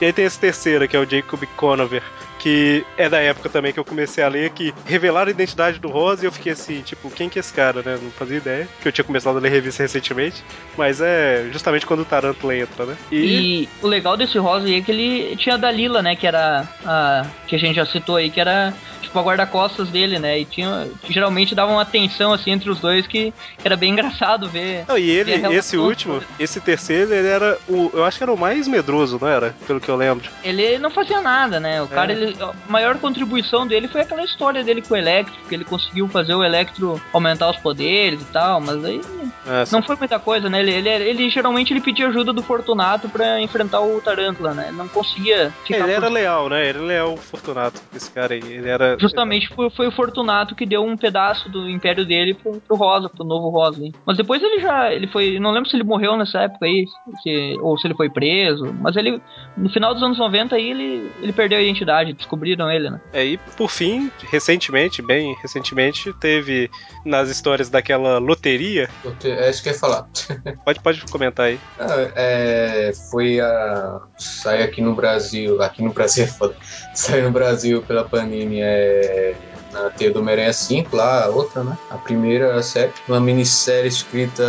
E 0.00 0.04
aí 0.04 0.12
tem 0.12 0.24
esse 0.26 0.38
terceiro, 0.38 0.86
que 0.86 0.96
é 0.96 1.00
o 1.00 1.08
Jacob 1.08 1.42
Conover, 1.56 2.02
que 2.46 2.86
é 2.96 3.08
da 3.08 3.18
época 3.18 3.48
também 3.48 3.72
que 3.72 3.80
eu 3.80 3.84
comecei 3.84 4.22
a 4.22 4.28
ler, 4.28 4.50
que 4.50 4.72
revelaram 4.84 5.26
a 5.26 5.30
identidade 5.32 5.80
do 5.80 5.88
Rosa 5.88 6.22
e 6.24 6.28
eu 6.28 6.30
fiquei 6.30 6.52
assim, 6.52 6.80
tipo, 6.80 7.10
quem 7.10 7.28
que 7.28 7.40
é 7.40 7.40
esse 7.40 7.52
cara, 7.52 7.82
né? 7.82 7.98
Não 8.00 8.08
fazia 8.12 8.36
ideia, 8.36 8.68
que 8.80 8.86
eu 8.86 8.92
tinha 8.92 9.04
começado 9.04 9.36
a 9.36 9.40
ler 9.40 9.50
revista 9.50 9.82
recentemente, 9.82 10.44
mas 10.78 11.00
é 11.00 11.48
justamente 11.52 11.84
quando 11.84 12.02
o 12.02 12.04
Tarantula 12.04 12.54
entra, 12.54 12.86
né? 12.86 12.96
E 13.10 13.68
o 13.82 13.88
legal 13.88 14.16
desse 14.16 14.38
Rosa 14.38 14.70
é 14.72 14.80
que 14.80 14.92
ele 14.92 15.34
tinha 15.34 15.56
a 15.56 15.58
Dalila, 15.58 16.00
né? 16.02 16.14
Que 16.14 16.24
era 16.24 16.68
a. 16.84 17.26
que 17.48 17.56
a 17.56 17.58
gente 17.58 17.74
já 17.74 17.84
citou 17.84 18.14
aí, 18.14 18.30
que 18.30 18.40
era 18.40 18.72
tipo 19.02 19.18
a 19.18 19.22
guarda-costas 19.22 19.88
dele, 19.88 20.20
né? 20.20 20.38
E 20.38 20.44
tinha. 20.44 20.88
geralmente 21.08 21.52
dava 21.52 21.72
uma 21.72 21.84
tensão 21.84 22.32
assim 22.32 22.52
entre 22.52 22.70
os 22.70 22.78
dois 22.78 23.08
que, 23.08 23.32
que 23.58 23.66
era 23.66 23.76
bem 23.76 23.90
engraçado 23.92 24.48
ver. 24.48 24.84
Não, 24.86 24.96
e 24.96 25.10
ele, 25.10 25.36
ver 25.36 25.52
esse 25.52 25.76
último, 25.76 26.22
esse 26.38 26.60
terceiro, 26.60 27.12
ele 27.12 27.26
era 27.26 27.58
o. 27.68 27.90
Eu 27.92 28.04
acho 28.04 28.18
que 28.18 28.22
era 28.22 28.32
o 28.32 28.38
mais 28.38 28.68
medroso, 28.68 29.18
não 29.20 29.28
era? 29.28 29.52
Pelo 29.66 29.80
que 29.80 29.88
eu 29.88 29.96
lembro. 29.96 30.30
Ele 30.44 30.78
não 30.78 30.90
fazia 30.90 31.20
nada, 31.20 31.58
né? 31.58 31.82
O 31.82 31.88
cara, 31.88 32.12
É. 32.12 32.16
ele, 32.16 32.35
a 32.40 32.52
maior 32.70 32.98
contribuição 32.98 33.66
dele 33.66 33.88
foi 33.88 34.00
aquela 34.02 34.24
história 34.24 34.62
dele 34.64 34.82
com 34.82 34.94
o 34.94 34.96
Electro, 34.96 35.34
que 35.48 35.54
ele 35.54 35.64
conseguiu 35.64 36.08
fazer 36.08 36.34
o 36.34 36.44
Electro 36.44 37.00
aumentar 37.12 37.50
os 37.50 37.56
poderes 37.58 38.20
e 38.22 38.32
tal, 38.32 38.60
mas 38.60 38.84
aí 38.84 39.00
É, 39.46 39.64
não 39.72 39.82
foi 39.82 39.96
muita 39.96 40.18
coisa, 40.18 40.48
né? 40.48 40.60
Ele, 40.60 40.72
ele, 40.72 40.88
ele 40.88 41.30
geralmente 41.30 41.72
ele 41.72 41.80
pedia 41.80 42.08
ajuda 42.08 42.32
do 42.32 42.42
Fortunato 42.42 43.08
pra 43.08 43.40
enfrentar 43.40 43.80
o 43.80 44.00
Tarântula, 44.00 44.52
né? 44.54 44.66
Ele 44.68 44.76
não 44.76 44.88
conseguia 44.88 45.52
ficar 45.64 45.78
Ele 45.84 45.94
por 45.94 46.04
era 46.04 46.08
leal, 46.08 46.48
né? 46.48 46.68
Ele 46.68 46.78
é 46.78 46.82
leal 46.82 47.10
ao 47.10 47.16
Fortunato, 47.16 47.80
esse 47.94 48.10
cara 48.10 48.34
aí. 48.34 48.40
Ele 48.42 48.68
era. 48.68 48.96
Justamente 48.98 49.48
foi, 49.48 49.70
foi 49.70 49.86
o 49.86 49.92
Fortunato 49.92 50.54
que 50.54 50.66
deu 50.66 50.84
um 50.84 50.96
pedaço 50.96 51.48
do 51.48 51.68
império 51.70 52.04
dele 52.04 52.34
pro, 52.34 52.60
pro 52.60 52.76
Rosa, 52.76 53.08
pro 53.08 53.24
novo 53.24 53.48
Rosa. 53.50 53.82
hein. 53.84 53.92
Mas 54.04 54.16
depois 54.16 54.42
ele 54.42 54.60
já. 54.60 54.92
ele 54.92 55.06
foi. 55.06 55.38
Não 55.38 55.50
lembro 55.52 55.68
se 55.70 55.76
ele 55.76 55.84
morreu 55.84 56.16
nessa 56.16 56.40
época 56.40 56.66
aí, 56.66 56.84
se- 57.22 57.58
ou 57.60 57.78
se 57.78 57.86
ele 57.86 57.94
foi 57.94 58.10
preso. 58.10 58.74
Mas 58.80 58.96
ele. 58.96 59.20
No 59.56 59.70
final 59.70 59.94
dos 59.94 60.02
anos 60.02 60.18
90 60.18 60.56
aí 60.56 60.70
ele, 60.70 61.10
ele 61.22 61.32
perdeu 61.32 61.58
a 61.58 61.62
identidade, 61.62 62.15
descobriram 62.16 62.70
ele, 62.70 62.90
né? 62.90 63.00
É, 63.12 63.24
e 63.24 63.38
por 63.56 63.70
fim, 63.70 64.10
recentemente, 64.30 65.02
bem 65.02 65.36
recentemente, 65.42 66.12
teve 66.14 66.70
nas 67.04 67.28
histórias 67.28 67.68
daquela 67.68 68.18
loteria. 68.18 68.88
É 69.24 69.50
isso 69.50 69.62
que 69.62 69.68
eu 69.68 69.72
ia 69.72 69.78
falar. 69.78 70.06
Pode, 70.64 70.80
pode 70.80 71.04
comentar 71.06 71.46
aí. 71.46 71.58
Ah, 71.78 72.10
é, 72.16 72.90
foi 73.10 73.38
a. 73.40 74.00
Saiu 74.18 74.64
aqui 74.64 74.80
no 74.80 74.94
Brasil. 74.94 75.60
Aqui 75.62 75.82
no 75.82 75.92
Brasil 75.92 76.24
é 76.24 76.26
foda. 76.26 76.56
Saiu 76.94 77.24
no 77.24 77.30
Brasil 77.30 77.82
pela 77.84 78.08
Panini 78.08 78.60
é, 78.60 79.36
na 79.70 79.90
Teia 79.90 80.10
do 80.12 80.20
Homem-Aranha 80.20 80.52
5, 80.52 80.96
lá, 80.96 81.24
a 81.24 81.28
outra, 81.28 81.62
né? 81.62 81.76
A 81.90 81.98
primeira 81.98 82.60
série. 82.62 82.92
Uma 83.08 83.20
minissérie 83.20 83.88
escrita. 83.88 84.42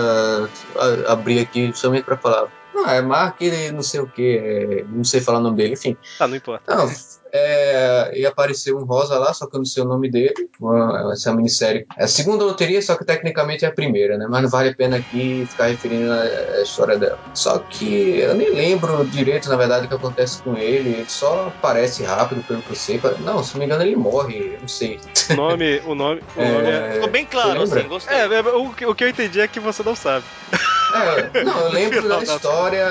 a- 0.76 1.12
Abri 1.14 1.40
aqui 1.40 1.68
justamente 1.68 2.04
pra 2.06 2.18
falar. 2.18 2.48
Ah, 2.86 2.94
é 2.94 3.02
Mark, 3.02 3.40
não 3.74 3.82
sei 3.82 4.00
o 4.00 4.08
que, 4.08 4.86
não 4.90 5.04
sei 5.04 5.20
falar 5.20 5.40
o 5.40 5.42
nome 5.42 5.58
dele, 5.58 5.74
enfim. 5.74 5.98
Ah, 6.20 6.28
não 6.28 6.36
importa. 6.36 6.76
Não, 6.76 6.88
é, 7.34 8.12
e 8.20 8.26
apareceu 8.26 8.78
um 8.78 8.84
rosa 8.86 9.18
lá, 9.18 9.34
só 9.34 9.48
que 9.48 9.56
eu 9.56 9.60
não 9.60 9.66
sei 9.66 9.84
o 9.84 9.88
nome 9.88 10.10
dele. 10.10 10.34
Uma- 10.60 11.12
essa 11.14 11.34
minissérie. 11.34 11.86
É 11.98 12.04
a 12.06 12.08
segunda 12.08 12.44
loteria, 12.44 12.82
só 12.82 12.96
que 12.96 13.06
tecnicamente 13.06 13.66
é 13.66 13.68
a 13.68 13.72
primeira, 13.72 14.18
né? 14.18 14.26
Mas 14.30 14.44
não 14.44 14.50
vale 14.50 14.70
a 14.70 14.76
pena 14.76 14.98
aqui 14.98 15.46
ficar 15.50 15.68
referindo 15.68 16.12
a, 16.12 16.22
a 16.22 16.62
história 16.62 16.98
dela. 16.98 17.20
Só 17.34 17.60
que 17.60 18.20
eu 18.20 18.34
nem 18.36 18.52
lembro 18.54 19.08
direito, 19.08 19.50
na 19.50 19.56
verdade, 19.58 19.86
o 19.86 19.90
que 19.90 19.96
acontece 19.96 20.42
com 20.44 20.56
ele. 20.58 20.90
Ele 20.96 21.10
só 21.10 21.48
aparece 21.48 22.04
rápido, 22.04 22.44
pelo 22.44 22.64
que 22.64 22.72
eu 22.72 22.76
sei. 22.76 23.00
Não, 23.20 23.44
se 23.44 23.54
não 23.54 23.60
me 23.60 23.66
engano, 23.66 23.84
ele 23.84 23.96
morre, 23.96 24.56
eu 24.56 24.62
não 24.62 24.68
sei. 24.68 25.00
O 25.32 25.34
nome. 25.36 25.82
O 25.86 25.96
nome, 25.96 26.22
o 26.36 26.42
É, 26.42 26.52
nome 26.52 26.70
é... 26.70 26.92
Ficou 26.94 27.10
bem 27.10 27.26
claro, 27.26 27.62
assim, 27.62 27.88
gostei. 27.88 28.18
É, 28.18 28.28
o, 28.42 28.74
que- 28.74 28.86
o 28.86 28.96
que 28.96 29.04
eu 29.04 29.10
entendi 29.10 29.40
é 29.40 29.48
que 29.48 29.60
você 29.60 29.84
não 29.84 29.96
sabe. 29.96 30.26
É, 30.94 31.44
não, 31.44 31.60
eu 31.60 31.70
lembro 31.72 32.08
da 32.08 32.20
história, 32.24 32.88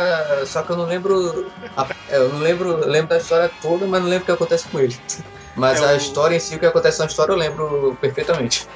só 0.47 0.62
que 0.62 0.73
eu 0.73 0.77
não 0.77 0.85
lembro. 0.86 1.51
a- 1.77 1.89
é, 2.09 2.16
eu 2.18 2.28
não 2.28 2.39
lembro, 2.40 2.70
eu 2.70 2.89
lembro 2.89 3.09
da 3.09 3.16
história 3.18 3.51
toda, 3.60 3.86
mas 3.86 4.01
não 4.02 4.09
lembro 4.09 4.23
o 4.24 4.27
que 4.27 4.32
acontece 4.32 4.68
com 4.68 4.78
ele. 4.78 4.97
Mas 5.55 5.81
É 5.81 5.86
a 5.86 5.93
o- 5.94 5.97
história 5.97 6.36
em 6.36 6.40
si, 6.40 6.56
o 6.56 6.59
que 6.59 6.66
acontece 6.66 6.98
na 6.98 7.06
história, 7.06 7.32
eu 7.32 7.36
lembro 7.39 7.97
perfeitamente. 8.01 8.68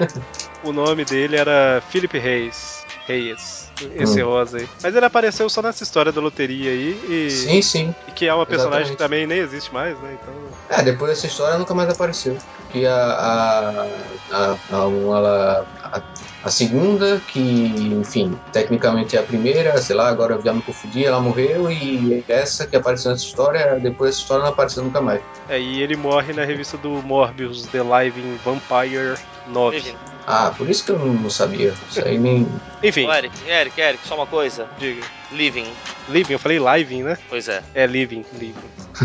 O 0.63 0.71
nome 0.73 1.05
dele 1.05 1.35
era 1.37 1.81
Philip 1.89 2.17
Reis. 2.17 2.83
Reyes. 3.07 3.60
Esse 3.95 4.21
Hum. 4.21 4.25
rosa 4.27 4.57
aí. 4.57 4.67
Mas 4.83 4.95
ele 4.95 5.05
apareceu 5.05 5.49
só 5.49 5.61
nessa 5.61 5.83
história 5.83 6.11
da 6.11 6.21
loteria 6.21 6.71
aí. 6.71 6.99
E, 7.09 7.29
Sim, 7.29 7.61
sim. 7.61 7.95
e 8.07 8.11
que 8.11 8.27
é 8.27 8.33
uma 8.33 8.45
personagem 8.45 8.93
Exatamente. 8.93 8.97
que 8.97 9.03
também 9.03 9.27
nem 9.27 9.39
existe 9.39 9.73
mais, 9.73 9.99
né? 9.99 10.17
Então. 10.21 10.33
É, 10.69 10.81
depois 10.83 11.11
dessa 11.11 11.27
história 11.27 11.57
nunca 11.57 11.73
mais 11.73 11.89
apareceu. 11.89 12.37
Que 12.71 12.85
a. 12.85 12.95
A, 12.95 13.85
a, 14.31 14.51
a, 14.71 14.77
ela- 14.77 15.65
a, 15.83 16.01
a 16.43 16.49
segunda, 16.49 17.19
que, 17.27 17.39
enfim, 17.41 18.39
tecnicamente 18.51 19.15
é 19.15 19.19
a 19.19 19.23
primeira, 19.23 19.77
sei 19.81 19.95
lá, 19.95 20.09
agora 20.09 20.35
eu 20.35 20.41
já 20.41 20.53
me 20.53 20.61
confundi, 20.61 21.05
ela 21.05 21.19
morreu, 21.19 21.69
e 21.71 22.23
essa 22.27 22.65
que 22.65 22.75
apareceu 22.75 23.11
nessa 23.11 23.23
história, 23.23 23.79
depois 23.79 24.11
dessa 24.11 24.21
história 24.21 24.43
não 24.43 24.51
apareceu 24.51 24.83
nunca 24.83 25.01
mais. 25.01 25.21
É, 25.47 25.59
e 25.59 25.81
ele 25.81 25.95
morre 25.95 26.33
na 26.33 26.43
revista 26.43 26.77
do 26.77 26.89
Morbius, 27.03 27.63
The 27.67 27.79
Living 27.83 28.37
Vampire 28.43 29.15
9. 29.47 29.95
Ah, 30.25 30.53
por 30.55 30.69
isso 30.69 30.85
que 30.85 30.91
eu 30.91 30.99
não 30.99 31.29
sabia. 31.29 31.73
Isso 31.89 32.05
aí 32.05 32.17
nem. 32.17 32.47
Enfim, 32.83 33.07
Ô, 33.07 33.13
Eric, 33.13 33.35
Eric, 33.47 33.81
Eric, 33.81 34.07
só 34.07 34.15
uma 34.15 34.27
coisa. 34.27 34.67
diga. 34.77 35.05
Living. 35.31 35.67
Living, 36.09 36.33
eu 36.33 36.39
falei 36.39 36.59
Living, 36.59 37.03
né? 37.03 37.17
Pois 37.29 37.47
é. 37.47 37.63
É 37.73 37.85
Living, 37.85 38.25
Living. 38.33 38.55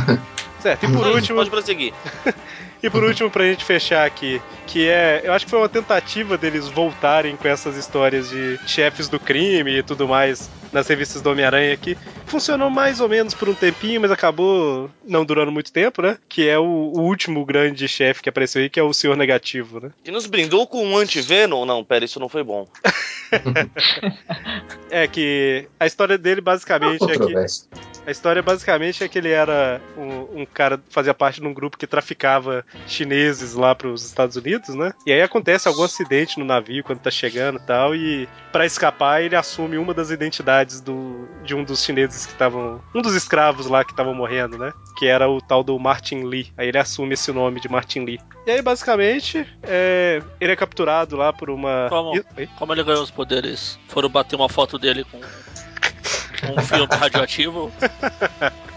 certo, 0.61 0.85
e 0.87 0.93
por 0.93 1.07
último, 1.07 1.39
Pode 1.39 1.51
prosseguir. 1.51 1.93
E 2.83 2.91
por 2.91 3.03
último, 3.03 3.31
pra 3.31 3.43
gente 3.45 3.65
fechar 3.65 4.07
aqui, 4.07 4.41
que 4.67 4.87
é. 4.87 5.23
Eu 5.25 5.33
acho 5.33 5.47
que 5.47 5.51
foi 5.51 5.59
uma 5.61 5.69
tentativa 5.69 6.37
deles 6.37 6.69
voltarem 6.69 7.35
com 7.35 7.49
essas 7.49 7.75
histórias 7.77 8.29
de 8.29 8.61
chefes 8.67 9.09
do 9.09 9.19
crime 9.19 9.79
e 9.79 9.83
tudo 9.83 10.07
mais 10.07 10.51
nas 10.77 10.87
revistas 10.87 11.23
do 11.23 11.31
Homem-Aranha 11.31 11.75
que 11.77 11.97
funcionou 12.27 12.69
mais 12.69 13.01
ou 13.01 13.09
menos 13.09 13.33
por 13.33 13.49
um 13.49 13.55
tempinho, 13.55 14.01
mas 14.01 14.11
acabou 14.11 14.91
não 15.03 15.25
durando 15.25 15.51
muito 15.51 15.73
tempo, 15.73 16.03
né? 16.03 16.19
Que 16.29 16.47
é 16.49 16.59
o, 16.59 16.65
o 16.65 17.01
último 17.01 17.45
grande 17.47 17.89
chefe 17.89 18.23
que 18.23 18.29
apareceu 18.29 18.61
aí, 18.61 18.69
que 18.69 18.79
é 18.79 18.83
o 18.83 18.93
Senhor 18.93 19.17
Negativo, 19.17 19.81
né? 19.81 19.91
E 20.05 20.11
nos 20.11 20.27
brindou 20.27 20.67
com 20.67 20.85
um 20.87 20.99
anti-Venom? 20.99 21.65
Não, 21.65 21.83
pera, 21.83 22.05
isso 22.05 22.21
não 22.21 22.29
foi 22.29 22.45
bom. 22.45 22.69
É 24.89 25.07
que 25.09 25.69
a 25.81 25.87
história 25.87 26.17
dele 26.17 26.41
basicamente 26.41 27.03
é 27.11 27.19
que. 27.19 27.35
A 28.07 28.11
história 28.11 28.41
basicamente 28.41 29.03
é 29.03 29.09
que 29.09 29.19
ele 29.19 29.31
era 29.31 29.81
um, 29.97 30.43
um 30.43 30.47
cara 30.47 30.81
fazia 30.91 31.13
parte 31.13 31.41
de 31.41 31.47
um 31.47 31.53
grupo 31.53 31.77
que 31.77 31.89
traficava 31.89 32.65
chineses 32.87 33.55
lá 33.55 33.75
para 33.75 33.89
os 33.89 34.05
Estados 34.05 34.37
Unidos, 34.37 34.77
né? 34.77 34.93
E 35.05 35.13
aí 35.13 35.21
acontece 35.21 35.67
algum 35.67 35.83
acidente 35.83 36.39
no 36.39 36.45
navio 36.45 36.85
quando 36.85 37.01
tá 37.01 37.11
chegando 37.11 37.59
e 37.59 37.67
tal, 37.67 37.97
e 37.97 38.29
para 38.53 38.65
escapar 38.65 39.23
ele 39.23 39.35
assume 39.35 39.77
uma 39.77 39.93
das 39.93 40.11
identidades 40.11 40.66
do, 40.81 41.29
de 41.45 41.55
um 41.55 41.65
dos 41.65 41.83
chineses 41.83 42.27
que 42.27 42.33
estavam, 42.33 42.81
um 42.95 43.03
dos 43.03 43.15
escravos 43.15 43.67
lá 43.67 43.85
que 43.85 43.93
estavam 43.93 44.15
morrendo, 44.15 44.59
né? 44.59 44.73
Que 44.97 45.07
era 45.07 45.29
o 45.29 45.41
tal 45.41 45.63
do 45.63 45.79
Martin 45.79 46.25
Lee. 46.25 46.53
Aí 46.57 46.69
ele 46.69 46.79
assume 46.79 47.15
esse 47.15 47.33
nome 47.33 47.61
de 47.61 47.69
Martin 47.69 48.01
Lee. 48.01 48.21
E 48.47 48.51
aí 48.51 48.63
basicamente 48.63 49.47
é, 49.63 50.23
ele 50.41 50.53
é 50.53 50.57
capturado 50.57 51.17
lá 51.17 51.33
por 51.33 51.51
uma. 51.51 51.87
Como? 51.89 52.13
Como 52.59 52.73
ele 52.73 52.85
ganhou 52.85 53.03
os 53.03 53.11
poderes? 53.11 53.79
Foram 53.89 54.09
bater 54.09 54.37
uma 54.37 54.49
foto 54.49 54.79
dele 54.79 55.05
com 55.05 55.21
com 56.41 56.61
um 56.61 56.63
filme 56.63 56.87
radioativo. 56.95 57.73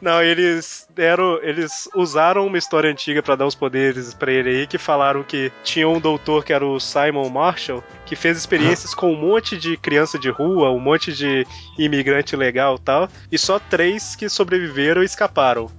Não, 0.00 0.22
eles 0.22 0.86
deram, 0.94 1.38
eles 1.42 1.88
usaram 1.94 2.46
uma 2.46 2.58
história 2.58 2.90
antiga 2.90 3.22
pra 3.22 3.34
dar 3.34 3.46
os 3.46 3.54
poderes 3.54 4.12
pra 4.12 4.30
ele 4.30 4.50
aí, 4.50 4.66
que 4.66 4.76
falaram 4.78 5.22
que 5.22 5.50
tinha 5.64 5.88
um 5.88 5.98
doutor 5.98 6.44
que 6.44 6.52
era 6.52 6.66
o 6.66 6.78
Simon 6.78 7.28
Marshall, 7.30 7.82
que 8.04 8.14
fez 8.14 8.36
experiências 8.36 8.94
com 8.94 9.12
um 9.12 9.16
monte 9.16 9.56
de 9.56 9.76
criança 9.76 10.18
de 10.18 10.28
rua, 10.28 10.70
um 10.70 10.78
monte 10.78 11.12
de 11.12 11.46
imigrante 11.78 12.36
legal, 12.36 12.76
e 12.76 12.80
tal, 12.80 13.08
e 13.32 13.38
só 13.38 13.58
três 13.58 14.14
que 14.14 14.28
sobreviveram 14.28 15.02
e 15.02 15.06
escaparam, 15.06 15.70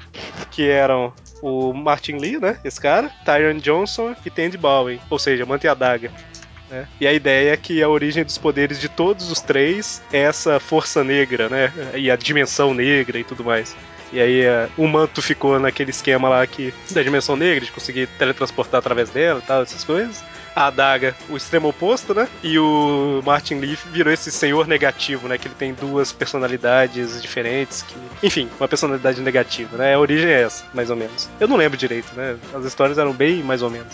que 0.49 0.67
eram 0.67 1.13
o 1.41 1.71
Martin 1.71 2.13
Lee, 2.17 2.39
né, 2.39 2.59
esse 2.63 2.81
cara, 2.81 3.11
Tyron 3.23 3.59
Johnson 3.59 4.15
e 4.25 4.29
Tandy 4.31 4.57
Bowen, 4.57 4.99
ou 5.09 5.19
seja, 5.19 5.45
Manta 5.45 5.67
e 5.67 5.69
a 5.69 5.73
Daga. 5.75 6.11
né? 6.69 6.87
E 6.99 7.07
a 7.07 7.13
ideia 7.13 7.53
é 7.53 7.57
que 7.57 7.83
a 7.83 7.87
origem 7.87 8.23
dos 8.23 8.37
poderes 8.37 8.81
de 8.81 8.89
todos 8.89 9.31
os 9.31 9.39
três 9.39 10.01
é 10.11 10.21
essa 10.21 10.59
força 10.59 11.03
negra, 11.03 11.47
né? 11.47 11.71
E 11.95 12.09
a 12.09 12.15
dimensão 12.15 12.73
negra 12.73 13.19
e 13.19 13.23
tudo 13.23 13.43
mais. 13.43 13.75
E 14.11 14.19
aí 14.19 14.41
eh, 14.41 14.69
o 14.77 14.87
manto 14.87 15.21
ficou 15.21 15.59
naquele 15.59 15.91
esquema 15.91 16.29
lá 16.29 16.45
que 16.47 16.73
da 16.91 17.03
dimensão 17.03 17.35
negra, 17.35 17.65
de 17.65 17.71
conseguir 17.71 18.07
teletransportar 18.17 18.79
através 18.79 19.09
dela 19.09 19.39
e 19.43 19.47
tal, 19.47 19.61
essas 19.61 19.83
coisas. 19.83 20.23
A 20.55 20.67
adaga, 20.67 21.15
o 21.29 21.37
extremo 21.37 21.69
oposto, 21.69 22.15
né? 22.15 22.27
E 22.41 22.57
o 22.57 23.21
Martin 23.23 23.55
Lee 23.55 23.77
virou 23.91 24.11
esse 24.11 24.31
senhor 24.31 24.67
negativo, 24.67 25.27
né? 25.27 25.37
Que 25.37 25.47
ele 25.47 25.55
tem 25.55 25.73
duas 25.73 26.11
personalidades 26.11 27.21
diferentes. 27.21 27.83
Que... 27.83 27.95
Enfim, 28.25 28.49
uma 28.59 28.67
personalidade 28.67 29.21
negativa, 29.21 29.77
né? 29.77 29.93
A 29.93 29.99
origem 29.99 30.29
é 30.29 30.41
essa, 30.41 30.65
mais 30.73 30.89
ou 30.89 30.95
menos. 30.95 31.29
Eu 31.39 31.47
não 31.47 31.57
lembro 31.57 31.77
direito, 31.77 32.11
né? 32.15 32.37
As 32.55 32.65
histórias 32.65 32.97
eram 32.97 33.13
bem 33.13 33.43
mais 33.43 33.61
ou 33.61 33.69
menos. 33.69 33.93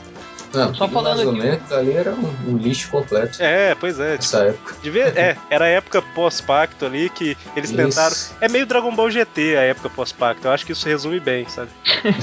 Não, 0.53 0.73
Só 0.75 0.87
falando 0.87 1.15
mais 1.17 1.27
ou 1.27 1.33
aqui. 1.33 1.41
menos, 1.41 1.71
ali 1.71 1.91
era 1.93 2.11
um, 2.11 2.35
um 2.47 2.57
lixo 2.57 2.89
completo 2.89 3.41
É, 3.41 3.73
pois 3.75 3.99
é. 3.99 4.17
Tipo, 4.17 4.35
nessa 4.35 4.45
época. 4.49 4.75
devia, 4.83 5.05
é, 5.07 5.35
era 5.49 5.65
a 5.65 5.69
época 5.69 6.01
pós-pacto 6.13 6.85
ali 6.85 7.09
que 7.09 7.35
eles 7.55 7.69
Isso. 7.71 7.77
tentaram. 7.77 8.15
É 8.39 8.47
meio 8.47 8.65
Dragon 8.65 8.93
Ball 8.95 9.09
GT 9.09 9.55
a 9.57 9.61
época 9.61 9.89
pós-pacto. 9.89 10.47
Eu 10.47 10.51
acho 10.51 10.65
que 10.65 10.71
isso 10.71 10.87
resume 10.87 11.19
bem, 11.19 11.47
sabe? 11.49 11.69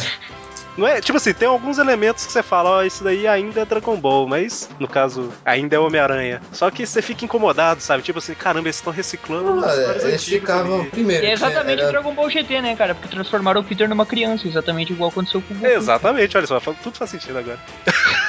Não 0.79 0.87
é, 0.87 1.01
tipo 1.01 1.19
assim, 1.19 1.35
tem 1.35 1.49
alguns 1.49 1.79
elementos 1.79 2.25
que 2.25 2.33
você 2.33 2.45
fala, 2.45 2.71
ó, 2.71 2.83
isso 2.85 3.03
daí 3.03 3.27
ainda 3.27 3.61
é 3.61 3.65
Dragon 3.65 3.97
Ball, 3.97 4.27
mas 4.29 4.71
no 4.79 4.87
caso, 4.87 5.31
ainda 5.45 5.75
é 5.77 5.79
Homem-Aranha. 5.79 6.41
Só 6.53 6.71
que 6.71 6.87
você 6.87 7.03
fica 7.03 7.25
incomodado, 7.25 7.83
sabe? 7.83 8.03
Tipo 8.05 8.21
assim, 8.21 8.35
caramba, 8.35 8.69
eles 8.69 8.77
estão 8.77 8.93
reciclando 8.93 9.63
as 9.65 9.65
Ah, 9.73 9.77
histórias 9.81 10.05
eles 10.05 10.25
ficavam. 10.25 10.81
ali. 10.83 10.91
Primeiro, 10.91 11.25
E 11.25 11.29
é 11.29 11.33
exatamente 11.33 11.83
era- 11.83 11.91
Dragon 11.91 12.15
Ball 12.15 12.31
GT, 12.31 12.63
né, 12.63 12.77
cara? 12.77 12.95
Porque 12.95 13.09
transformaram 13.09 13.61
o 13.61 13.65
Peter 13.65 13.89
numa 13.89 14.07
criança, 14.07 14.47
exatamente 14.47 14.93
igual 14.93 15.11
aconteceu 15.11 15.43
com 15.43 15.53
o 15.53 15.57
Goku. 15.59 15.71
Exatamente, 15.71 16.37
olha 16.37 16.47
só, 16.47 16.61
tudo 16.61 16.97
faz 16.97 17.11
sentido 17.11 17.37
agora. 17.39 17.59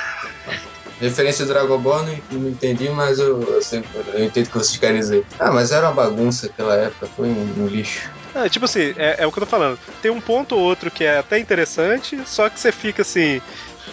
Referência 1.02 1.45
do 1.45 1.52
Dragon 1.53 1.78
Ball, 1.80 2.03
não, 2.03 2.18
não 2.40 2.49
entendi, 2.49 2.90
mas 2.90 3.19
eu, 3.19 3.41
eu, 3.44 3.61
sei- 3.61 3.84
eu 4.14 4.23
entendo 4.23 4.45
o 4.45 4.49
que 4.52 4.57
vocês 4.57 4.78
querem 4.78 4.99
dizer. 4.99 5.26
Ah, 5.40 5.52
mas 5.52 5.72
era 5.72 5.88
uma 5.88 5.94
bagunça 5.95 6.45
aquela 6.45 6.76
época, 6.76 7.07
foi 7.07 7.28
um, 7.28 7.64
um 7.64 7.68
lixo. 7.68 8.10
É, 8.36 8.48
tipo 8.48 8.65
assim, 8.65 8.94
é, 8.95 9.15
é 9.19 9.28
o 9.28 9.32
que 9.32 9.40
eu 9.40 9.44
tô 9.45 9.49
falando. 9.49 9.78
Tem 10.02 10.10
um 10.11 10.22
ponto 10.22 10.56
ou 10.56 10.61
outro 10.61 10.90
que 10.91 11.03
é 11.03 11.18
até 11.18 11.38
interessante, 11.40 12.22
só 12.26 12.49
que 12.49 12.60
você 12.60 12.72
fica 12.72 13.02
assim. 13.02 13.41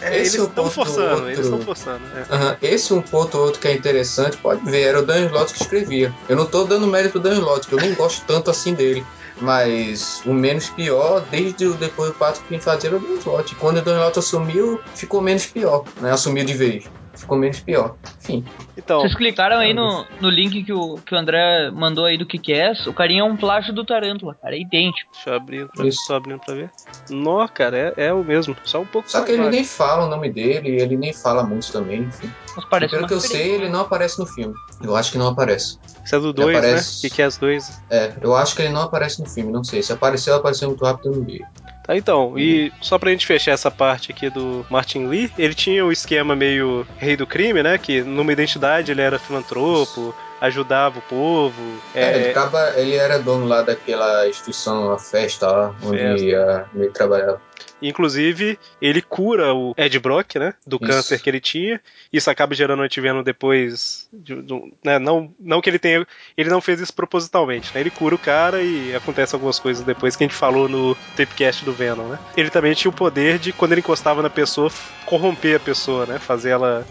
é, 0.01 0.21
Esse 0.21 0.21
eles 0.21 0.35
é 0.35 0.43
estão 0.43 0.65
ponto 0.65 0.71
forçando, 0.75 1.11
outro. 1.15 1.27
eles 1.29 1.39
estão 1.41 1.61
forçando. 1.61 2.05
é. 2.15 2.35
Aham, 2.35 2.57
Esse 2.63 2.93
um 2.95 3.03
ponto 3.03 3.37
ou 3.39 3.45
outro 3.47 3.61
que 3.61 3.67
é 3.69 3.73
interessante, 3.73 4.37
pode 4.37 4.63
ver, 4.71 4.83
era 4.83 5.01
o 5.01 5.07
Dan 5.07 5.27
Slott 5.27 5.53
que 5.55 5.63
escrevia. 5.63 6.15
Eu 6.29 6.37
não 6.37 6.47
tô 6.47 6.65
dando 6.65 6.87
mérito 6.87 7.19
do 7.19 7.29
Dan 7.29 7.37
Slott, 7.39 7.67
que 7.67 7.75
eu 7.75 7.81
nem 7.81 7.95
gosto 7.95 8.23
tanto 8.27 8.51
assim 8.51 8.75
dele. 8.75 9.05
Mas 9.41 10.23
o 10.27 10.33
menos 10.33 10.69
pior, 10.71 11.21
desde 11.31 11.67
o 11.67 11.75
depois 11.75 12.11
do 12.11 12.17
4 12.17 12.43
que 12.45 12.59
fazia 12.59 12.91
era 12.91 12.97
o 12.97 13.01
Dan 13.01 13.15
Slott. 13.19 13.55
Quando 13.57 13.79
o 13.79 13.83
Dan 13.83 13.97
Slott 13.97 14.19
assumiu, 14.19 14.81
ficou 14.95 15.21
menos 15.21 15.47
pior, 15.47 15.85
né? 16.01 16.13
Assumiu 16.13 16.45
de 16.45 16.55
vez. 16.55 16.85
Ficou 17.19 17.37
menos 17.37 17.61
pior. 17.61 17.97
Enfim. 18.23 18.45
Então, 18.77 19.01
Vocês 19.01 19.15
clicaram 19.15 19.59
aí 19.59 19.75
no, 19.75 20.07
no 20.21 20.31
link 20.31 20.63
que 20.63 20.73
o, 20.73 20.95
que 20.99 21.15
o 21.15 21.19
André 21.19 21.71
mandou 21.73 22.05
aí 22.05 22.17
do 22.17 22.25
que 22.25 22.39
que 22.39 22.53
é? 22.53 22.73
O 22.87 22.93
carinha 22.95 23.23
é 23.23 23.25
um 23.25 23.37
plágio 23.37 23.75
do 23.75 23.85
Tarântula, 23.85 24.35
cara, 24.41 24.55
é 24.55 24.61
idêntico. 24.61 25.11
deixa 25.13 25.31
eu 25.31 25.35
abrir, 25.35 25.69
pra, 25.69 25.85
Isso. 25.87 25.99
só 26.07 26.15
abrindo 26.17 26.39
pra 26.41 26.55
ver. 26.55 26.71
Nó, 27.11 27.47
cara, 27.49 27.93
é, 27.97 28.07
é 28.07 28.13
o 28.13 28.23
mesmo, 28.23 28.57
só 28.65 28.81
um 28.81 28.87
pouco 28.87 29.11
Só 29.11 29.23
que 29.23 29.33
ele 29.33 29.39
baixo. 29.39 29.51
nem 29.51 29.65
fala 29.65 30.07
o 30.07 30.09
nome 30.09 30.31
dele, 30.31 30.81
ele 30.81 30.97
nem 30.97 31.13
fala 31.13 31.43
muito 31.43 31.71
também, 31.73 32.03
enfim. 32.03 32.31
Mas 32.57 32.65
parece 32.67 32.95
Pelo 32.95 33.07
que 33.09 33.15
eu 33.15 33.21
sei, 33.21 33.55
ele 33.55 33.65
né? 33.65 33.71
não 33.71 33.81
aparece 33.81 34.19
no 34.19 34.27
filme. 34.27 34.55
Eu 34.83 34.95
acho 34.95 35.11
que 35.13 35.19
não 35.19 35.29
aparece. 35.29 35.77
Isso 36.05 36.15
é 36.15 36.21
do 36.21 36.33
2, 36.33 36.53
né? 36.53 36.59
aparece- 36.59 36.99
O 36.99 37.01
que, 37.11 37.17
que 37.17 37.23
é 37.23 37.25
as 37.25 37.37
dois? 37.37 37.83
É, 37.91 38.13
eu 38.23 38.35
acho 38.37 38.55
que 38.55 38.63
ele 38.63 38.73
não 38.73 38.83
aparece 38.83 39.21
no 39.21 39.29
filme, 39.29 39.51
não 39.53 39.65
sei. 39.65 39.83
Se 39.83 39.93
apareceu, 39.93 40.35
apareceu 40.37 40.69
muito 40.69 40.85
rápido 40.85 41.11
no 41.11 41.23
meio. 41.25 41.45
Tá, 41.89 41.97
então, 41.97 42.39
e 42.39 42.71
só 42.83 42.99
pra 42.99 43.11
gente 43.11 43.27
fechar 43.27 43.53
essa 43.53 43.71
parte 43.71 44.13
aqui 44.13 44.29
do 44.29 44.67
Martin 44.69 45.07
Lee, 45.07 45.33
ele 45.39 45.55
tinha 45.55 45.83
o 45.87 45.91
esquema 45.91 46.37
meio 46.37 46.87
rei 46.99 47.17
do 47.17 47.27
crime, 47.27 47.63
né? 47.63 47.79
Que 47.79 48.03
numa 48.03 48.31
identidade 48.31 48.93
ele 48.93 49.01
era 49.01 49.19
filantropo, 49.19 50.15
ajudava 50.39 50.99
o 50.99 51.03
povo. 51.03 51.55
É, 51.95 52.15
ele, 52.15 52.27
É, 52.27 52.31
acaba, 52.31 52.75
ele 52.77 52.95
era 52.95 53.19
dono 53.19 53.47
lá 53.47 53.63
daquela 53.63 54.29
instituição, 54.29 54.93
a 54.93 54.99
festa 54.99 55.51
lá, 55.51 55.75
onde 55.83 55.97
Festa. 55.97 56.27
ia, 56.27 56.67
ele 56.75 56.91
trabalhava. 56.91 57.41
Inclusive, 57.81 58.59
ele 58.81 59.01
cura 59.01 59.55
o 59.55 59.75
Ed 59.77 59.99
Brock, 59.99 60.37
né? 60.37 60.55
Do 60.67 60.77
Isso. 60.77 60.87
câncer 60.91 61.21
que 61.21 61.31
ele 61.31 61.41
tinha. 61.41 61.81
Isso 62.13 62.31
acaba 62.31 62.55
gerando 62.55 62.81
um 62.81 62.85
antiveno 62.85 63.23
depois. 63.23 64.09
De, 64.13 64.43
de 64.43 64.73
né, 64.85 64.99
não, 64.99 65.33
não 65.39 65.61
que 65.61 65.71
ele 65.71 65.79
tenha. 65.79 66.07
Ele 66.37 66.51
não 66.51 66.61
fez 66.61 66.81
isso 66.81 66.93
propositalmente, 66.93 67.73
né? 67.75 67.81
Ele 67.81 67.91
cura 67.91 68.15
o 68.15 68.19
cara 68.19 68.63
e 68.63 68.95
acontece 68.95 69.35
algumas 69.35 69.59
coisas 69.59 69.85
depois 69.85 70.17
que 70.17 70.25
a 70.25 70.27
gente 70.27 70.37
falou 70.37 70.69
no 70.69 70.95
tapecast 71.17 71.65
do 71.65 71.73
Venom, 71.73 72.09
né? 72.09 72.19
Ele 72.37 72.51
também 72.51 72.75
tinha 72.75 72.91
o 72.91 72.95
poder 72.95 73.39
de, 73.39 73.53
quando 73.53 73.73
ele 73.73 73.81
encostava 73.81 74.23
na 74.23 74.31
pessoa, 74.31 74.71
corromper 75.05 75.57
a 75.57 75.61
pessoa, 75.61 76.07
né? 76.07 76.19
Fazer 76.19 76.51
ela. 76.51 76.87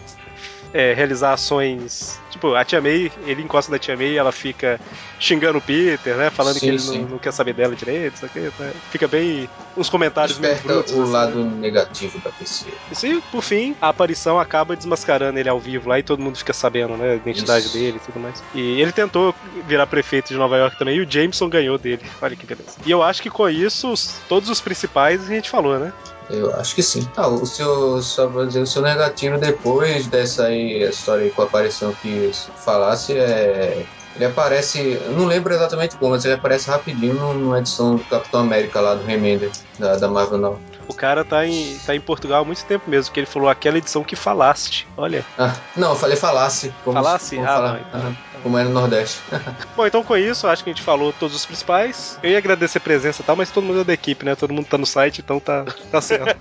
É, 0.73 0.94
realizar 0.94 1.34
ações. 1.34 2.19
Tipo, 2.30 2.53
a 2.53 2.64
Tia 2.64 2.81
May, 2.81 3.11
ele 3.26 3.41
encosta 3.41 3.72
da 3.72 3.80
Tia 3.80 3.95
May 3.98 4.10
e 4.10 4.18
ela 4.18 4.31
fica 4.31 4.80
xingando 5.19 5.57
o 5.57 5.61
Peter, 5.61 6.15
né? 6.15 6.30
Falando 6.30 6.56
Sim, 6.56 6.60
que 6.60 6.65
ele 6.68 6.84
não, 7.02 7.10
não 7.11 7.18
quer 7.18 7.31
saber 7.34 7.53
dela 7.53 7.76
direito, 7.76 8.23
aqui, 8.26 8.39
né? 8.39 8.73
Fica 8.91 9.07
bem. 9.07 9.49
uns 9.76 9.89
comentários 9.89 10.38
meio 10.38 10.56
brutos. 10.57 10.94
o 10.94 11.02
assim, 11.03 11.11
lado 11.11 11.44
né? 11.44 11.57
negativo 11.61 12.19
da 12.19 12.31
pessoa. 12.31 12.72
E, 13.03 13.22
por 13.31 13.41
fim, 13.41 13.76
a 13.81 13.89
aparição 13.89 14.39
acaba 14.39 14.76
desmascarando 14.76 15.39
ele 15.39 15.49
ao 15.49 15.60
vivo 15.60 15.89
lá 15.89 15.98
e 15.99 16.03
todo 16.03 16.22
mundo 16.22 16.38
fica 16.38 16.53
sabendo, 16.53 16.95
né? 16.98 17.14
A 17.14 17.15
identidade 17.15 17.65
Isso. 17.65 17.77
dele 17.77 17.98
e 17.98 18.06
tudo 18.06 18.19
mais. 18.19 18.44
E 18.53 18.81
ele 18.81 18.91
tentou 18.91 19.34
virar 19.65 19.88
prefeito 19.88 20.27
de 20.27 20.35
Nova 20.35 20.57
York 20.57 20.77
também 20.77 20.98
e 20.98 21.02
o 21.02 21.10
Jameson 21.10 21.49
ganhou 21.49 21.77
dele. 21.77 22.02
Olha 22.22 22.35
que 22.35 22.45
beleza. 22.45 22.77
E 22.85 22.91
eu 22.91 23.02
acho 23.02 23.22
que 23.22 23.30
com 23.30 23.49
isso, 23.49 23.91
os- 23.91 24.19
todos 24.30 24.49
os 24.49 24.61
principais 24.61 25.23
a 25.23 25.27
gente 25.34 25.49
falou, 25.49 25.80
né? 25.80 25.91
Eu 26.30 26.54
acho 26.56 26.76
que 26.76 26.84
sim. 26.84 27.10
Ah, 27.16 27.28
o 27.28 27.45
seu, 27.45 28.02
só 28.02 28.28
vou 28.28 28.45
dizer, 28.45 28.62
o 28.62 28.68
seu 28.68 28.82
negativo 28.82 29.38
depois 29.38 30.08
dessa 30.08 30.45
aí, 30.48 30.84
a 30.84 30.90
história 30.90 31.24
aí 31.26 31.32
com 31.32 31.41
a 31.41 31.45
aparição 31.45 31.94
que 31.94 32.30
falasse 32.64 33.18
é. 33.18 33.86
Ele 34.16 34.26
aparece, 34.26 34.94
eu 34.94 35.12
não 35.14 35.26
lembro 35.26 35.54
exatamente 35.54 35.95
como, 35.95 36.12
mas 36.14 36.26
ele 36.26 36.34
aparece 36.34 36.68
rapidinho 36.68 37.14
numa 37.14 37.60
edição 37.60 37.98
do 37.98 38.04
Capitão 38.06 38.40
América 38.40 38.82
lá 38.82 38.95
do 38.95 39.04
Remender, 39.06 39.52
da, 39.78 39.95
da 39.95 40.08
Marvel 40.08 40.40
não. 40.40 40.60
O 40.88 40.94
cara 40.95 41.24
tá 41.24 41.45
em, 41.45 41.78
tá 41.86 41.95
em 41.95 42.02
Portugal 42.02 42.41
há 42.41 42.45
muito 42.45 42.66
tempo 42.66 42.90
mesmo, 42.90 43.14
que 43.14 43.20
ele 43.20 43.28
falou 43.28 43.48
aquela 43.48 43.78
edição 43.78 44.04
que 44.04 44.16
falaste. 44.16 44.88
Olha. 44.98 45.24
Ah, 45.38 45.54
não, 45.76 45.90
eu 45.91 45.95
falei 45.95 46.18
falasse. 46.18 46.74
Como, 46.84 46.95
Falasse? 46.95 47.36
Como, 47.36 47.48
Ah, 47.48 47.54
falar- 47.54 47.74
não, 47.74 47.80
então. 47.80 48.18
Como 48.48 48.57
é 48.57 48.64
no 48.64 48.69
Nordeste. 48.69 49.19
Bom, 49.76 49.86
então 49.86 50.02
com 50.02 50.15
isso, 50.15 50.48
acho 50.48 50.64
que 50.64 50.69
a 50.69 50.74
gente 50.74 50.82
falou 50.82 51.11
todos 51.11 51.36
os 51.36 51.45
principais. 51.45 52.18
Eu 52.24 52.32
ia 52.32 52.38
agradecer 52.38 52.78
a 52.78 52.82
presença 52.82 53.22
e 53.22 53.26
tal, 53.26 53.36
mas 53.36 53.52
todo 53.52 53.65
mundo 53.65 53.82
é 53.82 53.84
da 53.84 53.94
equipe, 53.94 54.26
né? 54.26 54.36
Todo 54.36 54.53
mundo 54.53 54.65
tá 54.65 54.78
no 54.78 54.86
site, 54.86 55.19
então 55.19 55.38
tá, 55.38 55.65
tá 55.91 55.99
certo. 55.99 56.34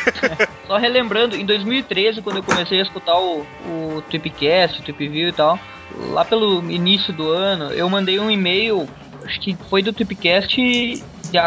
Só 0.66 0.78
relembrando, 0.78 1.36
em 1.36 1.44
2013, 1.44 2.22
quando 2.22 2.36
eu 2.36 2.42
comecei 2.42 2.78
a 2.78 2.82
escutar 2.82 3.18
o, 3.18 3.46
o 3.66 4.02
Tripcast, 4.08 4.80
o 4.80 4.82
Tripview 4.82 5.28
e 5.28 5.32
tal, 5.32 5.58
lá 6.10 6.24
pelo 6.24 6.70
início 6.70 7.12
do 7.12 7.30
ano, 7.30 7.70
eu 7.72 7.88
mandei 7.90 8.18
um 8.18 8.30
e-mail, 8.30 8.88
acho 9.22 9.38
que 9.38 9.54
foi 9.68 9.82
do 9.82 9.92
Tripcast 9.92 10.56
de, 10.56 11.38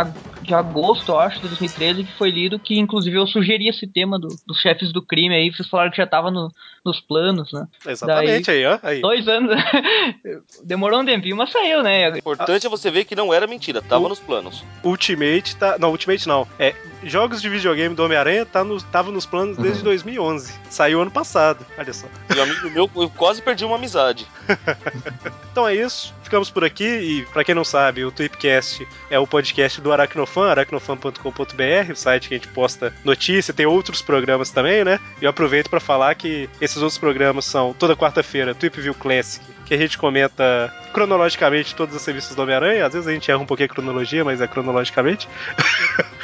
de 0.46 0.54
agosto, 0.54 1.12
eu 1.12 1.20
acho, 1.20 1.42
de 1.42 1.48
2013, 1.48 2.04
que 2.04 2.18
foi 2.18 2.30
lido, 2.30 2.60
que 2.60 2.78
inclusive 2.80 3.18
eu 3.18 3.28
sugeri 3.28 3.68
esse 3.68 3.86
tema 3.88 4.20
do- 4.20 4.36
dos 4.46 4.60
chefes 4.60 4.92
do 4.94 5.02
crime 5.02 5.34
aí, 5.36 5.52
vocês 5.52 5.68
falaram 5.68 5.92
que 5.92 5.98
já 5.98 6.08
tava 6.08 6.30
no- 6.32 6.50
nos 6.86 7.00
planos, 7.02 7.52
né? 7.52 7.68
Exatamente 7.88 8.52
aí, 8.52 8.66
ó. 8.66 8.80
Aí. 8.84 9.02
Dois 9.02 9.28
anos. 9.28 9.52
Demorou 10.64 11.02
um 11.02 11.06
tempinho, 11.06 11.36
mas 11.36 11.52
saiu, 11.52 11.82
né? 11.84 12.10
O 12.12 12.18
importante 12.18 12.66
é 12.66 12.70
você 12.70 12.90
ver 12.92 13.06
que 13.06 13.16
não 13.16 13.34
era 13.34 13.48
mentira, 13.48 13.82
tava 13.82 14.06
O- 14.06 14.10
nos 14.10 14.20
planos. 14.20 14.64
Ultimate 14.84 15.56
tá. 15.56 15.78
Não, 15.80 15.92
Ultimate 15.92 16.28
não. 16.28 16.48
É, 16.60 16.74
jogos 17.04 17.42
de 17.42 17.50
videogame 17.50 17.96
do 17.96 18.04
Homem-Aranha 18.04 18.46
tá 18.46 18.64
no, 18.64 18.82
tava 18.82 19.12
nos 19.12 19.26
planos 19.26 19.58
desde 19.58 19.84
2011. 19.84 20.54
Saiu 20.70 21.02
ano 21.02 21.12
passado. 21.12 21.66
Olha 21.78 21.94
só. 21.94 22.08
E 22.36 22.40
amigo 22.40 22.70
meu, 22.70 22.90
eu 22.96 23.10
quase 23.10 23.42
perdi 23.42 23.66
uma 23.66 23.76
amizade. 23.76 24.28
Então 25.56 25.66
é 25.66 25.74
isso. 25.74 26.14
Ficamos 26.22 26.52
por 26.52 26.66
aqui. 26.66 26.84
E 26.84 27.26
pra 27.32 27.42
quem 27.42 27.56
não 27.56 27.64
sabe, 27.64 28.04
o 28.04 28.12
Tweepcast 28.12 28.86
é 29.10 29.18
o 29.18 29.26
podcast 29.26 29.80
do 29.80 29.94
Aracnofan, 29.94 30.50
aracnofan.com.br, 30.50 31.92
o 31.94 31.96
site 31.96 32.28
que 32.28 32.34
a 32.34 32.38
gente 32.38 32.50
posta 32.50 32.94
notícia. 33.06 33.54
Tem 33.54 33.66
outros 33.66 34.02
programas 34.02 34.52
também, 34.52 34.84
né? 34.84 35.00
E 35.22 35.24
eu 35.24 35.30
aproveito 35.30 35.70
pra 35.70 35.80
falar 35.80 36.14
que 36.16 36.50
esses 36.60 36.76
outros 36.76 36.98
programas 36.98 37.46
são 37.46 37.74
toda 37.74 37.96
quarta-feira, 37.96 38.54
Tweep 38.54 38.82
View 38.82 38.94
Classic, 38.96 39.46
que 39.66 39.74
a 39.74 39.78
gente 39.78 39.98
comenta 39.98 40.74
cronologicamente 40.92 41.74
todas 41.74 41.96
as 41.96 42.06
revistas 42.06 42.36
do 42.36 42.42
Homem-Aranha. 42.42 42.86
Às 42.86 42.92
vezes 42.92 43.08
a 43.08 43.14
gente 43.14 43.32
erra 43.32 43.40
um 43.40 43.46
pouquinho 43.46 43.70
a 43.72 43.74
cronologia, 43.74 44.26
mas 44.26 44.42
é 44.42 44.48
cronologicamente. 44.48 45.30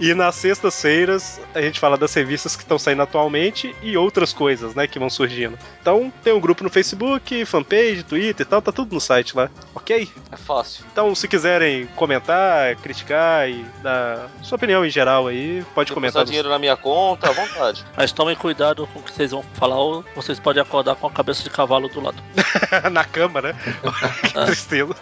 E 0.00 0.12
nas 0.14 0.34
sextas-feiras 0.34 1.40
a 1.54 1.60
gente 1.60 1.78
fala 1.78 1.96
das 1.96 2.12
revistas 2.14 2.56
que 2.56 2.62
estão 2.62 2.78
saindo 2.78 3.02
atualmente 3.02 3.74
e 3.82 3.96
outras 3.96 4.32
coisas, 4.32 4.74
né, 4.74 4.86
que 4.86 4.98
vão 4.98 5.08
surgindo. 5.08 5.58
Então 5.80 6.12
tem 6.22 6.32
um 6.32 6.40
grupo 6.40 6.64
no 6.64 6.70
Facebook, 6.70 7.44
fanpage, 7.44 8.02
Twitter 8.02 8.46
e 8.46 8.48
tal, 8.48 8.60
tá 8.60 8.72
tudo 8.72 8.94
no 8.94 9.00
site 9.00 9.36
lá, 9.36 9.50
ok? 9.74 10.08
É 10.32 10.36
fácil. 10.36 10.84
Então 10.92 11.14
se 11.14 11.28
quiserem 11.28 11.86
comentar, 11.94 12.74
criticar 12.76 13.48
e 13.48 13.64
dar 13.82 14.28
sua 14.42 14.56
opinião 14.56 14.84
em 14.84 14.90
geral 14.90 15.26
aí, 15.28 15.64
pode 15.74 15.90
Depositar 15.90 15.94
comentar. 15.94 16.24
dinheiro 16.24 16.48
na 16.48 16.58
minha 16.58 16.76
conta, 16.76 17.28
à 17.28 17.32
vontade. 17.32 17.84
Mas 17.96 18.12
tomem 18.12 18.36
cuidado 18.36 18.86
com 18.92 18.98
o 18.98 19.02
que 19.02 19.12
vocês 19.12 19.30
vão 19.30 19.42
falar, 19.54 19.78
ou 19.78 20.04
vocês 20.16 20.40
podem 20.40 20.62
acordar 20.62 20.96
com 20.96 21.06
a 21.06 21.10
cabeça 21.10 21.42
de 21.42 21.50
cavalo 21.50 21.88
do 21.88 22.00
lado. 22.00 22.22
na 22.90 23.04
cama, 23.04 23.40
né? 23.40 23.54
que 24.22 24.32
tristeza. 24.32 24.94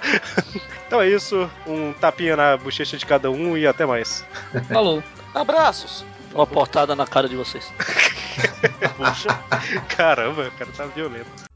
então 0.87 1.01
é 1.01 1.09
isso, 1.09 1.51
um 1.67 1.93
tapinha 1.95 2.37
na 2.37 2.57
bochecha 2.57 2.97
de 2.97 3.07
cada 3.07 3.31
um 3.31 3.57
e 3.57 3.67
até 3.67 3.87
mais. 3.87 4.25
Falou. 4.83 5.01
Abraços! 5.33 6.05
Uma 6.35 6.45
portada 6.45 6.97
na 6.97 7.07
cara 7.07 7.29
de 7.29 7.37
vocês. 7.37 7.73
Puxa. 8.99 9.29
Caramba, 9.97 10.49
o 10.49 10.51
cara 10.59 10.73
tá 10.73 10.87
violento. 10.87 11.52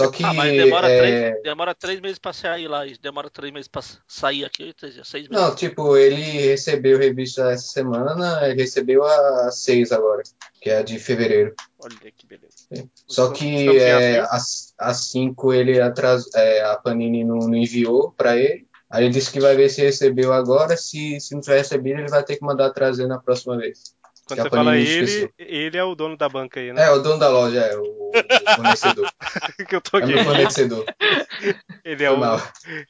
Só 0.00 0.10
que 0.10 0.24
Ah, 0.24 0.32
mas 0.32 0.50
demora, 0.50 0.88
é, 0.88 0.98
três, 0.98 1.42
demora 1.42 1.74
três 1.74 2.00
meses 2.00 2.18
pra 2.18 2.32
sair 2.32 2.68
lá. 2.68 2.86
e 2.86 2.96
Demora 2.96 3.28
três 3.28 3.52
meses 3.52 3.68
pra 3.68 3.82
sair 4.08 4.44
aqui. 4.46 4.74
Seis 5.04 5.28
meses. 5.28 5.28
Não, 5.30 5.54
tipo, 5.54 5.96
ele 5.96 6.22
recebeu 6.22 6.98
revista 6.98 7.50
essa 7.50 7.66
semana, 7.66 8.40
ele 8.48 8.62
recebeu 8.62 9.04
a 9.04 9.50
6 9.50 9.92
agora, 9.92 10.22
que 10.60 10.70
é 10.70 10.78
a 10.78 10.82
de 10.82 10.98
fevereiro. 10.98 11.54
Olha 11.78 11.96
que 12.16 12.26
beleza. 12.26 12.90
Só 13.06 13.30
que 13.30 13.78
é, 13.78 14.20
a 14.78 14.94
5 14.94 15.52
ele 15.52 15.80
atras, 15.80 16.24
é, 16.34 16.62
a 16.64 16.76
Panini 16.76 17.22
não, 17.24 17.36
não 17.36 17.54
enviou 17.54 18.12
pra 18.12 18.36
ele. 18.36 18.66
Aí 18.90 19.04
ele 19.04 19.12
disse 19.12 19.30
que 19.30 19.38
vai 19.38 19.54
ver 19.54 19.68
se 19.68 19.82
recebeu 19.82 20.32
agora. 20.32 20.76
Se, 20.76 21.20
se 21.20 21.34
não 21.34 21.40
tiver 21.40 21.58
recebido, 21.58 22.00
ele 22.00 22.08
vai 22.10 22.24
ter 22.24 22.36
que 22.36 22.44
mandar 22.44 22.70
trazer 22.70 23.06
na 23.06 23.20
próxima 23.20 23.56
vez. 23.56 23.94
Quando 24.36 24.50
você 24.50 24.56
fala 24.56 24.76
ele, 24.76 25.04
esqueceu. 25.04 25.32
ele 25.38 25.76
é 25.78 25.84
o 25.84 25.94
dono 25.94 26.16
da 26.16 26.28
banca 26.28 26.60
aí, 26.60 26.72
né? 26.72 26.84
É, 26.84 26.90
o 26.90 26.98
dono 27.00 27.18
da 27.18 27.28
loja, 27.28 27.60
é, 27.60 27.76
o, 27.76 27.82
o 27.82 28.54
fornecedor. 28.56 29.10
que 29.68 29.74
eu 29.76 29.80
tô 29.80 29.98
É 29.98 30.02
aqui. 30.02 30.14
meu 30.14 30.24
fornecedor. 30.24 30.84
Ele 31.84 32.04
é 32.04 32.10
o, 32.10 32.18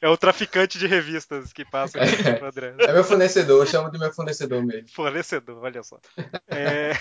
é 0.01 0.09
o 0.09 0.17
traficante 0.17 0.77
de 0.77 0.87
revistas 0.87 1.53
que 1.53 1.63
passa 1.63 1.99
aqui 2.01 2.15
pro 2.37 2.47
André. 2.47 2.73
É 2.79 2.93
meu 2.93 3.03
fornecedor, 3.03 3.61
eu 3.61 3.67
chamo 3.67 3.91
de 3.91 3.97
meu 3.99 4.11
fornecedor 4.13 4.63
mesmo. 4.65 4.89
Fornecedor, 4.93 5.63
olha 5.63 5.83
só. 5.83 5.99
É, 6.53 6.91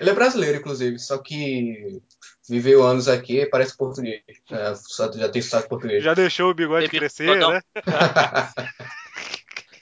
Ele 0.00 0.10
é 0.10 0.12
brasileiro, 0.12 0.58
inclusive, 0.58 0.98
só 0.98 1.16
que 1.18 2.00
viveu 2.48 2.82
anos 2.84 3.06
aqui 3.08 3.40
e 3.40 3.46
parece 3.46 3.76
português. 3.76 4.20
É, 4.50 4.74
só- 4.74 5.10
já 5.12 5.28
tem 5.28 5.40
sotaque 5.40 5.68
português. 5.68 6.02
já 6.02 6.12
deixou 6.12 6.50
o 6.50 6.54
bigode 6.54 6.88
crescer, 6.88 7.26
bigodão. 7.26 7.52
né? 7.52 7.60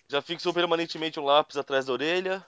Já 0.06 0.20
fixou 0.22 0.52
permanentemente 0.54 1.18
um 1.18 1.24
lápis 1.24 1.56
atrás 1.56 1.86
da 1.86 1.92
orelha. 1.92 2.44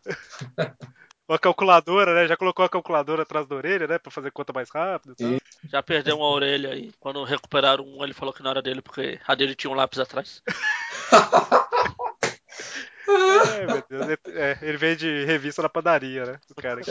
Uma 1.29 1.39
calculadora, 1.39 2.15
né? 2.15 2.29
Já 2.29 2.37
colocou 2.37 2.65
a 2.65 2.69
calculadora 2.69 3.23
atrás 3.23 3.47
da 3.49 3.57
orelha, 3.57 3.87
né? 3.89 3.99
Pra 3.99 4.13
fazer 4.13 4.31
conta 4.31 4.53
mais 4.53 4.71
rápido 4.71 5.15
e. 5.19 5.41
Já 5.69 5.83
perdeu 5.83 6.17
uma 6.19 6.29
orelha 6.29 6.71
aí. 6.71 6.93
Quando 7.01 7.25
recuperaram 7.25 7.85
um, 7.85 8.05
ele 8.05 8.15
falou 8.15 8.33
que 8.33 8.43
não 8.43 8.51
era 8.53 8.63
dele, 8.63 8.81
porque 8.81 9.19
a 9.27 9.35
dele 9.35 9.55
tinha 9.57 9.71
um 9.71 9.75
lápis 9.75 9.99
atrás. 9.99 10.43
É, 13.09 13.67
meu 13.67 13.85
Deus. 13.89 14.03
Ele- 14.09 14.19
é, 14.37 14.59
ele 14.63 14.77
vende 14.77 15.25
revista 15.25 15.63
na 15.63 15.69
padaria, 15.69 16.25
né? 16.27 16.41
O 16.51 16.55
cara. 16.61 16.81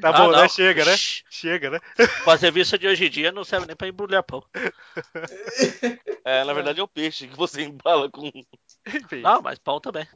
tá 0.00 0.08
Ah, 0.08 0.12
bom, 0.12 0.30
não. 0.30 0.40
né? 0.42 0.48
Chega, 0.48 0.84
né? 0.84 0.94
Chega, 0.96 1.70
né? 1.70 1.80
Com 2.22 2.30
as 2.30 2.40
revistas 2.40 2.78
de 2.78 2.86
hoje 2.86 3.06
em 3.06 3.10
dia 3.10 3.32
não 3.32 3.42
serve 3.44 3.66
nem 3.66 3.74
pra 3.76 3.88
embrulhar 3.88 4.22
pão. 4.22 4.44
É, 6.24 6.44
na 6.44 6.52
verdade 6.52 6.78
é 6.78 6.82
o 6.84 6.86
peixe 6.86 7.26
que 7.26 7.36
você 7.36 7.62
embala 7.62 8.08
com. 8.08 8.30
Enfim. 8.86 9.22
Não, 9.22 9.42
mas 9.42 9.58
pão 9.58 9.80
também. 9.80 10.06